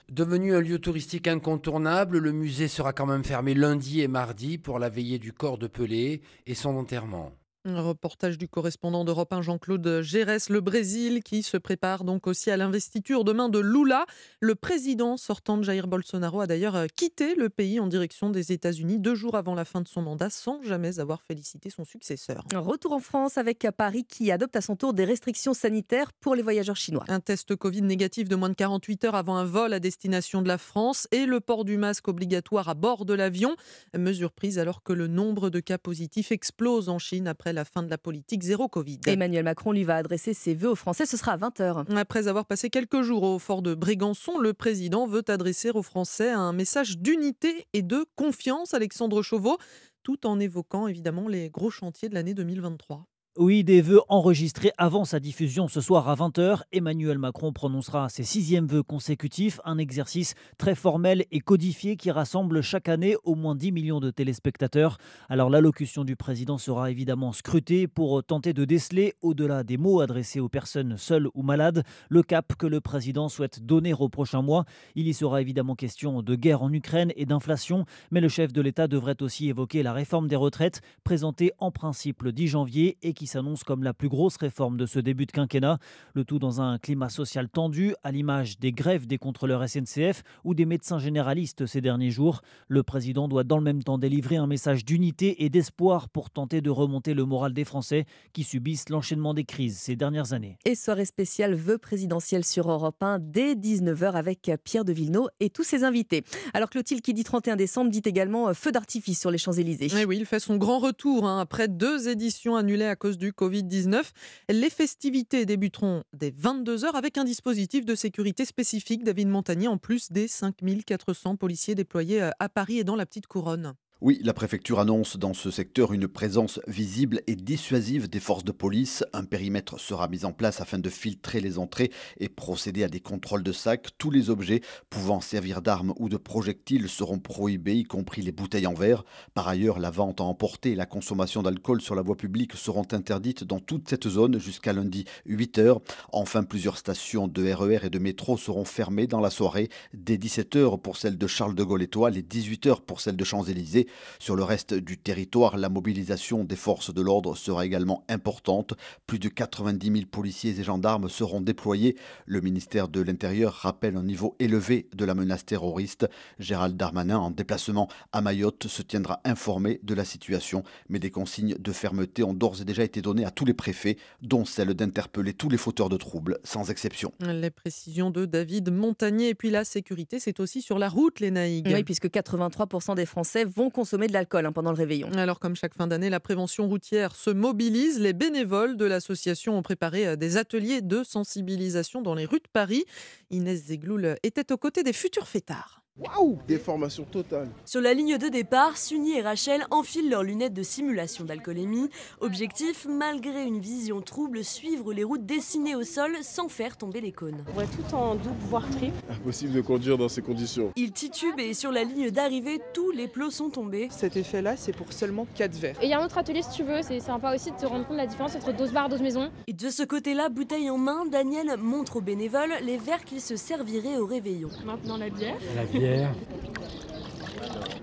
Devenu 0.10 0.56
un 0.56 0.62
lieu 0.62 0.80
touristique 0.80 1.28
incontournable, 1.28 2.18
le 2.18 2.32
musée 2.32 2.68
sera 2.68 2.94
quand 2.94 3.06
même 3.06 3.24
fermé 3.24 3.54
lundi 3.54 4.02
et 4.02 4.08
mardi 4.08 4.58
pour 4.58 4.80
la 4.80 4.90
veillée 4.90 5.20
du 5.20 5.34
corps 5.34 5.60
de 5.60 5.68
Pelé 5.68 6.22
et 6.48 6.56
son 6.56 6.76
enterrement. 6.78 7.32
Un 7.66 7.82
reportage 7.82 8.38
du 8.38 8.48
correspondant 8.48 9.04
d'Europe 9.04 9.34
1 9.34 9.42
Jean-Claude 9.42 10.00
Gérès, 10.02 10.48
le 10.50 10.62
Brésil, 10.62 11.22
qui 11.22 11.44
se 11.44 11.58
prépare 11.58 12.06
donc 12.06 12.26
aussi 12.26 12.50
à 12.50 12.56
l'investiture 12.56 13.26
demain 13.26 13.50
de 13.50 13.60
Lula. 13.60 14.06
Le 14.40 14.56
président 14.56 15.18
sortant 15.18 15.58
de 15.58 15.64
Jair 15.64 15.88
Bolsonaro 15.88 16.40
a 16.40 16.48
d'ailleurs 16.48 16.78
euh, 16.78 16.86
quitté 16.96 17.36
le 17.36 17.50
pays 17.50 17.82
en 17.82 17.88
direction 17.88 18.30
des 18.30 18.54
États-Unis 18.54 18.98
deux 18.98 19.14
jours 19.14 19.36
avant 19.36 19.56
la 19.56 19.66
fin 19.66 19.82
de 19.82 19.90
son 19.90 20.02
mandat 20.02 20.30
sans 20.30 20.64
jamais 20.64 21.02
avoir 21.02 21.22
félicité 21.22 21.70
son 21.70 21.84
successeur. 21.84 22.46
Retour 22.56 22.94
en 22.94 23.00
France 23.00 23.38
avec 23.38 23.68
Paris 23.76 24.06
qui 24.06 24.32
adopte 24.32 24.56
à 24.56 24.62
son 24.62 24.78
tour 24.78 24.94
des 24.94 25.04
restrictions 25.04 25.54
sanitaires 25.54 26.14
pour 26.14 26.36
les 26.36 26.42
voyageurs 26.42 26.78
chinois. 26.78 27.04
Un 27.10 27.20
test 27.20 27.58
Covid 27.58 27.82
négatif 27.82 28.30
de 28.30 28.38
moins 28.38 28.50
de 28.50 28.54
48 28.54 29.04
heures 29.04 29.16
avant 29.16 29.36
un 29.36 29.44
vol 29.44 29.74
à 29.74 29.82
destination 29.82 30.42
de 30.42 30.48
la 30.48 30.58
France 30.58 31.10
et 31.12 31.26
le 31.26 31.42
port 31.42 31.66
du 31.66 31.78
masque 31.78 32.08
obligatoire 32.08 32.70
à 32.70 32.74
bord 32.74 33.04
de 33.04 33.14
l'avion. 33.14 33.58
Mesure 33.98 34.32
prise 34.32 34.60
alors 34.60 34.82
que 34.82 34.94
le 34.94 35.08
nombre 35.08 35.50
de 35.50 35.60
cas 35.60 35.78
positifs 35.78 36.32
explose 36.32 36.88
en 36.88 37.00
Chine 37.00 37.28
après 37.28 37.49
la 37.54 37.66
fin 37.66 37.84
de 37.84 37.90
la 37.90 37.98
politique 37.98 38.44
zéro 38.44 38.68
Covid. 38.68 39.00
Emmanuel 39.08 39.44
Macron 39.44 39.72
lui 39.72 39.84
va 39.84 39.96
adresser 39.96 40.34
ses 40.34 40.54
vœux 40.54 40.70
aux 40.70 40.76
Français, 40.76 41.06
ce 41.06 41.18
sera 41.18 41.34
à 41.34 41.38
20h. 41.38 41.96
Après 41.96 42.28
avoir 42.28 42.46
passé 42.46 42.70
quelques 42.70 43.02
jours 43.02 43.24
au 43.24 43.40
fort 43.40 43.62
de 43.62 43.74
Brégançon, 43.74 44.38
le 44.38 44.54
président 44.54 45.08
veut 45.08 45.24
adresser 45.28 45.72
aux 45.72 45.84
Français 45.84 46.30
un 46.30 46.54
message 46.54 46.98
d'unité 46.98 47.68
et 47.74 47.82
de 47.82 48.06
confiance, 48.16 48.74
Alexandre 48.74 49.22
Chauveau, 49.22 49.58
tout 50.04 50.26
en 50.26 50.40
évoquant 50.40 50.88
évidemment 50.88 51.28
les 51.28 51.50
gros 51.50 51.70
chantiers 51.70 52.10
de 52.10 52.16
l'année 52.16 52.34
2023. 52.34 53.06
Oui, 53.42 53.64
des 53.64 53.80
vœux 53.80 54.02
enregistrés 54.10 54.74
avant 54.78 55.06
sa 55.06 55.22
diffusion 55.22 55.70
ce 55.70 55.80
soir 55.80 56.10
à 56.10 56.16
20h. 56.16 56.64
Emmanuel 56.74 57.18
Macron 57.18 57.54
prononcera 57.54 58.10
ses 58.10 58.26
sixièmes 58.26 58.68
vœux 58.68 58.84
consécutifs, 58.84 59.62
un 59.64 59.78
exercice 59.78 60.34
très 60.58 60.76
formel 60.76 61.24
et 61.32 61.40
codifié 61.40 61.96
qui 61.96 62.12
rassemble 62.12 62.62
chaque 62.62 62.90
année 62.90 63.16
au 63.24 63.36
moins 63.36 63.56
10 63.56 63.72
millions 63.72 64.02
de 64.02 64.12
téléspectateurs. 64.12 64.98
Alors 65.30 65.50
l'allocution 65.50 66.04
du 66.04 66.18
président 66.18 66.58
sera 66.58 66.92
évidemment 66.92 67.32
scrutée 67.32 67.88
pour 67.88 68.22
tenter 68.26 68.52
de 68.52 68.66
déceler, 68.66 69.14
au-delà 69.22 69.64
des 69.64 69.78
mots 69.78 70.02
adressés 70.02 70.42
aux 70.42 70.50
personnes 70.50 70.98
seules 70.98 71.30
ou 71.34 71.42
malades, 71.42 71.86
le 72.10 72.24
cap 72.24 72.56
que 72.58 72.68
le 72.68 72.82
président 72.82 73.30
souhaite 73.30 73.64
donner 73.66 73.94
aux 73.94 74.10
prochains 74.10 74.42
mois. 74.42 74.66
Il 74.96 75.08
y 75.08 75.14
sera 75.14 75.40
évidemment 75.40 75.76
question 75.76 76.22
de 76.22 76.36
guerre 76.36 76.62
en 76.62 76.74
Ukraine 76.74 77.14
et 77.16 77.26
d'inflation, 77.26 77.86
mais 78.12 78.20
le 78.20 78.28
chef 78.28 78.52
de 78.52 78.60
l'État 78.60 78.90
devrait 78.90 79.22
aussi 79.22 79.48
évoquer 79.48 79.82
la 79.82 79.94
réforme 79.94 80.28
des 80.28 80.36
retraites, 80.36 80.82
présentée 81.06 81.54
en 81.58 81.72
principe 81.72 82.24
le 82.24 82.34
10 82.34 82.48
janvier 82.50 82.98
et 83.02 83.14
qui 83.14 83.29
s'annonce 83.30 83.64
comme 83.64 83.84
la 83.84 83.94
plus 83.94 84.10
grosse 84.10 84.38
réforme 84.38 84.78
de 84.78 84.86
ce 84.86 85.00
début 85.00 85.26
de 85.26 85.32
quinquennat. 85.32 85.78
Le 86.14 86.26
tout 86.26 86.40
dans 86.40 86.62
un 86.62 86.78
climat 86.80 87.10
social 87.10 87.48
tendu, 87.48 87.94
à 88.04 88.12
l'image 88.12 88.60
des 88.60 88.72
grèves 88.72 89.08
des 89.08 89.18
contrôleurs 89.18 89.68
SNCF 89.68 90.24
ou 90.44 90.54
des 90.54 90.66
médecins 90.66 91.00
généralistes 91.00 91.66
ces 91.66 91.82
derniers 91.82 92.12
jours. 92.12 92.42
Le 92.68 92.84
président 92.84 93.28
doit 93.28 93.44
dans 93.44 93.58
le 93.58 93.64
même 93.64 93.84
temps 93.84 93.98
délivrer 93.98 94.38
un 94.38 94.48
message 94.48 94.84
d'unité 94.84 95.44
et 95.44 95.50
d'espoir 95.50 96.10
pour 96.10 96.30
tenter 96.30 96.62
de 96.62 96.70
remonter 96.70 97.14
le 97.14 97.26
moral 97.26 97.54
des 97.54 97.66
Français 97.66 98.06
qui 98.34 98.44
subissent 98.44 98.90
l'enchaînement 98.90 99.34
des 99.34 99.46
crises 99.46 99.78
ces 99.78 99.96
dernières 99.96 100.34
années. 100.34 100.58
Et 100.66 100.76
soirée 100.76 101.06
spéciale 101.06 101.54
vœux 101.54 101.78
présidentiels 101.78 102.44
sur 102.44 102.70
Europe 102.72 103.02
1 103.02 103.20
dès 103.20 103.54
19h 103.54 104.14
avec 104.14 104.52
Pierre 104.64 104.86
de 104.86 104.94
Villeneuve 104.94 105.30
et 105.40 105.50
tous 105.50 105.64
ses 105.64 105.84
invités. 105.84 106.24
Alors 106.54 106.70
Clotilde 106.70 107.02
qui 107.02 107.14
dit 107.14 107.24
31 107.24 107.56
décembre 107.56 107.92
dit 107.92 108.02
également 108.06 108.54
feu 108.54 108.72
d'artifice 108.72 109.20
sur 109.20 109.30
les 109.30 109.38
Champs-Élysées. 109.38 109.90
Eh 109.96 110.06
oui, 110.06 110.18
il 110.18 110.26
fait 110.26 110.40
son 110.40 110.58
grand 110.58 110.80
retour 110.80 111.28
hein, 111.28 111.40
après 111.40 111.68
deux 111.68 112.08
éditions 112.08 112.56
annulées 112.56 112.86
à 112.86 112.96
cause 112.96 113.18
du 113.20 113.32
Covid-19. 113.32 114.02
Les 114.50 114.70
festivités 114.72 115.46
débuteront 115.46 116.04
dès 116.14 116.32
22h 116.32 116.94
avec 116.94 117.18
un 117.18 117.24
dispositif 117.24 117.86
de 117.86 117.94
sécurité 117.94 118.46
spécifique, 118.46 119.04
David 119.04 119.28
Montagnier, 119.28 119.68
en 119.68 119.78
plus 119.78 120.12
des 120.12 120.28
5400 120.28 121.36
policiers 121.36 121.76
déployés 121.76 122.24
euh, 122.24 122.32
à 122.40 122.50
Paris 122.50 122.80
et 122.80 122.84
dans 122.84 122.96
la 122.96 123.06
petite 123.06 123.28
couronne. 123.28 123.76
Oui, 124.02 124.22
la 124.24 124.34
préfecture 124.34 124.80
annonce 124.80 125.18
dans 125.18 125.34
ce 125.34 125.52
secteur 125.52 125.92
une 125.92 126.08
présence 126.08 126.62
visible 126.68 127.22
et 127.28 127.36
dissuasive 127.36 128.08
des 128.08 128.22
forces 128.22 128.46
de 128.46 128.54
police. 128.54 129.04
Un 129.12 129.26
périmètre 129.26 129.78
sera 129.78 130.08
mis 130.08 130.24
en 130.24 130.32
place 130.32 130.62
afin 130.62 130.80
de 130.80 130.90
filtrer 130.90 131.42
les 131.42 131.60
entrées 131.60 131.92
et 132.18 132.30
procéder 132.30 132.86
à 132.86 132.88
des 132.88 133.02
contrôles 133.02 133.44
de 133.44 133.52
sacs. 133.52 133.90
Tous 133.98 134.10
les 134.10 134.30
objets 134.30 134.62
pouvant 134.90 135.20
servir 135.20 135.62
d'armes 135.62 135.94
ou 135.98 136.08
de 136.08 136.16
projectiles 136.16 136.88
seront 136.88 137.20
prohibés, 137.20 137.76
y 137.76 137.84
compris 137.84 138.22
les 138.22 138.32
bouteilles 138.32 138.68
en 138.68 138.74
verre. 138.74 139.04
Par 139.34 139.50
ailleurs, 139.50 139.80
la 139.80 139.92
vente 139.92 140.22
à 140.22 140.24
emporter 140.24 140.72
et 140.72 140.76
la 140.76 140.86
consommation 140.86 141.44
d'alcool 141.44 141.82
sur 141.82 141.94
la 141.94 142.02
voie 142.02 142.16
publique 142.16 142.54
seront 142.56 142.88
interdites 142.94 143.44
dans 143.44 143.60
toute 143.60 143.90
cette 143.90 144.08
zone 144.08 144.40
jusqu'à 144.40 144.72
lundi 144.72 145.04
8h. 145.28 145.82
Enfin, 146.14 146.44
plusieurs 146.44 146.78
stations 146.78 147.28
de 147.28 147.52
RER 147.52 147.80
et 147.84 147.90
de 147.90 148.00
métro 148.00 148.38
seront 148.38 148.64
fermées 148.64 149.08
dans 149.08 149.20
la 149.20 149.30
soirée 149.30 149.68
dès 149.94 150.16
17h 150.16 150.80
pour 150.80 150.96
celle 150.96 151.18
de 151.18 151.28
Charles 151.28 151.54
de 151.54 151.64
Gaulle 151.66 151.84
Étoile 151.84 152.16
et 152.16 152.24
18h 152.24 152.84
pour 152.84 153.02
celle 153.02 153.18
de 153.18 153.26
Champs-Élysées. 153.26 153.89
Sur 154.20 154.36
le 154.36 154.44
reste 154.44 154.74
du 154.74 154.98
territoire, 154.98 155.58
la 155.58 155.70
mobilisation 155.70 156.44
des 156.44 156.56
forces 156.56 156.94
de 156.94 157.02
l'ordre 157.02 157.36
sera 157.36 157.66
également 157.66 158.04
importante. 158.10 158.74
Plus 159.08 159.20
de 159.20 159.30
90 159.30 159.92
000 159.92 160.06
policiers 160.10 160.60
et 160.60 160.64
gendarmes 160.64 161.10
seront 161.10 161.42
déployés. 161.42 161.96
Le 162.26 162.42
ministère 162.42 162.88
de 162.88 163.02
l'Intérieur 163.02 163.54
rappelle 163.54 163.98
un 163.98 164.04
niveau 164.04 164.36
élevé 164.40 164.90
de 164.96 165.06
la 165.06 165.16
menace 165.16 165.46
terroriste. 165.46 166.08
Gérald 166.40 166.78
Darmanin, 166.78 167.18
en 167.18 167.32
déplacement 167.32 167.88
à 168.12 168.22
Mayotte, 168.22 168.68
se 168.68 168.82
tiendra 168.82 169.22
informé 169.26 169.80
de 169.84 169.94
la 169.94 170.06
situation, 170.06 170.64
mais 170.90 171.00
des 171.00 171.12
consignes 171.12 171.56
de 171.60 171.72
fermeté 171.72 172.24
ont 172.24 172.34
d'ores 172.34 172.62
et 172.62 172.66
déjà 172.66 172.84
été 172.84 173.02
données 173.02 173.26
à 173.26 173.32
tous 173.32 173.46
les 173.46 173.54
préfets, 173.54 173.98
dont 174.22 174.46
celle 174.46 174.74
d'interpeller 174.74 175.34
tous 175.34 175.50
les 175.50 175.58
fauteurs 175.58 175.90
de 175.90 175.98
troubles, 175.98 176.40
sans 176.44 176.70
exception. 176.70 177.14
Les 177.20 177.50
précisions 177.50 178.12
de 178.12 178.26
David 178.26 178.72
Montagnier. 178.72 179.30
Et 179.30 179.36
puis 179.36 179.50
la 179.50 179.64
sécurité, 179.64 180.20
c'est 180.20 180.40
aussi 180.40 180.62
sur 180.62 180.80
la 180.80 180.90
route, 180.90 181.20
les 181.20 181.32
Naïgues. 181.32 181.72
Oui, 181.74 181.84
puisque 181.84 182.08
83% 182.08 182.96
des 182.96 183.06
Français 183.06 183.46
vont 183.46 183.70
consommer 183.80 184.08
de 184.08 184.14
l'alcool 184.14 184.46
hein, 184.46 184.52
pendant 184.52 184.72
le 184.72 184.78
réveillon. 184.78 185.10
Alors, 185.14 185.40
comme 185.40 185.56
chaque 185.56 185.74
fin 185.74 185.88
d'année, 185.88 186.10
la 186.10 186.20
prévention 186.20 186.68
routière 186.68 187.16
se 187.16 187.30
mobilise. 187.30 187.98
Les 187.98 188.12
bénévoles 188.12 188.76
de 188.76 188.84
l'association 188.84 189.58
ont 189.58 189.62
préparé 189.62 190.06
euh, 190.06 190.16
des 190.18 190.36
ateliers 190.36 190.82
de 190.82 191.02
sensibilisation 191.02 192.02
dans 192.02 192.14
les 192.14 192.26
rues 192.26 192.40
de 192.40 192.50
Paris. 192.52 192.84
Inès 193.30 193.68
Zegloul 193.68 194.18
était 194.22 194.52
aux 194.52 194.58
côtés 194.58 194.84
des 194.84 194.92
futurs 194.92 195.30
fêtards. 195.30 195.82
Waouh 196.00 196.40
Déformation 196.48 197.04
totale. 197.04 197.50
Sur 197.66 197.82
la 197.82 197.94
ligne 197.94 198.18
de 198.18 198.30
départ, 198.30 198.78
Sunny 198.78 199.18
et 199.18 199.22
Rachel 199.22 199.66
enfilent 199.70 200.10
leurs 200.10 200.24
lunettes 200.24 200.54
de 200.54 200.64
simulation 200.64 201.26
d'alcoolémie. 201.26 201.90
Objectif, 202.22 202.88
malgré 202.90 203.44
une 203.44 203.60
vision 203.60 204.00
trouble, 204.00 204.46
suivre 204.46 204.94
les 204.94 205.04
routes 205.04 205.26
dessinées 205.26 205.76
au 205.76 205.84
sol 205.84 206.12
sans 206.22 206.48
faire 206.48 206.78
tomber 206.78 207.02
les 207.02 207.12
cônes. 207.12 207.44
On 207.54 207.58
va 207.58 207.66
tout 207.66 207.94
en 207.94 208.16
double, 208.16 208.36
voire 208.50 208.70
triple. 208.70 208.96
Impossible 209.10 209.52
de 209.52 209.60
conduire 209.60 209.98
dans 209.98 210.08
ces 210.08 210.22
conditions. 210.22 210.72
Ils 210.78 210.94
titubent 210.94 211.40
et 211.40 211.54
sur 211.54 211.72
la 211.72 211.84
ligne 211.84 212.12
d'arrivée, 212.12 212.62
tous 212.74 212.92
les 212.92 213.10
plots 213.10 213.30
sont 213.30 213.50
tombés. 213.50 213.90
Cet 213.92 214.16
effet-là, 214.16 214.56
c'est 214.56 214.74
pour 214.74 214.94
seulement 214.94 215.28
4 215.36 215.52
verres. 215.56 215.76
Et 215.82 215.88
il 215.88 215.90
y 215.90 215.94
a 215.94 216.00
un 216.00 216.06
autre 216.06 216.18
atelier 216.18 216.44
si 216.44 216.52
tu 216.52 216.64
veux, 216.64 216.82
c'est 216.82 217.02
sympa 217.02 217.36
aussi 217.36 217.52
de 217.52 217.58
te 217.58 217.66
rendre 217.66 217.86
compte 217.86 217.98
de 217.98 218.02
la 218.02 218.08
différence 218.08 218.36
entre 218.38 218.54
12 218.54 218.72
bars, 218.72 218.88
12 218.88 219.02
maisons. 219.02 219.30
Et 219.48 219.54
de 219.54 219.70
ce 219.70 219.84
côté-là, 219.84 220.30
bouteille 220.30 220.70
en 220.70 220.78
main, 220.78 221.06
Daniel 221.06 221.58
montre 221.58 221.98
aux 221.98 222.02
bénévoles 222.02 222.54
les 222.64 222.78
verres 222.78 223.04
qu'il 223.04 223.20
se 223.20 223.36
servirait 223.36 223.98
au 223.98 224.06
réveillon. 224.06 224.50
Maintenant 224.66 224.96
la 224.96 225.10
bière. 225.10 225.36
La 225.58 225.66
bière. 225.66 225.89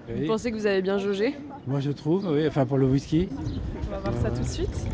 Vous 0.09 0.27
pensez 0.27 0.51
que 0.51 0.57
vous 0.57 0.67
avez 0.67 0.83
bien 0.83 0.99
jaugé? 0.99 1.35
Moi 1.67 1.81
je 1.81 1.91
trouve, 1.91 2.29
oui, 2.31 2.47
enfin 2.47 2.65
pour 2.65 2.79
le 2.79 2.87
whisky. 2.87 3.29
On 3.89 3.91
va 3.91 3.99
voir 3.99 4.15
ça 4.23 4.31
tout 4.31 4.43
de 4.43 4.47
suite. 4.47 4.87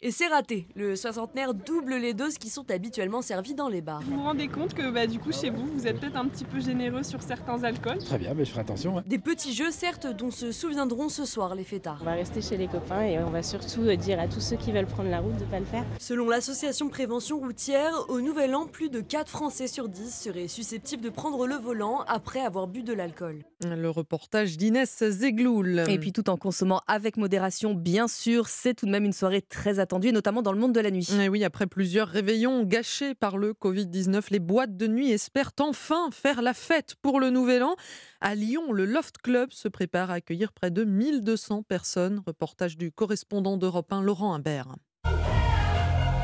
Et 0.00 0.10
c'est 0.12 0.28
raté. 0.28 0.68
Le 0.76 0.94
soixantenaire 0.94 1.54
double 1.54 1.96
les 1.96 2.14
doses 2.14 2.38
qui 2.38 2.50
sont 2.50 2.70
habituellement 2.70 3.20
servies 3.20 3.54
dans 3.54 3.68
les 3.68 3.80
bars. 3.80 4.00
Vous 4.02 4.16
vous 4.16 4.22
rendez 4.22 4.46
compte 4.48 4.72
que 4.74 4.90
bah, 4.90 5.06
du 5.06 5.18
coup 5.18 5.32
chez 5.32 5.50
vous, 5.50 5.66
vous 5.66 5.86
êtes 5.86 5.98
peut-être 5.98 6.16
un 6.16 6.26
petit 6.28 6.44
peu 6.44 6.60
généreux 6.60 7.02
sur 7.02 7.20
certains 7.22 7.62
alcools? 7.64 7.98
Très 7.98 8.18
bien, 8.18 8.32
mais 8.34 8.44
je 8.44 8.50
ferai 8.50 8.60
attention. 8.60 8.96
ouais. 8.96 9.02
Des 9.06 9.18
petits 9.18 9.52
jeux, 9.54 9.70
certes, 9.70 10.06
dont 10.06 10.30
se 10.30 10.52
souviendront 10.52 11.08
ce 11.08 11.24
soir 11.24 11.54
les 11.54 11.64
fêtards. 11.64 11.98
On 12.02 12.04
va 12.04 12.12
rester 12.12 12.40
chez 12.40 12.56
les 12.56 12.68
copains 12.68 13.02
et 13.02 13.18
on 13.18 13.30
va 13.30 13.42
surtout 13.42 13.82
euh, 13.82 13.96
dire 13.96 14.20
à 14.20 14.28
tous 14.28 14.40
ceux 14.40 14.56
qui 14.56 14.70
veulent 14.70 14.86
prendre 14.86 15.10
la 15.10 15.20
route 15.20 15.36
de 15.36 15.44
pas 15.44 15.58
le 15.58 15.66
faire. 15.66 15.84
Selon 15.98 16.28
l'association 16.28 16.88
Prévention 16.88 17.38
Routière, 17.38 17.92
au 18.08 18.20
Nouvel 18.20 18.54
An, 18.54 18.66
plus 18.66 18.90
de 18.90 19.00
4 19.00 19.28
Français 19.28 19.66
sur 19.66 19.88
10 19.88 20.14
seraient 20.14 20.48
susceptibles 20.48 21.02
de 21.02 21.10
prendre 21.10 21.46
le 21.46 21.56
volant 21.56 22.04
après 22.06 22.40
avoir 22.40 22.68
bu 22.68 22.82
de 22.82 22.92
l'alcool. 22.92 23.42
Le 23.64 23.90
reportage 23.90 24.56
d'Inès 24.56 25.04
Zegloul. 25.10 25.84
Et 25.88 25.98
puis 25.98 26.12
tout 26.12 26.30
en 26.30 26.36
consommant 26.36 26.82
avec 26.86 27.16
modération, 27.16 27.74
bien 27.74 28.06
sûr, 28.06 28.46
c'est 28.48 28.74
tout 28.74 28.86
de 28.86 28.90
même 28.92 29.04
une 29.04 29.12
soirée 29.12 29.42
très 29.42 29.80
notamment 30.12 30.42
dans 30.42 30.52
le 30.52 30.58
monde 30.58 30.72
de 30.72 30.80
la 30.80 30.90
nuit. 30.90 31.08
Et 31.20 31.28
oui, 31.28 31.44
après 31.44 31.66
plusieurs 31.66 32.08
réveillons 32.08 32.62
gâchés 32.64 33.14
par 33.14 33.38
le 33.38 33.52
Covid-19, 33.52 34.26
les 34.30 34.38
boîtes 34.38 34.76
de 34.76 34.86
nuit 34.86 35.10
espèrent 35.10 35.52
enfin 35.60 36.10
faire 36.10 36.42
la 36.42 36.54
fête 36.54 36.94
pour 37.02 37.20
le 37.20 37.30
Nouvel 37.30 37.62
An. 37.62 37.76
À 38.20 38.34
Lyon, 38.34 38.72
le 38.72 38.84
Loft 38.84 39.18
Club 39.18 39.52
se 39.52 39.68
prépare 39.68 40.10
à 40.10 40.14
accueillir 40.14 40.52
près 40.52 40.70
de 40.70 40.84
1200 40.84 41.62
personnes. 41.62 42.22
Reportage 42.26 42.76
du 42.76 42.92
correspondant 42.92 43.56
d'Europe 43.56 43.92
1, 43.92 44.02
Laurent 44.02 44.34
Imbert. 44.34 44.74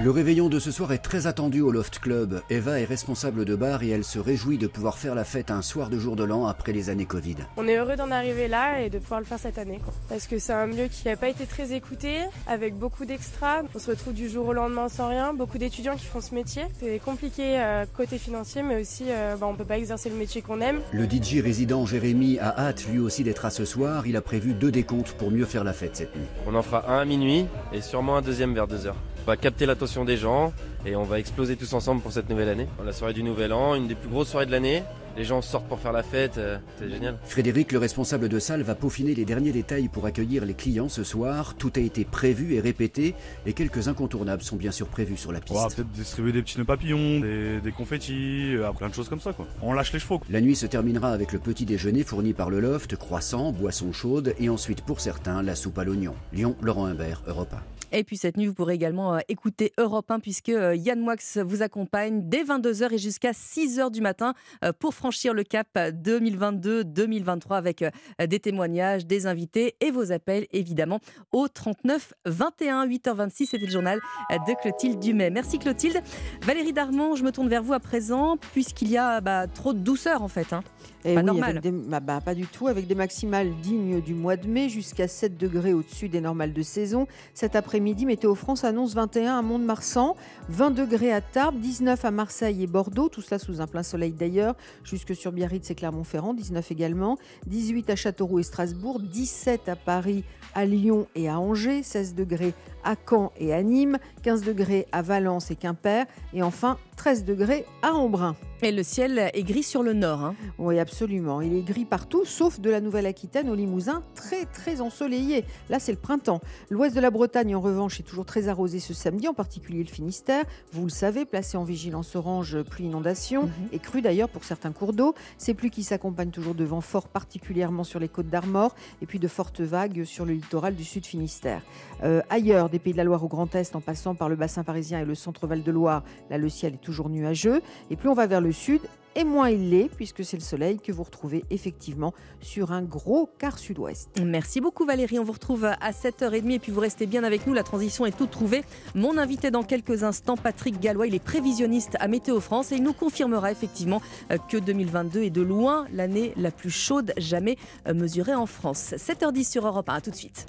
Le 0.03 0.11
réveillon 0.11 0.49
de 0.49 0.59
ce 0.59 0.73
soir 0.73 0.93
est 0.93 0.99
très 0.99 1.29
attendu 1.29 1.61
au 1.61 1.71
Loft 1.71 2.01
Club. 2.01 2.43
Eva 2.51 2.81
est 2.81 2.85
responsable 2.85 3.45
de 3.45 3.55
bar 3.55 3.85
et 3.85 3.91
elle 3.91 4.03
se 4.03 4.19
réjouit 4.19 4.59
de 4.59 4.67
pouvoir 4.67 4.99
faire 4.99 5.15
la 5.15 5.25
fête 5.25 5.53
un 5.53 5.63
soir 5.63 5.89
de 5.89 5.99
jour 5.99 6.17
de 6.17 6.25
l'an 6.25 6.47
après 6.47 6.73
les 6.73 6.91
années 6.91 7.07
Covid. 7.07 7.37
On 7.57 7.69
est 7.69 7.77
heureux 7.77 7.95
d'en 7.95 8.11
arriver 8.11 8.49
là 8.49 8.81
et 8.83 8.91
de 8.91 8.99
pouvoir 8.99 9.21
le 9.21 9.27
faire 9.27 9.39
cette 9.39 9.57
année. 9.57 9.81
quoi. 9.83 9.95
Parce 10.09 10.27
que 10.27 10.41
c'est 10.41 10.53
un 10.53 10.67
milieu 10.67 10.89
qui 10.89 11.07
n'a 11.07 11.17
pas 11.17 11.29
été 11.29 11.47
très 11.47 11.73
écouté, 11.73 12.19
avec 12.49 12.75
beaucoup 12.77 13.05
d'extras. 13.05 13.63
On 13.73 13.79
se 13.79 13.93
retrouve 13.93 14.15
du 14.15 14.29
jour 14.29 14.49
au 14.49 14.53
lendemain 14.53 14.89
sans 14.89 15.09
rien. 15.09 15.33
Beaucoup 15.33 15.59
d'étudiants 15.59 15.97
qui 15.97 16.07
font 16.07 16.21
ce 16.21 16.35
métier. 16.35 16.65
C'est 16.81 16.99
compliqué 16.99 17.61
euh, 17.61 17.87
côté 17.97 18.19
financier, 18.19 18.65
mais 18.65 18.81
aussi 18.81 19.05
euh, 19.09 19.37
bah, 19.37 19.47
on 19.49 19.55
peut 19.55 19.65
pas 19.65 19.79
exercer 19.79 20.11
le 20.11 20.17
métier 20.17 20.43
qu'on 20.43 20.61
aime. 20.61 20.81
Le 20.93 21.05
DJ 21.05 21.41
résident 21.41 21.87
Jérémy 21.87 22.41
a 22.41 22.59
hâte 22.59 22.85
lui 22.89 22.99
aussi 22.99 23.23
d'être 23.23 23.45
à 23.45 23.51
ce 23.51 23.65
soir. 23.65 24.09
Il 24.09 24.17
a 24.17 24.21
prévu 24.23 24.55
deux 24.55 24.73
décomptes 24.73 25.13
pour 25.13 25.31
mieux 25.31 25.47
faire 25.47 25.63
la 25.63 25.73
fête 25.73 25.95
cette 25.97 26.17
nuit. 26.17 26.27
On 26.49 26.55
en 26.57 26.63
fera 26.63 26.91
un 26.91 26.99
à 26.99 27.05
minuit 27.05 27.47
et 27.73 27.81
sûrement 27.81 28.17
un 28.17 28.23
deuxième 28.23 28.55
vers 28.55 28.67
2 28.67 28.87
heures. 28.87 28.97
On 29.27 29.31
va 29.31 29.37
capter 29.39 29.65
l'attention 29.65 30.05
des 30.05 30.19
gens 30.19 30.53
et 30.85 30.97
on 30.97 31.03
va 31.03 31.19
exploser 31.19 31.57
tous 31.57 31.73
ensemble 31.73 32.03
pour 32.03 32.13
cette 32.13 32.29
nouvelle 32.29 32.51
année. 32.51 32.69
La 32.85 32.93
soirée 32.93 33.15
du 33.15 33.23
Nouvel 33.23 33.55
An, 33.55 33.75
une 33.75 33.89
des 33.89 33.95
plus 33.95 34.11
grosses 34.11 34.29
soirées 34.29 34.45
de 34.45 34.51
l'année. 34.51 34.83
Les 35.17 35.25
gens 35.25 35.41
sortent 35.41 35.69
pour 35.69 35.79
faire 35.79 35.93
la 35.93 36.03
fête, 36.03 36.39
euh, 36.39 36.59
c'est 36.79 36.91
génial. 36.91 37.17
Frédéric, 37.25 37.71
le 37.73 37.79
responsable 37.79 38.29
de 38.29 38.39
salle, 38.41 38.63
va 38.63 38.75
peaufiner 38.75 39.15
les 39.15 39.25
derniers 39.25 39.53
détails 39.53 39.89
pour 39.89 40.05
accueillir 40.07 40.45
les 40.45 40.55
clients 40.55 40.89
ce 40.89 41.05
soir. 41.05 41.55
Tout 41.57 41.73
a 41.77 41.79
été 41.79 42.05
prévu 42.05 42.55
et 42.55 42.61
répété 42.61 43.15
et 43.47 43.53
quelques 43.55 43.87
incontournables 43.89 44.43
sont 44.43 44.57
bien 44.57 44.73
sûr 44.73 44.89
prévus 44.89 45.17
sur 45.17 45.33
la 45.33 45.41
piste. 45.41 45.57
On 45.57 45.69
va 45.69 45.75
peut-être 45.75 45.91
distribuer 45.93 46.33
des 46.33 46.43
petits 46.43 46.59
nœuds 46.59 46.65
papillons, 46.65 47.21
des, 47.21 47.61
des 47.61 47.73
confettis, 47.73 48.57
euh, 48.57 48.71
plein 48.73 48.89
de 48.89 48.95
choses 48.95 49.09
comme 49.09 49.21
ça 49.21 49.33
quoi. 49.33 49.47
On 49.63 49.73
lâche 49.73 49.93
les 49.93 50.01
chevaux. 50.01 50.19
quoi. 50.19 50.27
La 50.31 50.41
nuit 50.41 50.57
se 50.57 50.67
terminera 50.67 51.13
avec 51.13 51.33
le 51.33 51.39
petit 51.39 51.65
déjeuner 51.65 52.03
fourni 52.03 52.33
par 52.35 52.51
le 52.51 52.59
loft, 52.61 52.97
croissant, 52.97 53.53
boisson 53.53 53.93
chaude 53.93 54.35
et 54.39 54.49
ensuite 54.51 54.83
pour 54.83 55.01
certains 55.01 55.43
la 55.43 55.55
soupe 55.55 55.79
à 55.79 55.85
l'oignon. 55.85 56.15
Lyon, 56.33 56.57
Laurent 56.61 56.87
Humbert, 56.87 57.23
Europe 57.29 57.55
1. 57.55 57.59
Et 57.97 58.03
puis 58.03 58.17
cette 58.17 58.37
nuit, 58.37 58.47
vous 58.49 58.55
pourrez 58.55 58.75
également 58.75 59.15
euh, 59.15 59.19
écouter 59.29 59.73
Europe 59.79 60.11
1 60.11 60.19
puisque 60.19 60.49
euh, 60.49 60.75
Yann 60.75 60.99
Moix 61.01 61.15
vous 61.45 61.63
accompagne 61.63 62.29
dès 62.29 62.43
22h 62.43 62.93
et 62.93 62.99
jusqu'à 62.99 63.31
6h 63.31 63.93
du 63.93 64.01
matin 64.01 64.35
euh, 64.65 64.73
pour 64.77 64.95
franchir 64.95 65.33
le 65.33 65.45
cap 65.45 65.69
2022-2023 65.77 67.53
avec 67.57 67.85
des 68.29 68.41
témoignages, 68.41 69.07
des 69.07 69.27
invités 69.27 69.77
et 69.81 69.93
vos 69.93 70.11
appels 70.13 70.47
évidemment 70.53 70.99
au 71.33 71.47
39 71.47 72.15
21 72.27 72.87
8h26. 72.89 73.47
C'était 73.47 73.67
le 73.67 73.71
journal 73.71 74.01
de 74.31 74.61
Clotilde 74.61 74.99
Dumais. 74.99 75.31
Merci 75.31 75.59
Clotilde. 75.61 76.03
Valérie 76.43 76.73
Darmon, 76.73 77.15
je 77.15 77.23
me 77.23 77.31
tourne 77.31 77.49
vers 77.49 77.63
vous 77.63 77.75
à 77.75 77.81
présent 77.81 78.37
puisqu'il 78.53 78.91
y 78.91 78.97
a 78.97 79.21
bah, 79.21 79.47
trop 79.47 79.73
de 79.73 79.79
douceur 79.79 80.23
en 80.23 80.29
fait. 80.29 80.53
hein. 80.53 80.63
Eh 81.05 81.15
Pas 81.15 81.21
oui, 81.21 81.27
normal. 81.27 81.61
des- 81.61 81.71
bah, 81.71 82.01
bah, 82.01 82.21
pas 82.25 82.35
du 82.35 82.47
tout, 82.47 82.67
avec 82.67 82.87
des 82.87 82.95
maximales 82.95 83.53
dignes 83.61 84.01
du 84.01 84.15
mois 84.15 84.37
de 84.37 84.49
mai, 84.49 84.71
jusqu'à 84.71 85.07
7 85.07 85.37
degrés 85.37 85.75
au-dessus 85.75 86.09
des 86.09 86.23
normales 86.23 86.55
de 86.55 86.63
saison. 86.63 87.07
Cet 87.35 87.55
après-midi, 87.57 87.84
Météo 87.85 88.35
France 88.35 88.65
annonce 88.65 88.95
21 88.95 89.39
à 89.39 89.43
Mont-de-Marsan, 89.43 90.17
20 90.49 90.71
degrés 90.71 91.13
à 91.13 91.21
Tarbes, 91.21 91.61
19 91.61 92.03
à 92.05 92.11
Marseille 92.11 92.63
et 92.63 92.67
Bordeaux, 92.67 93.11
tout 93.11 93.21
cela 93.21 93.39
sous 93.39 93.61
un 93.61 93.67
plein 93.67 93.83
soleil 93.83 94.13
d'ailleurs, 94.13 94.55
jusque 94.85 95.15
sur 95.15 95.33
Biarritz 95.33 95.71
et 95.71 95.75
Clermont-Ferrand, 95.75 96.33
19 96.33 96.71
également, 96.71 97.19
18 97.47 97.91
à 97.91 97.97
Châteauroux 97.97 98.39
et 98.39 98.43
Strasbourg, 98.43 99.01
17 99.01 99.69
à 99.69 99.77
Paris, 99.77 100.25
à 100.55 100.65
Lyon 100.65 101.07
et 101.15 101.29
à 101.29 101.39
Angers, 101.39 101.83
16 101.83 102.15
degrés 102.15 102.55
à 102.85 102.95
Caen 103.09 103.33
et 103.37 103.53
à 103.53 103.63
Nîmes, 103.63 103.99
15 104.23 104.45
degrés 104.45 104.87
à 104.91 105.03
Valence 105.03 105.51
et 105.51 105.57
Quimper, 105.57 106.07
et 106.33 106.43
enfin 106.43 106.79
13 106.97 107.25
degrés 107.25 107.67
à 107.83 107.93
Embrun. 107.93 108.35
Et 108.63 108.73
le 108.73 108.83
ciel 108.83 109.31
est 109.35 109.43
gris 109.43 109.63
sur 109.63 109.83
le 109.83 109.93
nord. 109.93 110.23
hein. 110.23 110.35
Oui, 110.57 110.79
absolument. 110.79 111.43
Il 111.43 111.55
est 111.55 111.63
gris 111.63 111.85
partout, 111.85 112.25
sauf 112.25 112.61
de 112.61 112.71
la 112.71 112.81
Nouvelle-Aquitaine 112.81 113.51
au 113.51 113.55
Limousin, 113.55 114.03
très 114.15 114.47
très 114.47 114.81
ensoleillé. 114.81 115.45
Là, 115.69 115.79
c'est 115.79 115.93
le 115.93 115.99
printemps. 115.99 116.41
L'ouest 116.71 116.97
de 116.97 117.01
la 117.01 117.11
Bretagne, 117.11 117.55
en 117.55 117.61
revanche, 117.61 118.01
est 118.01 118.05
toujours 118.05 118.25
très 118.25 118.49
arrosé 118.49 118.79
ce 118.81 118.95
samedi, 118.95 119.29
en 119.29 119.35
particulier 119.35 119.83
le 119.83 119.91
Finistère. 119.91 120.45
Vous 120.73 120.85
le 120.85 120.91
savez, 120.91 121.27
placé 121.27 121.59
en 121.59 121.65
vigilance 121.65 122.17
orange 122.17 122.63
pluie 122.63 122.87
inondation, 122.87 123.51
et 123.73 123.79
cru 123.79 124.01
d'ailleurs 124.01 124.31
pour 124.31 124.45
certains 124.45 124.73
cours 124.73 124.95
d'eau. 124.95 125.15
Ces 125.37 125.53
pluies 125.53 125.71
qui 125.71 125.83
s'accompagnent 125.83 126.31
toujours 126.31 126.55
de 126.55 126.65
vents 126.65 126.81
forts, 126.81 127.09
particulièrement 127.09 127.85
sur 127.85 128.01
les 128.01 128.09
côtes 128.09 128.29
d'Armor, 128.31 128.75
et 129.03 129.07
puis 129.07 129.19
de 129.19 129.29
fortes 129.29 129.61
vagues 129.61 130.05
sur 130.05 130.25
le 130.25 130.33
littoral 130.33 130.75
du 130.75 130.85
sud 130.85 131.05
Finistère. 131.05 131.61
Euh, 132.03 132.23
ailleurs, 132.31 132.71
des 132.71 132.79
Pays 132.79 132.93
de 132.95 132.99
la 132.99 133.05
Loire 133.05 133.23
au 133.25 133.29
Grand 133.29 133.55
Est, 133.55 133.77
en 133.77 133.83
passant 133.83 134.15
par 134.15 134.31
le 134.31 134.37
bassin 134.37 134.65
parisien 134.65 135.01
et 135.01 135.05
le 135.05 135.15
centre 135.15 135.47
Val 135.47 135.63
de 135.63 135.71
Loire, 135.71 136.03
là 136.31 136.39
le 136.39 136.49
ciel 136.49 136.75
est 136.75 136.79
toujours 136.83 137.11
nuageux. 137.11 137.61
Et 137.91 137.97
plus 137.97 138.09
on 138.09 138.15
va 138.15 138.27
vers 138.27 138.41
le 138.41 138.54
sud, 138.55 138.81
et 139.17 139.25
moins 139.25 139.49
il 139.49 139.71
l'est, 139.71 139.89
puisque 139.89 140.25
c'est 140.25 140.37
le 140.37 140.43
soleil 140.43 140.79
que 140.79 140.93
vous 140.93 141.03
retrouvez 141.03 141.45
effectivement 141.51 142.13
sur 142.41 142.73
un 142.73 142.83
gros 142.83 143.29
quart 143.39 143.59
sud-ouest. 143.59 144.09
Merci 144.23 144.61
beaucoup 144.61 144.85
Valérie, 144.85 145.19
on 145.19 145.25
vous 145.25 145.33
retrouve 145.33 145.65
à 145.65 145.91
7h30 145.93 146.51
et 146.51 146.59
puis 146.59 146.73
vous 146.73 146.81
restez 146.81 147.07
bien 147.07 147.25
avec 147.25 147.47
nous, 147.47 147.55
la 147.55 147.63
transition 147.63 148.07
est 148.07 148.17
toute 148.17 148.31
trouvée. 148.31 148.65
Mon 148.95 149.19
invité 149.19 149.51
dans 149.51 149.63
quelques 149.63 150.03
instants, 150.03 150.37
Patrick 150.37 150.81
Gallois, 150.81 151.07
il 151.07 151.15
est 151.15 151.23
prévisionniste 151.23 151.97
à 152.01 152.09
Météo 152.09 152.41
France 152.41 152.73
et 152.73 152.77
il 152.77 152.83
nous 152.83 152.93
confirmera 152.93 153.53
effectivement 153.53 154.03
euh, 154.31 154.39
que 154.49 154.57
2022 154.57 155.23
est 155.23 155.31
de 155.31 155.43
loin 155.43 155.87
l'année 155.93 156.33
la 156.37 156.51
plus 156.51 156.71
chaude 156.71 157.13
jamais 157.17 157.57
euh, 157.87 157.95
mesurée 157.95 158.35
en 158.35 158.47
France. 158.47 158.95
7h10 158.97 159.51
sur 159.51 159.67
Europe 159.67 159.89
1, 159.89 159.95
à 159.95 160.01
tout 160.01 160.11
de 160.11 160.17
suite. 160.17 160.47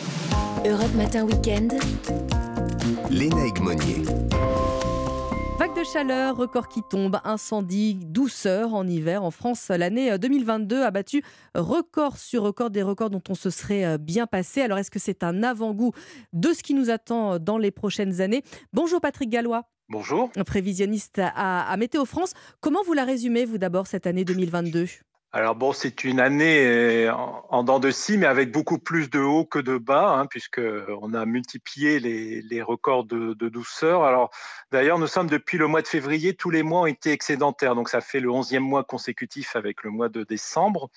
Europe 0.66 0.94
Matin 0.96 1.26
Weekend. 1.26 1.74
Léna 3.12 3.46
Monnier. 3.62 4.04
Vague 5.58 5.74
de 5.74 5.86
chaleur, 5.86 6.36
record 6.36 6.68
qui 6.68 6.82
tombe, 6.84 7.18
incendie, 7.24 7.96
douceur 7.96 8.74
en 8.74 8.86
hiver. 8.86 9.24
En 9.24 9.32
France, 9.32 9.70
l'année 9.70 10.12
euh, 10.12 10.18
2022 10.18 10.84
a 10.84 10.92
battu 10.92 11.24
record 11.56 12.18
sur 12.18 12.44
record 12.44 12.72
des 12.72 12.82
records 12.82 13.10
dont 13.10 13.22
on 13.30 13.36
se 13.36 13.50
serait 13.50 13.86
euh, 13.86 13.98
bien 13.98 14.28
passé. 14.28 14.62
Alors, 14.62 14.78
est-ce 14.80 14.92
que 14.92 15.00
c'est 15.00 15.24
un 15.24 15.44
avant-goût 15.44 15.94
de 16.34 16.52
ce 16.52 16.62
qui 16.62 16.74
nous 16.74 16.90
attend 16.90 17.34
euh, 17.34 17.40
dans 17.40 17.58
les 17.58 17.72
prochaines 17.72 18.20
années? 18.20 18.44
Bonjour 18.74 19.00
Patrick 19.00 19.30
Gallois. 19.30 19.64
Bonjour. 19.88 20.30
Prévisionniste 20.46 21.20
à, 21.20 21.62
à 21.62 21.78
Météo 21.78 22.04
France. 22.04 22.34
Comment 22.60 22.84
vous 22.86 22.94
la 22.94 23.06
résumez, 23.06 23.46
vous 23.46 23.58
d'abord, 23.58 23.88
cette 23.88 24.08
année 24.08 24.26
2022 24.26 24.88
Alors 25.36 25.54
bon, 25.54 25.74
c'est 25.74 26.06
une 26.06 26.22
année 26.22 26.66
euh, 26.66 27.14
en, 27.14 27.46
en 27.50 27.64
dents 27.66 27.82
de 27.82 27.92
scie, 27.92 28.18
mais 28.18 28.26
avec 28.26 28.54
beaucoup 28.54 28.80
plus 28.80 29.10
de 29.10 29.20
hauts 29.20 29.44
que 29.44 29.60
de 29.60 29.78
bas, 29.78 30.18
hein, 30.18 30.28
puisque 30.28 30.62
on 31.02 31.14
a 31.14 31.26
multiplié 31.26 32.00
les, 32.00 32.42
les 32.42 32.62
records 32.62 33.04
de, 33.04 33.34
de 33.34 33.50
douceur. 33.50 34.06
Alors 34.06 34.32
d'ailleurs, 34.72 34.98
nous 34.98 35.08
sommes 35.08 35.28
depuis 35.28 35.58
le 35.58 35.68
mois 35.68 35.82
de 35.82 35.90
février, 35.90 36.36
tous 36.36 36.52
les 36.52 36.64
mois 36.64 36.84
ont 36.84 36.86
été 36.86 37.12
excédentaires, 37.12 37.76
donc 37.76 37.90
ça 37.90 38.00
fait 38.00 38.22
le 38.22 38.30
11e 38.30 38.60
mois 38.60 38.86
consécutif 38.86 39.58
avec 39.58 39.84
le 39.84 39.90
mois 39.90 40.08
de 40.08 40.24
décembre. 40.24 40.90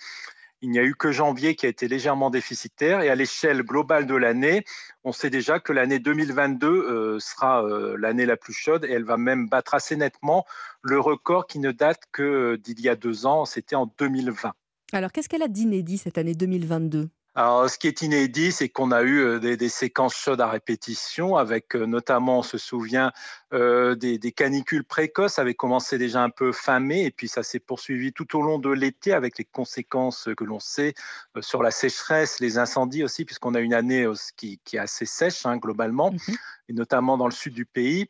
Il 0.61 0.71
n'y 0.71 0.79
a 0.79 0.85
eu 0.85 0.95
que 0.95 1.13
janvier 1.13 1.55
qui 1.55 1.67
a 1.67 1.69
été 1.69 1.87
légèrement 1.87 2.31
déficitaire 2.31 3.01
et 3.01 3.09
à 3.09 3.15
l'échelle 3.15 3.63
globale 3.63 4.07
de 4.07 4.17
l'année, 4.17 4.65
on 5.05 5.13
sait 5.13 5.31
déjà 5.31 5.61
que 5.61 5.73
l'année 5.73 6.01
2022 6.01 6.67
euh, 6.69 7.19
sera 7.21 7.65
euh, 7.65 7.97
l'année 7.97 8.27
la 8.27 8.37
plus 8.37 8.53
chaude 8.53 8.85
et 8.85 8.93
elle 8.93 9.05
va 9.05 9.17
même 9.17 9.49
battre 9.49 9.75
assez 9.75 9.95
nettement 9.95 10.45
le 10.83 10.99
record 10.99 11.47
qui 11.47 11.61
ne 11.61 11.71
date 11.71 12.03
que 12.11 12.57
d'il 12.57 12.81
y 12.81 12.89
a 12.89 12.97
deux 12.97 13.25
ans, 13.27 13.45
c'était 13.45 13.77
en 13.77 13.93
2020. 13.99 14.53
Alors, 14.93 15.13
qu'est-ce 15.13 15.29
qu'elle 15.29 15.43
a 15.43 15.49
d'inédit 15.49 15.99
cette 15.99 16.19
année 16.19 16.35
2022 16.35 17.11
alors, 17.39 17.71
ce 17.71 17.79
qui 17.79 17.87
est 17.87 18.03
inédit, 18.03 18.51
c'est 18.51 18.69
qu'on 18.69 18.91
a 18.91 19.03
eu 19.03 19.21
euh, 19.21 19.39
des, 19.39 19.57
des, 19.57 19.69
séquences 19.69 20.17
chaudes 20.17 20.41
à 20.41 20.49
répétition, 20.49 21.37
avec 21.37 21.77
euh, 21.77 21.87
notamment, 21.87 22.41
on 22.41 22.43
se 22.43 22.59
souvient, 22.59 23.13
euh, 23.55 23.95
des, 23.95 24.19
des, 24.19 24.33
canicules 24.33 24.83
précoces, 24.83 25.39
avait 25.39 25.55
commencé 25.55 25.99
déjà 25.99 26.21
un 26.21 26.31
peu 26.31 26.51
fin 26.51 26.81
mai, 26.81 27.05
et 27.05 27.13
puis 27.13 27.29
ça 27.29 27.45
s'est 27.45 27.61
poursuivi 27.61 28.13
tout 28.13 28.37
au 28.37 28.43
long 28.43 28.59
de 28.59 28.71
l'été, 28.71 29.13
avec 29.13 29.39
les 29.39 29.45
conséquences 29.45 30.29
que 30.37 30.43
l'on 30.43 30.59
sait 30.59 30.95
euh, 31.37 31.41
sur 31.41 31.63
la 31.63 31.71
sécheresse, 31.71 32.41
les 32.41 32.59
incendies 32.59 33.05
aussi, 33.05 33.25
puisqu'on 33.25 33.55
a 33.55 33.61
une 33.61 33.73
année 33.73 34.03
euh, 34.03 34.15
qui, 34.37 34.59
qui, 34.65 34.75
est 34.75 34.81
assez 34.81 35.07
sèche 35.07 35.47
hein, 35.47 35.59
globalement, 35.59 36.11
mmh. 36.11 36.33
et 36.71 36.73
notamment 36.73 37.17
dans 37.17 37.27
le 37.27 37.33
sud 37.33 37.55
du 37.55 37.67
pays. 37.67 38.09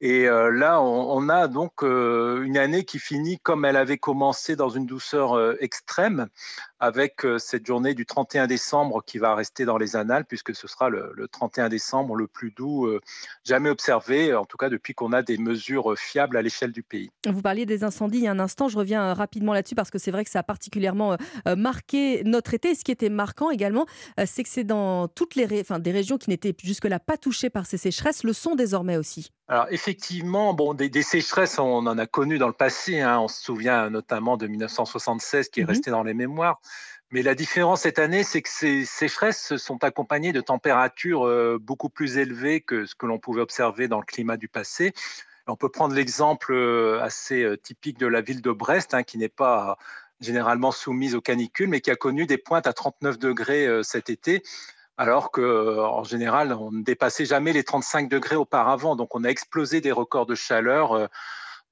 Et 0.00 0.26
là, 0.26 0.80
on, 0.80 1.28
a 1.28 1.48
donc 1.48 1.82
une 1.82 2.56
année 2.56 2.84
qui 2.84 3.00
finit 3.00 3.40
comme 3.40 3.64
elle 3.64 3.76
avait 3.76 3.98
commencé 3.98 4.54
dans 4.54 4.68
une 4.68 4.86
douceur 4.86 5.60
extrême, 5.60 6.28
avec 6.80 7.26
cette 7.38 7.66
journée 7.66 7.94
du 7.94 8.06
31 8.06 8.46
décembre 8.46 9.02
qui 9.04 9.18
va 9.18 9.34
rester 9.34 9.64
dans 9.64 9.78
les 9.78 9.96
annales, 9.96 10.24
puisque 10.24 10.54
ce 10.54 10.68
sera 10.68 10.88
le, 10.88 11.12
le 11.14 11.28
31 11.28 11.68
décembre 11.68 12.14
le 12.14 12.26
plus 12.26 12.50
doux 12.50 12.88
jamais 13.44 13.70
observé, 13.70 14.34
en 14.34 14.44
tout 14.44 14.56
cas 14.56 14.68
depuis 14.68 14.94
qu'on 14.94 15.12
a 15.12 15.22
des 15.22 15.38
mesures 15.38 15.98
fiables 15.98 16.36
à 16.36 16.42
l'échelle 16.42 16.72
du 16.72 16.82
pays. 16.82 17.10
Vous 17.26 17.42
parliez 17.42 17.66
des 17.66 17.84
incendies 17.84 18.18
il 18.18 18.24
y 18.24 18.28
a 18.28 18.32
un 18.32 18.38
instant, 18.38 18.68
je 18.68 18.78
reviens 18.78 19.14
rapidement 19.14 19.52
là-dessus 19.52 19.74
parce 19.74 19.90
que 19.90 19.98
c'est 19.98 20.10
vrai 20.10 20.24
que 20.24 20.30
ça 20.30 20.40
a 20.40 20.42
particulièrement 20.42 21.16
marqué 21.56 22.22
notre 22.24 22.54
été. 22.54 22.70
Et 22.70 22.74
ce 22.74 22.84
qui 22.84 22.92
était 22.92 23.08
marquant 23.08 23.50
également, 23.50 23.86
c'est 24.26 24.42
que 24.42 24.48
c'est 24.48 24.64
dans 24.64 25.08
toutes 25.08 25.34
les 25.34 25.44
ré... 25.44 25.60
enfin, 25.60 25.78
des 25.78 25.92
régions 25.92 26.18
qui 26.18 26.30
n'étaient 26.30 26.54
jusque-là 26.62 26.98
pas 27.00 27.16
touchées 27.16 27.50
par 27.50 27.66
ces 27.66 27.78
sécheresses, 27.78 28.22
le 28.24 28.32
sont 28.32 28.54
désormais 28.54 28.96
aussi. 28.96 29.30
Alors 29.48 29.66
effectivement, 29.70 30.52
bon, 30.52 30.74
des, 30.74 30.90
des, 30.90 31.02
sécheresses, 31.02 31.58
on 31.58 31.86
en 31.86 31.98
a 31.98 32.06
connu 32.06 32.36
dans 32.36 32.48
le 32.48 32.52
passé. 32.52 33.00
Hein. 33.00 33.18
On 33.20 33.28
se 33.28 33.42
souvient 33.42 33.88
notamment 33.88 34.36
de 34.36 34.46
1976 34.46 35.48
qui 35.48 35.60
est 35.60 35.64
mmh. 35.64 35.66
resté 35.66 35.90
dans 35.90 36.02
les 36.02 36.12
mémoires. 36.12 36.60
Mais 37.10 37.22
la 37.22 37.34
différence 37.34 37.82
cette 37.82 37.98
année, 37.98 38.22
c'est 38.22 38.42
que 38.42 38.50
ces 38.50 38.84
sécheresses 38.84 39.56
sont 39.56 39.82
accompagnées 39.82 40.32
de 40.32 40.42
températures 40.42 41.26
euh, 41.26 41.58
beaucoup 41.58 41.88
plus 41.88 42.18
élevées 42.18 42.60
que 42.60 42.84
ce 42.84 42.94
que 42.94 43.06
l'on 43.06 43.18
pouvait 43.18 43.40
observer 43.40 43.88
dans 43.88 43.98
le 43.98 44.04
climat 44.04 44.36
du 44.36 44.48
passé. 44.48 44.92
On 45.46 45.56
peut 45.56 45.70
prendre 45.70 45.94
l'exemple 45.94 46.52
euh, 46.52 47.00
assez 47.02 47.42
euh, 47.42 47.56
typique 47.56 47.98
de 47.98 48.06
la 48.06 48.20
ville 48.20 48.42
de 48.42 48.50
Brest, 48.50 48.92
hein, 48.92 49.04
qui 49.04 49.16
n'est 49.16 49.30
pas 49.30 49.78
généralement 50.20 50.70
soumise 50.70 51.14
aux 51.14 51.22
canicules, 51.22 51.68
mais 51.68 51.80
qui 51.80 51.90
a 51.90 51.96
connu 51.96 52.26
des 52.26 52.36
pointes 52.36 52.66
à 52.66 52.74
39 52.74 53.18
degrés 53.18 53.68
cet 53.84 54.10
été 54.10 54.42
alors 55.00 55.30
qu'en 55.30 56.02
général, 56.02 56.52
on 56.52 56.72
ne 56.72 56.82
dépassait 56.82 57.24
jamais 57.24 57.52
les 57.52 57.62
35 57.62 58.08
degrés 58.08 58.34
auparavant. 58.34 58.96
Donc, 58.96 59.14
on 59.14 59.22
a 59.22 59.28
explosé 59.28 59.80
des 59.80 59.92
records 59.92 60.26
de 60.26 60.34
chaleur 60.34 61.08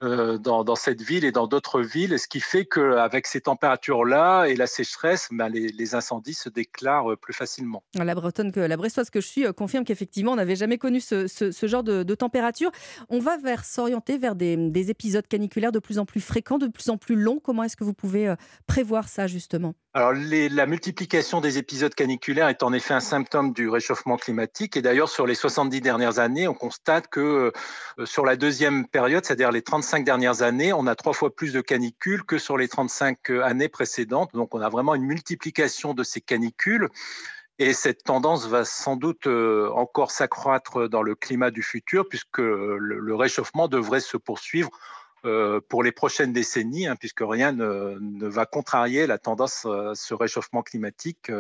dans, 0.00 0.64
dans, 0.64 0.76
cette 0.76 1.02
ville 1.02 1.24
et 1.24 1.32
dans 1.32 1.46
d'autres 1.46 1.80
villes, 1.80 2.18
ce 2.18 2.28
qui 2.28 2.40
fait 2.40 2.66
qu'avec 2.66 3.26
ces 3.26 3.40
températures-là 3.40 4.44
et 4.44 4.56
la 4.56 4.66
sécheresse, 4.66 5.28
ben 5.30 5.48
les, 5.48 5.94
incendies 5.94 6.34
se 6.34 6.48
déclarent 6.48 7.12
euh, 7.12 7.16
plus 7.16 7.32
facilement. 7.32 7.82
La 7.94 8.14
Bretonne, 8.14 8.52
que, 8.52 8.60
la 8.60 8.76
Brestoise 8.76 9.10
que 9.10 9.20
je 9.20 9.26
suis, 9.26 9.52
confirme 9.54 9.84
qu'effectivement, 9.84 10.32
on 10.32 10.36
n'avait 10.36 10.56
jamais 10.56 10.78
connu 10.78 11.00
ce, 11.00 11.26
genre 11.62 11.82
de, 11.82 12.14
température. 12.14 12.70
On 13.08 13.18
va 13.18 13.36
s'orienter 13.62 14.18
vers 14.18 14.34
des, 14.34 14.90
épisodes 14.90 15.26
caniculaires 15.26 15.72
de 15.72 15.78
plus 15.78 15.98
en 15.98 16.04
plus 16.04 16.20
fréquents, 16.20 16.58
de 16.58 16.68
plus 16.68 16.90
en 16.90 16.96
plus 16.96 17.16
longs. 17.16 17.40
Comment 17.42 17.64
est-ce 17.64 17.76
que 17.76 17.84
vous 17.84 17.94
pouvez 17.94 18.34
prévoir 18.66 19.08
ça, 19.08 19.26
justement? 19.26 19.74
Alors, 19.96 20.12
la 20.12 20.66
multiplication 20.66 21.40
des 21.40 21.56
épisodes 21.56 21.94
caniculaires 21.94 22.48
est 22.48 22.62
en 22.62 22.74
effet 22.74 22.92
un 22.92 23.00
symptôme 23.00 23.54
du 23.54 23.70
réchauffement 23.70 24.18
climatique. 24.18 24.76
Et 24.76 24.82
d'ailleurs, 24.82 25.08
sur 25.08 25.26
les 25.26 25.34
70 25.34 25.80
dernières 25.80 26.18
années, 26.18 26.46
on 26.46 26.52
constate 26.52 27.08
que 27.08 27.50
euh, 27.98 28.04
sur 28.04 28.26
la 28.26 28.36
deuxième 28.36 28.86
période, 28.86 29.24
c'est-à-dire 29.24 29.50
les 29.50 29.62
35 29.62 30.04
dernières 30.04 30.42
années, 30.42 30.74
on 30.74 30.86
a 30.86 30.94
trois 30.96 31.14
fois 31.14 31.34
plus 31.34 31.54
de 31.54 31.62
canicules 31.62 32.24
que 32.24 32.36
sur 32.36 32.58
les 32.58 32.68
35 32.68 33.30
années 33.42 33.70
précédentes. 33.70 34.34
Donc, 34.34 34.54
on 34.54 34.60
a 34.60 34.68
vraiment 34.68 34.94
une 34.94 35.06
multiplication 35.06 35.94
de 35.94 36.04
ces 36.04 36.20
canicules. 36.20 36.90
Et 37.58 37.72
cette 37.72 38.04
tendance 38.04 38.46
va 38.48 38.66
sans 38.66 38.96
doute 38.96 39.26
euh, 39.26 39.70
encore 39.70 40.10
s'accroître 40.10 40.90
dans 40.90 41.00
le 41.00 41.14
climat 41.14 41.50
du 41.50 41.62
futur, 41.62 42.06
puisque 42.06 42.36
le, 42.36 43.14
réchauffement 43.14 43.66
devrait 43.66 44.00
se 44.00 44.18
poursuivre 44.18 44.68
euh, 44.74 44.76
pour 45.68 45.82
les 45.82 45.92
prochaines 45.92 46.32
décennies, 46.32 46.86
hein, 46.86 46.94
puisque 46.94 47.20
rien 47.20 47.52
ne, 47.52 48.26
va 48.28 48.46
contrarier 48.46 49.06
la 49.06 49.18
tendance 49.18 49.66
à 49.66 49.94
ce 49.94 50.14
réchauffement 50.14 50.62
climatique, 50.62 51.30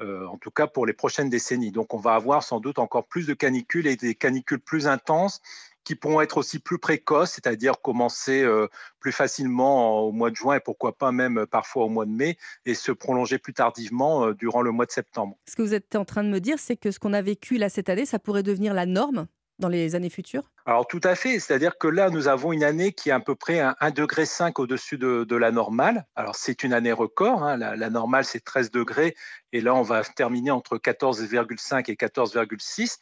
euh, 0.00 0.26
en 0.26 0.38
tout 0.38 0.52
cas 0.52 0.68
pour 0.68 0.86
les 0.86 0.92
prochaines 0.92 1.28
décennies. 1.28 1.72
Donc 1.72 1.92
on 1.92 1.98
va 1.98 2.14
avoir 2.14 2.44
sans 2.44 2.60
doute 2.60 2.78
encore 2.78 3.06
plus 3.06 3.26
de 3.26 3.34
canicules 3.34 3.88
et 3.88 3.96
des 3.96 4.14
canicules 4.14 4.60
plus 4.60 4.86
intenses 4.86 5.40
qui 5.82 5.96
pourront 5.96 6.20
être 6.20 6.36
aussi 6.36 6.58
plus 6.60 6.78
précoces, 6.78 7.32
c'est-à-dire 7.32 7.80
commencer 7.80 8.42
euh, 8.42 8.68
plus 9.00 9.10
facilement 9.10 10.00
au 10.02 10.12
mois 10.12 10.30
de 10.30 10.36
juin 10.36 10.56
et 10.56 10.60
pourquoi 10.60 10.96
pas 10.96 11.10
même 11.10 11.46
parfois 11.46 11.84
au 11.84 11.88
mois 11.88 12.04
de 12.04 12.10
mai 12.10 12.36
et 12.64 12.74
se 12.74 12.92
prolonger 12.92 13.38
plus 13.38 13.54
tardivement 13.54 14.26
euh, 14.26 14.34
durant 14.34 14.62
le 14.62 14.70
mois 14.70 14.86
de 14.86 14.92
septembre. 14.92 15.36
Ce 15.48 15.56
que 15.56 15.62
vous 15.62 15.74
êtes 15.74 15.96
en 15.96 16.04
train 16.04 16.22
de 16.22 16.28
me 16.28 16.40
dire, 16.40 16.58
c'est 16.58 16.76
que 16.76 16.90
ce 16.90 17.00
qu'on 17.00 17.14
a 17.14 17.22
vécu 17.22 17.56
là 17.56 17.68
cette 17.68 17.88
année, 17.88 18.06
ça 18.06 18.18
pourrait 18.18 18.42
devenir 18.44 18.74
la 18.74 18.86
norme 18.86 19.26
dans 19.58 19.68
les 19.68 19.94
années 19.94 20.10
futures? 20.10 20.50
Alors 20.66 20.86
tout 20.86 21.00
à 21.04 21.14
fait, 21.14 21.38
c'est-à-dire 21.38 21.78
que 21.78 21.88
là, 21.88 22.10
nous 22.10 22.28
avons 22.28 22.52
une 22.52 22.64
année 22.64 22.92
qui 22.92 23.08
est 23.08 23.12
à 23.12 23.20
peu 23.20 23.34
près 23.34 23.60
un 23.60 23.74
1,5 23.80 23.92
degré 23.92 24.24
au-dessus 24.56 24.98
de, 24.98 25.24
de, 25.24 25.36
la 25.36 25.50
normale. 25.50 26.06
Alors 26.16 26.36
c'est 26.36 26.62
une 26.62 26.72
année 26.72 26.92
record, 26.92 27.42
hein. 27.42 27.56
la, 27.56 27.76
la, 27.76 27.90
normale 27.90 28.24
c'est 28.24 28.44
13 28.44 28.70
degrés, 28.70 29.14
et 29.52 29.60
là 29.60 29.74
on 29.74 29.82
va 29.82 30.04
terminer 30.04 30.50
entre 30.50 30.76
14,5 30.76 31.90
et 31.90 31.94
14,6. 31.94 32.98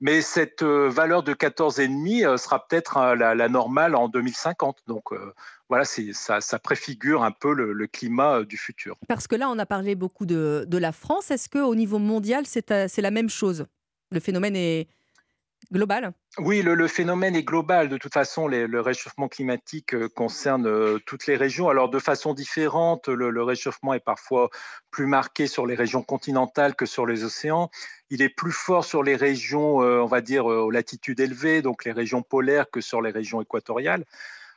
Mais 0.00 0.20
cette 0.22 0.62
euh, 0.62 0.88
valeur 0.88 1.22
de 1.22 1.32
14,5 1.32 2.26
euh, 2.26 2.36
sera 2.36 2.66
peut-être 2.66 2.96
euh, 2.96 3.14
la, 3.14 3.34
la, 3.34 3.48
normale 3.48 3.94
en 3.94 4.08
2050. 4.08 4.80
Donc 4.86 5.12
euh, 5.12 5.32
voilà, 5.68 5.84
ça, 5.84 6.40
ça, 6.40 6.58
préfigure 6.58 7.22
un 7.22 7.30
peu 7.30 7.54
le, 7.54 7.72
le, 7.72 7.86
climat 7.86 8.42
du 8.42 8.58
futur. 8.58 8.96
Parce 9.08 9.26
que 9.26 9.36
là, 9.36 9.48
on 9.48 9.58
a 9.58 9.66
parlé 9.66 9.94
beaucoup 9.94 10.26
de, 10.26 10.66
de 10.68 10.78
la 10.78 10.92
France. 10.92 11.30
Est-ce 11.30 11.48
qu'au 11.48 11.74
niveau 11.74 11.98
mondial, 11.98 12.44
c'est 12.46 12.70
la 12.70 13.10
même 13.10 13.30
chose? 13.30 13.66
Le 14.10 14.20
phénomène 14.20 14.56
est, 14.56 14.88
Oui, 16.38 16.62
le, 16.62 16.88
phénomène 16.88 17.34
est 17.34 17.42
global. 17.42 17.88
De 17.88 17.96
toute 17.96 18.12
façon, 18.12 18.46
le 18.46 18.80
réchauffement 18.80 19.28
climatique 19.28 19.94
euh, 19.94 20.08
concerne 20.08 20.66
euh, 20.66 20.98
toutes 21.06 21.26
les 21.26 21.36
régions. 21.36 21.68
Alors, 21.68 21.88
de 21.88 21.98
façon 21.98 22.34
différente, 22.34 23.08
le, 23.08 23.30
le, 23.30 23.42
réchauffement 23.42 23.94
est 23.94 24.04
parfois 24.04 24.50
plus 24.90 25.06
marqué 25.06 25.46
sur 25.46 25.66
les 25.66 25.74
régions 25.74 26.02
continentales 26.02 26.74
que 26.74 26.86
sur 26.86 27.06
les 27.06 27.24
océans. 27.24 27.70
Il 28.10 28.20
est 28.20 28.28
plus 28.28 28.52
fort 28.52 28.84
sur 28.84 29.02
les 29.02 29.16
régions, 29.16 29.82
euh, 29.82 30.00
on 30.00 30.06
va 30.06 30.20
dire, 30.20 30.46
aux 30.46 30.70
latitudes 30.70 31.20
élevées, 31.20 31.62
donc 31.62 31.84
les 31.84 31.92
régions 31.92 32.22
polaires, 32.22 32.70
que 32.70 32.80
sur 32.80 33.00
les 33.00 33.10
régions 33.10 33.40
équatoriales 33.40 34.04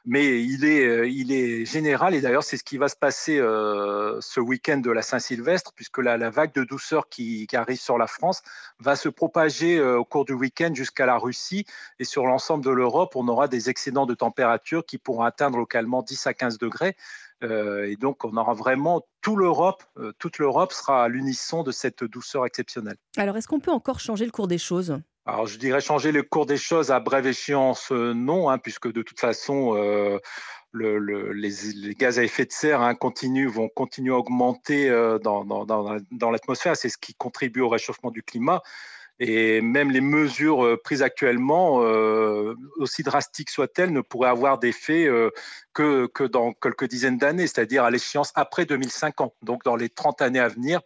mais 0.07 0.41
il 0.41 0.63
est, 0.63 1.11
il 1.11 1.33
est 1.33 1.65
général 1.65 2.15
et 2.15 2.21
d'ailleurs 2.21 2.43
c'est 2.43 2.55
ce 2.55 2.63
qui 2.63 2.77
va 2.77 2.87
se 2.87 2.95
passer 2.95 3.37
euh, 3.39 4.17
ce 4.21 4.39
week-end 4.39 4.77
de 4.77 4.89
la 4.89 5.01
Saint-Sylvestre 5.01 5.73
puisque 5.75 5.97
la, 5.97 6.29
vague 6.29 6.53
de 6.53 6.63
douceur 6.63 7.09
qui, 7.09 7.45
arrive 7.51 7.79
sur 7.79 7.97
la 7.97 8.07
France 8.07 8.41
va 8.79 8.95
se 8.95 9.09
propager 9.09 9.77
euh, 9.77 9.99
au 9.99 10.05
cours 10.05 10.23
du 10.23 10.31
week-end 10.31 10.71
jusqu'à 10.73 11.05
la 11.05 11.17
Russie 11.17 11.65
et 11.99 12.05
sur 12.05 12.25
l'ensemble 12.25 12.63
de 12.63 12.71
l'Europe 12.71 13.17
on 13.17 13.27
aura 13.27 13.49
des 13.49 13.69
excédents 13.69 14.05
de 14.05 14.13
température 14.13 14.85
qui 14.85 14.97
pourront 14.97 15.23
atteindre 15.23 15.57
localement 15.57 16.01
10 16.01 16.25
à 16.27 16.33
15 16.33 16.57
degrés 16.57 16.95
euh, 17.43 17.85
et 17.85 17.95
donc 17.95 18.25
on 18.25 18.35
aura 18.35 18.53
vraiment 18.53 19.05
tout 19.21 19.35
l'Europe, 19.35 19.83
euh, 19.97 20.11
toute 20.17 20.39
l'Europe 20.39 20.73
sera 20.73 21.03
à 21.03 21.07
l'unisson 21.07 21.63
de 21.63 21.71
cette 21.71 22.03
douceur 22.03 22.45
exceptionnelle. 22.45 22.97
Alors 23.17 23.37
est-ce 23.37 23.47
qu'on 23.47 23.59
peut 23.59 23.71
encore 23.71 23.99
changer 23.99 24.25
le 24.25 24.31
cours 24.31 24.47
des 24.47 24.57
choses? 24.57 24.99
Alors, 25.27 25.45
je 25.45 25.57
dirais 25.57 25.81
changer 25.81 26.13
le 26.13 26.23
cours 26.23 26.45
des 26.45 26.55
choses 26.55 26.89
à 26.89 27.01
brève 27.01 27.27
échéance, 27.27 27.91
euh, 27.91 28.13
non, 28.13 28.49
hein, 28.49 28.57
puisque 28.57 28.89
de 28.89 29.01
toute 29.01 29.19
façon, 29.19 29.75
euh, 29.75 30.19
le, 30.71 30.99
le, 30.99 31.33
les, 31.33 31.51
gaz 31.95 32.17
à 32.17 32.23
effet 32.23 32.45
de 32.45 32.51
serre 32.53 32.79
hein, 32.79 32.95
continuent, 32.95 33.49
vont 33.49 33.67
continuer 33.67 34.13
à 34.13 34.17
augmenter 34.17 34.89
euh, 34.89 35.19
dans, 35.19 35.43
dans, 35.43 36.31
l'atmosphère. 36.31 36.77
C'est 36.77 36.87
ce 36.87 36.97
qui 36.97 37.13
contribue 37.13 37.59
au 37.59 37.67
réchauffement 37.67 38.09
du 38.09 38.23
climat. 38.23 38.61
Et 39.19 39.59
même 39.59 39.91
les 39.91 39.99
mesures 39.99 40.77
prises 40.83 41.01
actuellement, 41.01 41.77
aussi 42.77 43.01
drastiques 43.01 43.49
soient-elles, 43.49 43.91
ne 43.91 44.01
pourraient 44.01 44.29
avoir 44.29 44.59
d'effet 44.59 45.09
que, 45.73 46.05
que 46.05 46.23
dans 46.23 46.53
quelques 46.53 46.87
dizaines 46.87 47.17
d'années, 47.17 47.47
c'est-à-dire 47.47 47.83
à 47.83 47.89
l'échéance 47.89 48.31
après 48.35 48.65
2050. 48.65 49.33
Donc, 49.41 49.63
dans 49.63 49.75
les 49.75 49.89
30 49.89 50.21
années 50.21 50.39
à 50.39 50.47
venir, 50.47 50.81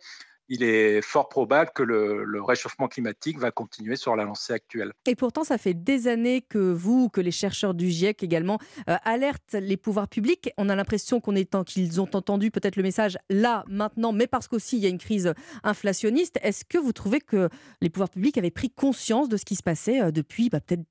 il 0.51 0.63
est 0.63 1.01
fort 1.01 1.29
probable 1.29 1.71
que 1.73 1.81
le, 1.81 2.41
réchauffement 2.41 2.89
climatique 2.89 3.39
va 3.39 3.51
continuer 3.51 3.95
sur 3.95 4.17
la 4.17 4.25
lancée 4.25 4.51
actuelle. 4.51 4.91
Et 5.07 5.15
pourtant, 5.15 5.45
ça 5.45 5.57
fait 5.57 5.73
des 5.73 6.09
années 6.09 6.41
que 6.41 6.57
vous, 6.57 7.07
que 7.07 7.21
les 7.21 7.31
chercheurs 7.31 7.73
du 7.73 7.89
GIEC 7.89 8.21
également, 8.21 8.59
euh, 8.89 8.97
alertent 9.05 9.53
les 9.53 9.77
pouvoirs 9.77 10.09
publics. 10.09 10.51
On 10.57 10.67
a 10.67 10.75
l'impression 10.75 11.21
qu'on 11.21 11.35
est 11.35 11.51
qu'ils 11.65 12.01
ont 12.01 12.09
entendu 12.13 12.51
peut-être 12.51 12.75
le 12.75 12.83
message 12.83 13.17
là, 13.29 13.63
maintenant, 13.67 14.11
mais 14.11 14.27
parce 14.27 14.47
qu'aussi 14.47 14.77
il 14.77 14.83
y 14.83 14.85
a 14.85 14.89
une 14.89 14.97
crise 14.97 15.33
inflationniste. 15.63 16.37
Est-ce 16.41 16.65
que 16.65 16.77
vous 16.77 16.91
trouvez 16.91 17.21
que 17.21 17.49
les 17.79 17.89
pouvoirs 17.89 18.09
publics 18.09 18.37
avaient 18.37 18.51
pris 18.51 18.69
conscience 18.69 19.29
de 19.29 19.37
ce 19.37 19.45
qui 19.45 19.55
se 19.55 19.63
passait 19.63 20.01
euh, 20.01 20.11
depuis 20.11 20.49
bah, 20.49 20.59
peut-être 20.59 20.83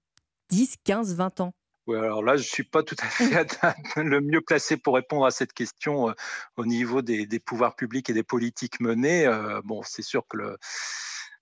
10, 0.51 0.77
15, 0.85 1.15
20 1.17 1.41
ans? 1.41 1.53
Oui, 1.91 1.99
alors 1.99 2.23
là, 2.23 2.37
je 2.37 2.43
ne 2.43 2.47
suis 2.47 2.63
pas 2.63 2.85
tout 2.85 2.97
à 3.01 3.07
fait 3.07 3.25
le 3.97 4.21
mieux 4.21 4.41
placé 4.41 4.77
pour 4.77 4.95
répondre 4.95 5.27
à 5.27 5.33
cette 5.33 5.53
question 5.53 6.11
euh, 6.11 6.13
au 6.57 6.65
niveau 6.65 7.03
des, 7.03 7.27
des, 7.27 7.41
pouvoirs 7.41 7.75
publics 7.75 8.09
et 8.11 8.13
des 8.13 8.23
politiques 8.23 8.79
menées. 8.79 9.27
Euh, 9.27 9.61
bon, 9.65 9.83
c'est 9.85 10.03
sûr 10.03 10.25
que 10.29 10.37
le, 10.37 10.57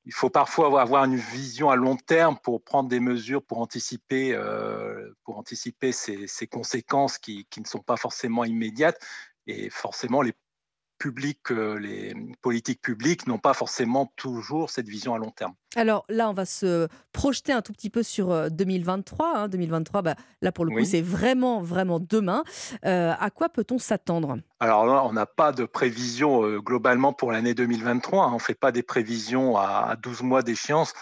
il 0.06 0.14
faut 0.14 0.30
parfois 0.30 0.80
avoir 0.80 1.04
une 1.04 1.16
vision 1.16 1.68
à 1.68 1.76
long 1.76 1.96
terme 1.96 2.38
pour 2.42 2.62
prendre 2.62 2.88
des 2.88 3.00
mesures 3.00 3.42
pour 3.42 3.58
anticiper, 3.58 4.34
euh, 4.34 5.12
pour 5.24 5.36
anticiper 5.36 5.92
ces, 5.92 6.26
ces 6.26 6.46
conséquences 6.46 7.18
qui, 7.18 7.46
qui, 7.50 7.60
ne 7.60 7.66
sont 7.66 7.82
pas 7.82 7.98
forcément 7.98 8.44
immédiates. 8.44 8.98
Et 9.46 9.68
forcément, 9.68 10.22
les 10.22 10.32
publics, 10.98 11.50
les 11.50 12.14
politiques 12.42 12.80
publiques 12.82 13.26
n'ont 13.26 13.38
pas 13.38 13.54
forcément 13.54 14.12
toujours 14.16 14.70
cette 14.70 14.88
vision 14.88 15.14
à 15.14 15.18
long 15.18 15.30
terme. 15.30 15.54
Alors 15.76 16.04
là, 16.08 16.28
on 16.28 16.32
va 16.32 16.44
se 16.44 16.88
projeter 17.12 17.52
un 17.52 17.62
tout 17.62 17.72
petit 17.72 17.90
peu 17.90 18.02
sur 18.02 18.50
2023. 18.50 19.48
2023, 19.48 20.02
bah, 20.02 20.14
là 20.42 20.52
pour 20.52 20.64
le 20.64 20.70
coup, 20.70 20.76
Oui. 20.78 20.86
c'est 20.86 21.00
vraiment, 21.02 21.62
vraiment 21.62 22.00
demain. 22.00 22.42
Euh, 22.84 23.12
à 23.18 23.30
quoi 23.30 23.48
peut-on 23.48 23.78
s'attendre? 23.78 24.38
Alors 24.60 24.86
là, 24.86 25.04
on 25.04 25.12
n'a 25.12 25.26
pas 25.26 25.52
de 25.52 25.64
prévision 25.64 26.42
euh, 26.44 26.58
globalement 26.60 27.12
pour 27.12 27.32
l'année 27.32 27.54
2023. 27.54 28.24
hein. 28.24 28.28
On 28.30 28.34
ne 28.34 28.38
fait 28.40 28.54
pas 28.54 28.72
des 28.72 28.82
prévisions 28.82 29.56
à, 29.56 29.88
à 29.90 29.96
12 29.96 30.22
mois 30.22 30.42
d'échéance. 30.42 30.92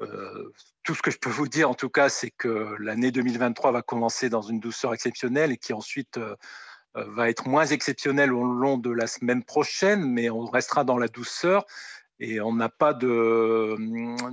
Euh, 0.00 0.52
tout 0.84 0.94
ce 0.94 1.02
que 1.02 1.10
je 1.10 1.18
peux 1.18 1.28
vous 1.28 1.48
dire, 1.48 1.68
en 1.68 1.74
tout 1.74 1.88
cas, 1.90 2.08
c'est 2.08 2.30
que 2.30 2.76
l'année 2.78 3.10
2023 3.10 3.72
va 3.72 3.82
commencer 3.82 4.28
dans 4.30 4.42
une 4.42 4.60
douceur 4.60 4.94
exceptionnelle 4.94 5.50
et 5.52 5.56
qui 5.56 5.72
ensuite 5.72 6.16
euh, 6.18 6.30
euh, 6.30 6.36
va 7.08 7.28
être 7.30 7.48
moins 7.48 7.66
exceptionnelle 7.66 8.32
au 8.32 8.44
long 8.44 8.78
de 8.78 8.90
la 8.90 9.06
semaine 9.06 9.42
prochaine, 9.42 10.04
mais 10.04 10.30
on 10.30 10.44
restera 10.44 10.84
dans 10.84 10.98
la 10.98 11.08
douceur. 11.08 11.64
Et 12.20 12.40
on 12.40 12.52
n'a 12.52 12.68
pas 12.68 12.94
de, 12.94 13.76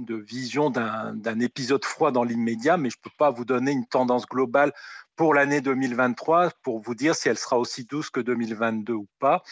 de 0.04 0.16
vision 0.16 0.72
d'un 0.72 1.14
d'un 1.14 1.40
épisode 1.40 1.86
froid 1.86 2.12
dans 2.12 2.24
l'immédiat, 2.24 2.78
mais 2.78 2.90
je 2.90 2.98
ne 2.98 3.04
peux 3.04 3.16
pas 3.16 3.30
vous 3.30 3.46
donner 3.46 3.72
une 3.72 3.86
tendance 3.86 4.26
globale 4.26 4.74
pour 5.16 5.34
l'année 5.34 5.62
2023 5.62 6.50
pour 6.64 6.80
vous 6.80 6.96
dire 6.96 7.16
si 7.16 7.30
elle 7.30 7.38
sera 7.38 7.60
aussi 7.60 7.86
douce 7.86 8.10
que 8.10 8.20
2022 8.20 8.94
ou 8.94 9.08
pas. 9.20 9.44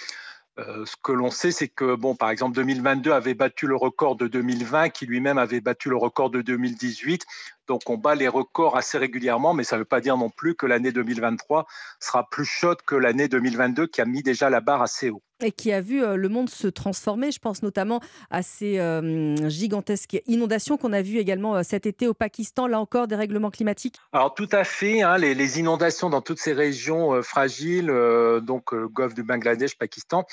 Euh, 0.60 0.85
ce 0.85 0.95
que 1.02 1.11
l'on 1.11 1.31
sait, 1.31 1.52
c'est 1.52 1.68
que, 1.68 1.95
bon, 1.95 2.15
par 2.15 2.30
exemple, 2.30 2.56
2022 2.56 3.11
avait 3.11 3.34
battu 3.34 3.65
le 3.65 3.76
record 3.76 4.15
de 4.15 4.27
2020, 4.27 4.90
qui 4.90 5.07
lui-même 5.07 5.40
avait 5.40 5.61
battu 5.61 5.90
le 5.90 5.98
record 5.98 6.30
de 6.30 6.41
2018. 6.41 7.26
Donc, 7.68 7.90
on 7.90 7.98
bat 7.98 8.15
les 8.15 8.27
records 8.27 8.76
assez 8.76 8.98
régulièrement, 8.98 9.53
mais 9.53 9.64
ça 9.64 9.76
ne 9.76 9.81
veut 9.81 9.85
pas 9.85 10.02
dire 10.02 10.18
non 10.18 10.30
plus 10.30 10.56
que 10.56 10.65
l'année 10.65 10.91
2023 10.91 11.65
sera 11.99 12.27
plus 12.30 12.45
chaude 12.45 12.81
que 12.85 12.95
l'année 12.95 13.27
2022, 13.27 13.88
qui 13.88 14.02
a 14.02 14.06
mis 14.06 14.23
déjà 14.23 14.49
la 14.49 14.61
barre 14.61 14.81
assez 14.81 15.10
haut. 15.10 15.22
et 15.41 15.52
qui 15.52 15.73
a 15.73 15.81
vu 15.81 16.02
euh, 16.03 16.15
le 16.15 16.30
monde 16.30 16.49
se 16.49 16.68
transformer. 16.68 17.31
Je 17.31 17.40
pense 17.40 17.64
notamment 17.64 17.99
à 18.30 18.41
ces 18.44 18.80
euh, 18.80 19.49
gigantesques 19.49 20.22
inondations 20.27 20.77
qu'on 20.77 20.94
a 20.94 21.02
vues 21.02 21.18
également 21.18 21.56
euh, 21.56 21.64
cet 21.64 21.85
été 21.85 22.07
au 22.07 22.14
Pakistan. 22.14 22.68
Là 22.68 22.80
encore, 22.80 23.07
des 23.07 23.15
règlements 23.15 23.52
climatiques. 23.52 23.95
Alors 24.14 24.34
tout 24.34 24.49
à 24.52 24.64
fait, 24.64 25.02
hein, 25.02 25.18
les, 25.18 25.35
les 25.35 25.60
inondations 25.60 26.10
dans 26.10 26.22
toutes 26.22 26.40
ces 26.40 26.53
régions 26.53 27.14
euh, 27.14 27.22
fragiles, 27.22 27.90
euh, 27.90 28.40
donc 28.40 28.72
le 28.72 28.88
golfe 28.88 29.14
du 29.14 29.23
Bangladesh, 29.23 29.77
Pakistan, 29.77 30.26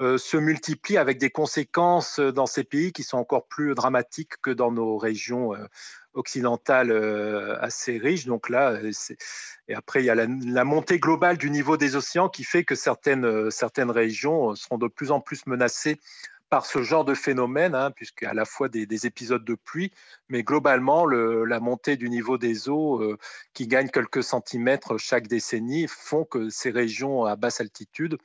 se 0.00 0.36
multiplient 0.36 0.96
avec 0.96 1.18
des 1.18 1.30
conséquences 1.30 2.18
dans 2.18 2.46
ces 2.46 2.64
pays 2.64 2.92
qui 2.92 3.04
sont 3.04 3.18
encore 3.18 3.46
plus 3.46 3.76
dramatiques 3.76 4.32
que 4.42 4.50
dans 4.50 4.72
nos 4.72 4.96
régions 4.96 5.52
occidentales 6.14 6.90
euh, 6.90 7.56
assez 7.60 7.98
riches. 7.98 8.26
Donc 8.26 8.48
là, 8.48 8.72
euh, 8.72 8.90
et 9.68 9.74
après 9.74 10.02
il 10.02 10.06
y 10.06 10.10
a 10.10 10.14
la, 10.14 10.64
montée 10.64 10.98
globale 10.98 11.38
du 11.38 11.50
niveau 11.50 11.76
des 11.76 11.96
océans 11.96 12.28
qui 12.28 12.44
fait 12.44 12.64
que 12.64 12.74
certaines 12.74 13.24
euh, 13.24 13.50
certaines 13.50 13.90
régions 13.90 14.54
seront 14.54 14.78
de 14.78 14.88
plus 14.88 15.10
en 15.10 15.20
plus 15.20 15.46
menacées 15.46 16.00
par 16.52 16.66
ce 16.66 16.82
genre 16.82 17.06
de 17.06 17.14
phénomène, 17.14 17.74
hein, 17.74 17.90
puisqu'il 17.90 18.26
y 18.26 18.28
a 18.28 18.32
à 18.32 18.34
la 18.34 18.44
fois 18.44 18.68
des, 18.68 18.84
des 18.84 19.06
épisodes 19.06 19.42
de 19.42 19.54
pluie, 19.54 19.90
mais 20.28 20.42
globalement, 20.42 21.06
le- 21.06 21.46
la 21.46 21.60
montée 21.60 21.96
du 21.96 22.10
niveau 22.10 22.36
des 22.36 22.68
eaux 22.68 23.00
euh, 23.00 23.16
qui 23.54 23.66
gagne 23.66 23.88
quelques 23.88 24.22
centimètres 24.22 24.98
chaque 24.98 25.28
décennie 25.28 25.86
font 25.88 26.24
que 26.26 26.50
ces 26.50 26.70
régions 26.70 27.24
à 27.24 27.36
basse 27.36 27.62
altitude 27.62 28.18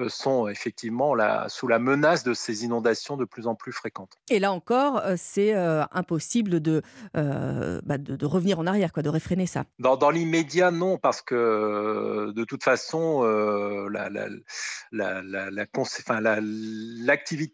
euh, 0.00 0.10
sont 0.10 0.48
effectivement 0.48 1.14
sous 1.48 1.66
la 1.66 1.78
menace 1.78 2.24
de 2.24 2.34
ces 2.34 2.62
inondations 2.66 3.16
de 3.16 3.24
plus 3.24 3.46
en 3.46 3.54
plus 3.54 3.72
fréquentes. 3.72 4.18
Et 4.28 4.38
là 4.38 4.52
encore, 4.52 4.98
euh, 4.98 5.14
c'est 5.16 5.54
euh, 5.54 5.84
impossible 5.92 6.60
de, 6.60 6.82
bah, 7.14 7.96
de, 7.96 8.16
de 8.16 8.26
revenir 8.26 8.58
en 8.58 8.66
arrière, 8.66 8.92
quoi, 8.92 9.02
de 9.02 9.08
réfréner 9.08 9.46
ça. 9.46 9.64
Dans, 9.78 9.96
dans 9.96 10.10
l'immédiat, 10.10 10.70
non, 10.70 10.98
parce 10.98 11.22
que 11.22 12.32
de 12.32 12.44
toute 12.44 12.64
façon, 12.64 13.22
euh, 13.24 13.88
la- 13.90 14.10
la- 14.10 14.28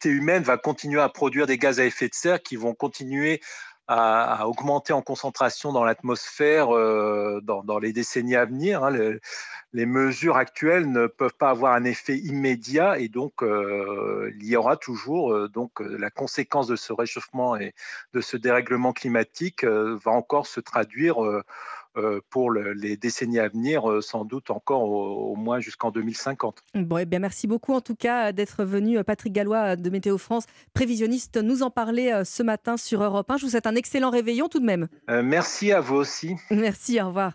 l'activité 0.08 0.10
humaine 0.10 0.42
va 0.42 0.56
continuer 0.56 1.00
à 1.00 1.08
produire 1.08 1.46
des 1.46 1.58
gaz 1.58 1.80
à 1.80 1.84
effet 1.84 2.08
de 2.08 2.14
serre 2.14 2.42
qui 2.42 2.56
vont 2.56 2.74
continuer 2.74 3.40
à, 3.90 4.46
augmenter 4.46 4.92
en 4.92 5.00
concentration 5.00 5.72
dans 5.72 5.82
l'atmosphère 5.82 6.74
euh, 6.74 7.40
dans, 7.42 7.78
les 7.78 7.92
décennies 7.94 8.36
à 8.36 8.44
venir. 8.44 8.84
hein. 8.84 8.90
Le- 8.90 9.20
les 9.72 9.86
mesures 9.86 10.36
actuelles 10.36 10.90
ne 10.90 11.06
peuvent 11.06 11.36
pas 11.38 11.50
avoir 11.50 11.74
un 11.74 11.84
effet 11.84 12.16
immédiat 12.16 12.98
et 12.98 13.08
donc 13.08 13.42
euh, 13.42 14.30
il 14.40 14.46
y 14.46 14.56
aura 14.56 14.76
toujours 14.76 15.32
euh, 15.32 15.48
donc 15.48 15.80
la 15.80 16.10
conséquence 16.10 16.66
de 16.66 16.76
ce 16.76 16.92
réchauffement 16.92 17.56
et 17.56 17.74
de 18.14 18.20
ce 18.22 18.36
dérèglement 18.38 18.92
climatique 18.92 19.64
va 19.64 20.10
encore 20.10 20.46
se 20.46 20.60
traduire 20.60 21.16
pour 22.30 22.50
le- 22.50 22.72
les 22.72 22.96
décennies 22.96 23.38
à 23.38 23.48
venir, 23.48 23.90
euh, 23.90 24.00
sans 24.00 24.24
doute 24.24 24.50
encore 24.50 24.82
au, 24.82 25.32
au 25.32 25.36
moins 25.36 25.60
jusqu'en 25.60 25.90
2050. 25.90 26.62
Bon, 26.74 26.98
eh 26.98 27.04
bien, 27.04 27.18
merci 27.18 27.46
beaucoup 27.46 27.72
en 27.74 27.80
tout 27.80 27.94
cas 27.96 28.32
d'être 28.32 28.64
venu, 28.64 28.98
euh, 28.98 29.02
Patrick 29.04 29.32
Gallois 29.32 29.76
de 29.76 29.90
Météo 29.90 30.18
France, 30.18 30.44
prévisionniste, 30.74 31.36
nous 31.36 31.62
en 31.62 31.70
parler 31.70 32.10
euh, 32.12 32.24
ce 32.24 32.42
matin 32.42 32.76
sur 32.76 33.02
Europe 33.02 33.30
1. 33.30 33.36
Je 33.38 33.44
vous 33.46 33.50
souhaite 33.50 33.66
un 33.66 33.74
excellent 33.74 34.10
réveillon 34.10 34.48
tout 34.48 34.60
de 34.60 34.66
même. 34.66 34.88
Euh, 35.10 35.22
merci 35.22 35.72
à 35.72 35.80
vous 35.80 35.96
aussi. 35.96 36.34
Merci, 36.50 37.00
au 37.00 37.06
revoir. 37.08 37.32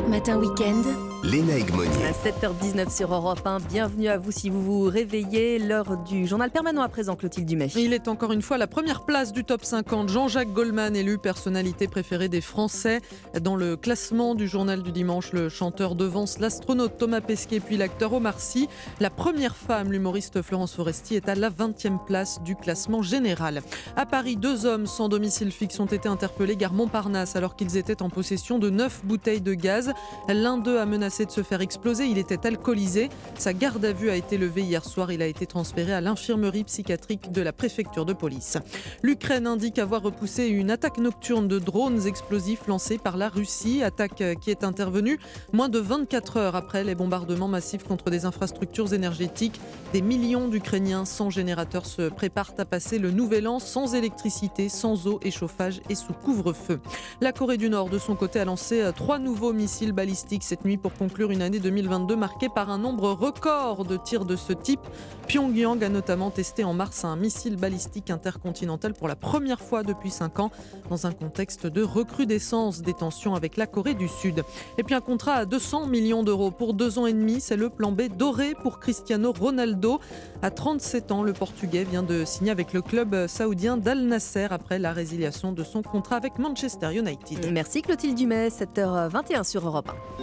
Europe 0.00 0.10
Matin 0.10 0.38
Weekend. 0.38 0.86
Léna 1.22 1.58
Egmonier. 1.58 2.06
À 2.06 2.12
7h19 2.12 2.96
sur 2.96 3.12
Europe 3.12 3.42
1, 3.44 3.58
bienvenue 3.60 4.08
à 4.08 4.16
vous 4.16 4.30
si 4.30 4.48
vous 4.48 4.62
vous 4.62 4.84
réveillez. 4.84 5.58
L'heure 5.58 5.98
du 5.98 6.26
journal 6.26 6.50
permanent 6.50 6.80
à 6.80 6.88
présent, 6.88 7.14
Clotilde 7.14 7.46
Dumais. 7.46 7.68
Il 7.76 7.92
est 7.92 8.08
encore 8.08 8.32
une 8.32 8.40
fois 8.40 8.56
la 8.56 8.66
première 8.66 9.02
place 9.02 9.30
du 9.30 9.44
top 9.44 9.62
50. 9.62 10.08
Jean-Jacques 10.08 10.52
Goldman, 10.54 10.96
élu 10.96 11.18
personnalité 11.18 11.88
préférée 11.88 12.30
des 12.30 12.40
Français. 12.40 13.02
Dans 13.38 13.54
le 13.54 13.76
classement 13.76 14.34
du 14.34 14.48
journal 14.48 14.82
du 14.82 14.92
dimanche, 14.92 15.32
le 15.32 15.50
chanteur 15.50 15.94
devance 15.94 16.38
l'astronaute 16.38 16.96
Thomas 16.96 17.20
Pesquet 17.20 17.60
puis 17.60 17.76
l'acteur 17.76 18.14
Omar 18.14 18.40
Sy. 18.40 18.66
La 18.98 19.10
première 19.10 19.56
femme, 19.56 19.92
l'humoriste 19.92 20.40
Florence 20.40 20.74
Foresti, 20.74 21.16
est 21.16 21.28
à 21.28 21.34
la 21.34 21.50
20e 21.50 22.02
place 22.02 22.40
du 22.42 22.56
classement 22.56 23.02
général. 23.02 23.60
À 23.94 24.06
Paris, 24.06 24.36
deux 24.36 24.64
hommes 24.64 24.86
sans 24.86 25.10
domicile 25.10 25.52
fixe 25.52 25.78
ont 25.80 25.86
été 25.86 26.08
interpellés 26.08 26.56
gare 26.56 26.72
Montparnasse 26.72 27.36
alors 27.36 27.56
qu'ils 27.56 27.76
étaient 27.76 28.00
en 28.00 28.08
possession 28.08 28.58
de 28.58 28.70
neuf 28.70 29.02
bouteilles 29.04 29.42
de 29.42 29.52
gaz. 29.52 29.89
L'un 30.28 30.58
d'eux 30.58 30.78
a 30.78 30.86
menacé 30.86 31.26
de 31.26 31.30
se 31.30 31.42
faire 31.42 31.60
exploser. 31.60 32.06
Il 32.06 32.18
était 32.18 32.46
alcoolisé. 32.46 33.08
Sa 33.38 33.52
garde 33.52 33.84
à 33.84 33.92
vue 33.92 34.10
a 34.10 34.16
été 34.16 34.38
levée 34.38 34.62
hier 34.62 34.84
soir. 34.84 35.12
Il 35.12 35.22
a 35.22 35.26
été 35.26 35.46
transféré 35.46 35.92
à 35.92 36.00
l'infirmerie 36.00 36.64
psychiatrique 36.64 37.32
de 37.32 37.42
la 37.42 37.52
préfecture 37.52 38.04
de 38.04 38.12
police. 38.12 38.58
L'Ukraine 39.02 39.46
indique 39.46 39.78
avoir 39.78 40.02
repoussé 40.02 40.46
une 40.48 40.70
attaque 40.70 40.98
nocturne 40.98 41.48
de 41.48 41.58
drones 41.58 42.06
explosifs 42.06 42.66
lancée 42.66 42.98
par 42.98 43.16
la 43.16 43.28
Russie. 43.28 43.82
Attaque 43.82 44.22
qui 44.40 44.50
est 44.50 44.64
intervenue 44.64 45.18
moins 45.52 45.68
de 45.68 45.78
24 45.78 46.36
heures 46.36 46.56
après 46.56 46.84
les 46.84 46.94
bombardements 46.94 47.48
massifs 47.48 47.84
contre 47.84 48.10
des 48.10 48.24
infrastructures 48.24 48.92
énergétiques. 48.92 49.60
Des 49.92 50.02
millions 50.02 50.48
d'Ukrainiens 50.48 51.04
sans 51.04 51.30
générateur 51.30 51.86
se 51.86 52.08
préparent 52.08 52.54
à 52.58 52.64
passer 52.64 52.98
le 52.98 53.10
nouvel 53.10 53.48
an 53.48 53.58
sans 53.58 53.94
électricité, 53.94 54.68
sans 54.68 55.06
eau 55.06 55.18
et 55.22 55.30
chauffage 55.30 55.80
et 55.88 55.94
sous 55.94 56.12
couvre-feu. 56.12 56.80
La 57.20 57.32
Corée 57.32 57.56
du 57.56 57.70
Nord, 57.70 57.88
de 57.88 57.98
son 57.98 58.14
côté, 58.14 58.40
a 58.40 58.44
lancé 58.44 58.88
trois 58.94 59.18
nouveaux 59.18 59.52
missiles 59.52 59.69
balistiques 59.92 60.42
cette 60.42 60.64
nuit 60.64 60.76
pour 60.76 60.92
conclure 60.94 61.30
une 61.30 61.42
année 61.42 61.60
2022 61.60 62.16
marquée 62.16 62.48
par 62.48 62.70
un 62.70 62.78
nombre 62.78 63.12
record 63.12 63.84
de 63.84 63.96
tirs 63.96 64.24
de 64.24 64.36
ce 64.36 64.52
type. 64.52 64.80
Pyongyang 65.28 65.82
a 65.84 65.88
notamment 65.88 66.30
testé 66.30 66.64
en 66.64 66.74
mars 66.74 67.04
un 67.04 67.16
missile 67.16 67.56
balistique 67.56 68.10
intercontinental 68.10 68.94
pour 68.94 69.06
la 69.06 69.16
première 69.16 69.60
fois 69.60 69.82
depuis 69.82 70.10
5 70.10 70.40
ans 70.40 70.50
dans 70.90 71.06
un 71.06 71.12
contexte 71.12 71.66
de 71.66 71.82
recrudescence 71.82 72.82
des 72.82 72.94
tensions 72.94 73.34
avec 73.34 73.56
la 73.56 73.66
Corée 73.66 73.94
du 73.94 74.08
Sud. 74.08 74.42
Et 74.76 74.82
puis 74.82 74.94
un 74.94 75.00
contrat 75.00 75.34
à 75.34 75.44
200 75.44 75.86
millions 75.86 76.24
d'euros 76.24 76.50
pour 76.50 76.74
deux 76.74 76.98
ans 76.98 77.06
et 77.06 77.12
demi, 77.12 77.40
c'est 77.40 77.56
le 77.56 77.70
plan 77.70 77.92
B 77.92 78.02
doré 78.08 78.54
pour 78.62 78.80
Cristiano 78.80 79.32
Ronaldo. 79.32 80.00
À 80.42 80.50
37 80.50 81.12
ans, 81.12 81.22
le 81.22 81.34
Portugais 81.34 81.84
vient 81.84 82.02
de 82.02 82.24
signer 82.24 82.50
avec 82.50 82.72
le 82.72 82.80
club 82.80 83.26
saoudien 83.26 83.76
d'Al 83.76 84.06
Nasser 84.06 84.46
après 84.50 84.78
la 84.78 84.92
résiliation 84.92 85.52
de 85.52 85.62
son 85.62 85.82
contrat 85.82 86.16
avec 86.16 86.38
Manchester 86.38 86.94
United. 86.94 87.52
Merci 87.52 87.82
Clotilde 87.82 88.16
Dumais, 88.16 88.48
7h21 88.48 89.44
sur 89.44 89.66
Europe 89.66 89.90
1. 90.16 90.20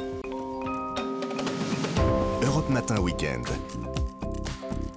Europe 2.48 2.70
Matin 2.72 3.00
Weekend. 3.00 3.46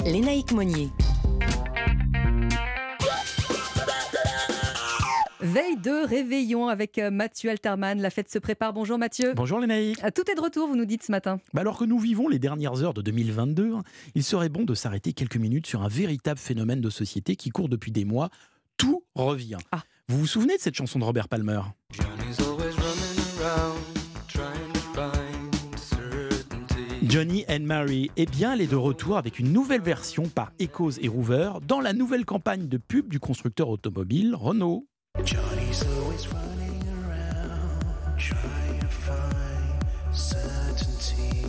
Lénaïque 0.06 0.52
Monnier. 0.52 0.88
Veille 5.42 5.76
de 5.78 6.06
réveillon 6.06 6.68
avec 6.68 6.98
euh, 6.98 7.10
Mathieu 7.10 7.50
Alterman. 7.50 8.00
La 8.00 8.10
fête 8.10 8.30
se 8.30 8.38
prépare. 8.38 8.72
Bonjour 8.74 8.98
Mathieu. 8.98 9.32
Bonjour 9.34 9.58
Lénaïque. 9.58 9.98
Ah, 10.02 10.10
Tout 10.10 10.30
est 10.30 10.34
de 10.34 10.40
retour, 10.40 10.68
vous 10.68 10.76
nous 10.76 10.84
dites 10.84 11.02
ce 11.02 11.10
matin. 11.10 11.40
Bah 11.54 11.62
alors 11.62 11.78
que 11.78 11.84
nous 11.84 11.98
vivons 11.98 12.28
les 12.28 12.38
dernières 12.38 12.82
heures 12.82 12.92
de 12.92 13.00
2022, 13.00 13.74
hein, 13.74 13.82
il 14.14 14.22
serait 14.22 14.50
bon 14.50 14.64
de 14.64 14.74
s'arrêter 14.74 15.14
quelques 15.14 15.36
minutes 15.36 15.66
sur 15.66 15.82
un 15.82 15.88
véritable 15.88 16.38
phénomène 16.38 16.80
de 16.82 16.90
société 16.90 17.36
qui 17.36 17.48
court 17.48 17.70
depuis 17.70 17.90
des 17.90 18.04
mois. 18.04 18.28
Tout 18.76 19.02
revient. 19.14 19.58
Vous 20.08 20.18
vous 20.18 20.26
souvenez 20.26 20.56
de 20.56 20.60
cette 20.60 20.74
chanson 20.74 20.98
de 20.98 21.04
Robert 21.04 21.28
Palmer? 21.28 21.60
Johnny 27.02 27.44
and 27.48 27.60
Mary, 27.60 28.10
eh 28.16 28.26
bien, 28.26 28.52
elle 28.52 28.60
est 28.60 28.70
de 28.70 28.76
retour 28.76 29.16
avec 29.16 29.38
une 29.38 29.52
nouvelle 29.52 29.80
version 29.80 30.28
par 30.28 30.52
Echoes 30.58 30.98
et 31.00 31.08
Hoover 31.08 31.52
dans 31.66 31.80
la 31.80 31.92
nouvelle 31.92 32.24
campagne 32.24 32.68
de 32.68 32.76
pub 32.76 33.08
du 33.08 33.18
constructeur 33.18 33.68
automobile 33.68 34.34
Renault. 34.34 34.86
Johnny's 35.24 35.82
always 35.82 36.26
running 36.28 36.82
around 36.88 38.18
trying 38.18 38.80
to 38.80 38.86
find 38.86 40.14
certainty. 40.14 41.44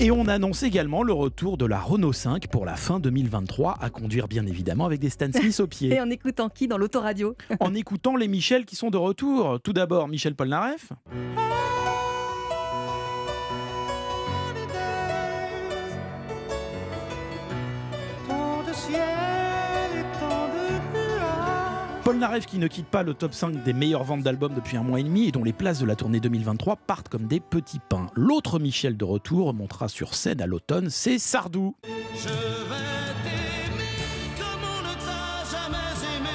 Et 0.00 0.10
on 0.10 0.26
annonce 0.26 0.62
également 0.62 1.02
le 1.02 1.12
retour 1.12 1.56
de 1.56 1.66
la 1.66 1.78
Renault 1.78 2.12
5 2.12 2.48
pour 2.48 2.64
la 2.64 2.74
fin 2.74 3.00
2023, 3.00 3.76
à 3.80 3.90
conduire 3.90 4.28
bien 4.28 4.46
évidemment 4.46 4.86
avec 4.86 5.00
des 5.00 5.10
Stan 5.10 5.30
Smith 5.32 5.60
au 5.60 5.66
pied. 5.66 5.92
Et 5.94 6.00
en 6.00 6.10
écoutant 6.10 6.48
qui 6.48 6.66
dans 6.66 6.78
l'autoradio? 6.78 7.36
En 7.60 7.74
écoutant 7.74 8.16
les 8.16 8.28
Michel 8.28 8.64
qui 8.64 8.76
sont 8.76 8.90
de 8.90 8.96
retour. 8.96 9.60
Tout 9.62 9.72
d'abord, 9.72 10.08
Michel 10.08 10.34
Polnareff. 10.34 10.92
Paul 22.04 22.18
Narev 22.18 22.44
qui 22.44 22.58
ne 22.58 22.66
quitte 22.66 22.86
pas 22.86 23.02
le 23.02 23.14
top 23.14 23.32
5 23.32 23.62
des 23.64 23.72
meilleures 23.72 24.04
ventes 24.04 24.22
d'albums 24.22 24.52
depuis 24.54 24.76
un 24.76 24.82
mois 24.82 25.00
et 25.00 25.02
demi 25.02 25.26
et 25.26 25.32
dont 25.32 25.42
les 25.42 25.54
places 25.54 25.78
de 25.78 25.86
la 25.86 25.96
tournée 25.96 26.20
2023 26.20 26.76
partent 26.76 27.08
comme 27.08 27.26
des 27.26 27.40
petits 27.40 27.78
pains. 27.78 28.10
L'autre 28.14 28.58
Michel 28.58 28.98
de 28.98 29.06
retour 29.06 29.54
montera 29.54 29.88
sur 29.88 30.14
scène 30.14 30.42
à 30.42 30.46
l'automne, 30.46 30.90
c'est 30.90 31.18
Sardou. 31.18 31.74
Je 31.82 32.28
vais 32.28 32.34
t'aimer 33.24 33.80
comme 34.38 34.60
on 34.68 34.82
ne 34.82 34.94
t'a 34.96 35.44
jamais 35.50 36.18
aimé. 36.18 36.28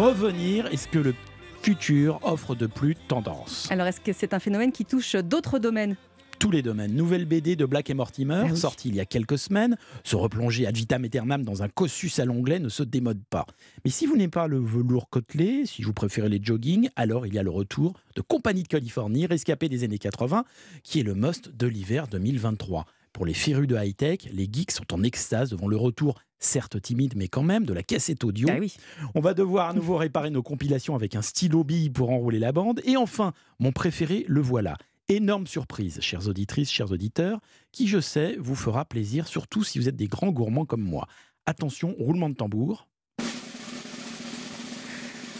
Revenir, 0.00 0.66
est-ce 0.66 0.88
que 0.88 0.98
le 0.98 1.14
futur 1.62 2.18
offre 2.24 2.56
de 2.56 2.66
plus 2.66 2.96
tendance? 2.96 3.68
Alors, 3.70 3.86
est-ce 3.86 4.00
que 4.00 4.12
c'est 4.12 4.34
un 4.34 4.40
phénomène 4.40 4.72
qui 4.72 4.84
touche 4.84 5.14
d'autres 5.14 5.60
domaines? 5.60 5.94
Tous 6.40 6.50
les 6.50 6.62
domaines. 6.62 6.94
Nouvelle 6.96 7.26
BD 7.26 7.54
de 7.54 7.66
Black 7.66 7.90
et 7.90 7.94
Mortimer, 7.94 8.42
Ah 8.44 8.48
oui. 8.50 8.56
sortie 8.58 8.88
il 8.88 8.96
y 8.96 9.00
a 9.00 9.04
quelques 9.04 9.38
semaines. 9.38 9.76
Se 10.04 10.16
replonger 10.16 10.66
ad 10.66 10.74
vitam 10.74 11.04
aeternam 11.04 11.44
dans 11.44 11.62
un 11.62 11.68
cossus 11.68 12.18
à 12.18 12.24
l'onglet 12.24 12.58
ne 12.58 12.70
se 12.70 12.82
démode 12.82 13.20
pas. 13.28 13.46
Mais 13.84 13.90
si 13.90 14.06
vous 14.06 14.16
n'aimez 14.16 14.28
pas 14.28 14.46
le 14.48 14.58
velours 14.58 15.10
côtelé, 15.10 15.66
si 15.66 15.82
vous 15.82 15.92
préférez 15.92 16.30
les 16.30 16.40
jogging, 16.42 16.88
alors 16.96 17.26
il 17.26 17.34
y 17.34 17.38
a 17.38 17.42
le 17.42 17.50
retour 17.50 17.92
de 18.16 18.22
Compagnie 18.22 18.62
de 18.62 18.68
Californie, 18.68 19.26
rescapé 19.26 19.68
des 19.68 19.84
années 19.84 19.98
80, 19.98 20.44
qui 20.82 21.00
est 21.00 21.04
le 21.04 21.14
must 21.14 21.54
de 21.54 21.66
l'hiver 21.66 22.08
2023. 22.08 22.86
Pour 23.12 23.26
les 23.26 23.34
férus 23.34 23.66
de 23.66 23.76
high-tech, 23.76 24.20
les 24.32 24.48
geeks 24.50 24.70
sont 24.70 24.94
en 24.94 25.02
extase 25.02 25.50
devant 25.50 25.68
le 25.68 25.76
retour, 25.76 26.20
certes 26.38 26.80
timide, 26.80 27.14
mais 27.16 27.28
quand 27.28 27.42
même, 27.42 27.66
de 27.66 27.74
la 27.74 27.82
cassette 27.82 28.24
audio. 28.24 28.48
Ah 28.50 28.56
oui. 28.58 28.76
On 29.14 29.20
va 29.20 29.34
devoir 29.34 29.68
à 29.68 29.74
nouveau 29.74 29.96
réparer 29.96 30.30
nos 30.30 30.42
compilations 30.42 30.94
avec 30.94 31.16
un 31.16 31.22
stylo 31.22 31.64
bille 31.64 31.90
pour 31.90 32.10
enrouler 32.10 32.38
la 32.38 32.52
bande. 32.52 32.80
Et 32.84 32.96
enfin, 32.96 33.34
mon 33.58 33.72
préféré, 33.72 34.24
le 34.26 34.40
voilà. 34.40 34.78
Énorme 35.10 35.48
surprise, 35.48 35.98
chères 36.00 36.28
auditrices, 36.28 36.70
chers 36.70 36.92
auditeurs, 36.92 37.40
qui, 37.72 37.88
je 37.88 37.98
sais, 37.98 38.36
vous 38.38 38.54
fera 38.54 38.84
plaisir, 38.84 39.26
surtout 39.26 39.64
si 39.64 39.80
vous 39.80 39.88
êtes 39.88 39.96
des 39.96 40.06
grands 40.06 40.30
gourmands 40.30 40.66
comme 40.66 40.82
moi. 40.82 41.08
Attention, 41.46 41.96
roulement 41.98 42.30
de 42.30 42.36
tambour. 42.36 42.86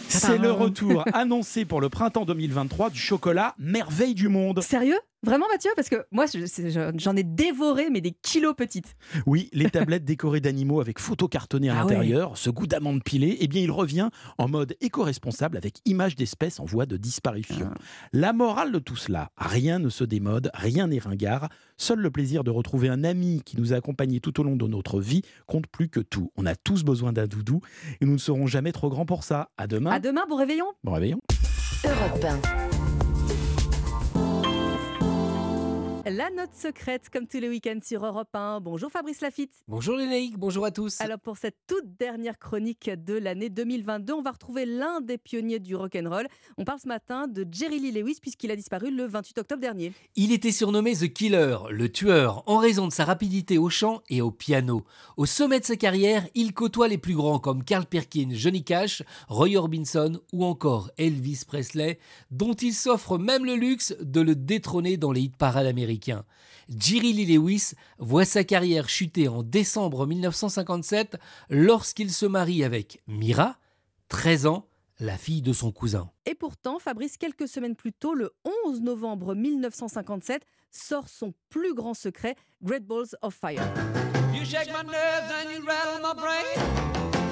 C'est 0.09 0.37
le 0.37 0.51
retour 0.51 1.05
annoncé 1.13 1.63
pour 1.63 1.79
le 1.79 1.87
printemps 1.87 2.25
2023 2.25 2.89
du 2.89 2.99
chocolat 2.99 3.55
Merveille 3.57 4.13
du 4.13 4.27
Monde. 4.27 4.59
Sérieux? 4.61 4.99
Vraiment 5.23 5.45
Mathieu 5.51 5.71
Parce 5.75 5.89
que 5.89 6.03
moi, 6.11 6.25
j'en 6.95 7.15
ai 7.15 7.23
dévoré, 7.23 7.89
mais 7.91 8.01
des 8.01 8.11
kilos 8.11 8.55
petites. 8.55 8.95
Oui, 9.27 9.49
les 9.53 9.69
tablettes 9.69 10.03
décorées 10.03 10.41
d'animaux 10.41 10.81
avec 10.81 10.99
photos 10.99 11.29
cartonnées 11.29 11.69
à 11.69 11.73
Ah 11.73 11.81
l'intérieur, 11.81 12.37
ce 12.37 12.49
goût 12.49 12.65
d'amande 12.65 13.03
pilée, 13.03 13.37
eh 13.39 13.47
bien 13.47 13.61
il 13.61 13.71
revient 13.71 14.09
en 14.37 14.47
mode 14.47 14.75
éco-responsable 14.81 15.57
avec 15.57 15.77
images 15.85 16.15
d'espèces 16.15 16.59
en 16.59 16.65
voie 16.65 16.85
de 16.85 16.97
disparition. 16.97 17.69
Ah. 17.71 17.77
La 18.13 18.33
morale 18.33 18.71
de 18.71 18.79
tout 18.79 18.95
cela, 18.95 19.29
rien 19.37 19.77
ne 19.77 19.89
se 19.89 20.03
démode, 20.03 20.49
rien 20.55 20.87
n'est 20.87 20.99
ringard, 20.99 21.49
seul 21.77 21.99
le 21.99 22.09
plaisir 22.09 22.43
de 22.43 22.49
retrouver 22.49 22.89
un 22.89 23.03
ami 23.03 23.43
qui 23.45 23.57
nous 23.57 23.73
a 23.73 23.75
accompagnés 23.75 24.21
tout 24.21 24.39
au 24.39 24.43
long 24.43 24.55
de 24.55 24.67
notre 24.67 24.99
vie 24.99 25.21
compte 25.45 25.67
plus 25.67 25.89
que 25.89 25.99
tout. 25.99 26.31
On 26.35 26.45
a 26.47 26.55
tous 26.55 26.83
besoin 26.83 27.13
d'un 27.13 27.27
doudou 27.27 27.61
et 27.99 28.05
nous 28.05 28.13
ne 28.13 28.17
serons 28.17 28.47
jamais 28.47 28.71
trop 28.71 28.89
grands 28.89 29.05
pour 29.05 29.23
ça. 29.23 29.49
À 29.57 29.67
demain. 29.67 29.91
À 29.91 29.99
demain, 29.99 30.23
bon 30.27 30.35
réveillon 30.35 30.65
Bon 30.83 30.93
réveillon. 30.93 31.19
Europe 31.83 32.25
1. 32.73 32.80
La 36.05 36.31
note 36.31 36.53
secrète, 36.55 37.09
comme 37.09 37.27
tous 37.27 37.39
les 37.39 37.47
week-ends 37.47 37.79
sur 37.83 38.03
Europe 38.03 38.33
1. 38.33 38.59
Bonjour 38.61 38.89
Fabrice 38.91 39.21
Lafitte. 39.21 39.53
Bonjour 39.67 39.97
Lénaïque, 39.97 40.37
bonjour 40.37 40.65
à 40.65 40.71
tous. 40.71 40.99
Alors 40.99 41.19
pour 41.19 41.37
cette 41.37 41.57
toute 41.67 41.95
dernière 41.99 42.39
chronique 42.39 42.89
de 42.89 43.13
l'année 43.13 43.49
2022, 43.49 44.13
on 44.13 44.21
va 44.23 44.31
retrouver 44.31 44.65
l'un 44.65 45.01
des 45.01 45.19
pionniers 45.19 45.59
du 45.59 45.75
rock'n'roll. 45.75 46.27
On 46.57 46.65
parle 46.65 46.79
ce 46.79 46.87
matin 46.87 47.27
de 47.27 47.45
Jerry 47.51 47.79
Lee 47.79 47.91
Lewis 47.91 48.17
puisqu'il 48.19 48.49
a 48.49 48.55
disparu 48.55 48.89
le 48.89 49.05
28 49.05 49.39
octobre 49.39 49.61
dernier. 49.61 49.93
Il 50.15 50.31
était 50.31 50.51
surnommé 50.51 50.95
The 50.95 51.11
Killer, 51.11 51.57
le 51.69 51.91
tueur, 51.91 52.43
en 52.47 52.57
raison 52.57 52.87
de 52.87 52.93
sa 52.93 53.05
rapidité 53.05 53.59
au 53.59 53.69
chant 53.69 54.01
et 54.09 54.21
au 54.21 54.31
piano. 54.31 54.83
Au 55.17 55.27
sommet 55.27 55.59
de 55.59 55.65
sa 55.65 55.75
carrière, 55.75 56.27
il 56.33 56.53
côtoie 56.53 56.87
les 56.87 56.97
plus 56.97 57.15
grands 57.15 57.39
comme 57.39 57.63
Carl 57.63 57.85
Perkins, 57.85 58.31
Johnny 58.31 58.63
Cash, 58.63 59.03
Roy 59.27 59.55
Orbison 59.55 60.19
ou 60.33 60.45
encore 60.45 60.89
Elvis 60.97 61.43
Presley, 61.45 61.99
dont 62.31 62.53
il 62.53 62.73
s'offre 62.73 63.19
même 63.19 63.45
le 63.45 63.55
luxe 63.55 63.95
de 64.01 64.21
le 64.21 64.35
détrôner 64.35 64.97
dans 64.97 65.11
les 65.11 65.21
hit 65.21 65.37
parades 65.37 65.67
Jerry 66.69 67.13
Lee 67.13 67.25
Lewis 67.25 67.71
voit 67.97 68.25
sa 68.25 68.43
carrière 68.43 68.87
chuter 68.89 69.27
en 69.27 69.43
décembre 69.43 70.05
1957 70.05 71.17
lorsqu'il 71.49 72.11
se 72.11 72.25
marie 72.25 72.63
avec 72.63 73.01
Mira, 73.07 73.57
13 74.09 74.45
ans, 74.45 74.67
la 74.99 75.17
fille 75.17 75.41
de 75.41 75.51
son 75.51 75.71
cousin. 75.71 76.09
Et 76.25 76.35
pourtant, 76.35 76.79
Fabrice, 76.79 77.17
quelques 77.17 77.47
semaines 77.47 77.75
plus 77.75 77.91
tôt, 77.91 78.13
le 78.13 78.31
11 78.65 78.81
novembre 78.81 79.35
1957, 79.35 80.43
sort 80.69 81.09
son 81.09 81.33
plus 81.49 81.73
grand 81.73 81.93
secret, 81.93 82.35
Great 82.63 82.85
Balls 82.85 83.15
of 83.21 83.33
Fire. 83.33 83.63
You 84.33 84.45
shake 84.45 84.67
my 84.67 84.83
nerves 84.83 85.31
and 85.31 85.51
you 85.51 85.65
rattle 85.65 85.99
my 86.01 86.13
brain. 86.13 86.45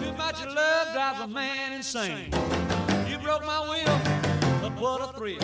Too 0.01 0.11
much 0.17 0.43
love 0.45 0.93
drives 0.93 1.21
a 1.21 1.27
man 1.27 1.73
insane. 1.73 2.31
You 3.09 3.17
broke 3.19 3.45
my 3.45 3.61
will, 3.69 4.61
but 4.61 4.81
what 4.81 5.01
a 5.01 5.13
thrill. 5.17 5.39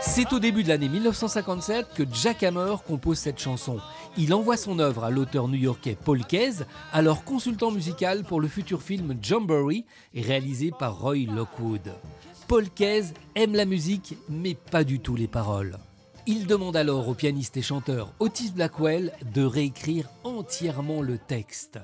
C'est 0.00 0.32
au 0.32 0.38
début 0.38 0.62
de 0.62 0.68
l'année 0.68 0.88
1957 0.88 1.94
que 1.94 2.02
Jack 2.12 2.42
Hammer 2.42 2.76
compose 2.86 3.18
cette 3.18 3.38
chanson. 3.38 3.78
Il 4.16 4.34
envoie 4.34 4.56
son 4.56 4.78
œuvre 4.78 5.04
à 5.04 5.10
l'auteur 5.10 5.48
new-yorkais 5.48 5.96
Paul 6.02 6.24
Keyes, 6.24 6.64
alors 6.92 7.24
consultant 7.24 7.70
musical 7.70 8.24
pour 8.24 8.40
le 8.40 8.48
futur 8.48 8.82
film 8.82 9.16
Jamboree, 9.22 9.84
réalisé 10.14 10.72
par 10.76 10.98
Roy 10.98 11.26
Lockwood. 11.26 11.92
Paul 12.46 12.68
Keyes 12.70 13.12
aime 13.34 13.54
la 13.54 13.64
musique, 13.64 14.16
mais 14.28 14.54
pas 14.54 14.84
du 14.84 15.00
tout 15.00 15.16
les 15.16 15.28
paroles. 15.28 15.78
Il 16.26 16.46
demande 16.46 16.76
alors 16.76 17.08
au 17.08 17.14
pianiste 17.14 17.56
et 17.56 17.62
chanteur 17.62 18.12
Otis 18.18 18.50
Blackwell 18.50 19.12
de 19.34 19.44
réécrire 19.44 20.08
entièrement 20.24 21.00
le 21.00 21.16
texte. 21.16 21.78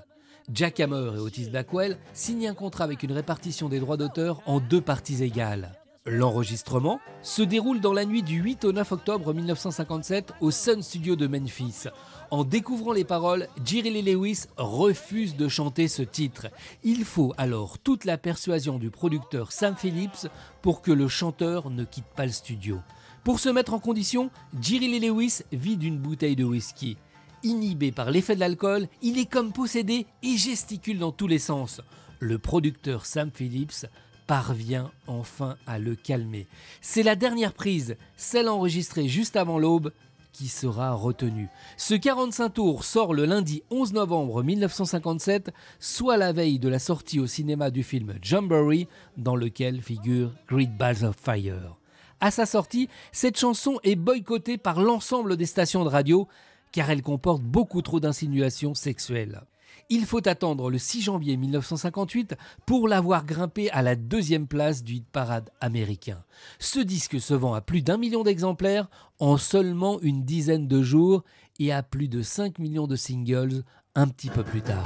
Jack 0.53 0.79
Hammer 0.81 1.13
et 1.17 1.21
Otis 1.21 1.49
Blackwell 1.49 1.97
signent 2.13 2.49
un 2.49 2.55
contrat 2.55 2.85
avec 2.85 3.03
une 3.03 3.13
répartition 3.13 3.69
des 3.69 3.81
droits 3.81 3.97
d'auteur 3.97 4.43
en 4.47 4.61
deux 4.61 4.81
parties 4.81 5.23
égales. 5.23 5.73
L'enregistrement 6.07 7.01
se 7.23 7.41
déroule 7.41 7.81
dans 7.81 7.95
la 7.95 8.05
nuit 8.05 8.23
du 8.23 8.37
8 8.37 8.67
au 8.67 8.73
9 8.73 8.93
octobre 8.93 9.33
1957 9.33 10.35
au 10.43 10.51
Sun 10.51 10.83
Studio 10.83 11.17
de 11.17 11.27
Memphis. 11.27 11.85
En 12.31 12.45
découvrant 12.45 12.93
les 12.93 13.05
paroles, 13.05 13.49
Jerry 13.65 13.91
Lee 13.91 14.13
Lewis 14.13 14.45
refuse 14.59 15.35
de 15.35 15.49
chanter 15.49 15.89
ce 15.89 16.03
titre. 16.03 16.49
Il 16.83 17.07
faut 17.07 17.33
alors 17.39 17.79
toute 17.79 18.05
la 18.05 18.19
persuasion 18.19 18.79
du 18.79 18.91
producteur 18.91 19.51
Sam 19.51 19.77
Phillips 19.77 20.29
pour 20.61 20.83
que 20.83 20.93
le 20.93 21.09
chanteur 21.09 21.71
ne 21.71 21.85
quitte 21.85 22.05
pas 22.15 22.27
le 22.27 22.33
studio. 22.33 22.81
Pour 23.25 23.41
se 23.41 23.49
mettre 23.49 23.73
en 23.73 23.79
condition, 23.79 24.29
Jerry 24.61 24.89
Lee 24.89 25.09
Lewis 25.09 25.41
vide 25.53 25.85
une 25.85 25.99
bouteille 25.99 26.37
de 26.37 26.45
whisky. 26.45 26.99
Inhibé 27.45 27.93
par 27.93 28.11
l'effet 28.11 28.35
de 28.35 28.41
l'alcool, 28.41 28.89
il 29.03 29.19
est 29.19 29.31
comme 29.31 29.53
possédé 29.53 30.07
et 30.23 30.39
gesticule 30.39 30.99
dans 30.99 31.13
tous 31.13 31.27
les 31.27 31.39
sens. 31.39 31.83
Le 32.19 32.39
producteur 32.39 33.05
Sam 33.05 33.31
Phillips 33.31 33.85
parvient 34.27 34.91
enfin 35.07 35.57
à 35.67 35.79
le 35.79 35.95
calmer. 35.95 36.47
C'est 36.81 37.03
la 37.03 37.17
dernière 37.17 37.53
prise, 37.53 37.97
celle 38.17 38.49
enregistrée 38.49 39.09
juste 39.09 39.37
avant 39.37 39.59
l'aube, 39.59 39.93
qui 40.33 40.49
sera 40.49 40.93
retenue. 40.95 41.49
Ce 41.77 41.93
45 41.93 42.49
tours 42.49 42.85
sort 42.85 43.13
le 43.13 43.27
lundi 43.27 43.63
11 43.71 43.93
novembre 43.93 44.43
1957, 44.43 45.53
soit 45.79 46.17
la 46.17 46.33
veille 46.33 46.59
de 46.59 46.71
la 46.71 46.79
sortie 46.79 47.21
au 47.21 47.27
cinéma 47.27 47.71
du 47.71 47.83
film 47.83 48.15
Jamboree, 48.23 48.89
dans 49.19 49.37
lequel 49.37 49.83
figure 49.83 50.33
Great 50.49 50.75
Balls 50.79 51.05
of 51.05 51.17
Fire. 51.23 51.77
À 52.21 52.31
sa 52.31 52.47
sortie, 52.47 52.89
cette 53.13 53.39
chanson 53.39 53.79
est 53.83 53.97
boycottée 53.97 54.57
par 54.57 54.81
l'ensemble 54.81 55.37
des 55.37 55.45
stations 55.45 55.85
de 55.85 55.91
radio 55.91 56.27
car 56.75 56.91
elle 56.91 57.03
comporte 57.03 57.41
beaucoup 57.41 57.83
trop 57.83 58.01
d'insinuations 58.01 58.75
sexuelles. 58.75 59.43
Il 59.91 60.07
faut 60.07 60.27
attendre 60.27 60.71
le 60.71 60.79
6 60.79 61.03
janvier 61.03 61.37
1958 61.37 62.35
pour 62.67 62.89
l'avoir 62.89 63.25
grimpé 63.25 63.71
à 63.71 63.81
la 63.81 63.95
deuxième 63.95 64.49
place 64.49 64.83
du 64.83 64.95
hit 64.95 65.07
parade 65.07 65.51
américain. 65.61 66.25
Ce 66.59 66.81
disque 66.81 67.21
se 67.21 67.33
vend 67.33 67.55
à 67.55 67.61
plus 67.61 67.83
d'un 67.83 67.97
million 67.97 68.25
d'exemplaires 68.25 68.89
en 69.21 69.37
seulement 69.37 70.01
une 70.01 70.25
dizaine 70.25 70.67
de 70.67 70.83
jours 70.83 71.23
et 71.61 71.73
à 71.73 71.85
plus 71.85 72.09
de 72.09 72.23
5 72.23 72.59
millions 72.59 72.89
de 72.89 72.97
singles 72.97 73.63
un 73.95 74.09
petit 74.09 74.31
peu 74.31 74.43
plus 74.43 74.63
tard. 74.63 74.85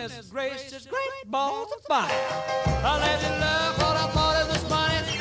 Goodness 0.00 0.30
gracious, 0.30 0.86
great 0.86 1.30
balls 1.30 1.70
of 1.76 1.82
fire. 1.82 2.08
I 2.08 2.98
let 3.00 3.20
you 3.20 3.28
love 3.38 3.76
what 3.76 3.96
I 3.98 4.06
thought 4.14 4.36
it 4.40 4.48
was 4.48 4.62
funny. 4.64 5.12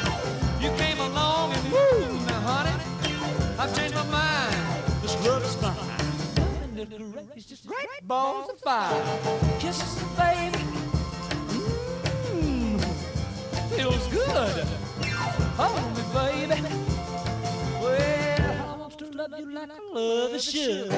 You 0.64 0.72
came 0.78 1.00
along 1.00 1.52
and 1.52 1.70
woo, 1.70 2.26
now 2.26 2.40
honey, 2.40 2.72
I've 3.60 3.76
changed 3.76 3.94
my 3.96 4.06
mind. 4.06 4.56
This 5.02 5.28
love 5.28 5.44
is 5.44 5.56
fine. 5.56 5.76
Goodness 6.78 7.26
gracious, 7.34 7.62
great 7.66 8.08
balls 8.08 8.50
of 8.52 8.60
fire. 8.62 9.04
Kisses, 9.60 10.02
baby. 10.16 10.64
Mmm, 12.40 12.82
feels 13.76 14.08
good. 14.08 14.66
Hold 15.60 15.92
me, 15.98 16.04
baby. 16.14 16.62
Well, 17.82 18.72
I 18.72 18.78
want 18.78 18.98
to 18.98 19.06
love 19.12 19.34
you 19.38 19.52
like 19.54 19.72
I 19.72 19.94
love 19.94 20.32
a 20.32 20.40
should. 20.40 20.90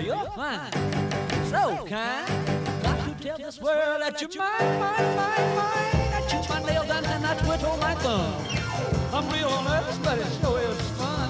You're 0.00 0.30
fine, 0.36 0.70
so 1.50 1.84
kind. 1.88 2.59
Tell 3.20 3.36
this 3.36 3.60
world 3.60 4.00
that 4.00 4.18
you're 4.22 4.30
mine, 4.38 4.80
mine, 4.80 5.14
mine, 5.14 5.54
mine. 5.54 6.08
I 6.14 6.26
chew 6.30 6.40
my 6.48 6.62
nail 6.62 6.84
down 6.86 7.04
and 7.04 7.26
I 7.26 7.34
twiddle 7.36 7.76
my 7.76 7.94
thumb. 7.96 8.32
I'm 9.12 9.28
real 9.30 9.62
nervous, 9.62 9.98
but 9.98 10.18
it 10.18 10.26
sure 10.40 10.58
is 10.60 10.80
fun. 10.92 11.28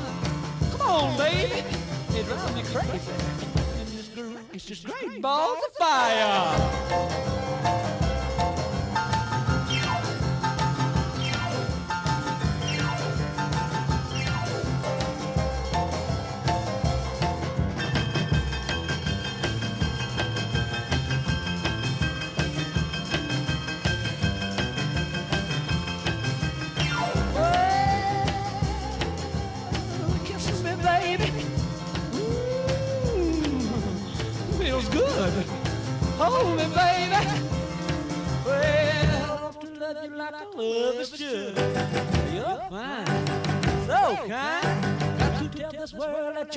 Come 0.71 0.83
on, 0.83 1.19
baby. 1.19 1.65
It 2.15 2.27
drives 2.27 2.55
me 2.55 2.63
crazy. 2.63 3.13
This 3.97 4.09
girl 4.15 4.37
is 4.53 4.65
just 4.65 4.85
great 4.85 5.21
balls 5.21 5.59
of 5.67 5.73
fire. 5.75 6.61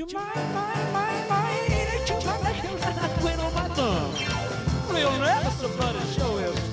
Ain't 0.03 0.11
you 0.11 0.19
my 0.19 0.25
thumb. 3.73 4.11
Real 4.91 5.11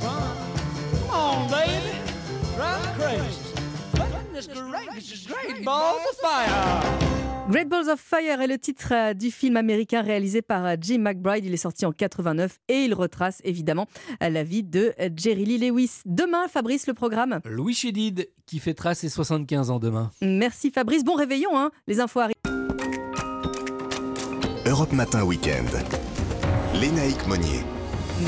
fun. 0.01 0.37
Come 0.99 1.11
on, 1.11 1.49
baby. 1.49 1.95
Drive 2.57 2.99
crazy. 2.99 3.39
Goodness 3.95 4.49
gracious, 4.49 5.27
great 5.29 5.65
balls 5.65 6.01
of 6.11 6.17
fire. 6.17 7.07
Great 7.49 7.69
Balls 7.69 7.89
of 7.89 7.99
Fire 7.99 8.41
est 8.41 8.47
le 8.47 8.59
titre 8.59 8.93
euh, 8.93 9.13
du 9.13 9.33
film 9.33 9.57
américain 9.57 10.03
réalisé 10.03 10.41
par 10.41 10.65
euh, 10.65 10.77
Jim 10.81 10.99
McBride. 10.99 11.45
Il 11.45 11.53
est 11.53 11.57
sorti 11.57 11.85
en 11.85 11.91
89 11.91 12.59
et 12.69 12.85
il 12.85 12.95
retrace 12.95 13.41
évidemment 13.43 13.89
euh, 14.23 14.29
la 14.29 14.45
vie 14.45 14.63
de 14.63 14.93
Jerry 15.17 15.47
Lee 15.47 15.59
Lewis. 15.59 16.03
Demain, 16.07 16.47
Fabrice, 16.47 16.87
le 16.87 16.95
programme. 16.95 17.41
Louis 17.45 17.75
Chédid 17.75 18.29
qui 18.47 18.61
fêtera 18.61 18.95
ses 18.95 19.09
75 19.09 19.71
ans 19.71 19.81
demain. 19.81 20.13
Merci 20.23 20.71
Fabrice. 20.71 21.03
Bon 21.03 21.15
réveillon, 21.15 21.59
hein. 21.59 21.73
les 21.89 21.99
infos 21.99 22.21
arrivent. 22.21 22.60
Europe 24.81 24.95
Matin 24.95 25.25
Week-end. 25.25 25.67
Lénaïque 26.73 27.27
Monnier. 27.27 27.80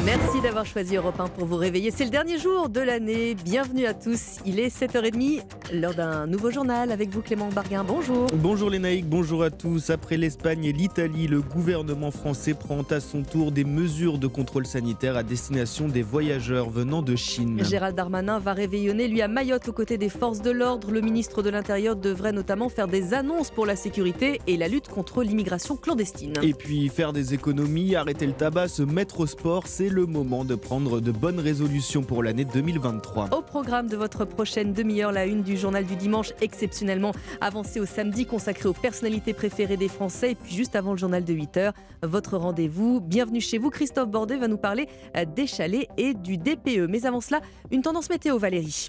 Merci 0.06 0.40
d'avoir 0.40 0.64
choisi 0.64 0.96
Europe 0.96 1.20
1 1.20 1.28
pour 1.28 1.44
vous 1.44 1.56
réveiller. 1.56 1.90
C'est 1.90 2.04
le 2.04 2.10
dernier 2.10 2.38
jour 2.38 2.70
de 2.70 2.80
l'année. 2.80 3.34
Bienvenue 3.34 3.84
à 3.84 3.92
tous. 3.92 4.38
Il 4.46 4.58
est 4.58 4.74
7h30, 4.74 5.42
l'heure 5.74 5.94
d'un 5.94 6.26
nouveau 6.26 6.50
journal 6.50 6.90
avec 6.90 7.10
vous 7.10 7.20
Clément 7.20 7.50
Barguin. 7.50 7.84
Bonjour. 7.84 8.26
Bonjour 8.32 8.70
les 8.70 8.78
naïcs, 8.78 9.06
bonjour 9.06 9.42
à 9.42 9.50
tous. 9.50 9.90
Après 9.90 10.16
l'Espagne 10.16 10.64
et 10.64 10.72
l'Italie, 10.72 11.26
le 11.26 11.42
gouvernement 11.42 12.10
français 12.10 12.54
prend 12.54 12.80
à 12.90 13.00
son 13.00 13.22
tour 13.22 13.52
des 13.52 13.64
mesures 13.64 14.16
de 14.16 14.26
contrôle 14.26 14.64
sanitaire 14.64 15.14
à 15.14 15.22
destination 15.22 15.88
des 15.88 16.02
voyageurs 16.02 16.70
venant 16.70 17.02
de 17.02 17.14
Chine. 17.14 17.62
Gérald 17.62 17.94
Darmanin 17.94 18.38
va 18.38 18.54
réveillonner, 18.54 19.08
lui, 19.08 19.20
à 19.20 19.28
Mayotte, 19.28 19.68
aux 19.68 19.74
côtés 19.74 19.98
des 19.98 20.08
forces 20.08 20.40
de 20.40 20.50
l'ordre. 20.50 20.90
Le 20.90 21.02
ministre 21.02 21.42
de 21.42 21.50
l'Intérieur 21.50 21.96
devrait 21.96 22.32
notamment 22.32 22.70
faire 22.70 22.88
des 22.88 23.12
annonces 23.12 23.50
pour 23.50 23.66
la 23.66 23.76
sécurité 23.76 24.40
et 24.46 24.56
la 24.56 24.68
lutte 24.68 24.88
contre 24.88 25.22
l'immigration 25.22 25.76
clandestine. 25.76 26.32
Et 26.40 26.54
puis 26.54 26.88
faire 26.88 27.12
des 27.12 27.34
économies, 27.34 27.94
arrêter 27.94 28.26
le 28.26 28.32
tabac, 28.32 28.68
se 28.68 28.82
mettre 28.82 29.20
au 29.20 29.26
sport, 29.26 29.66
c'est 29.66 29.81
le 29.88 30.06
moment 30.06 30.44
de 30.44 30.54
prendre 30.54 31.00
de 31.00 31.12
bonnes 31.12 31.40
résolutions 31.40 32.02
pour 32.02 32.22
l'année 32.22 32.44
2023. 32.44 33.32
Au 33.32 33.42
programme 33.42 33.88
de 33.88 33.96
votre 33.96 34.24
prochaine 34.24 34.72
demi-heure, 34.72 35.12
la 35.12 35.26
une 35.26 35.42
du 35.42 35.56
journal 35.56 35.84
du 35.84 35.96
dimanche, 35.96 36.32
exceptionnellement 36.40 37.12
avancée 37.40 37.80
au 37.80 37.86
samedi, 37.86 38.26
consacrée 38.26 38.68
aux 38.68 38.72
personnalités 38.72 39.32
préférées 39.32 39.76
des 39.76 39.88
Français. 39.88 40.32
Et 40.32 40.34
puis 40.34 40.54
juste 40.54 40.76
avant 40.76 40.92
le 40.92 40.98
journal 40.98 41.24
de 41.24 41.32
8h, 41.32 41.72
votre 42.02 42.36
rendez-vous. 42.36 43.00
Bienvenue 43.00 43.40
chez 43.40 43.58
vous. 43.58 43.70
Christophe 43.70 44.10
Bordet 44.10 44.36
va 44.36 44.48
nous 44.48 44.58
parler 44.58 44.88
euh, 45.16 45.24
des 45.24 45.46
chalets 45.46 45.88
et 45.96 46.14
du 46.14 46.38
DPE. 46.38 46.88
Mais 46.88 47.06
avant 47.06 47.20
cela, 47.20 47.40
une 47.70 47.82
tendance 47.82 48.10
météo, 48.10 48.38
Valérie. 48.38 48.88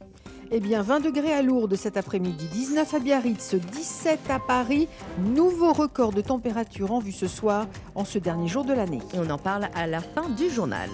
Eh 0.56 0.60
bien, 0.60 0.84
20 0.84 1.00
degrés 1.00 1.34
à 1.34 1.42
Lourdes 1.42 1.76
cet 1.76 1.98
après-midi, 1.98 2.46
19 2.54 2.94
à 2.94 3.00
Biarritz, 3.00 3.56
17 3.56 4.20
à 4.30 4.38
Paris. 4.38 4.88
Nouveau 5.18 5.74
record 5.74 6.14
de 6.14 6.22
température 6.22 6.92
en 6.92 7.00
vue 7.00 7.12
ce 7.12 7.28
soir, 7.28 7.66
en 7.96 8.06
ce 8.06 8.20
dernier 8.20 8.48
jour 8.48 8.64
de 8.64 8.72
l'année. 8.72 9.02
Et 9.16 9.18
on 9.18 9.32
en 9.32 9.40
parle 9.40 9.68
à 9.74 9.88
la 9.88 10.00
fin 10.00 10.30
du 10.30 10.52
journal. 10.52 10.92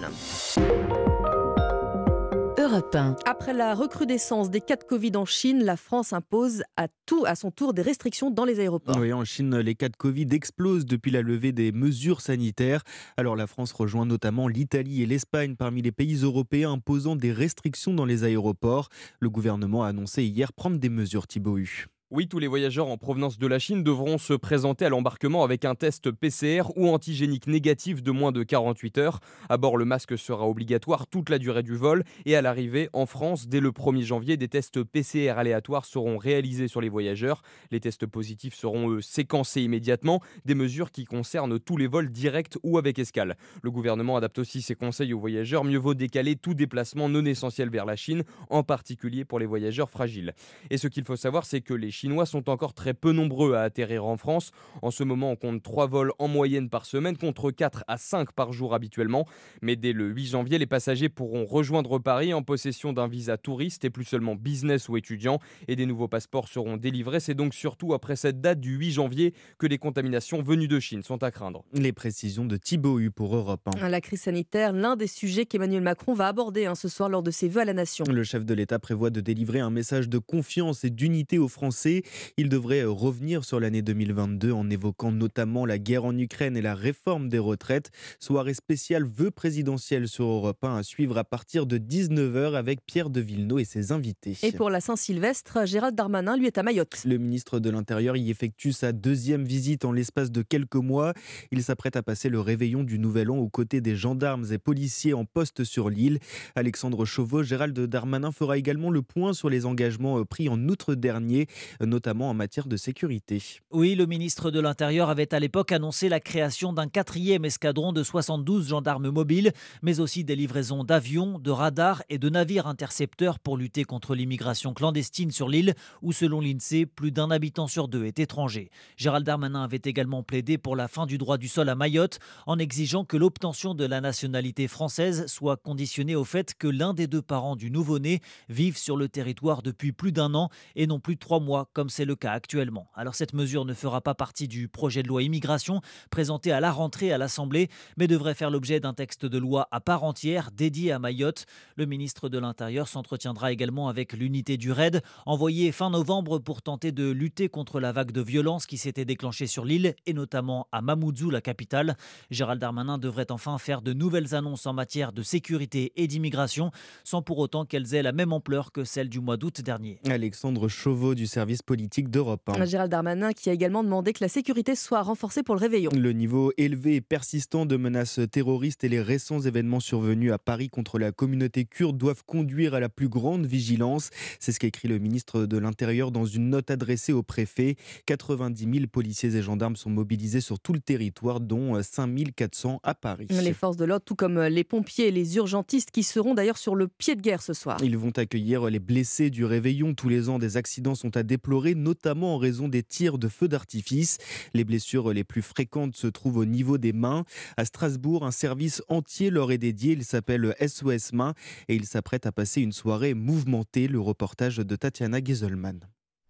Europe 2.70 2.94
1. 2.94 3.16
Après 3.24 3.52
la 3.52 3.74
recrudescence 3.74 4.48
des 4.48 4.60
cas 4.60 4.76
de 4.76 4.84
Covid 4.84 5.16
en 5.16 5.24
Chine, 5.24 5.64
la 5.64 5.76
France 5.76 6.12
impose 6.12 6.62
à, 6.76 6.86
tout, 7.04 7.24
à 7.26 7.34
son 7.34 7.50
tour 7.50 7.74
des 7.74 7.82
restrictions 7.82 8.30
dans 8.30 8.44
les 8.44 8.60
aéroports. 8.60 8.96
Oui, 8.96 9.12
en 9.12 9.24
Chine, 9.24 9.58
les 9.58 9.74
cas 9.74 9.88
de 9.88 9.96
Covid 9.96 10.28
explosent 10.30 10.86
depuis 10.86 11.10
la 11.10 11.20
levée 11.20 11.50
des 11.50 11.72
mesures 11.72 12.20
sanitaires. 12.20 12.84
Alors 13.16 13.34
la 13.34 13.48
France 13.48 13.72
rejoint 13.72 14.06
notamment 14.06 14.46
l'Italie 14.46 15.02
et 15.02 15.06
l'Espagne 15.06 15.56
parmi 15.56 15.82
les 15.82 15.90
pays 15.90 16.22
européens 16.22 16.70
imposant 16.70 17.16
des 17.16 17.32
restrictions 17.32 17.92
dans 17.92 18.04
les 18.04 18.22
aéroports. 18.22 18.88
Le 19.18 19.30
gouvernement 19.30 19.82
a 19.82 19.88
annoncé 19.88 20.22
hier 20.22 20.52
prendre 20.52 20.78
des 20.78 20.90
mesures 20.90 21.26
Thibaut 21.26 21.58
Hu. 21.58 21.88
Oui, 22.12 22.26
tous 22.26 22.40
les 22.40 22.48
voyageurs 22.48 22.88
en 22.88 22.96
provenance 22.96 23.38
de 23.38 23.46
la 23.46 23.60
Chine 23.60 23.84
devront 23.84 24.18
se 24.18 24.32
présenter 24.32 24.84
à 24.84 24.88
l'embarquement 24.88 25.44
avec 25.44 25.64
un 25.64 25.76
test 25.76 26.10
PCR 26.10 26.62
ou 26.74 26.88
antigénique 26.88 27.46
négatif 27.46 28.02
de 28.02 28.10
moins 28.10 28.32
de 28.32 28.42
48 28.42 28.98
heures. 28.98 29.20
À 29.48 29.58
bord, 29.58 29.76
le 29.76 29.84
masque 29.84 30.18
sera 30.18 30.48
obligatoire 30.48 31.06
toute 31.06 31.30
la 31.30 31.38
durée 31.38 31.62
du 31.62 31.76
vol 31.76 32.02
et 32.26 32.34
à 32.34 32.42
l'arrivée 32.42 32.90
en 32.94 33.06
France, 33.06 33.46
dès 33.46 33.60
le 33.60 33.70
1er 33.70 34.02
janvier, 34.02 34.36
des 34.36 34.48
tests 34.48 34.82
PCR 34.82 35.34
aléatoires 35.36 35.84
seront 35.84 36.18
réalisés 36.18 36.66
sur 36.66 36.80
les 36.80 36.88
voyageurs. 36.88 37.42
Les 37.70 37.78
tests 37.78 38.06
positifs 38.06 38.56
seront 38.56 38.90
eux 38.90 39.02
séquencés 39.02 39.62
immédiatement, 39.62 40.20
des 40.44 40.56
mesures 40.56 40.90
qui 40.90 41.04
concernent 41.04 41.60
tous 41.60 41.76
les 41.76 41.86
vols 41.86 42.10
directs 42.10 42.58
ou 42.64 42.76
avec 42.76 42.98
escale. 42.98 43.36
Le 43.62 43.70
gouvernement 43.70 44.16
adapte 44.16 44.40
aussi 44.40 44.62
ses 44.62 44.74
conseils 44.74 45.14
aux 45.14 45.20
voyageurs, 45.20 45.62
mieux 45.62 45.78
vaut 45.78 45.94
décaler 45.94 46.34
tout 46.34 46.54
déplacement 46.54 47.08
non 47.08 47.24
essentiel 47.24 47.70
vers 47.70 47.86
la 47.86 47.94
Chine, 47.94 48.24
en 48.48 48.64
particulier 48.64 49.24
pour 49.24 49.38
les 49.38 49.46
voyageurs 49.46 49.90
fragiles. 49.90 50.34
Et 50.70 50.76
ce 50.76 50.88
qu'il 50.88 51.04
faut 51.04 51.14
savoir, 51.14 51.44
c'est 51.44 51.60
que 51.60 51.72
les 51.72 51.92
Chinois 52.00 52.24
sont 52.24 52.48
encore 52.48 52.72
très 52.72 52.94
peu 52.94 53.12
nombreux 53.12 53.52
à 53.52 53.60
atterrir 53.60 54.06
en 54.06 54.16
France. 54.16 54.52
En 54.80 54.90
ce 54.90 55.04
moment, 55.04 55.32
on 55.32 55.36
compte 55.36 55.62
3 55.62 55.86
vols 55.86 56.12
en 56.18 56.28
moyenne 56.28 56.70
par 56.70 56.86
semaine 56.86 57.14
contre 57.14 57.50
4 57.50 57.84
à 57.88 57.98
5 57.98 58.32
par 58.32 58.54
jour 58.54 58.72
habituellement. 58.72 59.26
Mais 59.60 59.76
dès 59.76 59.92
le 59.92 60.06
8 60.06 60.28
janvier, 60.28 60.56
les 60.56 60.66
passagers 60.66 61.10
pourront 61.10 61.44
rejoindre 61.44 61.98
Paris 61.98 62.32
en 62.32 62.42
possession 62.42 62.94
d'un 62.94 63.06
visa 63.06 63.36
touriste 63.36 63.84
et 63.84 63.90
plus 63.90 64.06
seulement 64.06 64.34
business 64.34 64.88
ou 64.88 64.96
étudiant. 64.96 65.40
Et 65.68 65.76
des 65.76 65.84
nouveaux 65.84 66.08
passeports 66.08 66.48
seront 66.48 66.78
délivrés. 66.78 67.20
C'est 67.20 67.34
donc 67.34 67.52
surtout 67.52 67.92
après 67.92 68.16
cette 68.16 68.40
date 68.40 68.60
du 68.60 68.76
8 68.76 68.92
janvier 68.92 69.34
que 69.58 69.66
les 69.66 69.76
contaminations 69.76 70.40
venues 70.40 70.68
de 70.68 70.80
Chine 70.80 71.02
sont 71.02 71.22
à 71.22 71.30
craindre. 71.30 71.66
Les 71.74 71.92
précisions 71.92 72.46
de 72.46 72.56
Thibaut 72.56 72.98
Hu 72.98 73.10
pour 73.10 73.36
Europe 73.36 73.68
1. 73.78 73.90
La 73.90 74.00
crise 74.00 74.22
sanitaire, 74.22 74.72
l'un 74.72 74.96
des 74.96 75.06
sujets 75.06 75.44
qu'Emmanuel 75.44 75.82
Macron 75.82 76.14
va 76.14 76.28
aborder 76.28 76.64
hein, 76.64 76.74
ce 76.74 76.88
soir 76.88 77.10
lors 77.10 77.22
de 77.22 77.30
ses 77.30 77.48
vœux 77.48 77.60
à 77.60 77.66
la 77.66 77.74
nation. 77.74 78.06
Le 78.08 78.24
chef 78.24 78.46
de 78.46 78.54
l'État 78.54 78.78
prévoit 78.78 79.10
de 79.10 79.20
délivrer 79.20 79.60
un 79.60 79.68
message 79.68 80.08
de 80.08 80.16
confiance 80.16 80.82
et 80.82 80.88
d'unité 80.88 81.38
aux 81.38 81.48
Français. 81.48 81.89
Il 82.36 82.48
devrait 82.48 82.80
euh, 82.80 82.90
revenir 82.90 83.44
sur 83.44 83.60
l'année 83.60 83.82
2022 83.82 84.52
en 84.52 84.68
évoquant 84.70 85.12
notamment 85.12 85.66
la 85.66 85.78
guerre 85.78 86.04
en 86.04 86.16
Ukraine 86.16 86.56
et 86.56 86.62
la 86.62 86.74
réforme 86.74 87.28
des 87.28 87.38
retraites. 87.38 87.90
Soirée 88.18 88.54
spéciale 88.54 89.04
vœux 89.04 89.30
présidentiels 89.30 90.08
sur 90.08 90.24
Europe 90.24 90.64
1 90.64 90.76
à 90.76 90.82
suivre 90.82 91.18
à 91.18 91.24
partir 91.24 91.66
de 91.66 91.78
19h 91.78 92.54
avec 92.54 92.80
Pierre 92.86 93.10
de 93.10 93.20
Villeneuve 93.20 93.60
et 93.60 93.64
ses 93.64 93.92
invités. 93.92 94.36
Et 94.42 94.52
pour 94.52 94.70
la 94.70 94.80
Saint-Sylvestre, 94.80 95.66
Gérald 95.66 95.94
Darmanin, 95.94 96.36
lui, 96.36 96.46
est 96.46 96.58
à 96.58 96.62
Mayotte. 96.62 97.02
Le 97.04 97.18
ministre 97.18 97.58
de 97.58 97.70
l'Intérieur 97.70 98.16
y 98.16 98.30
effectue 98.30 98.72
sa 98.72 98.92
deuxième 98.92 99.44
visite 99.44 99.84
en 99.84 99.92
l'espace 99.92 100.30
de 100.30 100.42
quelques 100.42 100.76
mois. 100.76 101.14
Il 101.50 101.62
s'apprête 101.62 101.96
à 101.96 102.02
passer 102.02 102.28
le 102.28 102.40
réveillon 102.40 102.84
du 102.84 102.98
Nouvel 102.98 103.30
An 103.30 103.36
aux 103.36 103.48
côtés 103.48 103.80
des 103.80 103.96
gendarmes 103.96 104.46
et 104.50 104.58
policiers 104.58 105.14
en 105.14 105.24
poste 105.24 105.64
sur 105.64 105.90
l'île. 105.90 106.18
Alexandre 106.54 107.04
Chauveau, 107.04 107.42
Gérald 107.42 107.78
Darmanin 107.78 108.32
fera 108.32 108.58
également 108.58 108.90
le 108.90 109.02
point 109.02 109.32
sur 109.32 109.48
les 109.48 109.66
engagements 109.66 110.18
euh, 110.18 110.24
pris 110.24 110.48
en 110.48 110.68
outre 110.68 110.94
dernier. 110.94 111.46
Notamment 111.86 112.30
en 112.30 112.34
matière 112.34 112.66
de 112.66 112.76
sécurité. 112.76 113.42
Oui, 113.70 113.94
le 113.94 114.06
ministre 114.06 114.50
de 114.50 114.60
l'Intérieur 114.60 115.10
avait 115.10 115.32
à 115.34 115.40
l'époque 115.40 115.72
annoncé 115.72 116.08
la 116.08 116.20
création 116.20 116.72
d'un 116.72 116.88
quatrième 116.88 117.44
escadron 117.44 117.92
de 117.92 118.02
72 118.02 118.68
gendarmes 118.68 119.10
mobiles, 119.10 119.52
mais 119.82 120.00
aussi 120.00 120.24
des 120.24 120.36
livraisons 120.36 120.84
d'avions, 120.84 121.38
de 121.38 121.50
radars 121.50 122.02
et 122.08 122.18
de 122.18 122.28
navires 122.28 122.66
intercepteurs 122.66 123.38
pour 123.38 123.56
lutter 123.56 123.84
contre 123.84 124.14
l'immigration 124.14 124.74
clandestine 124.74 125.30
sur 125.30 125.48
l'île, 125.48 125.74
où 126.02 126.12
selon 126.12 126.40
l'INSEE, 126.40 126.86
plus 126.86 127.12
d'un 127.12 127.30
habitant 127.30 127.66
sur 127.66 127.88
deux 127.88 128.04
est 128.04 128.18
étranger. 128.18 128.70
Gérald 128.96 129.26
Darmanin 129.26 129.62
avait 129.62 129.80
également 129.84 130.22
plaidé 130.22 130.58
pour 130.58 130.76
la 130.76 130.88
fin 130.88 131.06
du 131.06 131.18
droit 131.18 131.38
du 131.38 131.48
sol 131.48 131.68
à 131.68 131.74
Mayotte, 131.74 132.18
en 132.46 132.58
exigeant 132.58 133.04
que 133.04 133.16
l'obtention 133.16 133.74
de 133.74 133.84
la 133.84 134.00
nationalité 134.00 134.68
française 134.68 135.26
soit 135.26 135.56
conditionnée 135.56 136.16
au 136.16 136.24
fait 136.24 136.54
que 136.54 136.68
l'un 136.68 136.94
des 136.94 137.06
deux 137.06 137.22
parents 137.22 137.56
du 137.56 137.70
nouveau-né 137.70 138.20
vive 138.48 138.76
sur 138.76 138.96
le 138.96 139.08
territoire 139.08 139.62
depuis 139.62 139.92
plus 139.92 140.12
d'un 140.12 140.34
an 140.34 140.50
et 140.76 140.86
non 140.86 141.00
plus 141.00 141.16
trois 141.16 141.40
mois, 141.40 141.69
comme 141.72 141.90
c'est 141.90 142.04
le 142.04 142.16
cas 142.16 142.32
actuellement. 142.32 142.88
Alors 142.94 143.14
cette 143.14 143.32
mesure 143.32 143.64
ne 143.64 143.74
fera 143.74 144.00
pas 144.00 144.14
partie 144.14 144.48
du 144.48 144.68
projet 144.68 145.02
de 145.02 145.08
loi 145.08 145.22
immigration 145.22 145.80
présenté 146.10 146.52
à 146.52 146.60
la 146.60 146.72
rentrée 146.72 147.12
à 147.12 147.18
l'Assemblée, 147.18 147.68
mais 147.96 148.06
devrait 148.06 148.34
faire 148.34 148.50
l'objet 148.50 148.80
d'un 148.80 148.94
texte 148.94 149.26
de 149.26 149.38
loi 149.38 149.68
à 149.70 149.80
part 149.80 150.04
entière 150.04 150.50
dédié 150.52 150.92
à 150.92 150.98
Mayotte. 150.98 151.46
Le 151.76 151.86
ministre 151.86 152.28
de 152.28 152.38
l'Intérieur 152.38 152.88
s'entretiendra 152.88 153.52
également 153.52 153.88
avec 153.88 154.12
l'unité 154.12 154.56
du 154.56 154.72
RAID, 154.72 155.02
envoyée 155.26 155.72
fin 155.72 155.90
novembre 155.90 156.38
pour 156.38 156.62
tenter 156.62 156.92
de 156.92 157.10
lutter 157.10 157.48
contre 157.48 157.80
la 157.80 157.92
vague 157.92 158.12
de 158.12 158.20
violence 158.20 158.66
qui 158.66 158.78
s'était 158.78 159.04
déclenchée 159.04 159.46
sur 159.46 159.64
l'île, 159.64 159.94
et 160.06 160.12
notamment 160.12 160.68
à 160.72 160.82
Mamoudzou, 160.82 161.30
la 161.30 161.40
capitale. 161.40 161.96
Gérald 162.30 162.60
Darmanin 162.60 162.98
devrait 162.98 163.30
enfin 163.30 163.58
faire 163.58 163.82
de 163.82 163.92
nouvelles 163.92 164.34
annonces 164.34 164.66
en 164.66 164.72
matière 164.72 165.12
de 165.12 165.22
sécurité 165.22 165.92
et 165.96 166.06
d'immigration, 166.06 166.70
sans 167.04 167.22
pour 167.22 167.38
autant 167.38 167.64
qu'elles 167.64 167.94
aient 167.94 168.02
la 168.02 168.12
même 168.12 168.32
ampleur 168.32 168.72
que 168.72 168.84
celle 168.84 169.08
du 169.08 169.20
mois 169.20 169.36
d'août 169.36 169.60
dernier. 169.60 170.00
Alexandre 170.08 170.68
Chauveau 170.68 171.14
du 171.14 171.26
service 171.26 171.59
politique 171.62 172.10
d'Europe. 172.10 172.48
Un 172.48 172.64
Gérald 172.64 172.90
Darmanin 172.90 173.32
qui 173.32 173.50
a 173.50 173.52
également 173.52 173.82
demandé 173.82 174.12
que 174.12 174.22
la 174.22 174.28
sécurité 174.28 174.74
soit 174.74 175.02
renforcée 175.02 175.42
pour 175.42 175.54
le 175.54 175.60
réveillon. 175.60 175.90
Le 175.96 176.12
niveau 176.12 176.52
élevé 176.56 176.96
et 176.96 177.00
persistant 177.00 177.66
de 177.66 177.76
menaces 177.76 178.20
terroristes 178.30 178.84
et 178.84 178.88
les 178.88 179.00
récents 179.00 179.40
événements 179.40 179.80
survenus 179.80 180.32
à 180.32 180.38
Paris 180.38 180.68
contre 180.68 180.98
la 180.98 181.12
communauté 181.12 181.64
kurde 181.64 181.96
doivent 181.96 182.24
conduire 182.24 182.74
à 182.74 182.80
la 182.80 182.88
plus 182.88 183.08
grande 183.08 183.46
vigilance. 183.46 184.10
C'est 184.38 184.52
ce 184.52 184.60
qu'écrit 184.60 184.88
le 184.88 184.98
ministre 184.98 185.46
de 185.46 185.58
l'Intérieur 185.58 186.10
dans 186.10 186.26
une 186.26 186.50
note 186.50 186.70
adressée 186.70 187.12
au 187.12 187.22
préfet. 187.22 187.76
90 188.06 188.68
000 188.72 188.86
policiers 188.86 189.34
et 189.36 189.42
gendarmes 189.42 189.76
sont 189.76 189.90
mobilisés 189.90 190.40
sur 190.40 190.58
tout 190.60 190.72
le 190.72 190.80
territoire, 190.80 191.40
dont 191.40 191.80
5 191.82 192.10
400 192.34 192.80
à 192.82 192.94
Paris. 192.94 193.26
Les 193.30 193.52
forces 193.52 193.76
de 193.76 193.84
l'ordre, 193.84 194.04
tout 194.04 194.14
comme 194.14 194.40
les 194.40 194.64
pompiers 194.64 195.08
et 195.08 195.10
les 195.10 195.36
urgentistes 195.36 195.90
qui 195.90 196.02
seront 196.02 196.34
d'ailleurs 196.34 196.58
sur 196.58 196.74
le 196.74 196.88
pied 196.88 197.14
de 197.14 197.20
guerre 197.20 197.42
ce 197.42 197.52
soir. 197.52 197.78
Ils 197.82 197.96
vont 197.96 198.12
accueillir 198.16 198.68
les 198.68 198.78
blessés 198.78 199.30
du 199.30 199.44
réveillon. 199.44 199.94
Tous 199.94 200.08
les 200.08 200.28
ans, 200.28 200.38
des 200.38 200.56
accidents 200.56 200.94
sont 200.94 201.16
à 201.16 201.22
déplorer, 201.22 201.39
notamment 201.74 202.34
en 202.34 202.38
raison 202.38 202.68
des 202.68 202.82
tirs 202.82 203.18
de 203.18 203.28
feux 203.28 203.48
d'artifice. 203.48 204.18
Les 204.54 204.64
blessures 204.64 205.12
les 205.12 205.24
plus 205.24 205.42
fréquentes 205.42 205.96
se 205.96 206.06
trouvent 206.06 206.38
au 206.38 206.44
niveau 206.44 206.78
des 206.78 206.92
mains. 206.92 207.24
À 207.56 207.64
Strasbourg, 207.64 208.24
un 208.24 208.30
service 208.30 208.82
entier 208.88 209.30
leur 209.30 209.52
est 209.52 209.58
dédié. 209.58 209.92
Il 209.92 210.04
s'appelle 210.04 210.54
SOS 210.60 211.12
Main 211.12 211.34
et 211.68 211.74
il 211.74 211.86
s'apprête 211.86 212.26
à 212.26 212.32
passer 212.32 212.60
une 212.60 212.72
soirée 212.72 213.14
mouvementée. 213.14 213.88
Le 213.88 214.00
reportage 214.00 214.58
de 214.58 214.76
Tatiana 214.76 215.20
Gieselman. 215.22 215.80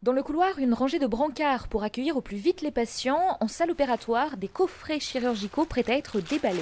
Dans 0.03 0.13
le 0.13 0.23
couloir, 0.23 0.59
une 0.59 0.73
rangée 0.73 0.99
de 0.99 1.07
brancards 1.07 1.69
pour 1.69 1.83
accueillir 1.83 2.17
au 2.17 2.23
plus 2.23 2.39
vite 2.39 2.63
les 2.63 2.71
patients. 2.71 3.37
En 3.41 3.49
salle 3.49 3.71
opératoire, 3.71 4.39
des 4.39 4.49
coffrets 4.49 4.99
chirurgicaux 4.99 5.67
prêts 5.67 5.85
à 5.89 5.97
être 5.97 6.21
déballés. 6.21 6.61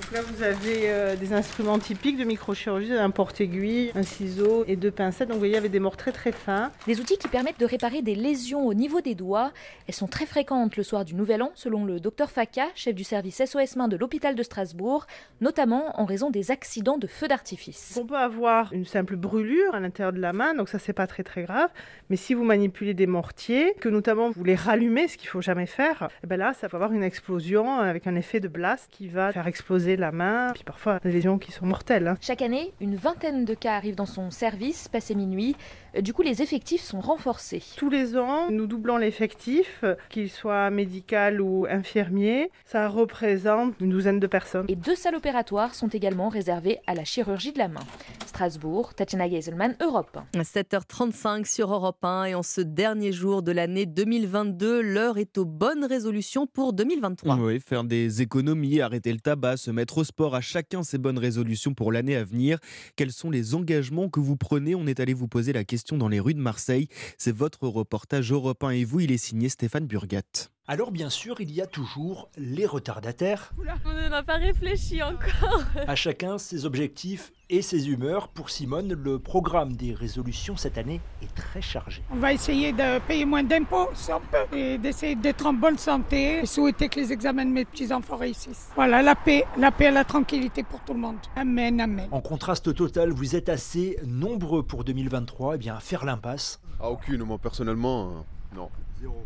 Donc 0.00 0.12
là, 0.12 0.20
vous 0.22 0.42
avez 0.42 0.90
euh, 0.90 1.14
des 1.14 1.34
instruments 1.34 1.78
typiques 1.78 2.16
de 2.16 2.24
microchirurgie, 2.24 2.94
un 2.94 3.10
porte-aiguille, 3.10 3.92
un 3.94 4.02
ciseau 4.02 4.64
et 4.66 4.74
deux 4.74 4.90
pincettes. 4.90 5.28
Donc 5.28 5.34
vous 5.34 5.40
voyez, 5.40 5.52
il 5.52 5.56
y 5.56 5.58
avait 5.58 5.68
des 5.68 5.78
morts 5.78 5.98
très 5.98 6.10
très 6.10 6.32
fins. 6.32 6.70
Des 6.86 7.00
outils 7.00 7.18
qui 7.18 7.28
permettent 7.28 7.60
de 7.60 7.66
réparer 7.66 8.00
des 8.00 8.14
lésions 8.14 8.66
au 8.66 8.72
niveau 8.72 9.02
des 9.02 9.14
doigts. 9.14 9.52
Elles 9.86 9.94
sont 9.94 10.06
très 10.06 10.24
fréquentes 10.24 10.78
le 10.78 10.84
soir 10.84 11.04
du 11.04 11.14
Nouvel 11.14 11.42
An, 11.42 11.52
selon 11.54 11.84
le 11.84 12.00
docteur 12.00 12.30
Faka, 12.30 12.68
chef 12.74 12.94
du 12.94 13.04
service 13.04 13.44
SOS 13.44 13.76
Main 13.76 13.88
de 13.88 13.96
l'hôpital 13.96 14.34
de 14.34 14.42
Strasbourg, 14.42 15.06
notamment 15.42 16.00
en 16.00 16.06
raison 16.06 16.30
des 16.30 16.50
accidents 16.50 16.96
de 16.96 17.06
feux 17.06 17.28
d'artifice. 17.28 17.98
On 18.00 18.06
peut 18.06 18.16
avoir 18.16 18.72
une 18.72 18.86
simple 18.86 19.16
brûlure 19.16 19.74
à 19.74 19.80
l'intérieur 19.80 20.14
de 20.14 20.20
la 20.20 20.32
main, 20.32 20.54
donc 20.54 20.70
ça 20.70 20.78
c'est 20.78 20.94
pas 20.94 21.08
très 21.08 21.24
très 21.24 21.42
grave. 21.42 21.68
Mais 22.08 22.16
si 22.16 22.32
vous 22.32 22.44
manipulez 22.44 22.94
des 22.94 23.06
mortiers, 23.06 23.74
que 23.80 23.90
notamment 23.90 24.30
vous 24.30 24.44
les 24.44 24.54
rallumez, 24.54 25.08
ce 25.08 25.18
qu'il 25.18 25.28
faut 25.28 25.42
jamais 25.42 25.66
faire, 25.66 26.08
et 26.24 26.26
ben 26.26 26.38
là 26.38 26.54
ça 26.54 26.68
va 26.68 26.76
avoir 26.76 26.92
une 26.92 27.04
explosion 27.04 27.80
avec 27.80 28.06
un 28.06 28.16
effet 28.16 28.40
de 28.40 28.48
blast 28.48 28.88
qui 28.90 29.08
va 29.08 29.30
faire 29.32 29.46
exploser 29.46 29.89
la 29.96 30.12
main, 30.12 30.52
puis 30.54 30.64
parfois 30.64 30.98
des 31.00 31.12
lésions 31.12 31.38
qui 31.38 31.52
sont 31.52 31.66
mortelles. 31.66 32.08
hein. 32.08 32.16
Chaque 32.20 32.42
année, 32.42 32.72
une 32.80 32.96
vingtaine 32.96 33.44
de 33.44 33.54
cas 33.54 33.74
arrivent 33.74 33.96
dans 33.96 34.06
son 34.06 34.30
service, 34.30 34.88
passé 34.88 35.14
minuit. 35.14 35.56
Euh, 35.96 36.00
Du 36.00 36.12
coup, 36.12 36.22
les 36.22 36.42
effectifs 36.42 36.82
sont 36.82 37.00
renforcés. 37.00 37.62
Tous 37.76 37.90
les 37.90 38.16
ans, 38.16 38.50
nous 38.50 38.66
doublons 38.66 38.96
l'effectif, 38.96 39.84
qu'il 40.08 40.30
soit 40.30 40.70
médical 40.70 41.40
ou 41.40 41.66
infirmier. 41.68 42.50
Ça 42.64 42.88
représente 42.88 43.74
une 43.80 43.90
douzaine 43.90 44.20
de 44.20 44.26
personnes. 44.26 44.66
Et 44.68 44.76
deux 44.76 44.94
salles 44.96 45.14
opératoires 45.16 45.74
sont 45.74 45.88
également 45.88 46.28
réservées 46.28 46.78
à 46.86 46.94
la 46.94 47.04
chirurgie 47.04 47.52
de 47.52 47.58
la 47.58 47.68
main. 47.68 47.80
Strasbourg, 48.26 48.94
Tatiana 48.94 49.28
Geiselman, 49.28 49.74
Europe. 49.80 50.18
7h35 50.34 51.44
sur 51.46 51.72
Europe 51.72 52.04
1 52.04 52.24
et 52.26 52.34
en 52.34 52.42
ce 52.42 52.60
dernier 52.60 53.12
jour 53.12 53.42
de 53.42 53.52
l'année 53.52 53.86
2022, 53.86 54.80
l'heure 54.80 55.18
est 55.18 55.36
aux 55.38 55.44
bonnes 55.44 55.84
résolutions 55.84 56.46
pour 56.46 56.72
2023. 56.72 57.36
Oui, 57.36 57.60
faire 57.60 57.84
des 57.84 58.22
économies, 58.22 58.80
arrêter 58.80 59.12
le 59.12 59.20
tabac, 59.20 59.56
se 59.56 59.70
mettre 59.70 59.98
au 59.98 60.04
sport, 60.04 60.34
à 60.34 60.40
chacun 60.40 60.82
ses 60.82 60.98
bonnes 60.98 61.18
résolutions 61.18 61.74
pour 61.74 61.92
l'année 61.92 62.16
à 62.16 62.24
venir. 62.24 62.58
Quels 62.96 63.12
sont 63.12 63.30
les 63.30 63.54
engagements 63.54 64.08
que 64.08 64.20
vous 64.20 64.36
prenez? 64.36 64.74
On 64.74 64.86
est 64.86 65.00
allé 65.00 65.12
vous 65.14 65.28
poser 65.28 65.52
la 65.52 65.64
question 65.64 65.79
dans 65.88 66.08
les 66.08 66.20
rues 66.20 66.34
de 66.34 66.40
Marseille. 66.40 66.88
C'est 67.18 67.34
votre 67.34 67.66
reportage 67.66 68.32
Europe 68.32 68.62
1 68.62 68.70
et 68.70 68.84
vous, 68.84 69.00
il 69.00 69.12
est 69.12 69.18
signé 69.18 69.48
Stéphane 69.48 69.86
Burgat. 69.86 70.50
Alors 70.72 70.92
bien 70.92 71.10
sûr, 71.10 71.40
il 71.40 71.50
y 71.50 71.60
a 71.60 71.66
toujours 71.66 72.28
les 72.38 72.64
retardataires. 72.64 73.50
On 73.84 74.08
n'a 74.08 74.22
pas 74.22 74.36
réfléchi 74.36 75.02
encore. 75.02 75.64
À 75.88 75.96
chacun 75.96 76.38
ses 76.38 76.64
objectifs 76.64 77.32
et 77.48 77.60
ses 77.60 77.88
humeurs. 77.90 78.28
Pour 78.28 78.50
Simone, 78.50 78.92
le 78.92 79.18
programme 79.18 79.72
des 79.72 79.92
résolutions 79.92 80.56
cette 80.56 80.78
année 80.78 81.00
est 81.24 81.34
très 81.34 81.60
chargé. 81.60 82.04
On 82.12 82.18
va 82.18 82.32
essayer 82.32 82.70
de 82.70 83.00
payer 83.00 83.24
moins 83.24 83.42
d'impôts 83.42 83.88
si 83.94 84.12
on 84.12 84.20
peut 84.20 84.56
et 84.56 84.78
d'essayer 84.78 85.16
d'être 85.16 85.44
en 85.44 85.54
bonne 85.54 85.76
santé 85.76 86.38
et 86.42 86.46
souhaiter 86.46 86.88
que 86.88 87.00
les 87.00 87.12
examens 87.12 87.46
de 87.46 87.50
mes 87.50 87.64
petits-enfants 87.64 88.18
réussissent. 88.18 88.68
Voilà, 88.76 89.02
la 89.02 89.16
paix, 89.16 89.46
la 89.58 89.72
paix 89.72 89.86
et 89.86 89.90
la 89.90 90.04
tranquillité 90.04 90.62
pour 90.62 90.78
tout 90.84 90.94
le 90.94 91.00
monde. 91.00 91.18
Amen, 91.34 91.80
amen. 91.80 92.06
En 92.12 92.20
contraste 92.20 92.72
total, 92.76 93.10
vous 93.10 93.34
êtes 93.34 93.48
assez 93.48 93.98
nombreux 94.06 94.62
pour 94.62 94.84
2023 94.84 95.56
eh 95.56 95.58
bien, 95.58 95.74
à 95.74 95.80
faire 95.80 96.04
l'impasse. 96.04 96.60
Ah, 96.78 96.90
aucune, 96.90 97.24
moi 97.24 97.38
personnellement, 97.38 98.10
euh, 98.10 98.20
non. 98.54 98.68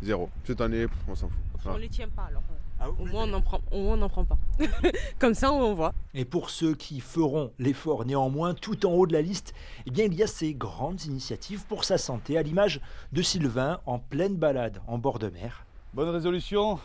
Zéro. 0.03 0.29
Cette 0.45 0.61
année, 0.61 0.87
on 1.09 1.15
s'en 1.15 1.29
fout. 1.29 1.39
On 1.67 1.71
Ah. 1.75 1.79
les 1.79 1.89
tient 1.89 2.09
pas 2.09 2.25
alors. 2.29 2.43
au, 3.01 3.07
moins, 3.07 3.25
on 3.25 3.27
n'en 3.27 3.41
prend, 3.41 3.61
au 3.73 3.81
moins 3.83 3.95
on 3.95 3.97
n'en 3.97 4.09
prend 4.11 4.25
pas. 4.25 4.37
Comme 5.19 5.35
ça 5.35 5.51
on 5.53 5.73
voit. 5.75 5.95
Et 6.13 6.25
pour 6.27 6.51
ceux 6.51 6.75
qui 6.75 7.01
feront 7.01 7.51
l'effort 7.59 8.05
néanmoins, 8.05 8.53
tout 8.55 8.85
en 8.87 8.93
haut 8.93 9.07
de 9.07 9.15
la 9.15 9.23
liste, 9.23 9.55
eh 9.87 9.91
bien, 9.91 10.05
il 10.05 10.15
y 10.15 10.23
a 10.23 10.27
ces 10.27 10.53
grandes 10.55 11.03
initiatives 11.05 11.65
pour 11.67 11.85
sa 11.85 11.97
santé, 11.99 12.37
à 12.37 12.43
l'image 12.43 12.81
de 13.13 13.23
Sylvain 13.23 13.81
en 13.87 13.99
pleine 13.99 14.37
balade 14.37 14.81
en 14.87 14.99
bord 14.99 15.19
de 15.19 15.31
mer. 15.31 15.65
Bonne 15.95 16.11
résolution, 16.11 16.79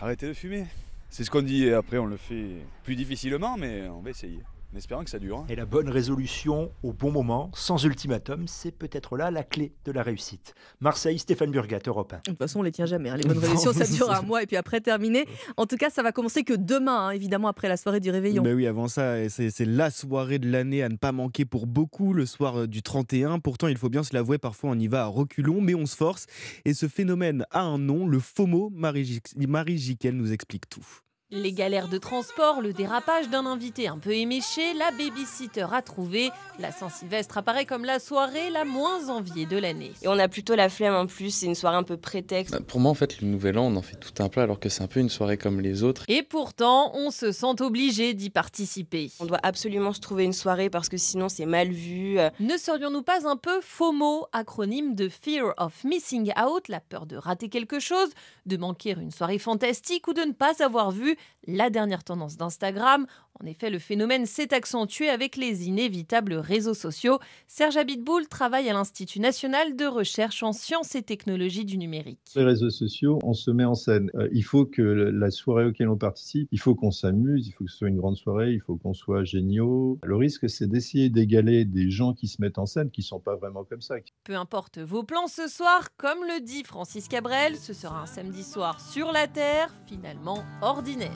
arrêtez 0.00 0.26
de 0.26 0.32
fumer. 0.34 0.66
C'est 1.08 1.24
ce 1.24 1.30
qu'on 1.30 1.42
dit 1.42 1.64
et 1.64 1.74
après 1.74 1.98
on 1.98 2.06
le 2.06 2.16
fait 2.16 2.64
plus 2.84 2.96
difficilement, 2.96 3.56
mais 3.56 3.88
on 3.88 4.00
va 4.00 4.10
essayer. 4.10 4.40
En 4.72 4.76
espérant 4.76 5.02
que 5.02 5.10
ça 5.10 5.18
dure. 5.18 5.38
hein. 5.38 5.46
Et 5.48 5.56
la 5.56 5.66
bonne 5.66 5.88
résolution 5.88 6.70
au 6.84 6.92
bon 6.92 7.10
moment, 7.10 7.50
sans 7.54 7.84
ultimatum, 7.84 8.46
c'est 8.46 8.70
peut-être 8.70 9.16
là 9.16 9.32
la 9.32 9.42
clé 9.42 9.72
de 9.84 9.90
la 9.90 10.04
réussite. 10.04 10.54
Marseille, 10.80 11.18
Stéphane 11.18 11.50
Burgat, 11.50 11.80
Europe 11.88 12.12
1. 12.12 12.16
De 12.18 12.22
toute 12.22 12.38
façon, 12.38 12.60
on 12.60 12.62
les 12.62 12.70
tient 12.70 12.86
jamais. 12.86 13.10
hein. 13.10 13.16
Les 13.16 13.24
bonnes 13.24 13.38
résolutions, 13.40 13.72
ça 13.72 13.84
dure 13.86 14.10
un 14.12 14.22
mois 14.22 14.44
et 14.44 14.46
puis 14.46 14.56
après 14.56 14.80
terminé. 14.80 15.26
En 15.56 15.66
tout 15.66 15.76
cas, 15.76 15.90
ça 15.90 16.04
va 16.04 16.12
commencer 16.12 16.44
que 16.44 16.54
demain, 16.54 17.08
hein, 17.08 17.10
évidemment, 17.10 17.48
après 17.48 17.68
la 17.68 17.76
soirée 17.76 17.98
du 17.98 18.10
réveillon. 18.10 18.44
Ben 18.44 18.54
oui, 18.54 18.68
avant 18.68 18.86
ça, 18.86 19.28
c'est 19.28 19.64
la 19.64 19.90
soirée 19.90 20.38
de 20.38 20.48
l'année 20.48 20.84
à 20.84 20.88
ne 20.88 20.96
pas 20.96 21.10
manquer 21.10 21.44
pour 21.44 21.66
beaucoup, 21.66 22.12
le 22.12 22.24
soir 22.24 22.60
euh, 22.60 22.66
du 22.68 22.82
31. 22.82 23.40
Pourtant, 23.40 23.66
il 23.66 23.76
faut 23.76 23.88
bien 23.88 24.04
se 24.04 24.14
l'avouer, 24.14 24.38
parfois 24.38 24.70
on 24.70 24.78
y 24.78 24.86
va 24.86 25.02
à 25.02 25.06
reculons, 25.06 25.60
mais 25.60 25.74
on 25.74 25.86
se 25.86 25.96
force. 25.96 26.26
Et 26.64 26.74
ce 26.74 26.86
phénomène 26.86 27.44
a 27.50 27.62
un 27.62 27.78
nom, 27.78 28.06
le 28.06 28.20
FOMO. 28.20 28.70
Marie 28.72 29.20
Marie 29.36 29.78
Jiquel 29.78 30.14
nous 30.16 30.32
explique 30.32 30.68
tout. 30.68 30.86
Les 31.32 31.52
galères 31.52 31.86
de 31.86 31.96
transport, 31.96 32.60
le 32.60 32.72
dérapage 32.72 33.28
d'un 33.28 33.46
invité 33.46 33.86
un 33.86 33.98
peu 33.98 34.10
éméché, 34.10 34.74
la 34.74 34.90
babysitter 34.90 35.64
à 35.72 35.80
trouver. 35.80 36.30
La 36.58 36.72
Saint-Sylvestre 36.72 37.38
apparaît 37.38 37.66
comme 37.66 37.84
la 37.84 38.00
soirée 38.00 38.50
la 38.50 38.64
moins 38.64 39.08
enviée 39.10 39.46
de 39.46 39.56
l'année. 39.56 39.92
Et 40.02 40.08
on 40.08 40.18
a 40.18 40.26
plutôt 40.26 40.56
la 40.56 40.68
flemme 40.68 40.96
en 40.96 41.06
plus, 41.06 41.30
c'est 41.32 41.46
une 41.46 41.54
soirée 41.54 41.76
un 41.76 41.84
peu 41.84 41.96
prétexte. 41.96 42.52
Bah, 42.52 42.58
Pour 42.66 42.80
moi, 42.80 42.90
en 42.90 42.94
fait, 42.94 43.20
le 43.20 43.28
Nouvel 43.28 43.58
An, 43.58 43.66
on 43.66 43.76
en 43.76 43.82
fait 43.82 43.94
tout 43.94 44.20
un 44.20 44.28
plat 44.28 44.42
alors 44.42 44.58
que 44.58 44.68
c'est 44.68 44.82
un 44.82 44.88
peu 44.88 44.98
une 44.98 45.08
soirée 45.08 45.36
comme 45.38 45.60
les 45.60 45.84
autres. 45.84 46.02
Et 46.08 46.24
pourtant, 46.24 46.90
on 46.96 47.12
se 47.12 47.30
sent 47.30 47.60
obligé 47.60 48.12
d'y 48.12 48.30
participer. 48.30 49.12
On 49.20 49.24
doit 49.24 49.38
absolument 49.44 49.92
se 49.92 50.00
trouver 50.00 50.24
une 50.24 50.32
soirée 50.32 50.68
parce 50.68 50.88
que 50.88 50.96
sinon 50.96 51.28
c'est 51.28 51.46
mal 51.46 51.68
vu. 51.68 52.18
Ne 52.40 52.56
serions-nous 52.56 53.02
pas 53.02 53.28
un 53.28 53.36
peu 53.36 53.60
FOMO, 53.60 54.26
acronyme 54.32 54.96
de 54.96 55.08
Fear 55.08 55.54
of 55.58 55.84
Missing 55.84 56.32
Out, 56.44 56.66
la 56.66 56.80
peur 56.80 57.06
de 57.06 57.14
rater 57.14 57.48
quelque 57.48 57.78
chose, 57.78 58.08
de 58.46 58.56
manquer 58.56 58.96
une 59.00 59.12
soirée 59.12 59.38
fantastique 59.38 60.08
ou 60.08 60.12
de 60.12 60.22
ne 60.22 60.32
pas 60.32 60.60
avoir 60.64 60.90
vu 60.90 61.16
la 61.46 61.70
dernière 61.70 62.04
tendance 62.04 62.36
d'Instagram. 62.36 63.06
En 63.42 63.46
effet, 63.46 63.70
le 63.70 63.78
phénomène 63.78 64.26
s'est 64.26 64.52
accentué 64.52 65.08
avec 65.08 65.36
les 65.36 65.66
inévitables 65.66 66.34
réseaux 66.34 66.74
sociaux. 66.74 67.18
Serge 67.48 67.78
Abitboul 67.78 68.28
travaille 68.28 68.68
à 68.68 68.74
l'Institut 68.74 69.18
national 69.18 69.76
de 69.76 69.86
recherche 69.86 70.42
en 70.42 70.52
sciences 70.52 70.94
et 70.94 71.02
technologies 71.02 71.64
du 71.64 71.78
numérique. 71.78 72.20
Les 72.36 72.44
réseaux 72.44 72.68
sociaux, 72.68 73.18
on 73.22 73.32
se 73.32 73.50
met 73.50 73.64
en 73.64 73.74
scène. 73.74 74.10
Euh, 74.14 74.28
il 74.32 74.42
faut 74.42 74.66
que 74.66 74.82
la 74.82 75.30
soirée 75.30 75.64
auquel 75.64 75.88
on 75.88 75.96
participe, 75.96 76.48
il 76.52 76.60
faut 76.60 76.74
qu'on 76.74 76.90
s'amuse, 76.90 77.48
il 77.48 77.52
faut 77.52 77.64
que 77.64 77.70
ce 77.70 77.78
soit 77.78 77.88
une 77.88 77.96
grande 77.96 78.16
soirée, 78.16 78.52
il 78.52 78.60
faut 78.60 78.76
qu'on 78.76 78.92
soit 78.92 79.24
géniaux. 79.24 79.98
Le 80.02 80.16
risque, 80.16 80.50
c'est 80.50 80.68
d'essayer 80.68 81.08
d'égaler 81.08 81.64
des 81.64 81.90
gens 81.90 82.12
qui 82.12 82.28
se 82.28 82.42
mettent 82.42 82.58
en 82.58 82.66
scène, 82.66 82.90
qui 82.90 83.02
sont 83.02 83.20
pas 83.20 83.36
vraiment 83.36 83.64
comme 83.64 83.80
ça. 83.80 83.94
Peu 84.24 84.36
importe 84.36 84.78
vos 84.78 85.02
plans 85.02 85.28
ce 85.28 85.48
soir, 85.48 85.96
comme 85.96 86.20
le 86.24 86.44
dit 86.44 86.62
Francis 86.62 87.08
Cabrel, 87.08 87.56
ce 87.56 87.72
sera 87.72 88.02
un 88.02 88.06
samedi 88.06 88.42
soir 88.42 88.80
sur 88.80 89.12
la 89.12 89.26
Terre, 89.26 89.74
finalement 89.86 90.44
ordinaire. 90.60 91.10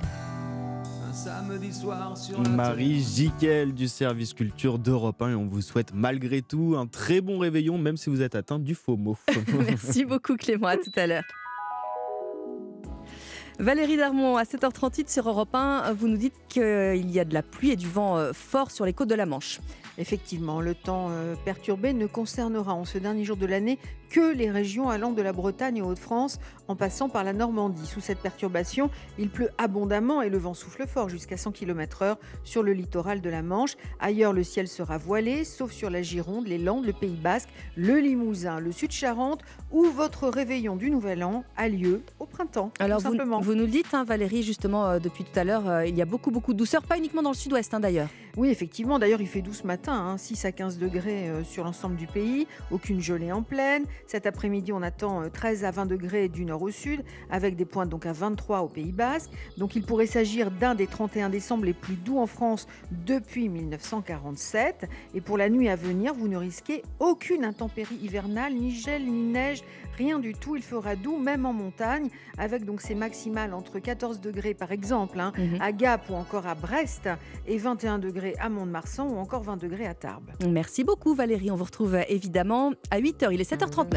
Marie 2.51 3.01
Jiquel 3.01 3.73
du 3.73 3.87
service 3.87 4.35
culture 4.35 4.79
d'Europe 4.81 5.23
1 5.23 5.31
et 5.31 5.35
on 5.35 5.47
vous 5.47 5.63
souhaite 5.63 5.93
malgré 5.95 6.43
tout 6.43 6.75
un 6.77 6.87
très 6.87 7.21
bon 7.21 7.39
réveillon 7.39 7.79
même 7.79 7.97
si 7.97 8.11
vous 8.11 8.21
êtes 8.21 8.35
atteint 8.35 8.59
du 8.59 8.75
faux 8.75 8.97
mot. 8.97 9.17
Merci 9.67 10.05
beaucoup 10.05 10.37
Clément, 10.37 10.67
à 10.67 10.77
tout 10.77 10.93
à 10.97 11.07
l'heure. 11.07 11.23
Valérie 13.61 13.97
Darmon, 13.97 14.37
à 14.37 14.43
7h38 14.43 15.09
sur 15.09 15.29
Europe 15.29 15.55
1, 15.55 15.93
vous 15.93 16.09
nous 16.09 16.17
dites 16.17 16.35
qu'il 16.49 17.09
y 17.11 17.21
a 17.21 17.25
de 17.25 17.33
la 17.33 17.43
pluie 17.43 17.71
et 17.71 17.77
du 17.77 17.89
vent 17.89 18.19
euh, 18.19 18.33
fort 18.33 18.73
sur 18.73 18.85
les 18.85 18.93
côtes 18.93 19.09
de 19.09 19.15
la 19.15 19.27
Manche. 19.27 19.61
Effectivement, 19.97 20.61
le 20.61 20.75
temps 20.75 21.07
euh, 21.11 21.37
perturbé 21.45 21.93
ne 21.93 22.07
concernera 22.07 22.75
en 22.75 22.85
ce 22.85 22.99
dernier 22.99 23.25
jour 23.25 23.37
de 23.37 23.47
l'année 23.47 23.79
que 24.15 24.33
les 24.33 24.49
régions 24.49 24.91
allant 24.91 25.11
de 25.11 25.23
la 25.23 25.33
Bretagne 25.33 25.83
aux 25.83 25.87
Hauts-de-France 25.87 26.39
en 26.69 26.77
passant 26.77 27.09
par 27.09 27.25
la 27.25 27.33
Normandie. 27.33 27.85
Sous 27.85 27.99
cette 28.01 28.21
perturbation, 28.21 28.89
il 29.19 29.29
pleut 29.29 29.51
abondamment 29.59 30.23
et 30.23 30.29
le 30.29 30.39
vent 30.39 30.55
souffle 30.55 30.87
fort 30.87 31.09
jusqu'à 31.09 31.37
100 31.37 31.51
km/h 31.51 32.15
sur 32.45 32.63
le 32.63 32.75
littoral 32.75 33.21
de 33.21 33.29
la 33.29 33.43
Manche. 33.43 33.75
Ailleurs, 33.99 34.33
le 34.33 34.45
ciel 34.45 34.69
sera 34.69 34.99
voilé, 34.99 35.43
sauf 35.43 35.73
sur 35.73 35.91
la 35.91 36.01
Gironde, 36.01 36.47
les 36.47 36.59
Landes, 36.59 36.85
le 36.85 36.93
Pays 36.93 37.17
Basque, 37.17 37.49
le 37.75 37.99
Limousin, 37.99 38.61
le 38.61 38.71
Sud-Charente, 38.71 39.41
où 39.73 39.83
votre 39.83 40.29
réveillon 40.29 40.77
du 40.77 40.93
Nouvel 40.93 41.25
An 41.25 41.43
a 41.57 41.69
lieu 41.69 42.01
au 42.21 42.27
printemps. 42.27 42.71
Alors 42.79 42.99
tout 42.99 43.09
vous, 43.09 43.13
simplement. 43.15 43.41
vous 43.41 43.57
nous 43.57 43.65
le 43.65 43.71
dites, 43.71 43.93
hein, 43.95 44.05
Valérie, 44.05 44.45
justement, 44.45 44.87
euh, 44.87 44.99
depuis 45.01 45.25
tout 45.25 45.37
à 45.37 45.43
l'heure, 45.43 45.69
euh, 45.69 45.87
il 45.87 45.97
y 45.97 46.03
a 46.03 46.07
beaucoup, 46.07 46.31
beaucoup 46.31 46.53
de 46.53 46.59
douceur, 46.59 46.83
pas 46.83 46.99
uniquement 46.99 47.23
dans 47.23 47.33
le 47.33 47.37
sud-ouest 47.37 47.75
hein, 47.75 47.81
d'ailleurs. 47.81 48.09
Oui, 48.37 48.49
effectivement. 48.49 48.99
D'ailleurs, 48.99 49.21
il 49.21 49.29
fait 49.29 49.43
doux 49.43 49.53
ce 49.53 49.67
matin, 49.67 49.93
hein, 49.93 50.19
6 50.19 50.45
à 50.45 50.53
15 50.53 50.79
degrés 50.79 51.29
euh, 51.29 51.45
sur 51.45 51.63
l'ensemble 51.63 51.95
du 51.95 52.09
pays, 52.09 52.49
aucune 52.73 53.01
gelée 53.01 53.31
en 53.31 53.43
pleine. 53.43 53.85
Cet 54.07 54.27
après-midi, 54.27 54.73
on 54.73 54.83
attend 54.83 55.23
euh, 55.23 55.29
13 55.29 55.65
à 55.65 55.71
20 55.71 55.87
degrés 55.87 56.29
du 56.29 56.45
nord 56.45 56.63
au 56.63 56.71
sud, 56.71 57.03
avec 57.31 57.57
des 57.57 57.65
pointes 57.65 57.89
donc 57.89 58.07
à 58.07 58.13
23 58.13 58.61
au 58.61 58.69
Pays 58.69 58.93
Basque. 58.93 59.31
Donc, 59.59 59.77
il 59.77 59.85
pourrait 59.85 60.07
s'agir 60.07 60.51
d'un 60.51 60.75
des 60.75 60.87
31 60.87 61.29
décembre 61.31 61.65
les 61.65 61.73
plus 61.73 61.95
doux 61.97 62.19
en 62.19 62.27
France 62.27 62.67
depuis 62.91 63.49
1947. 63.49 64.87
Et 65.15 65.21
pour 65.21 65.39
la 65.39 65.49
nuit 65.49 65.69
à 65.69 65.77
venir, 65.77 66.15
vous 66.15 66.29
ne 66.29 66.37
risquez 66.37 66.83
aucune 66.99 67.45
intempérie 67.45 67.97
hivernale, 67.97 68.55
ni 68.55 68.73
gel, 68.75 69.05
ni 69.05 69.23
neige, 69.33 69.63
rien 69.97 70.19
du 70.19 70.35
tout. 70.35 70.57
Il 70.57 70.63
fera 70.63 70.97
doux, 70.97 71.19
même 71.19 71.47
en 71.47 71.53
montagne, 71.53 72.09
avec 72.39 72.65
donc 72.65 72.81
ces 72.81 72.95
maximales 72.95 73.55
entre 73.55 73.79
14 73.79 74.21
degrés 74.21 74.55
par 74.55 74.73
exemple 74.73 75.21
hein, 75.21 75.33
Mhm. 75.39 75.61
à 75.61 75.73
Gap 75.73 76.11
ou 76.11 76.15
encore 76.15 76.47
à 76.47 76.55
Brest, 76.55 77.09
et 77.47 77.59
21 77.59 77.99
degrés 77.99 78.35
à 78.41 78.49
Mont-de-Marsan 78.49 79.09
ou 79.09 79.17
encore 79.17 79.43
20 79.43 79.57
degrés 79.57 79.87
à 79.87 79.95
Tarbes. 79.95 80.31
Merci 80.49 80.85
beaucoup 80.85 81.15
Valérie, 81.15 81.51
on 81.51 81.57
vous 81.57 81.65
retrouve 81.65 81.95
euh, 81.95 82.03
évidemment 82.09 82.73
à 82.91 82.99
8h, 83.01 83.29
il 83.33 83.41
est 83.41 83.51
7h39. 83.51 83.94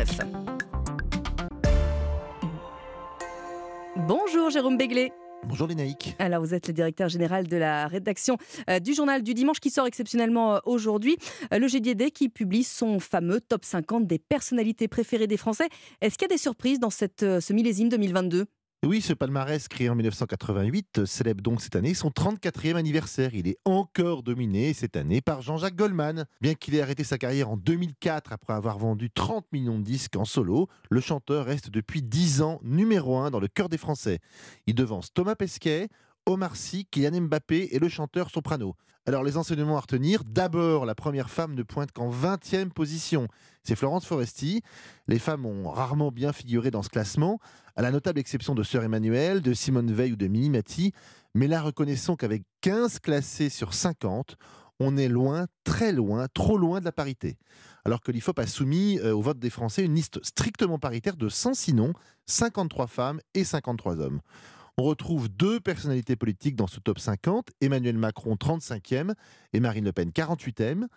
Bonjour 3.96 4.50
Jérôme 4.50 4.78
Béglé. 4.78 5.12
Bonjour 5.44 5.68
Lénaïque. 5.68 6.16
Alors, 6.20 6.42
vous 6.42 6.54
êtes 6.54 6.68
le 6.68 6.74
directeur 6.74 7.10
général 7.10 7.48
de 7.48 7.58
la 7.58 7.88
rédaction 7.88 8.38
euh, 8.70 8.80
du 8.80 8.94
journal 8.94 9.24
du 9.24 9.34
dimanche 9.34 9.60
qui 9.60 9.70
sort 9.70 9.88
exceptionnellement 9.88 10.56
euh, 10.56 10.60
aujourd'hui. 10.66 11.18
Euh, 11.54 11.60
le 11.60 11.68
GDD 11.68 12.12
qui 12.12 12.30
publie 12.30 12.64
son 12.64 13.00
fameux 13.00 13.40
top 13.40 13.64
50 13.64 14.06
des 14.06 14.20
personnalités 14.20 14.88
préférées 14.88 15.28
des 15.28 15.38
Français. 15.38 15.70
Est-ce 16.02 16.18
qu'il 16.18 16.28
y 16.28 16.32
a 16.32 16.36
des 16.36 16.42
surprises 16.42 16.80
dans 16.80 16.90
cette, 16.90 17.22
ce 17.22 17.54
millésime 17.54 17.90
2022 17.90 18.46
Oui, 18.88 19.02
ce 19.02 19.12
palmarès 19.12 19.68
créé 19.68 19.90
en 19.90 19.96
1988 19.96 21.04
célèbre 21.04 21.42
donc 21.42 21.60
cette 21.60 21.76
année 21.76 21.94
son 21.94 22.08
34e 22.08 22.76
anniversaire. 22.76 23.36
Il 23.36 23.50
est 23.50 23.58
encore 23.66 24.24
dominé 24.24 24.72
cette 24.72 24.96
année 24.96 25.20
par 25.20 25.42
Jean-Jacques 25.42 25.76
Goldman. 25.76 26.24
Bien 26.40 26.54
qu'il 26.54 26.74
ait 26.74 26.82
arrêté 26.82 27.04
sa 27.04 27.18
carrière 27.18 27.50
en 27.50 27.58
2004 27.58 28.32
après 28.32 28.54
avoir 28.54 28.78
vendu 28.78 29.10
30 29.12 29.46
millions 29.52 29.78
de 29.78 29.84
disques 29.84 30.16
en 30.16 30.24
solo, 30.24 30.70
le 30.90 31.02
chanteur 31.02 31.48
reste 31.48 31.70
depuis 31.70 32.02
10 32.02 32.42
ans 32.42 32.62
numéro 32.64 33.18
1 33.18 33.30
dans 33.30 33.42
le 33.42 33.50
cœur 33.50 33.68
des 33.68 33.78
Français. 33.78 34.20
Il 34.68 34.76
devance 34.76 35.12
Thomas 35.12 35.36
Pesquet, 35.36 35.90
Omar 36.26 36.56
Sy, 36.56 36.86
Kylian 36.90 37.24
Mbappé 37.24 37.68
et 37.74 37.80
le 37.80 37.90
chanteur 37.90 38.30
Soprano. 38.30 38.78
Alors 39.08 39.24
les 39.24 39.38
enseignements 39.38 39.78
à 39.78 39.82
retenir, 39.82 40.24
d'abord 40.26 40.86
la 40.86 40.94
première 40.94 41.30
femme 41.30 41.56
ne 41.56 41.64
pointe 41.64 41.94
qu'en 41.94 42.10
20e 42.10 42.72
position. 42.72 43.30
C'est 43.64 43.78
Florence 43.78 44.06
Foresti. 44.06 44.62
Les 45.08 45.18
femmes 45.18 45.46
ont 45.46 45.70
rarement 45.70 46.12
bien 46.12 46.34
figuré 46.34 46.72
dans 46.72 46.84
ce 46.84 46.90
classement, 46.90 47.40
à 47.78 47.84
la 47.84 47.92
notable 47.92 48.20
exception 48.20 48.56
de 48.56 48.64
Sœur 48.64 48.84
Emmanuel, 48.84 49.42
de 49.42 49.54
Simone 49.54 49.94
Veil 49.94 50.14
ou 50.14 50.16
de 50.16 50.28
Mimi 50.28 50.50
Mati. 50.50 50.94
Mais 51.36 51.48
là, 51.48 51.62
reconnaissons 51.62 52.16
qu'avec 52.16 52.42
15 52.62 53.00
classés 53.00 53.50
sur 53.50 53.76
50, 53.76 54.36
on 54.80 54.98
est 54.98 55.08
loin, 55.08 55.46
très 55.64 55.92
loin, 55.92 56.28
trop 56.34 56.58
loin 56.58 56.80
de 56.80 56.86
la 56.86 56.92
parité. 56.92 57.38
Alors 57.86 58.02
que 58.02 58.12
l'IFOP 58.12 58.40
a 58.40 58.48
soumis 58.48 59.00
euh, 59.00 59.14
au 59.14 59.22
vote 59.22 59.38
des 59.38 59.52
Français 59.52 59.84
une 59.84 59.94
liste 59.94 60.24
strictement 60.24 60.80
paritaire 60.80 61.16
de 61.16 61.30
106 61.30 61.76
noms, 61.76 61.94
53 62.26 62.88
femmes 62.88 63.20
et 63.36 63.44
53 63.44 64.02
hommes. 64.02 64.22
On 64.80 64.84
retrouve 64.84 65.30
deux 65.30 65.60
personnalités 65.60 66.16
politiques 66.16 66.56
dans 66.56 66.68
ce 66.68 66.80
top 66.80 66.98
50, 66.98 67.50
Emmanuel 67.62 67.98
Macron 67.98 68.36
35e 68.36 69.14
et 69.54 69.60
Marine 69.60 69.86
Le 69.86 69.94
Pen 69.94 70.10
48e. 70.10 70.88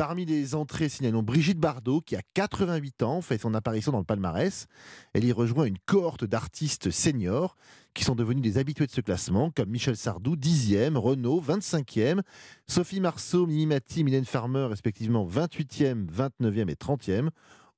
Parmi 0.00 0.24
les 0.24 0.54
entrées, 0.54 0.88
signalons 0.88 1.22
Brigitte 1.22 1.58
Bardot, 1.58 2.00
qui 2.00 2.16
a 2.16 2.22
88 2.32 3.02
ans, 3.02 3.20
fait 3.20 3.36
son 3.36 3.52
apparition 3.52 3.92
dans 3.92 3.98
le 3.98 4.04
palmarès. 4.04 4.66
Elle 5.12 5.26
y 5.26 5.30
rejoint 5.30 5.66
une 5.66 5.76
cohorte 5.84 6.24
d'artistes 6.24 6.90
seniors 6.90 7.54
qui 7.92 8.04
sont 8.04 8.14
devenus 8.14 8.40
des 8.40 8.56
habitués 8.56 8.86
de 8.86 8.90
ce 8.90 9.02
classement, 9.02 9.50
comme 9.50 9.68
Michel 9.68 9.98
Sardou, 9.98 10.36
10e, 10.36 10.96
Renaud, 10.96 11.42
25e, 11.46 12.22
Sophie 12.66 13.00
Marceau, 13.00 13.46
Mimi 13.46 13.66
Mati, 13.66 14.02
Mylène 14.02 14.24
Farmer, 14.24 14.68
respectivement 14.70 15.28
28e, 15.28 16.06
29e 16.06 16.70
et 16.70 16.76
30e, 16.76 17.28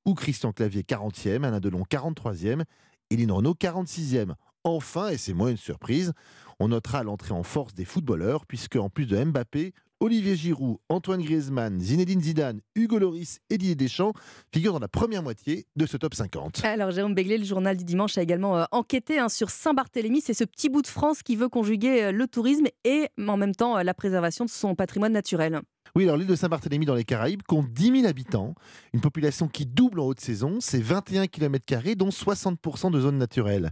ou 0.05 0.13
Christian 0.13 0.53
Clavier, 0.53 0.83
40e, 0.83 1.43
Alain 1.43 1.59
Delon, 1.59 1.83
43e, 1.83 2.63
et 3.09 3.17
Lynn 3.17 3.33
Renaud, 3.33 3.53
46e. 3.53 4.35
Enfin, 4.63 5.09
et 5.09 5.17
c'est 5.17 5.33
moins 5.33 5.49
une 5.49 5.57
surprise, 5.57 6.13
on 6.61 6.69
notera 6.69 7.03
l'entrée 7.03 7.33
en 7.33 7.43
force 7.43 7.73
des 7.73 7.83
footballeurs, 7.83 8.45
puisque 8.45 8.77
en 8.77 8.89
plus 8.89 9.07
de 9.07 9.21
Mbappé, 9.21 9.73
Olivier 10.03 10.35
Giroud, 10.35 10.79
Antoine 10.89 11.21
Griezmann, 11.21 11.79
Zinedine 11.79 12.19
Zidane, 12.19 12.59
Hugo 12.75 12.99
Loris 12.99 13.39
et 13.49 13.57
Didier 13.57 13.75
Deschamps 13.75 14.11
figurent 14.53 14.73
dans 14.73 14.79
la 14.79 14.89
première 14.89 15.23
moitié 15.23 15.65
de 15.77 15.85
ce 15.85 15.95
top 15.95 16.13
50. 16.13 16.65
Alors, 16.65 16.91
Jérôme 16.91 17.15
Béglé, 17.15 17.37
le 17.37 17.45
journal 17.45 17.77
du 17.77 17.85
dimanche, 17.85 18.17
a 18.17 18.21
également 18.21 18.57
euh, 18.57 18.65
enquêté 18.71 19.17
hein, 19.17 19.29
sur 19.29 19.49
Saint-Barthélemy. 19.49 20.19
C'est 20.19 20.33
ce 20.33 20.43
petit 20.43 20.67
bout 20.67 20.81
de 20.81 20.87
France 20.87 21.23
qui 21.23 21.37
veut 21.37 21.47
conjuguer 21.47 22.03
euh, 22.03 22.11
le 22.11 22.27
tourisme 22.27 22.65
et 22.83 23.07
en 23.17 23.37
même 23.37 23.55
temps 23.55 23.77
euh, 23.77 23.83
la 23.83 23.93
préservation 23.93 24.43
de 24.43 24.49
son 24.49 24.75
patrimoine 24.75 25.13
naturel. 25.13 25.61
Oui, 25.95 26.05
alors 26.05 26.17
l'île 26.17 26.27
de 26.27 26.35
Saint-Barthélemy 26.35 26.87
dans 26.87 26.95
les 26.95 27.03
Caraïbes 27.03 27.43
compte 27.43 27.71
10 27.71 28.01
000 28.01 28.07
habitants, 28.07 28.55
une 28.93 29.01
population 29.01 29.47
qui 29.47 29.67
double 29.67 29.99
en 29.99 30.05
haute 30.05 30.19
saison, 30.19 30.57
c'est 30.59 30.81
21 30.81 31.27
km, 31.27 31.95
dont 31.95 32.09
60% 32.09 32.91
de 32.91 32.99
zones 32.99 33.19
naturelles. 33.19 33.69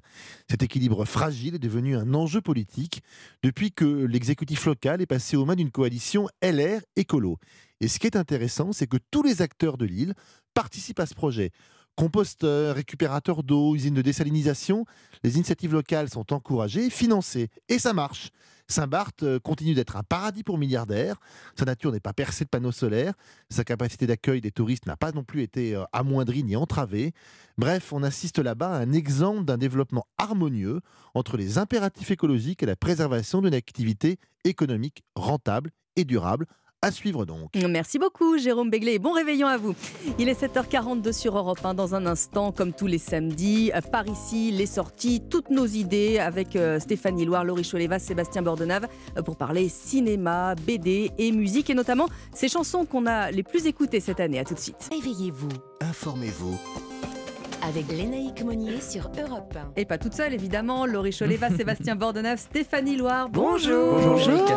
Cet 0.47 0.61
équilibre 0.61 1.05
fragile 1.05 1.55
est 1.55 1.59
devenu 1.59 1.95
un 1.95 2.13
enjeu 2.13 2.39
politique 2.39 3.01
depuis 3.41 3.71
que 3.71 3.85
l'exécutif 3.85 4.65
local 4.65 5.01
est 5.01 5.07
passé 5.07 5.35
aux 5.35 5.45
mains 5.45 5.55
d'une 5.55 5.71
coalition 5.71 6.27
LR 6.43 6.81
écolo. 6.95 7.39
Et 7.79 7.87
ce 7.87 7.97
qui 7.97 8.05
est 8.05 8.15
intéressant, 8.15 8.71
c'est 8.71 8.87
que 8.87 8.97
tous 9.09 9.23
les 9.23 9.41
acteurs 9.41 9.77
de 9.77 9.85
l'île 9.85 10.13
participent 10.53 10.99
à 10.99 11.07
ce 11.07 11.15
projet. 11.15 11.49
Composteurs, 11.95 12.75
récupérateurs 12.75 13.43
d'eau, 13.43 13.75
usines 13.75 13.95
de 13.95 14.01
désalinisation, 14.01 14.85
les 15.23 15.35
initiatives 15.35 15.73
locales 15.73 16.09
sont 16.09 16.31
encouragées 16.33 16.89
financées. 16.89 17.49
Et 17.67 17.79
ça 17.79 17.93
marche. 17.93 18.29
Saint-Barth 18.71 19.23
euh, 19.23 19.39
continue 19.39 19.73
d'être 19.73 19.97
un 19.97 20.03
paradis 20.03 20.43
pour 20.43 20.57
milliardaires. 20.57 21.17
Sa 21.57 21.65
nature 21.65 21.91
n'est 21.91 21.99
pas 21.99 22.13
percée 22.13 22.45
de 22.45 22.49
panneaux 22.49 22.71
solaires. 22.71 23.13
Sa 23.49 23.63
capacité 23.63 24.07
d'accueil 24.07 24.41
des 24.41 24.51
touristes 24.51 24.87
n'a 24.87 24.97
pas 24.97 25.11
non 25.11 25.23
plus 25.23 25.43
été 25.43 25.75
euh, 25.75 25.83
amoindrie 25.93 26.43
ni 26.43 26.55
entravée. 26.55 27.13
Bref, 27.57 27.93
on 27.93 28.01
assiste 28.01 28.39
là-bas 28.39 28.73
à 28.73 28.79
un 28.79 28.93
exemple 28.93 29.45
d'un 29.45 29.57
développement 29.57 30.07
harmonieux 30.17 30.81
entre 31.13 31.37
les 31.37 31.57
impératifs 31.57 32.11
écologiques 32.11 32.63
et 32.63 32.65
la 32.65 32.75
préservation 32.75 33.41
d'une 33.41 33.53
activité 33.53 34.17
économique 34.45 35.03
rentable 35.15 35.71
et 35.95 36.05
durable. 36.05 36.47
À 36.83 36.89
suivre 36.89 37.25
donc. 37.25 37.51
Merci 37.69 37.99
beaucoup, 37.99 38.39
Jérôme 38.39 38.71
Béglé, 38.71 38.93
et 38.93 38.99
bon 38.99 39.11
réveillon 39.11 39.45
à 39.45 39.57
vous. 39.57 39.75
Il 40.17 40.27
est 40.27 40.41
7h42 40.41 41.13
sur 41.13 41.37
Europe 41.37 41.63
1. 41.63 41.75
Dans 41.75 41.93
un 41.93 42.07
instant, 42.07 42.51
comme 42.51 42.73
tous 42.73 42.87
les 42.87 42.97
samedis, 42.97 43.71
euh, 43.75 43.81
par 43.81 44.07
ici, 44.07 44.49
les 44.49 44.65
sorties, 44.65 45.21
toutes 45.29 45.51
nos 45.51 45.67
idées 45.67 46.17
avec 46.17 46.55
euh, 46.55 46.79
Stéphanie 46.79 47.25
Loire, 47.25 47.43
Laurie 47.43 47.69
Choleva, 47.69 47.99
Sébastien 47.99 48.41
Bordenave 48.41 48.87
euh, 49.15 49.21
pour 49.21 49.35
parler 49.35 49.69
cinéma, 49.69 50.55
BD 50.55 51.11
et 51.19 51.31
musique, 51.31 51.69
et 51.69 51.75
notamment 51.75 52.07
ces 52.33 52.49
chansons 52.49 52.83
qu'on 52.85 53.05
a 53.05 53.29
les 53.29 53.43
plus 53.43 53.67
écoutées 53.67 53.99
cette 53.99 54.19
année. 54.19 54.39
À 54.39 54.43
tout 54.43 54.55
de 54.55 54.59
suite. 54.59 54.89
Réveillez-vous. 54.91 55.49
Informez-vous 55.81 56.57
avec 57.67 57.91
Lénaïque 57.91 58.43
Monnier 58.43 58.81
sur 58.81 59.09
Europe 59.19 59.55
1. 59.55 59.73
Et 59.75 59.85
pas 59.85 59.97
toute 59.97 60.13
seule, 60.13 60.33
évidemment. 60.33 60.85
Laurie 60.85 61.11
Choleva, 61.17 61.49
Sébastien 61.55 61.95
Bordenave, 61.95 62.39
Stéphanie 62.39 62.97
Loire. 62.97 63.29
Bonjour. 63.29 63.95
Bonjour. 63.99 64.37
Bonjour. 64.37 64.49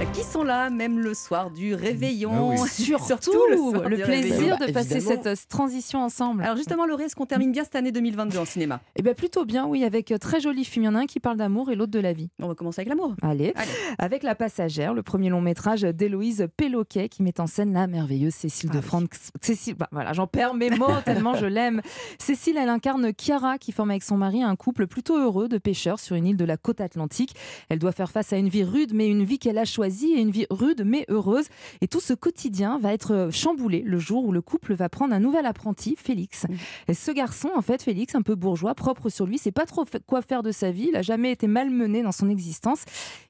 Euh, 0.00 0.04
Qui 0.12 0.22
sont 0.22 0.42
là, 0.44 0.70
même 0.70 0.98
le 1.00 1.14
soir 1.14 1.50
du 1.50 1.74
réveillon? 1.74 2.52
Ah 2.56 2.62
oui. 2.62 2.68
Surtout, 2.68 3.04
Surtout, 3.06 3.32
le, 3.50 3.56
soir 3.56 3.88
le 3.88 3.96
du 3.96 4.02
plaisir 4.02 4.32
réveillon. 4.34 4.56
de 4.66 4.72
passer 4.72 5.00
cette 5.00 5.26
euh, 5.26 5.34
transition 5.48 6.02
ensemble. 6.02 6.42
Alors 6.42 6.56
justement, 6.56 6.86
Laurie, 6.86 7.04
est-ce 7.04 7.16
qu'on 7.16 7.26
termine 7.26 7.52
bien 7.52 7.64
cette 7.64 7.76
année 7.76 7.92
2022 7.92 8.38
en 8.38 8.44
cinéma? 8.44 8.80
Eh 8.96 9.02
bien 9.02 9.14
plutôt 9.14 9.44
bien, 9.44 9.66
oui, 9.66 9.84
avec 9.84 10.10
euh, 10.12 10.18
très 10.18 10.40
jolis 10.40 10.64
films. 10.64 10.84
Il 10.84 10.86
y 10.86 10.88
en 10.90 10.94
a 10.94 11.00
un 11.00 11.06
qui 11.06 11.20
parle 11.20 11.36
d'amour 11.36 11.70
et 11.70 11.76
l'autre 11.76 11.92
de 11.92 12.00
la 12.00 12.12
vie. 12.12 12.30
On 12.40 12.48
va 12.48 12.54
commencer 12.54 12.80
avec 12.80 12.88
l'amour. 12.88 13.14
Allez. 13.22 13.52
Allez. 13.56 13.70
Avec 13.98 14.22
La 14.22 14.34
Passagère, 14.34 14.94
le 14.94 15.02
premier 15.02 15.28
long 15.30 15.40
métrage 15.40 15.82
d'Héloïse 15.82 16.46
Péloquet 16.56 17.08
qui 17.08 17.22
met 17.22 17.40
en 17.40 17.46
scène 17.46 17.72
la 17.72 17.86
merveilleuse 17.86 18.34
Cécile 18.34 18.70
de 18.70 18.80
France. 18.80 19.04
Cécile, 19.40 19.74
bah, 19.74 19.88
voilà, 19.92 20.12
j'en 20.12 20.26
perds 20.26 20.54
mes 20.54 20.70
mots 20.70 20.86
tellement 21.04 21.34
je 21.34 21.46
l'aime. 21.46 21.82
Cécile, 22.18 22.47
elle 22.56 22.68
incarne 22.68 23.12
Chiara 23.16 23.58
qui 23.58 23.72
forme 23.72 23.90
avec 23.90 24.02
son 24.02 24.16
mari 24.16 24.42
un 24.42 24.56
couple 24.56 24.86
plutôt 24.86 25.16
heureux 25.16 25.48
de 25.48 25.58
pêcheurs 25.58 26.00
sur 26.00 26.16
une 26.16 26.26
île 26.26 26.36
de 26.36 26.44
la 26.44 26.56
côte 26.56 26.80
atlantique. 26.80 27.34
Elle 27.68 27.78
doit 27.78 27.92
faire 27.92 28.10
face 28.10 28.32
à 28.32 28.36
une 28.36 28.48
vie 28.48 28.64
rude, 28.64 28.92
mais 28.94 29.08
une 29.08 29.24
vie 29.24 29.38
qu'elle 29.38 29.58
a 29.58 29.64
choisie 29.64 30.12
et 30.12 30.20
une 30.20 30.30
vie 30.30 30.46
rude 30.50 30.82
mais 30.84 31.04
heureuse. 31.08 31.46
Et 31.80 31.88
tout 31.88 32.00
ce 32.00 32.12
quotidien 32.12 32.78
va 32.78 32.92
être 32.92 33.28
chamboulé 33.32 33.82
le 33.84 33.98
jour 33.98 34.24
où 34.24 34.32
le 34.32 34.40
couple 34.40 34.74
va 34.74 34.88
prendre 34.88 35.14
un 35.14 35.20
nouvel 35.20 35.46
apprenti, 35.46 35.96
Félix. 35.96 36.46
Et 36.88 36.94
ce 36.94 37.10
garçon, 37.10 37.50
en 37.54 37.62
fait, 37.62 37.82
Félix, 37.82 38.14
un 38.14 38.22
peu 38.22 38.34
bourgeois, 38.34 38.74
propre 38.74 39.08
sur 39.08 39.26
lui, 39.26 39.38
sait 39.38 39.52
pas 39.52 39.66
trop 39.66 39.84
quoi 40.06 40.22
faire 40.22 40.42
de 40.42 40.52
sa 40.52 40.70
vie. 40.70 40.88
Il 40.90 40.96
a 40.96 41.02
jamais 41.02 41.32
été 41.32 41.46
malmené 41.46 42.02
dans 42.02 42.12
son 42.12 42.28
existence 42.28 42.84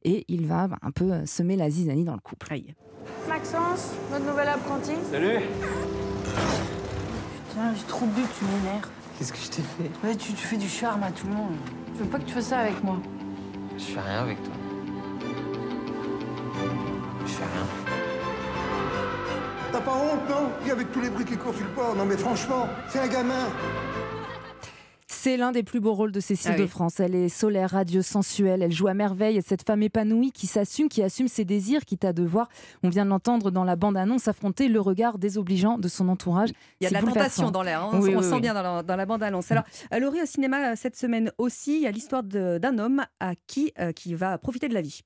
et 0.05 0.25
il 0.29 0.47
va 0.47 0.69
bah, 0.69 0.79
un 0.83 0.91
peu 0.91 1.13
euh, 1.13 1.27
semer 1.27 1.57
la 1.57 1.71
zizanie 1.71 2.05
dans 2.05 2.15
le 2.15 2.21
couple. 2.21 2.49
Maxence, 3.29 3.93
notre 4.11 4.25
nouvel 4.25 4.49
apprenti. 4.49 4.93
Salut 5.11 5.41
Putain, 7.49 7.75
j'ai 7.75 7.85
trop 7.87 8.07
bu, 8.07 8.23
tu 8.39 8.45
m'énerves. 8.45 8.98
Qu'est-ce 9.19 9.33
que 9.33 9.39
je 9.39 9.51
t'ai 9.51 9.63
fait? 9.63 10.07
Ouais, 10.07 10.15
tu, 10.15 10.33
tu 10.33 10.47
fais 10.47 10.57
du 10.57 10.69
charme 10.69 11.03
à 11.03 11.11
tout 11.11 11.27
le 11.27 11.35
monde. 11.35 11.57
Je 11.97 12.05
veux 12.05 12.09
pas 12.09 12.19
que 12.19 12.25
tu 12.25 12.35
fasses 12.35 12.47
ça 12.47 12.59
avec 12.61 12.85
moi? 12.85 13.01
Je 13.77 13.83
fais 13.83 14.01
rien 14.01 14.21
avec 14.21 14.41
toi. 14.45 14.53
Je 17.27 17.33
fais 17.33 17.43
rien. 17.45 17.67
T'as 19.73 19.81
pas 19.81 19.93
honte, 19.93 20.29
non? 20.31 20.51
Et 20.65 20.71
avec 20.71 20.93
tous 20.93 21.01
les 21.01 21.11
bruits 21.11 21.25
qui 21.25 21.37
courent 21.37 21.53
sur 21.55 21.65
le 21.65 21.71
port, 21.73 21.97
non 21.97 22.05
mais 22.05 22.17
franchement, 22.17 22.69
c'est 22.89 23.01
un 23.01 23.09
gamin 23.09 23.49
C'est 25.21 25.37
l'un 25.37 25.51
des 25.51 25.65
plus 25.65 25.81
beaux 25.81 25.95
rôles 25.95 26.13
de 26.13 26.21
Cécile 26.21 26.53
Ah 26.55 26.59
de. 26.61 26.67
France. 26.69 27.01
Elle 27.01 27.17
est 27.17 27.29
solaire, 27.29 27.71
radieuse, 27.71 28.07
sensuelle. 28.07 28.63
Elle 28.63 28.71
joue 28.71 28.87
à 28.87 28.95
merveille. 28.95 29.43
Cette 29.45 29.67
femme 29.67 29.83
épanouie 29.83 30.31
qui 30.31 30.47
s'assume, 30.47 30.89
qui 30.89 31.03
assume 31.03 31.27
ses 31.27 31.45
désirs, 31.45 31.85
quitte 31.85 32.05
à 32.05 32.13
devoir, 32.13 32.49
on 32.85 32.89
vient 32.89 33.05
de 33.05 33.11
l'entendre 33.11 33.51
dans 33.51 33.65
la 33.65 33.75
bande-annonce, 33.75 34.29
affronter 34.29 34.69
le 34.69 34.81
regard 34.81 35.19
désobligeant 35.19 35.77
de 35.77 35.89
son 35.89 36.09
entourage. 36.09 36.51
Il 36.81 36.85
y 36.85 36.87
a 36.87 36.91
de 36.91 36.95
la 36.95 37.01
tentation 37.03 37.51
dans 37.51 37.65
l'air, 37.65 37.83
hein. 37.83 37.91
on, 37.95 38.01
Oui, 38.01 38.15
on 38.15 38.21
oui, 38.21 38.25
sent 38.25 38.39
bien 38.39 38.55
dans 38.55 38.63
la, 38.63 38.83
dans 38.85 38.95
la 38.95 39.07
bande-annonce. 39.07 39.51
Alors, 39.51 39.65
euh, 39.93 39.99
Laurie, 39.99 40.23
au 40.23 40.27
cinéma, 40.27 40.71
euh, 40.71 40.75
cette 40.77 40.95
semaine 40.95 41.33
aussi, 41.37 41.79
il 41.79 41.83
y 41.83 41.87
a 41.89 41.91
l'histoire 41.91 42.23
d'un 42.23 42.79
homme 42.79 43.05
à 43.19 43.33
qui, 43.49 43.73
euh, 43.81 43.91
qui 43.91 44.15
va 44.15 44.39
profiter 44.39 44.69
de 44.69 44.75
la 44.75 44.83
vie. 44.83 45.01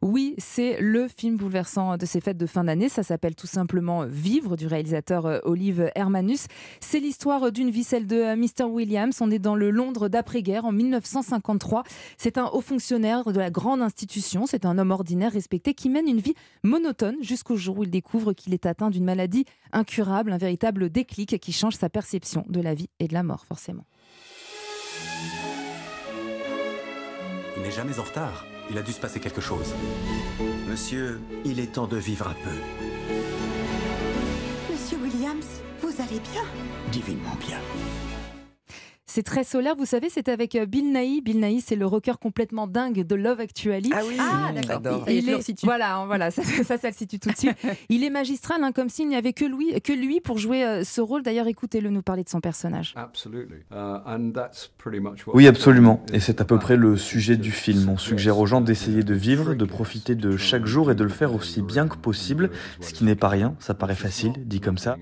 Oui, 0.00 0.36
c'est 0.38 0.80
le 0.80 1.08
film 1.08 1.36
bouleversant 1.36 1.96
de 1.96 2.06
ces 2.06 2.20
fêtes 2.20 2.36
de 2.36 2.46
fin 2.46 2.62
d'année. 2.62 2.88
Ça 2.88 3.02
s'appelle 3.02 3.34
tout 3.34 3.48
simplement 3.48 4.06
Vivre 4.06 4.56
du 4.56 4.68
réalisateur 4.68 5.26
euh, 5.26 5.40
Olive 5.42 5.90
Hermanus. 5.96 6.46
C'est 6.78 7.00
l'histoire 7.00 7.50
d'une 7.50 7.70
vie, 7.70 7.82
celle 7.82 8.06
de 8.06 8.14
euh, 8.14 8.36
Mr. 8.36 8.64
Williams. 8.64 9.20
On 9.20 9.28
est 9.28 9.40
dans 9.40 9.56
le 9.56 9.70
Londres 9.70 10.08
d'après-guerre 10.08 10.64
en 10.64 10.70
1953. 10.70 11.82
C'est 12.16 12.38
un 12.38 12.46
haut 12.46 12.60
fonctionnaire 12.60 13.24
de 13.32 13.40
la 13.40 13.50
grande 13.50 13.82
institution. 13.82 14.46
C'est 14.46 14.66
un 14.66 14.78
homme 14.78 14.92
ordinaire 14.92 15.32
respecté 15.32 15.74
qui 15.74 15.90
mène 15.90 16.06
une 16.06 16.20
vie 16.20 16.34
monotone 16.62 17.16
jusqu'au 17.20 17.56
jour 17.56 17.78
où 17.78 17.82
il 17.82 17.90
découvre 17.90 18.34
qu'il 18.34 18.54
est 18.54 18.66
atteint 18.66 18.90
d'une 18.90 19.04
maladie 19.04 19.46
incurable, 19.72 20.30
un 20.30 20.38
véritable 20.38 20.90
déclic 20.90 21.40
qui 21.40 21.52
change 21.52 21.74
sa 21.74 21.88
perception 21.88 22.44
de 22.48 22.60
la 22.60 22.72
vie 22.72 22.88
et 23.00 23.08
de 23.08 23.14
la 23.14 23.24
mort, 23.24 23.44
forcément. 23.46 23.84
Il 27.56 27.62
n'est 27.64 27.72
jamais 27.72 27.98
en 27.98 28.04
retard. 28.04 28.47
Il 28.70 28.76
a 28.78 28.82
dû 28.82 28.92
se 28.92 29.00
passer 29.00 29.20
quelque 29.20 29.40
chose. 29.40 29.74
Monsieur, 30.68 31.20
il 31.44 31.58
est 31.60 31.72
temps 31.72 31.86
de 31.86 31.96
vivre 31.96 32.28
un 32.28 32.34
peu. 32.34 32.50
Monsieur 34.70 34.98
Williams, 34.98 35.46
vous 35.80 35.92
allez 36.00 36.20
bien? 36.32 36.42
Divinement 36.92 37.36
bien. 37.46 37.58
C'est 39.10 39.22
très 39.22 39.42
solaire, 39.42 39.74
vous 39.74 39.86
savez, 39.86 40.10
c'est 40.10 40.28
avec 40.28 40.54
euh, 40.54 40.66
Bill 40.66 40.92
Nighy. 40.92 41.22
Bill 41.22 41.40
Nighy, 41.40 41.62
c'est 41.62 41.76
le 41.76 41.86
rocker 41.86 42.12
complètement 42.20 42.66
dingue 42.66 43.06
de 43.06 43.14
Love 43.14 43.40
Actually. 43.40 43.90
Ah 43.94 44.02
oui, 44.06 44.16
Ah, 44.20 44.50
d'accord. 44.54 44.82
j'adore. 44.84 45.04
Il, 45.08 45.26
le 45.26 45.38
est, 45.38 45.42
situe. 45.42 45.64
voilà, 45.64 46.04
voilà, 46.06 46.30
ça, 46.30 46.42
ça, 46.44 46.76
ça 46.76 46.88
le 46.88 46.94
situe 46.94 47.18
tout 47.18 47.30
de 47.30 47.36
suite. 47.36 47.56
Il 47.88 48.04
est 48.04 48.10
magistral, 48.10 48.62
hein, 48.62 48.70
comme 48.70 48.90
s'il 48.90 49.08
n'y 49.08 49.16
avait 49.16 49.32
que 49.32 49.46
lui, 49.46 49.80
que 49.80 49.94
lui 49.94 50.20
pour 50.20 50.36
jouer 50.36 50.62
euh, 50.62 50.84
ce 50.84 51.00
rôle. 51.00 51.22
D'ailleurs, 51.22 51.46
écoutez-le 51.46 51.88
nous 51.88 52.02
parler 52.02 52.22
de 52.22 52.28
son 52.28 52.40
personnage. 52.42 52.92
Oui, 55.34 55.46
absolument. 55.46 56.04
Et 56.12 56.20
c'est 56.20 56.42
à 56.42 56.44
peu 56.44 56.58
près 56.58 56.76
le 56.76 56.98
sujet 56.98 57.38
du 57.38 57.50
film. 57.50 57.88
On 57.88 57.96
suggère 57.96 58.38
aux 58.38 58.46
gens 58.46 58.60
d'essayer 58.60 59.04
de 59.04 59.14
vivre, 59.14 59.54
de 59.54 59.64
profiter 59.64 60.16
de 60.16 60.36
chaque 60.36 60.66
jour 60.66 60.90
et 60.90 60.94
de 60.94 61.02
le 61.04 61.08
faire 61.08 61.34
aussi 61.34 61.62
bien 61.62 61.88
que 61.88 61.96
possible, 61.96 62.50
ce 62.80 62.92
qui 62.92 63.04
n'est 63.04 63.16
pas 63.16 63.28
rien, 63.28 63.56
ça 63.58 63.72
paraît 63.72 63.94
facile, 63.94 64.32
dit 64.44 64.60
comme 64.60 64.76
ça. 64.76 64.98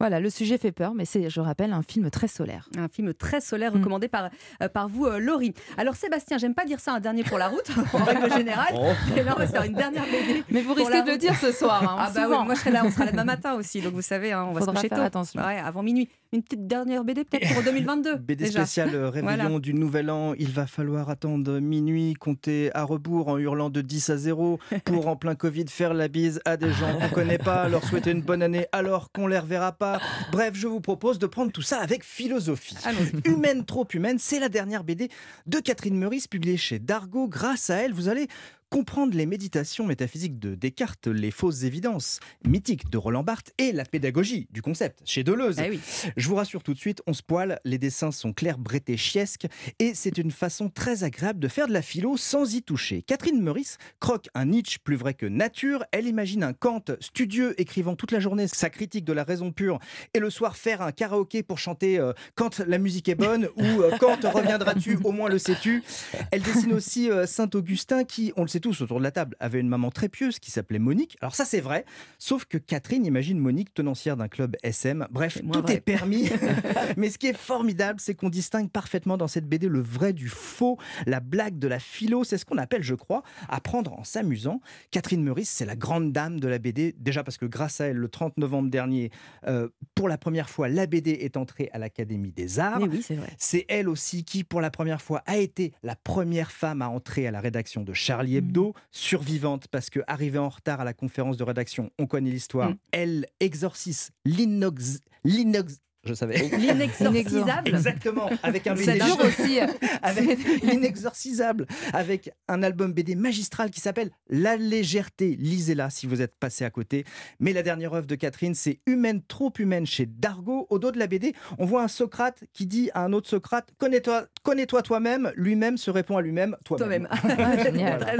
Voilà, 0.00 0.20
le 0.20 0.30
sujet 0.30 0.58
fait 0.58 0.70
peur, 0.70 0.94
mais 0.94 1.04
c'est, 1.04 1.28
je 1.28 1.40
rappelle, 1.40 1.72
un 1.72 1.82
film 1.82 2.08
très 2.08 2.28
solaire. 2.28 2.68
Un 2.78 2.86
film 2.88 3.12
très 3.14 3.40
solaire 3.40 3.72
Mm. 3.74 3.78
recommandé 3.78 4.06
par, 4.06 4.30
euh, 4.62 4.68
par 4.68 4.88
vous, 4.88 5.06
euh, 5.06 5.18
Laurie. 5.18 5.54
Alors, 5.76 5.96
Sébastien, 5.96 6.38
j'aime 6.38 6.54
pas 6.54 6.64
dire 6.64 6.78
ça 6.78 6.92
un 6.92 7.00
dernier 7.00 7.24
pour 7.24 7.36
la 7.36 7.48
route, 7.48 7.68
en 7.92 8.04
règle 8.04 8.32
générale. 8.32 8.74
Oh. 8.76 8.92
Et 9.16 9.24
là, 9.24 9.32
on 9.34 9.38
va 9.40 9.46
se 9.48 9.52
faire 9.52 9.64
une 9.64 9.72
dernière 9.74 10.04
BD. 10.04 10.44
Mais 10.50 10.62
vous 10.62 10.72
risquez 10.74 11.02
de 11.02 11.10
le 11.10 11.18
dire 11.18 11.34
ce 11.36 11.50
soir, 11.50 11.82
hein, 11.82 11.96
ah, 11.98 12.10
bah 12.14 12.26
oui, 12.30 12.36
moi 12.44 12.54
je 12.54 12.60
serai 12.60 12.70
là, 12.70 12.82
on 12.84 12.90
sera 12.92 13.06
là 13.06 13.10
demain 13.10 13.24
matin 13.36 13.54
aussi. 13.54 13.80
Donc, 13.80 13.94
vous 13.94 14.02
savez, 14.02 14.30
hein, 14.32 14.46
on 14.48 14.52
va 14.52 14.60
Faudra 14.60 14.74
se 14.74 14.78
coucher 14.78 14.88
faire 14.88 14.98
tôt. 14.98 15.04
attention. 15.04 15.42
Ouais, 15.44 15.58
avant 15.58 15.82
minuit. 15.82 16.08
Une 16.32 16.42
petite 16.42 16.66
dernière 16.66 17.04
BD 17.04 17.24
peut-être 17.24 17.54
pour 17.54 17.62
2022. 17.64 18.16
BD 18.16 18.44
déjà. 18.44 18.60
spécial 18.66 18.94
euh, 18.94 19.08
réveillon 19.10 19.36
Voilà. 19.48 19.58
du 19.60 19.72
Nouvel 19.72 20.10
An. 20.10 20.34
Il 20.38 20.50
va 20.50 20.66
falloir 20.66 21.08
attendre 21.08 21.58
minuit, 21.58 22.12
compter 22.12 22.70
à 22.74 22.82
rebours 22.84 23.28
en 23.28 23.38
hurlant 23.38 23.70
de 23.70 23.80
10 23.80 24.10
à 24.10 24.16
0 24.18 24.58
pour 24.84 25.08
en 25.08 25.16
plein 25.16 25.34
Covid 25.34 25.64
faire 25.68 25.94
la 25.94 26.08
bise 26.08 26.40
à 26.44 26.58
des 26.58 26.70
gens 26.70 26.98
qu'on 26.98 27.08
connaît 27.14 27.38
pas, 27.38 27.68
leur 27.70 27.82
souhaiter 27.82 28.10
une 28.10 28.20
bonne 28.20 28.42
année 28.42 28.66
alors 28.72 29.10
qu'on 29.10 29.26
les 29.26 29.38
reverra 29.38 29.72
pas. 29.72 30.00
Bref, 30.30 30.50
je 30.54 30.66
vous 30.66 30.80
propose 30.80 31.18
de 31.18 31.26
prendre 31.26 31.50
tout 31.50 31.62
ça 31.62 31.78
avec 31.80 32.04
philosophie. 32.04 32.76
Humaine 33.24 33.64
trop 33.64 33.86
humaine, 33.94 34.18
c'est 34.18 34.38
la 34.38 34.50
dernière 34.50 34.84
BD 34.84 35.08
de 35.46 35.60
Catherine 35.60 35.96
Meurice 35.96 36.26
publiée 36.26 36.58
chez 36.58 36.78
Dargo. 36.78 37.26
Grâce 37.28 37.70
à 37.70 37.76
elle, 37.76 37.94
vous 37.94 38.08
allez 38.10 38.28
comprendre 38.70 39.16
les 39.16 39.26
méditations 39.26 39.86
métaphysiques 39.86 40.38
de 40.38 40.54
Descartes, 40.54 41.06
les 41.06 41.30
fausses 41.30 41.62
évidences 41.62 42.20
mythiques 42.46 42.90
de 42.90 42.98
Roland 42.98 43.22
Barthes 43.22 43.52
et 43.58 43.72
la 43.72 43.84
pédagogie 43.84 44.46
du 44.50 44.62
concept 44.62 45.00
chez 45.04 45.24
Deleuze. 45.24 45.58
Eh 45.58 45.78
Je 46.16 46.28
vous 46.28 46.34
rassure 46.34 46.62
tout 46.62 46.74
de 46.74 46.78
suite, 46.78 47.02
on 47.06 47.12
se 47.12 47.22
poile, 47.22 47.60
les 47.64 47.78
dessins 47.78 48.10
sont 48.10 48.32
clairs, 48.32 48.58
brétéchiesques 48.58 49.46
et 49.78 49.94
c'est 49.94 50.18
une 50.18 50.30
façon 50.30 50.68
très 50.68 51.04
agréable 51.04 51.40
de 51.40 51.48
faire 51.48 51.68
de 51.68 51.72
la 51.72 51.82
philo 51.82 52.16
sans 52.16 52.54
y 52.54 52.62
toucher. 52.62 53.02
Catherine 53.02 53.40
Meurice 53.40 53.78
croque 54.00 54.28
un 54.34 54.46
Nietzsche 54.46 54.78
plus 54.82 54.96
vrai 54.96 55.14
que 55.14 55.26
nature, 55.26 55.84
elle 55.92 56.06
imagine 56.06 56.42
un 56.42 56.52
Kant 56.52 56.84
studieux 57.00 57.58
écrivant 57.60 57.96
toute 57.96 58.12
la 58.12 58.20
journée 58.20 58.48
sa 58.48 58.70
critique 58.70 59.04
de 59.04 59.12
la 59.12 59.24
raison 59.24 59.52
pure 59.52 59.78
et 60.14 60.18
le 60.18 60.30
soir 60.30 60.56
faire 60.56 60.82
un 60.82 60.92
karaoké 60.92 61.42
pour 61.42 61.58
chanter 61.58 61.98
euh, 61.98 62.12
Quand 62.34 62.58
la 62.60 62.78
musique 62.78 63.08
est 63.08 63.14
bonne 63.14 63.48
ou 63.56 63.82
euh, 63.82 63.96
Quand 63.98 64.24
reviendras-tu, 64.24 64.98
au 65.04 65.12
moins 65.12 65.28
le 65.28 65.38
sais-tu. 65.38 65.82
Elle 66.30 66.42
dessine 66.42 66.72
aussi 66.72 67.10
euh, 67.10 67.26
Saint-Augustin 67.26 68.04
qui, 68.04 68.32
on 68.36 68.42
le 68.42 68.48
sait 68.48 68.57
tous 68.60 68.80
autour 68.80 68.98
de 68.98 69.04
la 69.04 69.10
table, 69.10 69.36
avait 69.40 69.60
une 69.60 69.68
maman 69.68 69.90
très 69.90 70.08
pieuse 70.08 70.38
qui 70.38 70.50
s'appelait 70.50 70.78
Monique. 70.78 71.16
Alors 71.20 71.34
ça 71.34 71.44
c'est 71.44 71.60
vrai, 71.60 71.84
sauf 72.18 72.44
que 72.44 72.58
Catherine 72.58 73.06
imagine 73.06 73.38
Monique 73.38 73.74
tenancière 73.74 74.16
d'un 74.16 74.28
club 74.28 74.56
SM. 74.62 75.06
Bref, 75.10 75.40
tout 75.52 75.62
vrai. 75.62 75.74
est 75.74 75.80
permis. 75.80 76.28
Mais 76.96 77.10
ce 77.10 77.18
qui 77.18 77.26
est 77.26 77.36
formidable, 77.36 78.00
c'est 78.00 78.14
qu'on 78.14 78.28
distingue 78.28 78.70
parfaitement 78.70 79.16
dans 79.16 79.28
cette 79.28 79.46
BD 79.46 79.68
le 79.68 79.80
vrai 79.80 80.12
du 80.12 80.28
faux, 80.28 80.78
la 81.06 81.20
blague 81.20 81.58
de 81.58 81.68
la 81.68 81.78
philo. 81.78 82.24
C'est 82.24 82.38
ce 82.38 82.44
qu'on 82.44 82.58
appelle, 82.58 82.82
je 82.82 82.94
crois, 82.94 83.22
apprendre 83.48 83.92
en 83.92 84.04
s'amusant. 84.04 84.60
Catherine 84.90 85.22
Meurice, 85.22 85.50
c'est 85.50 85.66
la 85.66 85.76
grande 85.76 86.12
dame 86.12 86.40
de 86.40 86.48
la 86.48 86.58
BD. 86.58 86.94
Déjà 86.98 87.24
parce 87.24 87.36
que 87.36 87.46
grâce 87.46 87.80
à 87.80 87.86
elle, 87.86 87.96
le 87.96 88.08
30 88.08 88.38
novembre 88.38 88.70
dernier, 88.70 89.10
euh, 89.46 89.68
pour 89.94 90.08
la 90.08 90.18
première 90.18 90.48
fois, 90.50 90.68
la 90.68 90.86
BD 90.86 91.10
est 91.10 91.36
entrée 91.36 91.70
à 91.72 91.78
l'Académie 91.78 92.32
des 92.32 92.58
Arts. 92.58 92.80
Oui. 92.82 93.04
C'est 93.36 93.64
elle 93.68 93.88
aussi 93.88 94.24
qui, 94.24 94.44
pour 94.44 94.60
la 94.60 94.70
première 94.70 95.02
fois, 95.02 95.22
a 95.26 95.36
été 95.36 95.72
la 95.82 95.96
première 95.96 96.50
femme 96.50 96.82
à 96.82 96.88
entrer 96.88 97.26
à 97.26 97.30
la 97.30 97.40
rédaction 97.40 97.82
de 97.82 97.92
Charlie 97.92 98.36
Hebdo, 98.36 98.47
survivante 98.90 99.68
parce 99.68 99.90
que 99.90 100.00
arrivée 100.06 100.38
en 100.38 100.48
retard 100.48 100.80
à 100.80 100.84
la 100.84 100.94
conférence 100.94 101.36
de 101.36 101.44
rédaction, 101.44 101.90
on 101.98 102.06
connaît 102.06 102.30
l'histoire. 102.30 102.70
Mm. 102.70 102.76
Elle 102.92 103.26
exorcise 103.40 104.10
l'inox, 104.24 105.00
l'inox. 105.24 105.80
Je 106.04 106.14
savais. 106.14 106.36
L'inexorcisable. 106.58 107.68
Exactement. 107.68 108.30
Avec 108.42 108.66
un 108.66 108.74
BD 108.74 108.94
dur 108.94 109.18
aussi. 109.20 109.58
avec 110.02 110.38
l'inexorcisable, 110.62 111.66
avec 111.92 112.30
un 112.46 112.62
album 112.62 112.92
BD 112.92 113.14
magistral 113.14 113.70
qui 113.70 113.80
s'appelle 113.80 114.10
La 114.28 114.56
légèreté. 114.56 115.36
Lisez-la 115.38 115.90
si 115.90 116.06
vous 116.06 116.22
êtes 116.22 116.34
passé 116.36 116.64
à 116.64 116.70
côté. 116.70 117.04
Mais 117.40 117.52
la 117.52 117.62
dernière 117.62 117.92
œuvre 117.94 118.06
de 118.06 118.14
Catherine, 118.14 118.54
c'est 118.54 118.80
Humaine, 118.86 119.22
trop 119.26 119.52
humaine 119.58 119.86
chez 119.86 120.06
Dargo. 120.06 120.66
Au 120.70 120.78
dos 120.78 120.92
de 120.92 120.98
la 120.98 121.08
BD, 121.08 121.34
on 121.58 121.66
voit 121.66 121.82
un 121.82 121.88
Socrate 121.88 122.44
qui 122.52 122.66
dit 122.66 122.90
à 122.94 123.04
un 123.04 123.12
autre 123.12 123.28
Socrate 123.28 123.68
Connais-toi, 123.78 124.28
connais-toi 124.48 124.82
toi-même, 124.82 125.30
lui-même 125.36 125.76
se 125.76 125.90
répond 125.90 126.16
à 126.16 126.22
lui-même 126.22 126.56
toi-même. 126.64 127.08
Toi-même. 127.22 127.78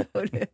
Voilà. 0.13 0.45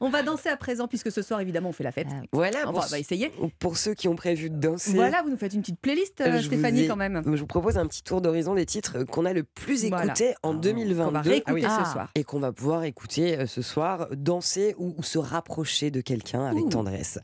On 0.00 0.08
va 0.08 0.22
danser 0.22 0.48
à 0.48 0.56
présent, 0.56 0.88
puisque 0.88 1.10
ce 1.12 1.20
soir, 1.22 1.40
évidemment, 1.40 1.68
on 1.68 1.72
fait 1.72 1.84
la 1.84 1.92
fête. 1.92 2.06
Voilà, 2.32 2.58
on 2.68 2.72
va, 2.72 2.82
ce- 2.82 2.90
va 2.90 2.98
essayer. 2.98 3.30
Pour 3.58 3.76
ceux 3.76 3.94
qui 3.94 4.08
ont 4.08 4.16
prévu 4.16 4.48
de 4.50 4.56
danser. 4.56 4.94
Voilà, 4.94 5.22
vous 5.22 5.30
nous 5.30 5.36
faites 5.36 5.52
une 5.52 5.60
petite 5.60 5.78
playlist, 5.80 6.20
euh, 6.20 6.40
Stéphanie, 6.40 6.82
ai- 6.84 6.88
quand 6.88 6.96
même. 6.96 7.22
Je 7.26 7.30
vous 7.40 7.46
propose 7.46 7.76
un 7.76 7.86
petit 7.86 8.02
tour 8.02 8.20
d'horizon 8.20 8.54
des 8.54 8.64
titres 8.66 9.04
qu'on 9.04 9.24
a 9.26 9.32
le 9.32 9.42
plus 9.42 9.84
Voilà. 9.88 10.06
écoutés 10.06 10.34
en 10.42 10.54
2022. 10.54 11.04
Qu'on 11.04 11.10
va 11.12 11.20
réécouter 11.20 11.66
Ah 11.68 11.76
oui. 11.78 11.84
ce 11.84 11.92
soir. 11.92 12.10
Et 12.14 12.24
qu'on 12.24 12.40
va 12.40 12.52
pouvoir 12.52 12.84
écouter 12.84 13.38
euh, 13.38 13.46
ce 13.46 13.60
soir, 13.62 14.08
danser 14.12 14.74
ou, 14.78 14.94
ou 14.96 15.02
se 15.02 15.18
rapprocher 15.18 15.90
de 15.90 16.00
quelqu'un 16.00 16.46
avec 16.46 16.64
Ouh. 16.64 16.68
tendresse. 16.70 17.18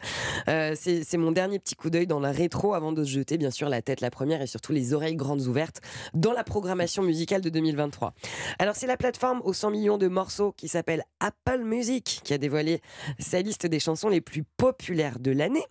Euh, 0.49 0.75
C'est 0.77 1.17
mon 1.17 1.33
dernier 1.33 1.59
petit 1.59 1.75
coup 1.77 1.89
d'œil 1.91 2.07
dans 2.07 2.21
la 2.21 2.31
rétro 2.33 2.75
avant 2.75 2.93
de 2.93 3.05
se 3.05 3.11
jeter, 3.11 3.39
bien 3.39 3.51
sûr, 3.51 3.69
la 3.69 3.81
tête 3.83 4.01
la 4.01 4.11
première 4.11 4.43
et 4.43 4.47
surtout 4.47 4.73
les 4.73 4.93
oreilles 4.93 5.17
grandes 5.17 5.43
ouvertes 5.47 5.81
dans 6.15 6.33
la 6.33 6.45
programmation 6.45 7.03
musicale 7.03 7.41
de 7.41 7.49
2023. 7.87 8.15
Alors, 8.59 8.77
c'est 8.77 8.87
la 8.87 8.97
plateforme 8.97 9.41
aux 9.45 9.53
100 9.53 9.71
millions 9.71 9.99
de 9.99 10.09
morceaux 10.09 10.53
qui 10.53 10.69
s'appelle 10.69 11.05
Apple 11.21 11.63
Music 11.63 12.21
qui 12.25 12.35
a 12.35 12.39
dévoilé 12.39 12.81
sa 13.19 13.41
liste 13.41 13.67
des 13.67 13.81
chansons 13.81 14.09
les 14.09 14.21
plus 14.21 14.45
populaires 14.57 15.19
de 15.19 15.31
l'année. 15.31 15.65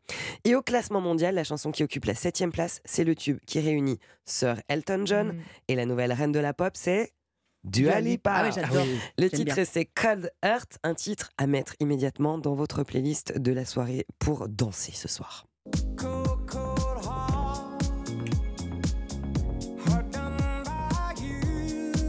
Et 0.43 0.55
au 0.55 0.61
classement 0.61 1.01
mondial, 1.01 1.35
la 1.35 1.43
chanson 1.43 1.71
qui 1.71 1.83
occupe 1.83 2.05
la 2.05 2.15
septième 2.15 2.51
place, 2.51 2.81
c'est 2.85 3.03
le 3.03 3.15
tube 3.15 3.39
qui 3.45 3.59
réunit 3.59 3.99
Sir 4.25 4.61
Elton 4.67 5.03
John 5.05 5.39
et 5.67 5.75
la 5.75 5.85
nouvelle 5.85 6.13
reine 6.13 6.31
de 6.31 6.39
la 6.39 6.53
pop, 6.53 6.73
c'est 6.75 7.13
Dua 7.63 7.99
Lipa. 7.99 8.31
Ah 8.35 8.51
j'adore. 8.51 8.85
Le 9.17 9.27
titre, 9.27 9.57
c'est 9.65 9.85
Cold 9.85 10.31
Heart, 10.43 10.77
un 10.83 10.93
titre 10.93 11.29
à 11.37 11.47
mettre 11.47 11.75
immédiatement 11.79 12.37
dans 12.37 12.53
votre 12.53 12.83
playlist 12.83 13.39
de 13.39 13.51
la 13.51 13.65
soirée 13.65 14.05
pour 14.19 14.47
danser 14.47 14.91
ce 14.93 15.07
soir. 15.07 15.47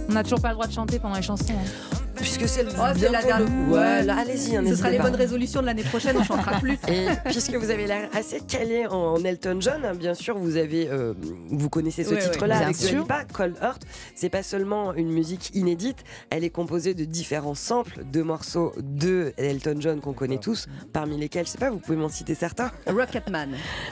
On 0.09 0.13
n'a 0.13 0.23
toujours 0.23 0.41
pas 0.41 0.49
le 0.49 0.55
droit 0.55 0.67
de 0.67 0.73
chanter 0.73 0.99
pendant 0.99 1.17
les 1.17 1.23
chansons. 1.23 1.45
hein. 1.53 1.96
Puisque 2.27 2.49
c'est 2.49 2.65
le 2.65 2.71
Oh, 2.77 2.83
c'est 2.99 3.09
la 3.09 3.21
pour 3.21 3.31
le- 3.39 3.45
dernière. 3.45 3.69
Ouais, 3.71 4.03
là, 4.03 4.17
allez-y, 4.19 4.57
hein, 4.57 4.65
Ce 4.67 4.75
sera 4.75 4.91
les 4.91 4.97
pas. 4.97 5.05
bonnes 5.05 5.15
résolutions 5.15 5.61
de 5.61 5.67
l'année 5.67 5.85
prochaine, 5.85 6.17
on 6.19 6.25
chantera 6.25 6.59
plus. 6.59 6.73
Et 6.89 7.07
puisque 7.27 7.55
vous 7.55 7.71
avez 7.71 7.87
l'air 7.87 8.09
assez 8.13 8.41
calé 8.41 8.85
en, 8.89 9.23
Elton 9.25 9.59
John, 9.61 9.85
hein, 9.85 9.95
bien 9.95 10.15
sûr, 10.15 10.37
vous 10.37 10.57
avez, 10.57 10.89
euh, 10.91 11.15
vous 11.51 11.69
connaissez 11.71 12.03
ce 12.03 12.15
Ouais, 12.15 12.19
titre-là 12.21 12.59
avec 12.59 12.77
Dua. 12.79 12.99
Lipa, 13.01 13.25
Cold 13.33 13.57
Heart. 13.63 13.83
C'est 14.17 14.29
pas 14.29 14.43
seulement 14.43 14.93
une 14.95 15.11
musique 15.13 15.51
inédite, 15.55 15.99
elle 16.31 16.43
est 16.43 16.51
composée 16.51 16.95
de 16.95 17.05
différents 17.05 17.55
samples 17.55 18.03
de 18.13 18.23
morceaux 18.23 18.73
de 18.81 19.33
Elton 19.37 19.77
John 19.79 20.01
qu'on 20.01 20.13
connaît 20.13 20.39
tous, 20.39 20.67
parmi 20.93 21.17
lesquels, 21.19 21.47
je 21.47 21.53
sais 21.53 21.59
pas, 21.59 21.71
vous 21.71 21.79
pouvez 21.79 21.97
m'en 21.97 22.09
citer 22.09 22.35
certains. 22.35 22.73
Rocketman. 22.89 23.51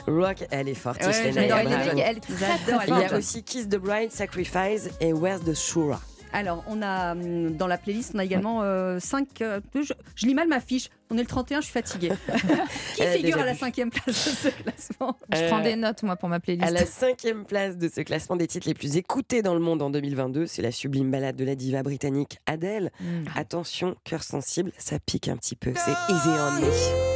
Rock, 0.08 0.44
elle 0.50 0.68
est 0.68 0.74
forte. 0.74 1.00
Ouais, 1.06 1.12
elle 1.24 1.38
est- 1.38 2.20
très, 2.20 2.34
très 2.34 2.86
Il 2.88 2.88
y 2.88 2.92
a 2.92 3.08
forte. 3.08 3.12
aussi 3.12 3.44
Kiss 3.44 3.68
the 3.68 3.76
Bride, 3.76 4.10
Sacrifice 4.10 4.90
et 5.00 5.12
Where's 5.12 5.42
the 5.44 5.54
Shura. 5.54 6.00
Alors, 6.34 6.64
on 6.68 6.82
a 6.82 7.12
hum, 7.12 7.56
dans 7.56 7.66
la 7.66 7.78
playlist, 7.78 8.12
on 8.14 8.18
a 8.18 8.24
également 8.24 8.60
5. 9.00 9.28
je, 9.38 9.92
je 10.16 10.26
lis 10.26 10.34
mal 10.34 10.48
ma 10.48 10.60
fiche. 10.60 10.88
On 11.10 11.16
est 11.16 11.20
le 11.20 11.26
31, 11.26 11.60
je 11.60 11.64
suis 11.66 11.72
fatiguée. 11.72 12.10
Qui 12.96 13.02
Elle 13.02 13.08
a 13.08 13.12
figure 13.12 13.38
à 13.38 13.44
la 13.44 13.54
cinquième 13.54 13.90
place 13.90 14.06
de 14.06 14.12
ce 14.12 14.48
classement? 14.48 15.16
Je 15.32 15.46
prends 15.48 15.60
Euh, 15.60 15.62
des 15.62 15.76
notes, 15.76 16.02
moi, 16.02 16.16
pour 16.16 16.28
ma 16.28 16.40
playlist. 16.40 16.66
À 16.66 16.70
la 16.72 16.86
cinquième 16.86 17.44
place 17.44 17.76
de 17.76 17.88
ce 17.88 18.00
classement 18.00 18.36
des 18.36 18.46
titres 18.46 18.66
les 18.66 18.74
plus 18.74 18.96
écoutés 18.96 19.42
dans 19.42 19.54
le 19.54 19.60
monde 19.60 19.80
en 19.82 19.90
2022, 19.90 20.46
c'est 20.46 20.62
la 20.62 20.72
sublime 20.72 21.10
balade 21.10 21.36
de 21.36 21.44
la 21.44 21.54
diva 21.54 21.82
britannique 21.82 22.38
Adele. 22.46 22.90
Mm. 23.00 23.24
Attention, 23.36 23.96
cœur 24.04 24.22
sensible, 24.22 24.72
ça 24.78 24.96
pique 24.98 25.28
un 25.28 25.36
petit 25.36 25.56
peu. 25.56 25.72
C'est 25.76 26.12
Easy 26.12 26.28
on 26.28 26.60
Me. 26.60 27.13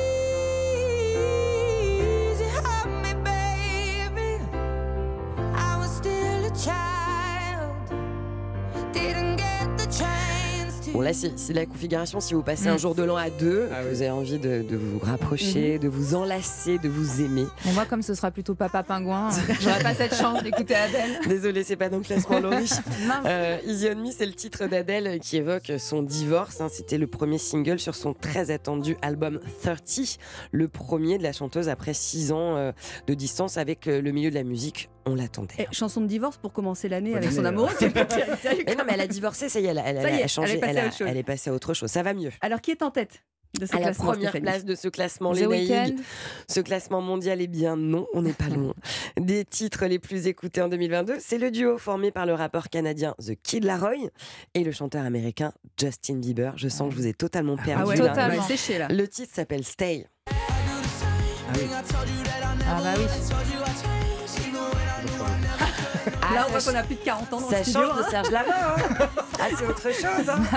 Bon 10.99 11.05
là 11.05 11.13
c'est 11.13 11.53
la 11.53 11.65
configuration 11.65 12.19
si 12.19 12.35
vous 12.35 12.43
passez 12.43 12.67
un 12.67 12.75
Mm. 12.75 12.79
jour 12.81 12.95
de 12.97 13.05
l'an 13.05 13.15
à 13.15 13.31
deux, 13.31 13.69
vous 13.89 14.03
avez 14.03 14.11
envie 14.11 14.41
de, 14.41 14.63
de 14.69 14.77
vous 14.77 14.99
rapprocher, 14.99 15.79
de 15.79 15.87
vous 15.87 16.17
enlacer, 16.17 16.79
de 16.79 16.89
vous 16.89 17.21
aimer. 17.23 17.45
Mais 17.65 17.73
moi, 17.73 17.85
comme 17.85 18.03
ce 18.03 18.15
sera 18.15 18.33
plutôt 18.33 18.57
Papa 18.57 18.83
Pingouin, 18.83 19.29
euh, 19.29 19.53
j'aurai 19.61 19.79
pas 19.81 19.95
cette 19.95 20.17
chance 20.17 20.43
d'écouter 20.43 20.75
Adèle. 20.75 21.21
Désolée, 21.29 21.63
c'est 21.63 21.77
pas 21.77 21.89
dans 21.89 21.99
le 21.99 22.03
classement 22.03 22.41
Laurie. 22.41 22.69
Euh, 23.27 23.59
Easy 23.65 23.89
on 23.95 24.01
Me, 24.05 24.11
c'est 24.11 24.27
le 24.27 24.33
titre 24.33 24.67
d'Adèle 24.67 25.21
qui 25.21 25.37
évoque 25.37 25.71
son 25.79 26.03
divorce. 26.03 26.61
hein. 26.61 26.69
C'était 26.69 26.99
le 26.99 27.07
premier 27.07 27.39
single 27.39 27.79
sur 27.79 27.95
son 27.95 28.13
très 28.13 28.51
attendu 28.51 28.97
album 29.01 29.39
30, 29.63 30.19
le 30.51 30.67
premier 30.67 31.17
de 31.19 31.23
la 31.23 31.33
chanteuse 31.33 31.69
après 31.69 31.95
six 31.95 32.33
ans 32.33 32.57
euh, 32.57 32.73
de 33.07 33.15
distance 33.15 33.57
avec 33.57 33.87
euh, 33.87 34.01
le 34.03 34.11
milieu 34.11 34.31
de 34.31 34.35
la 34.35 34.43
musique. 34.45 34.89
On 35.09 35.15
l'attendait. 35.15 35.55
Eh, 35.59 35.67
chanson 35.73 36.01
de 36.01 36.07
divorce 36.07 36.37
pour 36.37 36.53
commencer 36.53 36.89
l'année 36.89 37.15
avec 37.15 37.33
son 37.33 37.45
amoureux. 37.45 37.71
c'est 37.79 37.91
pas 37.91 38.07
Mais 38.67 38.75
non, 38.75 38.85
mais 38.87 38.93
elle 38.95 39.01
a 39.01 39.07
divorcé, 39.07 39.49
ça 39.49 39.59
y 39.61 39.67
est, 39.67 39.69
elle, 39.69 39.79
a- 39.79 39.83
elle, 39.87 40.03
Ça 40.03 40.11
y 40.11 40.21
est, 40.21 40.23
a 40.25 40.29
changé, 40.29 40.53
elle 40.53 40.57
est 40.59 40.61
passée 40.61 40.73
elle, 40.73 40.79
à 40.79 40.83
a- 40.83 40.87
autre 40.87 40.97
chose. 40.99 41.07
elle 41.11 41.17
est 41.17 41.23
passée 41.23 41.51
à 41.51 41.53
autre 41.55 41.75
chose. 41.75 41.91
Ça 41.91 42.03
va 42.03 42.15
mieux. 42.15 42.31
Alors, 42.41 42.61
qui 42.61 42.71
est 42.71 42.83
en 42.83 42.91
tête 42.91 43.23
de 43.59 43.65
ce 43.65 43.73
À 43.75 43.79
la 43.79 43.85
classement 43.87 44.05
première 44.13 44.29
Stéphanie 44.29 44.45
place 44.45 44.65
de 44.67 44.75
ce 44.75 44.89
classement, 44.89 45.33
The 45.33 45.39
les. 45.51 45.95
Ce 46.49 46.61
classement 46.61 47.01
mondial, 47.01 47.41
eh 47.41 47.47
bien 47.47 47.77
non, 47.77 48.07
on 48.13 48.21
n'est 48.21 48.35
pas 48.35 48.49
loin. 48.49 48.75
Des 49.19 49.45
titres 49.47 49.87
les 49.87 49.99
plus 49.99 50.27
écoutés 50.27 50.61
en 50.61 50.69
2022, 50.69 51.17
c'est 51.19 51.39
le 51.39 51.51
duo 51.51 51.79
formé 51.79 52.11
par 52.11 52.27
le 52.27 52.35
rappeur 52.35 52.69
canadien 52.69 53.15
The 53.27 53.33
Kid 53.43 53.65
Laroi 53.65 53.95
et 54.55 54.65
le 54.65 54.71
chanteur 54.73 55.05
américain 55.07 55.53
Justin 55.81 56.17
Bieber. 56.17 56.53
Je 56.57 56.69
sens 56.69 56.91
que 56.91 56.95
je 56.97 57.01
vous 57.01 57.07
ai 57.07 57.15
totalement 57.15 57.57
perdu. 57.57 57.83
Ah 57.85 57.87
ouais, 57.87 57.97
là. 57.97 58.09
totalement. 58.09 58.43
séché, 58.43 58.77
là. 58.77 58.89
Le 58.89 59.09
titre 59.09 59.33
s'appelle 59.35 59.65
Stay. 59.65 60.07
Ah 62.71 62.83
bah 62.83 62.93
oui. 62.99 63.98
Là, 66.35 66.47
on 66.49 66.53
ça 66.53 66.59
voit 66.59 66.73
qu'on 66.73 66.79
a 66.79 66.83
plus 66.83 66.95
de 66.97 67.01
40 67.05 67.33
ans 67.33 67.41
dans 67.41 67.49
Ça 67.51 67.59
le 67.59 67.65
studio. 67.65 67.81
change 67.83 67.97
de 67.97 68.03
hein. 68.03 68.07
Serge 68.11 68.31
Lama. 68.31 68.55
hein. 68.77 69.07
ah, 69.41 69.45
c'est 69.57 69.67
autre 69.67 69.83
chose. 69.93 70.29
hein. 70.29 70.41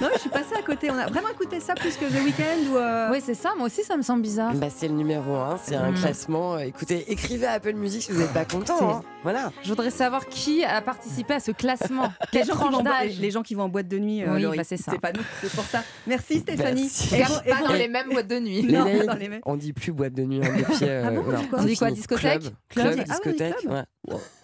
Non, 0.00 0.08
mais 0.08 0.14
je 0.14 0.20
suis 0.20 0.30
passée 0.30 0.54
à 0.56 0.62
côté. 0.62 0.88
On 0.90 0.96
a 0.98 1.06
vraiment 1.06 1.30
écouté 1.30 1.58
ça 1.58 1.74
plus 1.74 1.96
que 1.96 2.04
The 2.04 2.22
Weeknd 2.24 2.70
ou. 2.72 2.76
euh, 2.76 3.08
Oui, 3.10 3.20
c'est 3.24 3.34
ça. 3.34 3.54
Moi 3.56 3.66
aussi, 3.66 3.82
ça 3.82 3.96
me 3.96 4.02
semble 4.02 4.22
bizarre. 4.22 4.52
Bah, 4.54 4.68
c'est 4.74 4.86
le 4.86 4.94
numéro 4.94 5.34
1, 5.34 5.56
c'est 5.64 5.74
un 5.74 5.90
Mm. 5.90 5.94
classement. 5.96 6.58
Écoutez, 6.58 7.10
écrivez 7.10 7.46
à 7.46 7.52
Apple 7.52 7.72
Music 7.72 8.02
si 8.02 8.12
vous 8.12 8.20
n'êtes 8.20 8.32
pas 8.32 8.44
content. 8.44 8.76
C'est- 8.78 8.84
hein. 8.84 9.02
Voilà. 9.24 9.50
Je 9.62 9.68
voudrais 9.70 9.90
savoir 9.90 10.26
qui 10.28 10.64
a 10.64 10.80
participé 10.80 11.34
à 11.34 11.40
ce 11.40 11.50
classement. 11.50 12.04
Les 12.32 12.38
Quelle 12.40 12.46
gens, 12.46 12.52
qui 12.52 12.70
tranche 12.70 12.84
d'âge 12.84 13.18
les 13.18 13.30
gens 13.32 13.42
qui 13.42 13.54
vont 13.56 13.64
en 13.64 13.68
boîte 13.68 13.88
de 13.88 13.98
nuit, 13.98 14.22
euh, 14.22 14.34
Oui, 14.50 14.56
bah, 14.56 14.62
c'est 14.64 14.76
ça. 14.76 14.92
pas 15.00 15.12
nous, 15.12 15.22
c'est 15.40 15.50
pour 15.52 15.64
ça. 15.64 15.82
Merci 16.06 16.40
Stéphanie. 16.40 16.82
Merci. 16.82 17.14
Et 17.16 17.22
Pas 17.22 17.28
bon- 17.28 17.34
et 17.44 17.52
bon- 17.62 17.68
dans 17.68 17.72
les 17.74 17.88
mêmes 17.88 18.10
boîtes 18.10 18.28
de 18.28 18.38
nuit. 18.38 18.62
Les 18.62 18.72
Non, 18.78 18.84
dans 19.06 19.14
les 19.18 19.28
mêmes. 19.28 19.40
on 19.44 19.56
dit 19.56 19.72
plus 19.72 19.92
boîte 19.92 20.12
de 20.14 20.22
nuit, 20.22 20.40
on 20.44 20.56
dit 20.56 20.62
pied. 20.78 21.02
Ah 21.04 21.10
bon, 21.10 21.24
on 21.26 21.36
dit 21.36 21.46
quoi 21.48 21.58
On 21.58 21.64
dit 21.64 21.76
quoi, 21.76 21.90
discothèque 21.90 22.42
Club, 22.68 22.94
Ah 22.98 23.04
discothèque. 23.04 23.66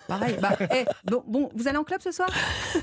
Pareil. 0.09 0.36
Bah, 0.40 0.51
eh, 0.74 0.85
bon, 1.05 1.22
bon, 1.27 1.51
vous 1.55 1.68
allez 1.68 1.78
en 1.78 1.85
club 1.85 2.01
ce 2.02 2.10
soir? 2.10 2.28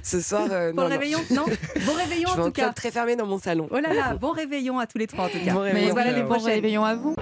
Ce 0.04 0.22
soir, 0.22 0.48
euh, 0.52 0.72
Pour 0.72 0.84
non, 0.84 0.84
le 0.84 0.90
non. 0.96 1.00
réveillon? 1.00 1.20
Non 1.32 1.46
Bon 1.86 1.94
réveillon 1.94 2.30
Je 2.30 2.36
vais 2.36 2.42
en 2.42 2.44
en 2.44 2.46
tout 2.48 2.52
cas. 2.54 2.62
club 2.64 2.76
très 2.76 2.92
fermé 2.92 3.16
dans 3.16 3.26
mon 3.26 3.38
salon. 3.40 3.68
Oh 3.72 3.80
là 3.80 3.94
là, 3.94 4.16
bon 4.16 4.32
réveillon 4.32 4.80
à 4.80 4.88
tous 4.88 4.98
les 4.98 5.08
trois 5.08 5.26
en 5.26 5.30
tout 5.30 5.40
cas. 5.44 5.54
Bon 5.54 5.60
Mais 5.62 5.72
réveillon. 5.72 5.94
voilà 5.94 6.12
les 6.12 6.22
Bon 6.24 6.30
prochaines. 6.36 6.54
réveillon 6.54 6.86
à 6.86 6.96
vous. 6.96 7.16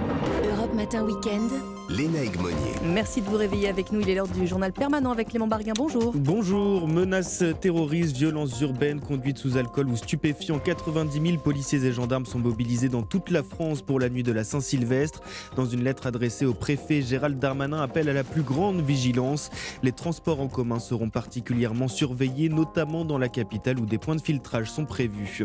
Europe 0.55 0.73
Matin 0.75 1.03
Week-end. 1.03 1.47
Léna 1.89 2.23
Egmonier. 2.23 2.55
Merci 2.83 3.21
de 3.21 3.27
vous 3.27 3.37
réveiller 3.37 3.69
avec 3.69 3.91
nous. 3.91 4.01
Il 4.01 4.09
est 4.09 4.15
l'heure 4.15 4.27
du 4.27 4.47
journal 4.47 4.73
permanent 4.73 5.11
avec 5.11 5.29
Clément 5.29 5.47
Barguin. 5.47 5.73
Bonjour. 5.75 6.13
Bonjour, 6.15 6.87
menaces 6.87 7.43
terroristes, 7.61 8.15
violences 8.15 8.59
urbaines, 8.61 8.99
conduite 8.99 9.37
sous 9.37 9.57
alcool 9.57 9.89
ou 9.89 9.95
stupéfiants. 9.95 10.57
90 10.57 11.21
000 11.21 11.37
policiers 11.37 11.85
et 11.85 11.91
gendarmes 11.91 12.25
sont 12.25 12.39
mobilisés 12.39 12.89
dans 12.89 13.03
toute 13.03 13.29
la 13.29 13.43
France 13.43 13.83
pour 13.83 13.99
la 13.99 14.09
nuit 14.09 14.23
de 14.23 14.31
la 14.31 14.43
Saint-Sylvestre. 14.43 15.21
Dans 15.55 15.65
une 15.65 15.83
lettre 15.83 16.07
adressée 16.07 16.45
au 16.45 16.53
préfet, 16.53 17.03
Gérald 17.03 17.37
Darmanin 17.37 17.81
appelle 17.81 18.09
à 18.09 18.13
la 18.13 18.23
plus 18.23 18.41
grande 18.41 18.81
vigilance. 18.81 19.51
Les 19.83 19.91
transports 19.91 20.41
en 20.41 20.47
commun 20.47 20.79
seront 20.79 21.09
particulièrement 21.09 21.87
surveillés, 21.87 22.49
notamment 22.49 23.05
dans 23.05 23.19
la 23.19 23.29
capitale 23.29 23.79
où 23.79 23.85
des 23.85 23.99
points 23.99 24.15
de 24.15 24.21
filtrage 24.21 24.71
sont 24.71 24.85
prévus. 24.85 25.43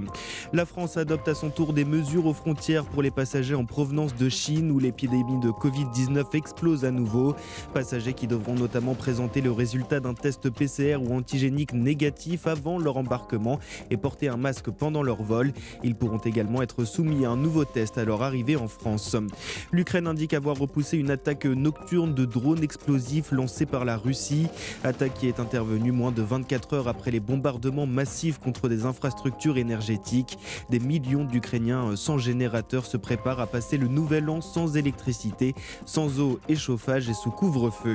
La 0.53 0.65
France 0.65 0.97
adopte 0.97 1.29
à 1.29 1.35
son 1.35 1.51
tour 1.51 1.75
des 1.75 1.85
mesures 1.85 2.27
aux 2.27 2.35
frontières 2.35 2.85
pour 2.85 3.03
les 3.03 3.11
passagers 3.11 3.55
en 3.55 3.67
provenance 3.67 4.15
de 4.15 4.29
Chine 4.29 4.71
où 4.71 4.79
l'épidémie 4.79 5.41
de 5.41 5.51
Covid-19 5.51 6.30
explose 6.35 6.85
à 6.85 6.91
nouveau. 6.91 7.35
Passagers 7.75 8.13
qui 8.13 8.27
devront 8.27 8.55
notamment 8.55 8.95
présenter 8.95 9.41
le 9.41 9.53
résultat 9.53 10.01
d'un 10.01 10.15
test 10.15 10.51
PCR 10.51 10.97
ou 10.97 11.15
antigénique 11.15 11.73
négatif 11.73 12.47
avant 12.47 12.79
leur 12.79 12.97
embarquement 12.97 13.59
et 13.91 13.97
porter 13.97 14.29
un 14.29 14.37
masque 14.37 14.71
pendant 14.71 15.03
leur 15.03 15.23
vol. 15.23 15.53
Ils 15.83 15.95
pourront 15.95 16.19
également 16.19 16.63
être 16.63 16.85
soumis 16.85 17.25
à 17.25 17.31
un 17.31 17.37
nouveau 17.37 17.65
test 17.65 17.99
à 17.99 18.05
leur 18.05 18.23
arrivée 18.23 18.57
en 18.57 18.69
France. 18.69 19.17
L'Ukraine 19.73 20.07
indique 20.07 20.35
avoir 20.35 20.57
repoussé 20.57 20.99
une 20.99 21.11
attaque 21.11 21.47
nocturne 21.47 22.15
de 22.15 22.25
drones 22.25 22.63
explosifs 22.63 23.33
lancée 23.33 23.67
par 23.67 23.85
la 23.85 23.97
Russie. 23.97 24.49
Attaque 24.85 25.15
qui 25.15 25.29
est 25.29 25.41
intervenue 25.41 25.93
moins 25.93 26.13
de 26.13 26.23
24 26.23 26.75
heures 26.75 26.89
après 26.89 27.11
les 27.11 27.21
bombardements 27.21 27.87
massifs 27.87 28.39
contre 28.39 28.69
des 28.69 28.85
infrastructures 28.85 29.59
énergétiques. 29.59 30.39
Des 30.71 30.81
millions 30.81 31.25
d'Ukrainiens 31.25 31.97
sans 31.97 32.19
générateur 32.19 32.87
se 32.87 32.97
préparent 32.97 33.41
à 33.41 33.47
passer 33.47 33.77
le 33.77 33.89
nouvel 33.89 34.29
an 34.29 34.41
sans 34.41 34.77
électricité, 34.77 35.55
sans 35.87 36.20
eau 36.20 36.20
et 36.49 36.57
chauffage 36.57 37.09
et 37.09 37.15
sous 37.15 37.31
couvre-feu. 37.31 37.95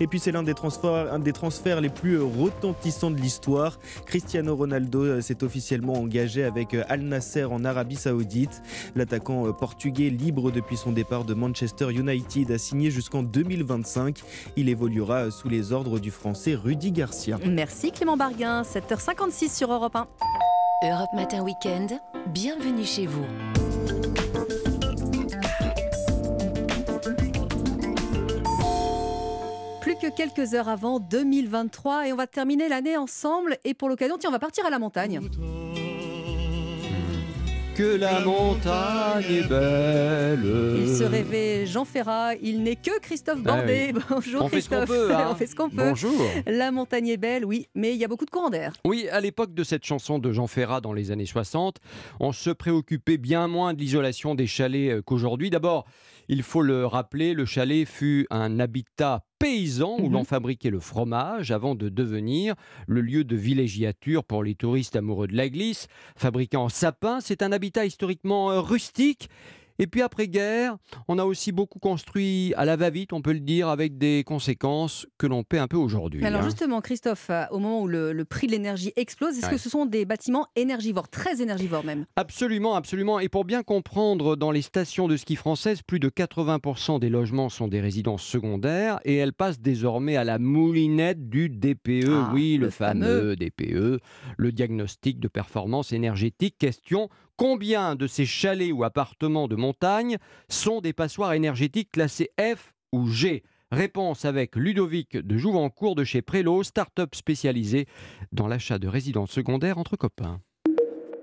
Et 0.00 0.06
puis 0.06 0.18
c'est 0.18 0.32
l'un 0.32 0.42
des 0.42 0.54
transferts, 0.54 1.12
un 1.12 1.18
des 1.18 1.32
transferts 1.32 1.80
les 1.80 1.88
plus 1.88 2.20
retentissants 2.20 3.10
de 3.10 3.16
l'histoire. 3.16 3.78
Cristiano 4.06 4.56
Ronaldo 4.56 5.02
euh, 5.02 5.20
s'est 5.20 5.42
officiellement 5.44 5.94
engagé 5.94 6.44
avec 6.44 6.74
euh, 6.74 6.84
Al 6.88 7.00
Nasser 7.02 7.44
en 7.44 7.64
Arabie 7.64 7.96
Saoudite. 7.96 8.62
L'attaquant 8.94 9.46
euh, 9.46 9.52
portugais 9.52 10.10
libre 10.10 10.50
depuis 10.50 10.76
son 10.76 10.92
départ 10.92 11.24
de 11.24 11.34
Manchester 11.34 11.90
United 11.90 12.50
a 12.50 12.58
signé 12.58 12.90
jusqu'en 12.90 13.22
2025. 13.22 14.20
Il 14.56 14.68
évoluera 14.68 15.30
sous 15.30 15.48
les 15.48 15.72
ordres 15.72 15.98
du 15.98 16.10
français 16.10 16.54
Rudy 16.54 16.92
Garcia. 16.92 17.38
Merci 17.46 17.92
Clément 17.92 18.16
Barguin, 18.16 18.62
7h56 18.62 19.56
sur 19.56 19.72
Europe 19.72 19.96
1. 19.96 20.06
Europe 20.82 21.12
Matin 21.14 21.42
Weekend, 21.42 22.00
bienvenue 22.32 22.86
chez 22.86 23.06
vous. 23.06 23.26
Que 30.00 30.08
quelques 30.14 30.54
heures 30.54 30.68
avant 30.68 30.98
2023 30.98 32.08
et 32.08 32.12
on 32.12 32.16
va 32.16 32.26
terminer 32.26 32.68
l'année 32.68 32.96
ensemble 32.96 33.56
et 33.64 33.74
pour 33.74 33.88
l'occasion, 33.88 34.16
tiens, 34.18 34.30
on 34.30 34.32
va 34.32 34.38
partir 34.38 34.64
à 34.66 34.70
la 34.70 34.78
montagne. 34.78 35.20
Que 37.76 37.96
la 37.96 38.20
montagne 38.20 39.24
est 39.30 39.48
belle. 39.48 40.76
Il 40.80 40.96
se 40.96 41.04
rêvait 41.04 41.66
Jean 41.66 41.84
Ferrat, 41.86 42.34
il 42.42 42.62
n'est 42.62 42.76
que 42.76 42.98
Christophe 43.00 43.38
Ah 43.46 43.56
Bordet. 43.56 43.92
oui. 43.94 44.02
Bonjour 44.10 44.42
On 44.44 44.48
fait 44.48 44.60
ce 44.60 44.68
qu'on 44.68 44.76
Christophe. 44.84 44.96
peut, 45.08 45.14
hein. 45.14 45.28
on 45.30 45.34
fait 45.34 45.46
ce 45.46 45.54
qu'on 45.54 45.70
peut. 45.70 45.76
Bonjour. 45.88 46.12
La 46.46 46.72
montagne 46.72 47.08
est 47.08 47.16
belle, 47.16 47.44
oui, 47.44 47.68
mais 47.74 47.92
il 47.94 47.96
y 47.98 48.04
a 48.04 48.08
beaucoup 48.08 48.26
de 48.26 48.30
courants 48.30 48.50
d'air. 48.50 48.72
Oui, 48.84 49.08
à 49.10 49.20
l'époque 49.20 49.54
de 49.54 49.64
cette 49.64 49.84
chanson 49.84 50.18
de 50.18 50.30
Jean 50.32 50.46
Ferrat 50.46 50.80
dans 50.82 50.92
les 50.92 51.10
années 51.10 51.26
60, 51.26 51.76
on 52.18 52.32
se 52.32 52.50
préoccupait 52.50 53.18
bien 53.18 53.48
moins 53.48 53.72
de 53.72 53.78
l'isolation 53.78 54.34
des 54.34 54.46
chalets 54.46 54.90
euh, 54.90 55.02
qu'aujourd'hui. 55.02 55.48
D'abord, 55.48 55.86
il 56.32 56.44
faut 56.44 56.62
le 56.62 56.86
rappeler, 56.86 57.34
le 57.34 57.44
chalet 57.44 57.84
fut 57.86 58.26
un 58.30 58.60
habitat 58.60 59.24
paysan 59.40 59.96
où 59.98 60.06
Mhm. 60.06 60.12
l'on 60.12 60.24
fabriquait 60.24 60.70
le 60.70 60.78
fromage 60.78 61.50
avant 61.50 61.74
de 61.74 61.88
devenir 61.88 62.54
le 62.86 63.00
lieu 63.00 63.24
de 63.24 63.34
villégiature 63.34 64.22
pour 64.22 64.44
les 64.44 64.54
touristes 64.54 64.94
amoureux 64.94 65.26
de 65.26 65.36
la 65.36 65.48
glisse. 65.48 65.88
Fabriqué 66.16 66.56
en 66.56 66.68
sapin, 66.68 67.20
c'est 67.20 67.42
un 67.42 67.50
habitat 67.50 67.84
historiquement 67.84 68.52
euh, 68.52 68.60
rustique. 68.60 69.28
Et 69.80 69.86
puis 69.86 70.02
après-guerre, 70.02 70.76
on 71.08 71.18
a 71.18 71.24
aussi 71.24 71.52
beaucoup 71.52 71.78
construit 71.78 72.52
à 72.58 72.66
la 72.66 72.76
va-vite, 72.76 73.14
on 73.14 73.22
peut 73.22 73.32
le 73.32 73.40
dire, 73.40 73.68
avec 73.68 73.96
des 73.96 74.24
conséquences 74.26 75.06
que 75.16 75.26
l'on 75.26 75.42
paie 75.42 75.56
un 75.58 75.68
peu 75.68 75.78
aujourd'hui. 75.78 76.22
Alors 76.24 76.42
hein. 76.42 76.44
justement, 76.44 76.82
Christophe, 76.82 77.28
euh, 77.30 77.44
au 77.50 77.58
moment 77.58 77.80
où 77.80 77.86
le, 77.88 78.12
le 78.12 78.24
prix 78.26 78.46
de 78.46 78.52
l'énergie 78.52 78.92
explose, 78.96 79.38
est-ce 79.38 79.46
Ouais. 79.46 79.52
que 79.52 79.58
ce 79.58 79.70
sont 79.70 79.86
des 79.86 80.04
bâtiments 80.04 80.46
énergivores, 80.54 81.08
très 81.08 81.40
énergivores 81.40 81.82
même? 81.84 82.04
Absolument, 82.16 82.74
absolument. 82.74 83.20
Et 83.20 83.30
pour 83.30 83.46
bien 83.46 83.62
comprendre, 83.62 84.36
dans 84.36 84.50
les 84.50 84.60
stations 84.60 85.08
de 85.08 85.16
ski 85.16 85.34
françaises, 85.34 85.80
plus 85.80 85.98
de 85.98 86.10
80% 86.10 87.00
des 87.00 87.08
logements 87.08 87.48
sont 87.48 87.66
des 87.66 87.80
résidences 87.80 88.22
secondaires 88.22 89.00
et 89.06 89.16
elles 89.16 89.32
passent 89.32 89.60
désormais 89.60 90.16
à 90.16 90.24
la 90.24 90.38
moulinette 90.38 91.30
du 91.30 91.48
DPE. 91.48 92.04
Ah, 92.06 92.30
oui, 92.34 92.58
le, 92.58 92.66
le 92.66 92.70
fameux 92.70 93.34
DPE, 93.34 94.00
le 94.36 94.52
diagnostic 94.52 95.20
de 95.20 95.28
performance 95.28 95.92
énergétique. 95.92 96.56
Question 96.58 97.08
combien 97.40 97.94
de 97.94 98.06
ces 98.06 98.26
chalets 98.26 98.70
ou 98.70 98.84
appartements 98.84 99.48
de 99.48 99.56
montagne 99.56 100.18
sont 100.50 100.82
des 100.82 100.92
passoires 100.92 101.32
énergétiques 101.32 101.90
classées 101.90 102.28
F 102.38 102.74
ou 102.92 103.06
G? 103.06 103.44
Réponse 103.72 104.26
avec 104.26 104.56
Ludovic 104.56 105.16
de 105.16 105.38
Jouvencourt 105.38 105.94
de 105.94 106.04
chez 106.04 106.20
Prélo, 106.20 106.62
start-up 106.62 107.14
spécialisée 107.14 107.86
dans 108.30 108.46
l'achat 108.46 108.78
de 108.78 108.88
résidences 108.88 109.30
secondaires 109.30 109.78
entre 109.78 109.96
copains. 109.96 110.40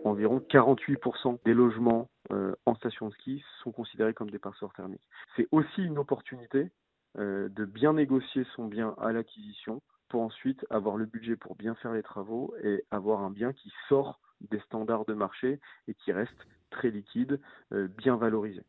environ 0.06 0.42
48% 0.50 1.38
des 1.46 1.54
logements 1.54 2.10
euh, 2.32 2.56
en 2.66 2.74
station 2.74 3.10
de 3.10 3.14
ski 3.14 3.44
sont 3.64 3.72
considérés 3.72 4.16
comme 4.16 4.32
des 4.32 4.40
passoires 4.40 4.74
thermiques. 4.74 5.08
C'est 5.36 5.48
aussi 5.52 5.84
une 5.84 6.00
opportunité 6.00 6.72
euh, 7.20 7.48
de 7.50 7.64
bien 7.64 7.94
négocier 7.94 8.44
son 8.56 8.66
bien 8.66 8.96
à 9.00 9.12
l'acquisition 9.12 9.84
pour 10.10 10.24
ensuite 10.24 10.66
avoir 10.72 10.98
le 10.98 11.06
budget 11.06 11.36
pour 11.36 11.56
bien 11.56 11.76
faire 11.76 11.94
les 11.94 12.02
travaux 12.02 12.56
et 12.64 12.84
avoir 12.90 13.22
un 13.22 13.30
bien 13.30 13.54
qui 13.54 13.72
sort 13.88 14.20
des 14.52 14.60
standards 14.62 15.06
de 15.06 15.14
marché 15.14 15.60
et 15.88 15.94
qui 15.94 16.12
reste 16.12 16.32
très 16.70 16.90
liquide, 16.92 17.40
euh, 17.74 17.88
bien 17.98 18.18
valorisé. 18.18 18.62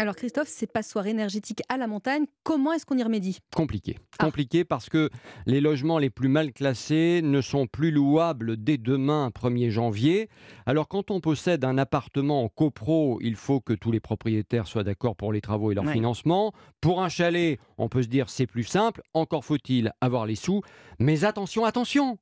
Alors 0.00 0.14
Christophe, 0.14 0.46
ces 0.46 0.68
passoires 0.68 1.08
énergétiques 1.08 1.62
à 1.68 1.76
la 1.76 1.88
montagne, 1.88 2.26
comment 2.44 2.72
est-ce 2.72 2.86
qu'on 2.86 2.96
y 2.98 3.02
remédie? 3.02 3.40
Compliqué. 3.52 3.98
Compliqué 4.20 4.64
parce 4.64 4.88
que 4.88 5.10
les 5.44 5.60
logements 5.60 5.98
les 5.98 6.08
plus 6.08 6.28
mal 6.28 6.52
classés 6.52 7.20
ne 7.24 7.40
sont 7.40 7.66
plus 7.66 7.90
louables 7.90 8.56
dès 8.56 8.78
demain, 8.78 9.30
1er 9.34 9.70
janvier. 9.70 10.28
Alors 10.66 10.86
quand 10.86 11.10
on 11.10 11.18
possède 11.20 11.64
un 11.64 11.78
appartement 11.78 12.44
en 12.44 12.48
copro, 12.48 13.18
il 13.22 13.34
faut 13.34 13.60
que 13.60 13.72
tous 13.72 13.90
les 13.90 13.98
propriétaires 13.98 14.68
soient 14.68 14.84
d'accord 14.84 15.16
pour 15.16 15.32
les 15.32 15.40
travaux 15.40 15.72
et 15.72 15.74
leur 15.74 15.84
Ouais. 15.84 15.92
financement. 15.94 16.52
Pour 16.80 17.02
un 17.02 17.08
chalet, 17.08 17.58
on 17.76 17.88
peut 17.88 18.02
se 18.04 18.08
dire 18.08 18.30
c'est 18.30 18.46
plus 18.46 18.62
simple, 18.62 19.02
encore 19.14 19.44
faut-il 19.44 19.90
avoir 20.00 20.26
les 20.26 20.36
sous. 20.36 20.62
Mais 21.00 21.24
attention, 21.24 21.64
attention 21.64 22.18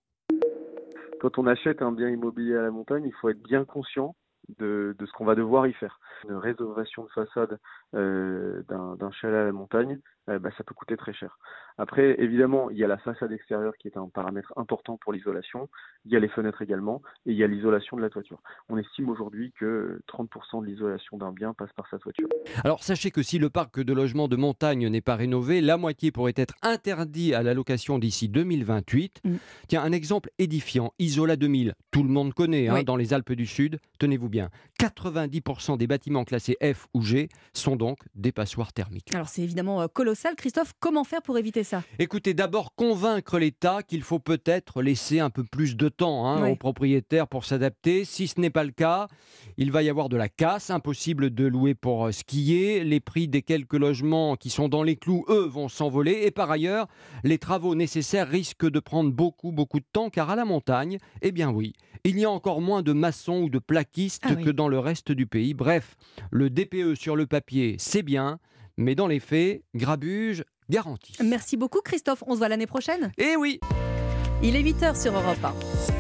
Quand 1.21 1.39
on 1.39 1.47
achète 1.47 1.83
un 1.83 1.93
bien 1.93 2.09
immobilier 2.09 2.57
à 2.57 2.63
la 2.63 2.71
montagne, 2.71 3.05
il 3.07 3.15
faut 3.15 3.29
être 3.29 3.43
bien 3.43 3.65
conscient 3.65 4.15
de, 4.59 4.97
ce 5.01 5.13
qu'on 5.13 5.25
va 5.25 5.35
devoir 5.35 5.67
y 5.67 5.73
faire. 5.75 5.99
Une 6.25 6.37
rénovation 6.37 7.05
de 7.05 7.11
façade 7.11 7.59
euh, 7.95 8.63
d'un 8.69 8.97
d'un 8.97 9.11
chalet 9.11 9.41
à 9.41 9.45
la 9.45 9.53
montagne, 9.53 9.99
euh, 10.29 10.39
bah, 10.39 10.51
ça 10.57 10.65
peut 10.65 10.75
coûter 10.75 10.97
très 10.97 11.13
cher. 11.13 11.39
Après, 11.79 12.17
évidemment, 12.23 12.71
il 12.71 12.79
y 12.79 12.85
a 12.85 12.87
la 12.87 12.97
façade 12.99 13.33
extérieure 13.33 13.75
qui 13.79 13.89
est 13.89 13.97
un 13.97 14.09
paramètre 14.09 14.53
important 14.57 14.97
pour 14.97 15.13
l'isolation, 15.13 15.69
il 16.07 16.13
y 16.13 16.17
a 16.17 16.21
les 16.21 16.29
fenêtres 16.29 16.63
également, 16.63 17.03
et 17.27 17.33
il 17.33 17.37
y 17.37 17.45
a 17.45 17.47
l'isolation 17.47 17.97
de 17.97 18.03
la 18.03 18.09
toiture. 18.11 18.41
On 18.69 18.79
estime 18.79 19.09
aujourd'hui 19.11 19.53
que 19.59 20.01
30% 20.09 20.63
de 20.63 20.67
l'isolation 20.67 21.19
d'un 21.19 21.33
bien 21.33 21.53
passe 21.53 21.73
par 21.77 21.87
sa 21.91 21.99
toiture. 21.99 22.29
Alors 22.65 22.83
sachez 22.83 23.11
que 23.11 23.23
si 23.23 23.39
le 23.39 23.51
parc 23.51 23.81
de 23.81 23.93
logements 23.93 24.29
de 24.29 24.37
montagne 24.37 24.89
n'est 24.89 25.01
pas 25.01 25.17
rénové, 25.17 25.61
la 25.61 25.77
moitié 25.77 26.11
pourrait 26.13 26.33
être 26.37 26.55
interdit 26.63 27.35
à 27.35 27.43
la 27.43 27.53
location 27.55 27.99
d'ici 27.99 28.29
2028. 28.29 29.23
Tiens, 29.69 29.83
un 29.83 29.93
exemple 29.93 30.31
édifiant, 30.39 30.93
Isola 30.99 31.37
2000, 31.37 31.75
tout 31.91 32.03
le 32.03 32.09
monde 32.09 32.33
connaît 32.33 32.69
hein, 32.69 32.75
Oui. 32.77 32.85
dans 32.85 32.97
les 32.97 33.13
Alpes 33.13 33.33
du 33.33 33.47
Sud, 33.47 33.79
tenez-vous 33.99 34.29
bien, 34.29 34.49
90% 34.81 35.77
des 35.77 35.87
bâtiments 35.87 36.25
classés 36.25 36.57
F 36.63 36.87
ou 36.95 37.03
G 37.03 37.29
sont 37.53 37.77
donc 37.77 37.99
des 38.15 38.33
passoires 38.33 38.73
thermiques. 38.73 39.15
Alors 39.15 39.29
c'est 39.29 39.43
évidemment 39.43 39.83
euh, 39.83 39.89
colossal. 39.89 40.35
Christophe, 40.37 40.73
comment 40.81 41.05
faire 41.05 41.23
pour 41.23 41.37
éviter 41.39 41.65
ça 41.67 41.83
Écoutez, 41.99 42.33
d'abord 42.33 42.75
convaincre 42.75 43.39
l'État 43.39 43.83
qu'il 43.83 44.03
faut 44.03 44.19
peut-être 44.19 44.81
laisser 44.83 45.21
un 45.21 45.31
peu 45.31 45.45
plus 45.45 45.77
de 45.77 45.89
temps 45.89 46.27
hein, 46.27 46.43
Oui. 46.45 46.51
aux 46.53 46.57
propriétaires 46.57 47.29
pour 47.29 47.45
s'adapter. 47.45 48.05
Si 48.05 48.29
ce 48.29 48.41
n'est 48.41 48.51
pas 48.51 48.65
le 48.65 48.71
cas, 48.71 49.09
il 49.59 49.71
va 49.73 49.83
y 49.83 49.89
avoir 49.91 50.09
de 50.09 50.17
la 50.17 50.29
casse, 50.29 50.71
impossible 50.71 51.35
de 51.35 51.45
louer 51.47 51.75
pour 51.75 52.07
euh, 52.07 52.13
skier. 52.13 52.85
Les 52.85 53.01
prix 53.01 53.29
des 53.29 53.43
quelques 53.43 53.75
logements 53.75 54.37
qui 54.37 54.49
sont 54.51 54.69
dans 54.69 54.83
les 54.83 54.97
clous, 54.97 55.25
eux, 55.29 55.47
vont 55.47 55.69
s'envoler. 55.69 56.23
Et 56.25 56.31
par 56.31 56.51
ailleurs, 56.51 56.87
les 57.25 57.39
travaux 57.39 57.75
nécessaires 57.75 58.29
risquent 58.29 58.71
de 58.71 58.81
prendre 58.81 59.11
beaucoup, 59.11 59.53
beaucoup 59.53 59.81
de 59.81 59.87
temps, 59.93 60.09
car 60.09 60.31
à 60.31 60.37
la 60.37 60.45
montagne, 60.45 60.99
eh 61.23 61.33
bien 61.33 61.51
oui, 61.51 61.73
il 62.05 62.19
y 62.19 62.25
a 62.25 62.31
encore 62.31 62.61
moins 62.61 62.83
de 62.83 62.93
maçons 62.93 63.41
ou 63.43 63.51
de 63.51 63.59
plaquistes 63.59 64.23
Ah 64.27 64.35
oui. 64.37 64.45
que 64.45 64.51
dans 64.51 64.69
le 64.69 64.79
reste 64.79 65.11
du 65.13 65.27
pays. 65.27 65.55
Bref, 65.55 65.97
le 66.31 66.49
DPE 66.51 66.95
sur 66.95 67.17
le 67.17 67.27
papier, 67.27 67.75
c'est 67.79 68.03
bien, 68.03 68.39
mais 68.77 68.95
dans 68.95 69.07
les 69.09 69.21
faits, 69.21 69.63
grabuge 69.75 70.45
garanti. 70.71 71.13
Merci 71.23 71.57
beaucoup 71.57 71.81
Christophe, 71.81 72.23
on 72.27 72.35
se 72.35 72.39
voit 72.39 72.49
l'année 72.49 72.67
prochaine 72.67 73.13
Eh 73.19 73.37
oui 73.37 73.61
Il 74.43 74.57
est 74.57 74.63
8h 74.63 75.01
sur 75.01 75.15
Europe 75.15 75.45
1. 75.45 75.97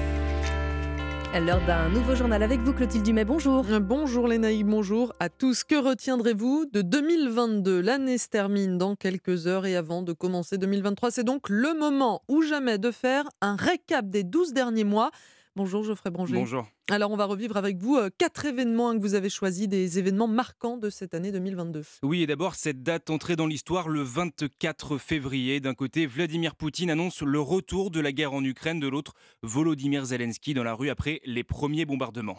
L'heure 1.40 1.60
d'un 1.66 1.90
nouveau 1.90 2.14
journal 2.14 2.43
avec 2.43 2.60
vous 2.60 2.72
Clotilde 2.72 3.05
Dumais, 3.05 3.26
bonjour. 3.26 3.66
Bonjour 3.80 4.26
Lénaïque, 4.26 4.64
bonjour 4.64 5.12
à 5.20 5.28
tous. 5.28 5.64
Que 5.64 5.74
retiendrez-vous 5.74 6.64
de 6.72 6.80
2022 6.80 7.80
L'année 7.82 8.16
se 8.16 8.28
termine 8.28 8.78
dans 8.78 8.97
quelques 8.97 9.47
heures 9.47 9.66
et 9.66 9.76
avant 9.76 10.01
de 10.01 10.14
commencer 10.14 10.56
2023, 10.56 11.10
c'est 11.10 11.24
donc 11.24 11.51
le 11.51 11.74
moment 11.78 12.22
ou 12.28 12.40
jamais 12.40 12.78
de 12.78 12.90
faire 12.90 13.24
un 13.43 13.55
récap 13.55 14.09
des 14.09 14.24
12 14.24 14.55
derniers 14.55 14.84
mois. 14.84 15.10
Bonjour 15.57 15.83
Geoffrey 15.83 16.11
Branger. 16.11 16.35
Bonjour. 16.35 16.69
Alors 16.91 17.11
on 17.11 17.16
va 17.16 17.24
revivre 17.24 17.57
avec 17.57 17.78
vous 17.78 17.97
euh, 17.97 18.11
quatre 18.19 18.45
événements 18.45 18.91
hein, 18.91 18.97
que 18.99 19.01
vous 19.01 19.15
avez 19.15 19.31
choisis, 19.31 19.66
des 19.66 19.99
événements 19.99 20.28
marquants 20.28 20.77
de 20.77 20.91
cette 20.91 21.15
année 21.15 21.33
2022. 21.33 21.83
Oui, 22.03 22.23
et 22.23 22.27
d'abord, 22.27 22.57
cette 22.57 22.83
date 22.83 23.09
entrée 23.09 23.37
dans 23.37 23.47
l'histoire 23.47 23.89
le 23.89 24.03
24 24.03 24.99
février. 24.99 25.61
D'un 25.61 25.73
côté, 25.73 26.05
Vladimir 26.05 26.57
Poutine 26.57 26.91
annonce 26.91 27.23
le 27.23 27.41
retour 27.41 27.91
de 27.91 28.01
la 28.01 28.12
guerre 28.12 28.35
en 28.35 28.45
Ukraine, 28.45 28.81
de 28.81 28.87
l'autre, 28.87 29.15
Volodymyr 29.43 30.05
Zelensky 30.05 30.53
dans 30.53 30.62
la 30.62 30.74
rue 30.74 30.91
après 30.91 31.23
les 31.24 31.43
premiers 31.43 31.87
bombardements. 31.87 32.39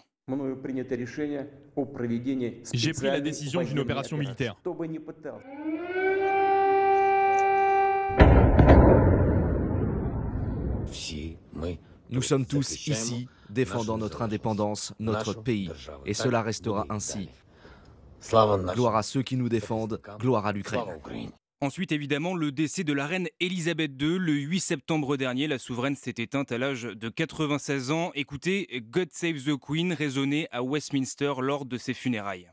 J'ai 2.73 2.94
pris 2.94 3.07
la 3.07 3.22
décision 3.22 3.64
d'une 3.64 3.80
opération 3.80 4.18
militaire. 4.18 4.61
Nous 12.09 12.21
sommes 12.21 12.45
tous 12.45 12.88
ici 12.88 13.27
défendant 13.49 13.97
notre 13.97 14.21
indépendance, 14.21 14.93
notre 14.99 15.34
pays, 15.34 15.69
et 16.05 16.13
cela 16.13 16.41
restera 16.41 16.85
ainsi. 16.89 17.29
Gloire 18.73 18.95
à 18.95 19.03
ceux 19.03 19.21
qui 19.21 19.35
nous 19.35 19.49
défendent, 19.49 20.01
gloire 20.19 20.45
à 20.45 20.51
l'Ukraine. 20.51 20.88
Ensuite, 21.59 21.91
évidemment, 21.91 22.35
le 22.35 22.51
décès 22.51 22.84
de 22.84 22.93
la 22.93 23.07
reine 23.07 23.27
Elisabeth 23.39 23.99
II. 23.99 24.19
Le 24.19 24.34
8 24.34 24.59
septembre 24.59 25.17
dernier, 25.17 25.47
la 25.47 25.57
souveraine 25.57 25.95
s'est 25.95 26.13
éteinte 26.17 26.51
à 26.51 26.59
l'âge 26.59 26.84
de 26.84 27.09
96 27.09 27.89
ans. 27.89 28.11
Écoutez, 28.13 28.67
God 28.91 29.09
Save 29.11 29.41
the 29.43 29.57
Queen 29.59 29.91
résonnait 29.93 30.47
à 30.51 30.61
Westminster 30.61 31.34
lors 31.41 31.65
de 31.65 31.77
ses 31.79 31.95
funérailles. 31.95 32.47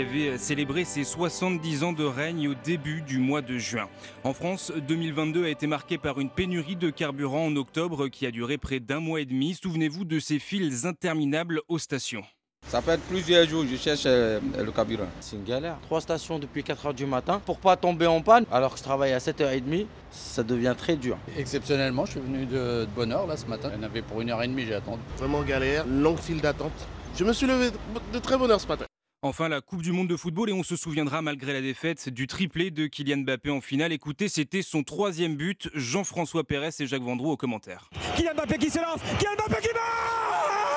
Qui 0.00 0.06
avait 0.06 0.38
célébré 0.38 0.84
ses 0.84 1.04
70 1.04 1.84
ans 1.84 1.92
de 1.92 2.04
règne 2.04 2.48
au 2.48 2.54
début 2.54 3.02
du 3.02 3.18
mois 3.18 3.42
de 3.42 3.58
juin. 3.58 3.88
En 4.24 4.32
France, 4.32 4.72
2022 4.88 5.44
a 5.44 5.48
été 5.48 5.66
marqué 5.66 5.98
par 5.98 6.20
une 6.20 6.30
pénurie 6.30 6.76
de 6.76 6.90
carburant 6.90 7.46
en 7.46 7.56
octobre 7.56 8.08
qui 8.08 8.24
a 8.24 8.30
duré 8.30 8.56
près 8.56 8.80
d'un 8.80 9.00
mois 9.00 9.20
et 9.20 9.26
demi. 9.26 9.58
Souvenez-vous 9.60 10.04
de 10.04 10.18
ces 10.18 10.38
files 10.38 10.86
interminables 10.86 11.60
aux 11.68 11.78
stations. 11.78 12.22
Ça 12.66 12.80
fait 12.80 13.00
plusieurs 13.08 13.46
jours, 13.46 13.64
je 13.70 13.76
cherche 13.76 14.04
euh, 14.06 14.40
le 14.58 14.70
carburant. 14.72 15.08
C'est 15.20 15.36
une 15.36 15.44
galère. 15.44 15.76
Trois 15.82 16.00
stations 16.00 16.38
depuis 16.38 16.62
4h 16.62 16.94
du 16.94 17.04
matin 17.04 17.40
pour 17.44 17.58
pas 17.58 17.76
tomber 17.76 18.06
en 18.06 18.22
panne. 18.22 18.44
Alors 18.50 18.72
que 18.72 18.78
je 18.78 18.84
travaille 18.84 19.12
à 19.12 19.18
7h30, 19.18 19.86
ça 20.10 20.42
devient 20.42 20.74
très 20.78 20.96
dur. 20.96 21.18
Exceptionnellement, 21.36 22.06
je 22.06 22.12
suis 22.12 22.20
venu 22.20 22.46
de, 22.46 22.86
bonne 22.94 23.12
heure 23.12 23.26
là 23.26 23.36
ce 23.36 23.46
matin. 23.46 23.70
Il 23.74 23.80
y 23.80 23.80
en 23.80 23.86
avait 23.86 24.02
pour 24.02 24.20
une 24.20 24.30
heure 24.30 24.42
et 24.42 24.48
demie, 24.48 24.64
j'ai 24.64 24.74
attendu. 24.74 25.02
Vraiment 25.18 25.42
galère, 25.42 25.86
longue 25.86 26.18
file 26.18 26.40
d'attente. 26.40 26.72
Je 27.16 27.24
me 27.24 27.32
suis 27.32 27.46
levé 27.46 27.70
de 28.12 28.18
très 28.18 28.38
bonne 28.38 28.50
heure 28.50 28.60
ce 28.60 28.68
matin. 28.68 28.86
Enfin, 29.22 29.50
la 29.50 29.60
Coupe 29.60 29.82
du 29.82 29.92
Monde 29.92 30.08
de 30.08 30.16
football, 30.16 30.48
et 30.48 30.54
on 30.54 30.62
se 30.62 30.76
souviendra, 30.76 31.20
malgré 31.20 31.52
la 31.52 31.60
défaite, 31.60 32.08
du 32.08 32.26
triplé 32.26 32.70
de 32.70 32.86
Kylian 32.86 33.18
Mbappé 33.18 33.50
en 33.50 33.60
finale. 33.60 33.92
Écoutez, 33.92 34.30
c'était 34.30 34.62
son 34.62 34.82
troisième 34.82 35.36
but. 35.36 35.68
Jean-François 35.74 36.42
Pérez 36.42 36.70
et 36.80 36.86
Jacques 36.86 37.02
Vendroux 37.02 37.32
aux 37.32 37.36
commentaires. 37.36 37.90
Kylian 38.16 38.32
Mbappé 38.32 38.56
qui 38.56 38.70
se 38.70 38.78
lance 38.78 39.00
Kylian 39.18 39.32
Mbappé 39.46 39.60
qui 39.60 39.68
marque 39.74 40.72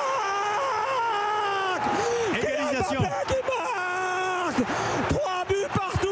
Égalisation 2.36 3.00
Mbappé 3.00 3.34
qui 3.34 3.40
marque 3.48 5.08
Trois 5.08 5.44
buts 5.48 5.68
partout 5.74 6.08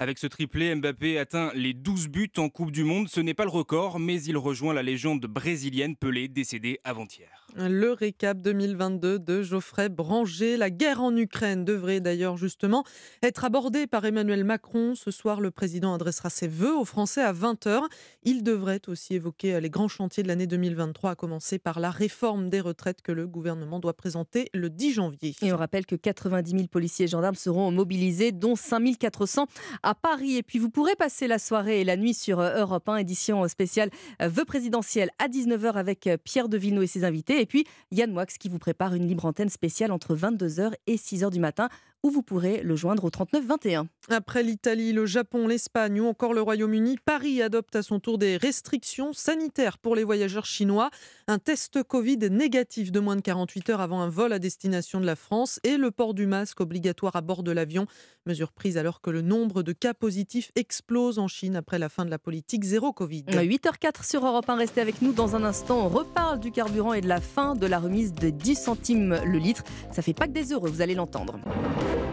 Avec 0.00 0.18
ce 0.18 0.26
triplé, 0.26 0.74
Mbappé 0.74 1.20
atteint 1.20 1.52
les 1.54 1.72
12 1.72 2.08
buts 2.08 2.32
en 2.36 2.48
Coupe 2.48 2.72
du 2.72 2.82
Monde. 2.82 3.06
Ce 3.06 3.20
n'est 3.20 3.34
pas 3.34 3.44
le 3.44 3.50
record, 3.50 4.00
mais 4.00 4.20
il 4.24 4.36
rejoint 4.36 4.74
la 4.74 4.82
légende 4.82 5.24
brésilienne 5.26 5.94
Pelé, 5.94 6.26
décédée 6.26 6.80
avant-hier. 6.82 7.41
Le 7.54 7.92
récap 7.92 8.40
2022 8.40 9.18
de 9.18 9.42
Geoffrey 9.42 9.90
Branger. 9.90 10.56
La 10.56 10.70
guerre 10.70 11.02
en 11.02 11.14
Ukraine 11.14 11.66
devrait 11.66 12.00
d'ailleurs 12.00 12.38
justement 12.38 12.82
être 13.22 13.44
abordée 13.44 13.86
par 13.86 14.06
Emmanuel 14.06 14.42
Macron. 14.42 14.94
Ce 14.94 15.10
soir, 15.10 15.38
le 15.38 15.50
président 15.50 15.92
adressera 15.92 16.30
ses 16.30 16.48
vœux 16.48 16.74
aux 16.74 16.86
Français 16.86 17.20
à 17.20 17.34
20h. 17.34 17.82
Il 18.22 18.42
devrait 18.42 18.80
aussi 18.86 19.16
évoquer 19.16 19.60
les 19.60 19.68
grands 19.68 19.88
chantiers 19.88 20.22
de 20.22 20.28
l'année 20.28 20.46
2023, 20.46 21.10
à 21.10 21.14
commencer 21.14 21.58
par 21.58 21.78
la 21.78 21.90
réforme 21.90 22.48
des 22.48 22.60
retraites 22.60 23.02
que 23.02 23.12
le 23.12 23.26
gouvernement 23.26 23.80
doit 23.80 23.92
présenter 23.92 24.48
le 24.54 24.70
10 24.70 24.92
janvier. 24.94 25.34
Et 25.42 25.52
on 25.52 25.56
rappelle 25.58 25.84
que 25.84 25.96
90 25.96 26.50
000 26.52 26.66
policiers 26.68 27.04
et 27.04 27.08
gendarmes 27.08 27.34
seront 27.34 27.70
mobilisés, 27.70 28.32
dont 28.32 28.56
5 28.56 28.96
400 28.98 29.46
à 29.82 29.94
Paris. 29.94 30.36
Et 30.36 30.42
puis 30.42 30.58
vous 30.58 30.70
pourrez 30.70 30.96
passer 30.96 31.26
la 31.26 31.38
soirée 31.38 31.82
et 31.82 31.84
la 31.84 31.98
nuit 31.98 32.14
sur 32.14 32.40
Europe 32.40 32.88
1, 32.88 32.96
édition 32.96 33.46
spéciale 33.46 33.90
vœux 34.20 34.46
présidentiels 34.46 35.10
à 35.18 35.28
19h 35.28 35.72
avec 35.74 36.08
Pierre 36.24 36.48
de 36.48 36.56
Villeneuve 36.56 36.84
et 36.84 36.86
ses 36.86 37.04
invités. 37.04 37.41
Et 37.42 37.46
puis 37.46 37.66
Yann 37.90 38.12
Moix 38.12 38.24
qui 38.26 38.48
vous 38.48 38.60
prépare 38.60 38.94
une 38.94 39.08
libre 39.08 39.24
antenne 39.24 39.48
spéciale 39.48 39.90
entre 39.90 40.14
22h 40.14 40.74
et 40.86 40.94
6h 40.94 41.28
du 41.32 41.40
matin 41.40 41.68
où 42.02 42.10
vous 42.10 42.22
pourrez 42.22 42.62
le 42.62 42.76
joindre 42.76 43.04
au 43.04 43.10
39 43.10 43.44
21. 43.44 43.88
Après 44.08 44.42
l'Italie, 44.42 44.92
le 44.92 45.06
Japon, 45.06 45.46
l'Espagne 45.46 46.00
ou 46.00 46.06
encore 46.06 46.34
le 46.34 46.42
Royaume-Uni, 46.42 46.98
Paris 47.04 47.40
adopte 47.42 47.76
à 47.76 47.82
son 47.82 48.00
tour 48.00 48.18
des 48.18 48.36
restrictions 48.36 49.12
sanitaires 49.12 49.78
pour 49.78 49.94
les 49.94 50.04
voyageurs 50.04 50.44
chinois. 50.44 50.90
Un 51.28 51.38
test 51.38 51.82
Covid 51.82 52.18
négatif 52.30 52.90
de 52.90 53.00
moins 53.00 53.16
de 53.16 53.20
48 53.20 53.70
heures 53.70 53.80
avant 53.80 54.00
un 54.00 54.08
vol 54.08 54.32
à 54.32 54.38
destination 54.38 55.00
de 55.00 55.06
la 55.06 55.16
France 55.16 55.60
et 55.62 55.76
le 55.76 55.90
port 55.90 56.14
du 56.14 56.26
masque 56.26 56.60
obligatoire 56.60 57.14
à 57.14 57.20
bord 57.20 57.42
de 57.42 57.52
l'avion. 57.52 57.86
Mesure 58.26 58.52
prise 58.52 58.76
alors 58.76 59.00
que 59.00 59.10
le 59.10 59.22
nombre 59.22 59.62
de 59.62 59.72
cas 59.72 59.94
positifs 59.94 60.50
explose 60.56 61.18
en 61.18 61.28
Chine 61.28 61.56
après 61.56 61.78
la 61.78 61.88
fin 61.88 62.04
de 62.04 62.10
la 62.10 62.18
politique 62.18 62.64
zéro 62.64 62.92
Covid. 62.92 63.24
8h04 63.28 64.08
sur 64.08 64.26
Europe 64.26 64.48
1, 64.48 64.56
restez 64.56 64.80
avec 64.80 65.02
nous 65.02 65.12
dans 65.12 65.36
un 65.36 65.44
instant. 65.44 65.86
On 65.86 65.88
reparle 65.88 66.40
du 66.40 66.50
carburant 66.50 66.92
et 66.92 67.00
de 67.00 67.08
la 67.08 67.20
fin 67.20 67.54
de 67.54 67.66
la 67.66 67.78
remise 67.78 68.12
de 68.12 68.30
10 68.30 68.54
centimes 68.56 69.20
le 69.24 69.38
litre. 69.38 69.62
Ça 69.90 70.02
fait 70.02 70.14
pas 70.14 70.26
que 70.26 70.32
des 70.32 70.52
heureux, 70.52 70.70
vous 70.70 70.82
allez 70.82 70.94
l'entendre. 70.94 71.38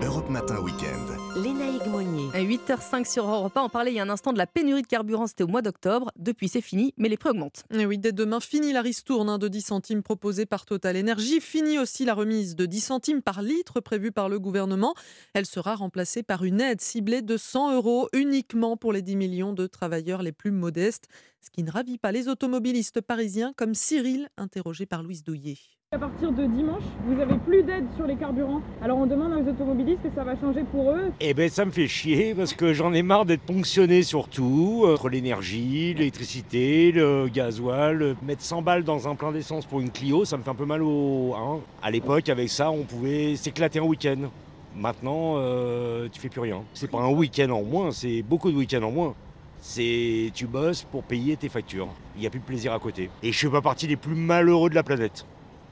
Europe 0.04 0.30
Matin 0.30 0.60
Week-end. 0.62 1.40
Lénaïque 1.42 1.86
Monnier. 1.88 2.30
8h05 2.34 3.10
sur 3.10 3.28
Europe 3.28 3.56
1. 3.56 3.62
On 3.62 3.70
parlait 3.70 3.92
il 3.92 3.96
y 3.96 4.00
a 4.00 4.04
un 4.04 4.10
instant 4.10 4.34
de 4.34 4.38
la 4.38 4.48
pénurie 4.48 4.82
de 4.82 4.88
carburant. 4.88 5.28
C'était 5.28 5.44
au 5.44 5.48
mois 5.48 5.62
d'octobre. 5.62 6.12
Depuis, 6.18 6.50
c'est 6.50 6.62
fini, 6.62 6.94
mais 6.98 7.10
les 7.10 7.18
prix 7.18 7.30
augmentent. 7.30 7.64
Et 7.72 7.86
oui, 7.86 7.98
dès 7.98 8.12
demain, 8.12 8.40
fini 8.40 8.74
la 8.74 8.82
ristourne 8.82 9.30
hein, 9.30 9.38
de 9.38 9.48
10 9.48 9.62
centimes 9.62 10.04
proposée 10.04 10.46
par 10.46 10.66
Total 10.66 10.98
Energy. 10.98 11.40
Fini 11.40 11.80
aussi 11.80 12.06
la 12.06 12.14
remise 12.14 12.56
de 12.56 12.66
10 12.66 12.82
centimes 12.82 13.22
par 13.22 13.42
litre 13.42 13.80
prévue 13.80 14.12
par 14.12 14.30
le 14.30 14.40
gouvernement. 14.40 14.96
Elle 15.34 15.46
sera 15.46 15.76
remplacée 15.76 16.24
par 16.24 16.44
une 16.44 16.62
aide 16.62 16.82
ciblée 16.82 17.22
de 17.22 17.38
100 17.38 17.76
euros 17.76 18.10
uniquement 18.14 18.78
pour 18.78 18.94
les 18.94 19.02
10 19.02 19.16
millions 19.16 19.54
de 19.54 19.68
travailleurs 19.68 20.24
les 20.24 20.32
plus 20.32 20.52
modestes. 20.52 21.08
Ce 21.42 21.50
qui 21.50 21.64
ne 21.64 21.72
ravit 21.72 21.98
pas 21.98 22.12
les 22.12 22.28
automobilistes 22.28 23.02
parisiens 23.02 23.54
comme 23.56 23.74
Cyril, 23.74 24.30
interrogé 24.38 24.86
par 24.86 25.04
Louise 25.04 25.24
Douillet. 25.24 25.58
À 25.92 25.98
partir 25.98 26.32
de 26.32 26.46
dimanche, 26.46 26.84
vous 27.04 27.16
n'avez 27.16 27.40
plus 27.40 27.64
d'aide 27.64 27.86
sur 27.96 28.06
les 28.06 28.16
carburants. 28.16 28.62
Alors 28.80 29.00
on 29.00 29.08
demande 29.08 29.32
aux 29.34 29.50
automobilistes 29.50 30.04
que 30.04 30.14
ça 30.14 30.24
va 30.24 30.40
changer 30.40 30.62
pour 30.72 30.92
eux. 30.92 31.12
Eh 31.20 31.34
ben 31.34 31.50
ça 31.50 31.66
me 31.66 31.72
fait 31.72 31.88
chier 31.88 32.36
parce 32.36 32.54
que 32.54 32.74
j'en 32.74 32.94
ai 32.94 33.02
marre 33.02 33.26
d'être 33.26 33.42
ponctionné 33.42 34.04
sur 34.04 34.28
tout, 34.28 34.86
entre 34.88 35.10
l'énergie, 35.10 35.96
l'électricité, 35.96 36.92
le 36.92 37.28
gasoil. 37.28 38.16
Mettre 38.22 38.44
100 38.44 38.62
balles 38.62 38.84
dans 38.84 39.08
un 39.08 39.16
plein 39.16 39.32
d'essence 39.32 39.66
pour 39.66 39.80
une 39.80 39.90
Clio, 39.90 40.26
ça 40.26 40.38
me 40.38 40.44
fait 40.44 40.52
un 40.52 40.54
peu 40.54 40.68
mal 40.68 40.84
au... 40.84 41.34
Hein. 41.36 41.60
À 41.82 41.90
l'époque, 41.90 42.30
avec 42.30 42.50
ça, 42.50 42.70
on 42.70 42.84
pouvait 42.84 43.36
s'éclater 43.36 43.80
un 43.80 43.86
week-end. 43.86 44.30
Maintenant, 44.76 45.38
euh, 45.38 46.08
tu 46.12 46.22
fais 46.22 46.30
plus 46.30 46.42
rien. 46.42 46.62
C'est 46.76 46.92
pas 46.92 47.00
un 47.00 47.10
week-end 47.10 47.50
en 47.50 47.64
moins, 47.64 47.90
c'est 47.90 48.22
beaucoup 48.22 48.52
de 48.52 48.58
week-ends 48.58 48.84
en 48.84 48.92
moins. 48.92 49.16
C'est 49.60 50.30
tu 50.36 50.46
bosses 50.46 50.84
pour 50.84 51.02
payer 51.02 51.36
tes 51.36 51.50
factures. 51.50 51.88
Il 52.16 52.22
n'y 52.22 52.28
a 52.28 52.30
plus 52.30 52.42
de 52.42 52.46
plaisir 52.46 52.74
à 52.74 52.80
côté. 52.80 53.10
Et 53.24 53.32
je 53.32 53.38
suis 53.40 53.50
pas 53.50 53.62
partie 53.62 53.88
des 53.88 53.96
plus 53.96 54.14
malheureux 54.14 54.70
de 54.70 54.76
la 54.76 54.84
planète. 54.84 55.26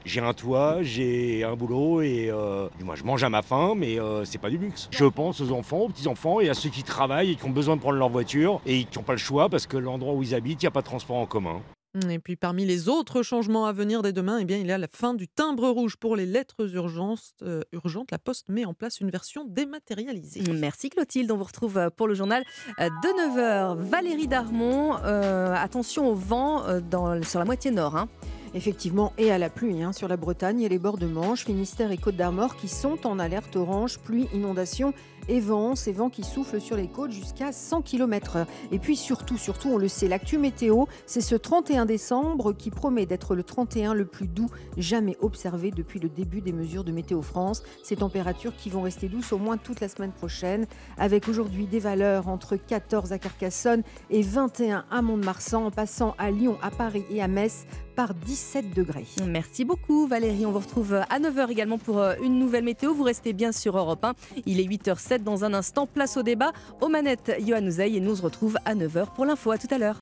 J'ai 0.08 0.22
un 0.22 0.32
toit, 0.32 0.78
j'ai 0.80 1.44
un 1.44 1.54
boulot 1.54 2.00
et 2.00 2.30
euh, 2.30 2.66
moi 2.82 2.94
je 2.94 3.04
mange 3.04 3.22
à 3.24 3.28
ma 3.28 3.42
faim, 3.42 3.74
mais 3.76 4.00
euh, 4.00 4.24
c'est 4.24 4.38
pas 4.38 4.48
du 4.48 4.56
luxe. 4.56 4.88
Je 4.90 5.04
pense 5.04 5.42
aux 5.42 5.52
enfants, 5.52 5.80
aux 5.80 5.88
petits-enfants 5.90 6.40
et 6.40 6.48
à 6.48 6.54
ceux 6.54 6.70
qui 6.70 6.82
travaillent 6.82 7.32
et 7.32 7.36
qui 7.36 7.44
ont 7.44 7.50
besoin 7.50 7.76
de 7.76 7.82
prendre 7.82 7.98
leur 7.98 8.08
voiture 8.08 8.62
et 8.64 8.84
qui 8.84 8.98
n'ont 8.98 9.04
pas 9.04 9.12
le 9.12 9.18
choix 9.18 9.50
parce 9.50 9.66
que 9.66 9.76
l'endroit 9.76 10.14
où 10.14 10.22
ils 10.22 10.34
habitent, 10.34 10.62
il 10.62 10.64
n'y 10.64 10.68
a 10.68 10.70
pas 10.70 10.80
de 10.80 10.86
transport 10.86 11.18
en 11.18 11.26
commun. 11.26 11.60
Et 12.08 12.18
puis 12.18 12.36
parmi 12.36 12.64
les 12.64 12.88
autres 12.88 13.22
changements 13.22 13.66
à 13.66 13.72
venir 13.72 14.00
dès 14.00 14.14
demain, 14.14 14.38
eh 14.38 14.46
bien, 14.46 14.56
il 14.56 14.66
y 14.66 14.72
a 14.72 14.78
la 14.78 14.88
fin 14.90 15.12
du 15.12 15.28
timbre 15.28 15.68
rouge 15.68 15.96
pour 15.96 16.16
les 16.16 16.24
lettres 16.24 16.74
urgentes. 16.74 17.34
Euh, 17.42 17.60
urgentes. 17.72 18.10
La 18.10 18.18
Poste 18.18 18.48
met 18.48 18.64
en 18.64 18.72
place 18.72 19.00
une 19.00 19.10
version 19.10 19.44
dématérialisée. 19.46 20.42
Merci 20.54 20.88
Clotilde, 20.88 21.30
on 21.30 21.36
vous 21.36 21.44
retrouve 21.44 21.90
pour 21.94 22.08
le 22.08 22.14
journal 22.14 22.44
de 22.78 23.36
9h. 23.36 23.76
Valérie 23.76 24.26
Darmon, 24.26 24.92
attention 24.94 26.08
au 26.08 26.14
vent 26.14 26.64
dans, 26.80 27.22
sur 27.22 27.40
la 27.40 27.44
moitié 27.44 27.70
nord. 27.70 27.94
Hein. 27.94 28.08
Effectivement, 28.54 29.12
et 29.18 29.30
à 29.30 29.38
la 29.38 29.50
pluie 29.50 29.82
hein, 29.82 29.92
sur 29.92 30.08
la 30.08 30.16
Bretagne 30.16 30.62
et 30.62 30.68
les 30.68 30.78
bords 30.78 30.98
de 30.98 31.06
Manche, 31.06 31.44
Finistère 31.44 31.90
et 31.90 31.98
Côte 31.98 32.16
d'Armor 32.16 32.56
qui 32.56 32.68
sont 32.68 33.06
en 33.06 33.18
alerte 33.18 33.56
orange, 33.56 33.98
pluie, 33.98 34.28
inondation 34.32 34.92
et. 35.28 35.42
Ces 35.74 35.92
vents 35.92 36.10
qui 36.10 36.24
soufflent 36.24 36.60
sur 36.60 36.76
les 36.76 36.88
côtes 36.88 37.10
jusqu'à 37.10 37.52
100 37.52 37.82
km/h. 37.82 38.46
Et 38.72 38.78
puis 38.78 38.96
surtout, 38.96 39.36
surtout, 39.36 39.68
on 39.70 39.76
le 39.76 39.88
sait, 39.88 40.08
l'actu 40.08 40.38
météo, 40.38 40.84
c'est 41.06 41.20
ce 41.20 41.34
31 41.34 41.86
décembre 41.86 42.52
qui 42.52 42.70
promet 42.70 43.06
d'être 43.06 43.34
le 43.34 43.42
31 43.42 43.94
le 43.94 44.04
plus 44.04 44.26
doux 44.26 44.50
jamais 44.76 45.16
observé 45.20 45.70
depuis 45.70 46.00
le 46.00 46.08
début 46.08 46.40
des 46.40 46.52
mesures 46.52 46.84
de 46.84 46.92
Météo 46.92 47.22
France. 47.22 47.62
Ces 47.82 47.96
températures 47.96 48.56
qui 48.56 48.70
vont 48.70 48.82
rester 48.82 49.08
douces 49.08 49.32
au 49.32 49.38
moins 49.38 49.56
toute 49.56 49.80
la 49.80 49.88
semaine 49.88 50.12
prochaine, 50.12 50.66
avec 50.96 51.28
aujourd'hui 51.28 51.66
des 51.66 51.80
valeurs 51.80 52.28
entre 52.28 52.56
14 52.56 53.12
à 53.12 53.18
Carcassonne 53.18 53.82
et 54.10 54.22
21 54.22 54.84
à 54.90 55.02
Mont-de-Marsan, 55.02 55.66
en 55.66 55.70
passant 55.70 56.14
à 56.18 56.30
Lyon, 56.30 56.58
à 56.62 56.70
Paris 56.70 57.04
et 57.10 57.22
à 57.22 57.28
Metz 57.28 57.66
par 57.98 58.14
17 58.14 58.74
degrés. 58.76 59.06
Merci 59.26 59.64
beaucoup 59.64 60.06
Valérie. 60.06 60.46
On 60.46 60.52
vous 60.52 60.60
retrouve 60.60 60.94
à 60.94 61.18
9h 61.18 61.50
également 61.50 61.78
pour 61.78 62.00
une 62.22 62.38
nouvelle 62.38 62.62
météo. 62.62 62.94
Vous 62.94 63.02
restez 63.02 63.32
bien 63.32 63.50
sur 63.50 63.76
Europe 63.76 64.04
1. 64.04 64.14
Il 64.46 64.60
est 64.60 64.64
8h07 64.64 65.24
dans 65.24 65.44
un 65.44 65.52
instant. 65.52 65.88
Place 65.88 66.16
au 66.16 66.22
débat. 66.22 66.52
Aux 66.80 66.86
manettes, 66.86 67.32
Johan 67.44 67.64
Uzey 67.64 67.94
et 67.94 68.00
nous 68.00 68.12
on 68.12 68.14
se 68.14 68.22
retrouve 68.22 68.56
à 68.64 68.76
9h 68.76 69.06
pour 69.16 69.26
l'info. 69.26 69.50
À 69.50 69.58
tout 69.58 69.66
à 69.72 69.78
l'heure. 69.78 69.96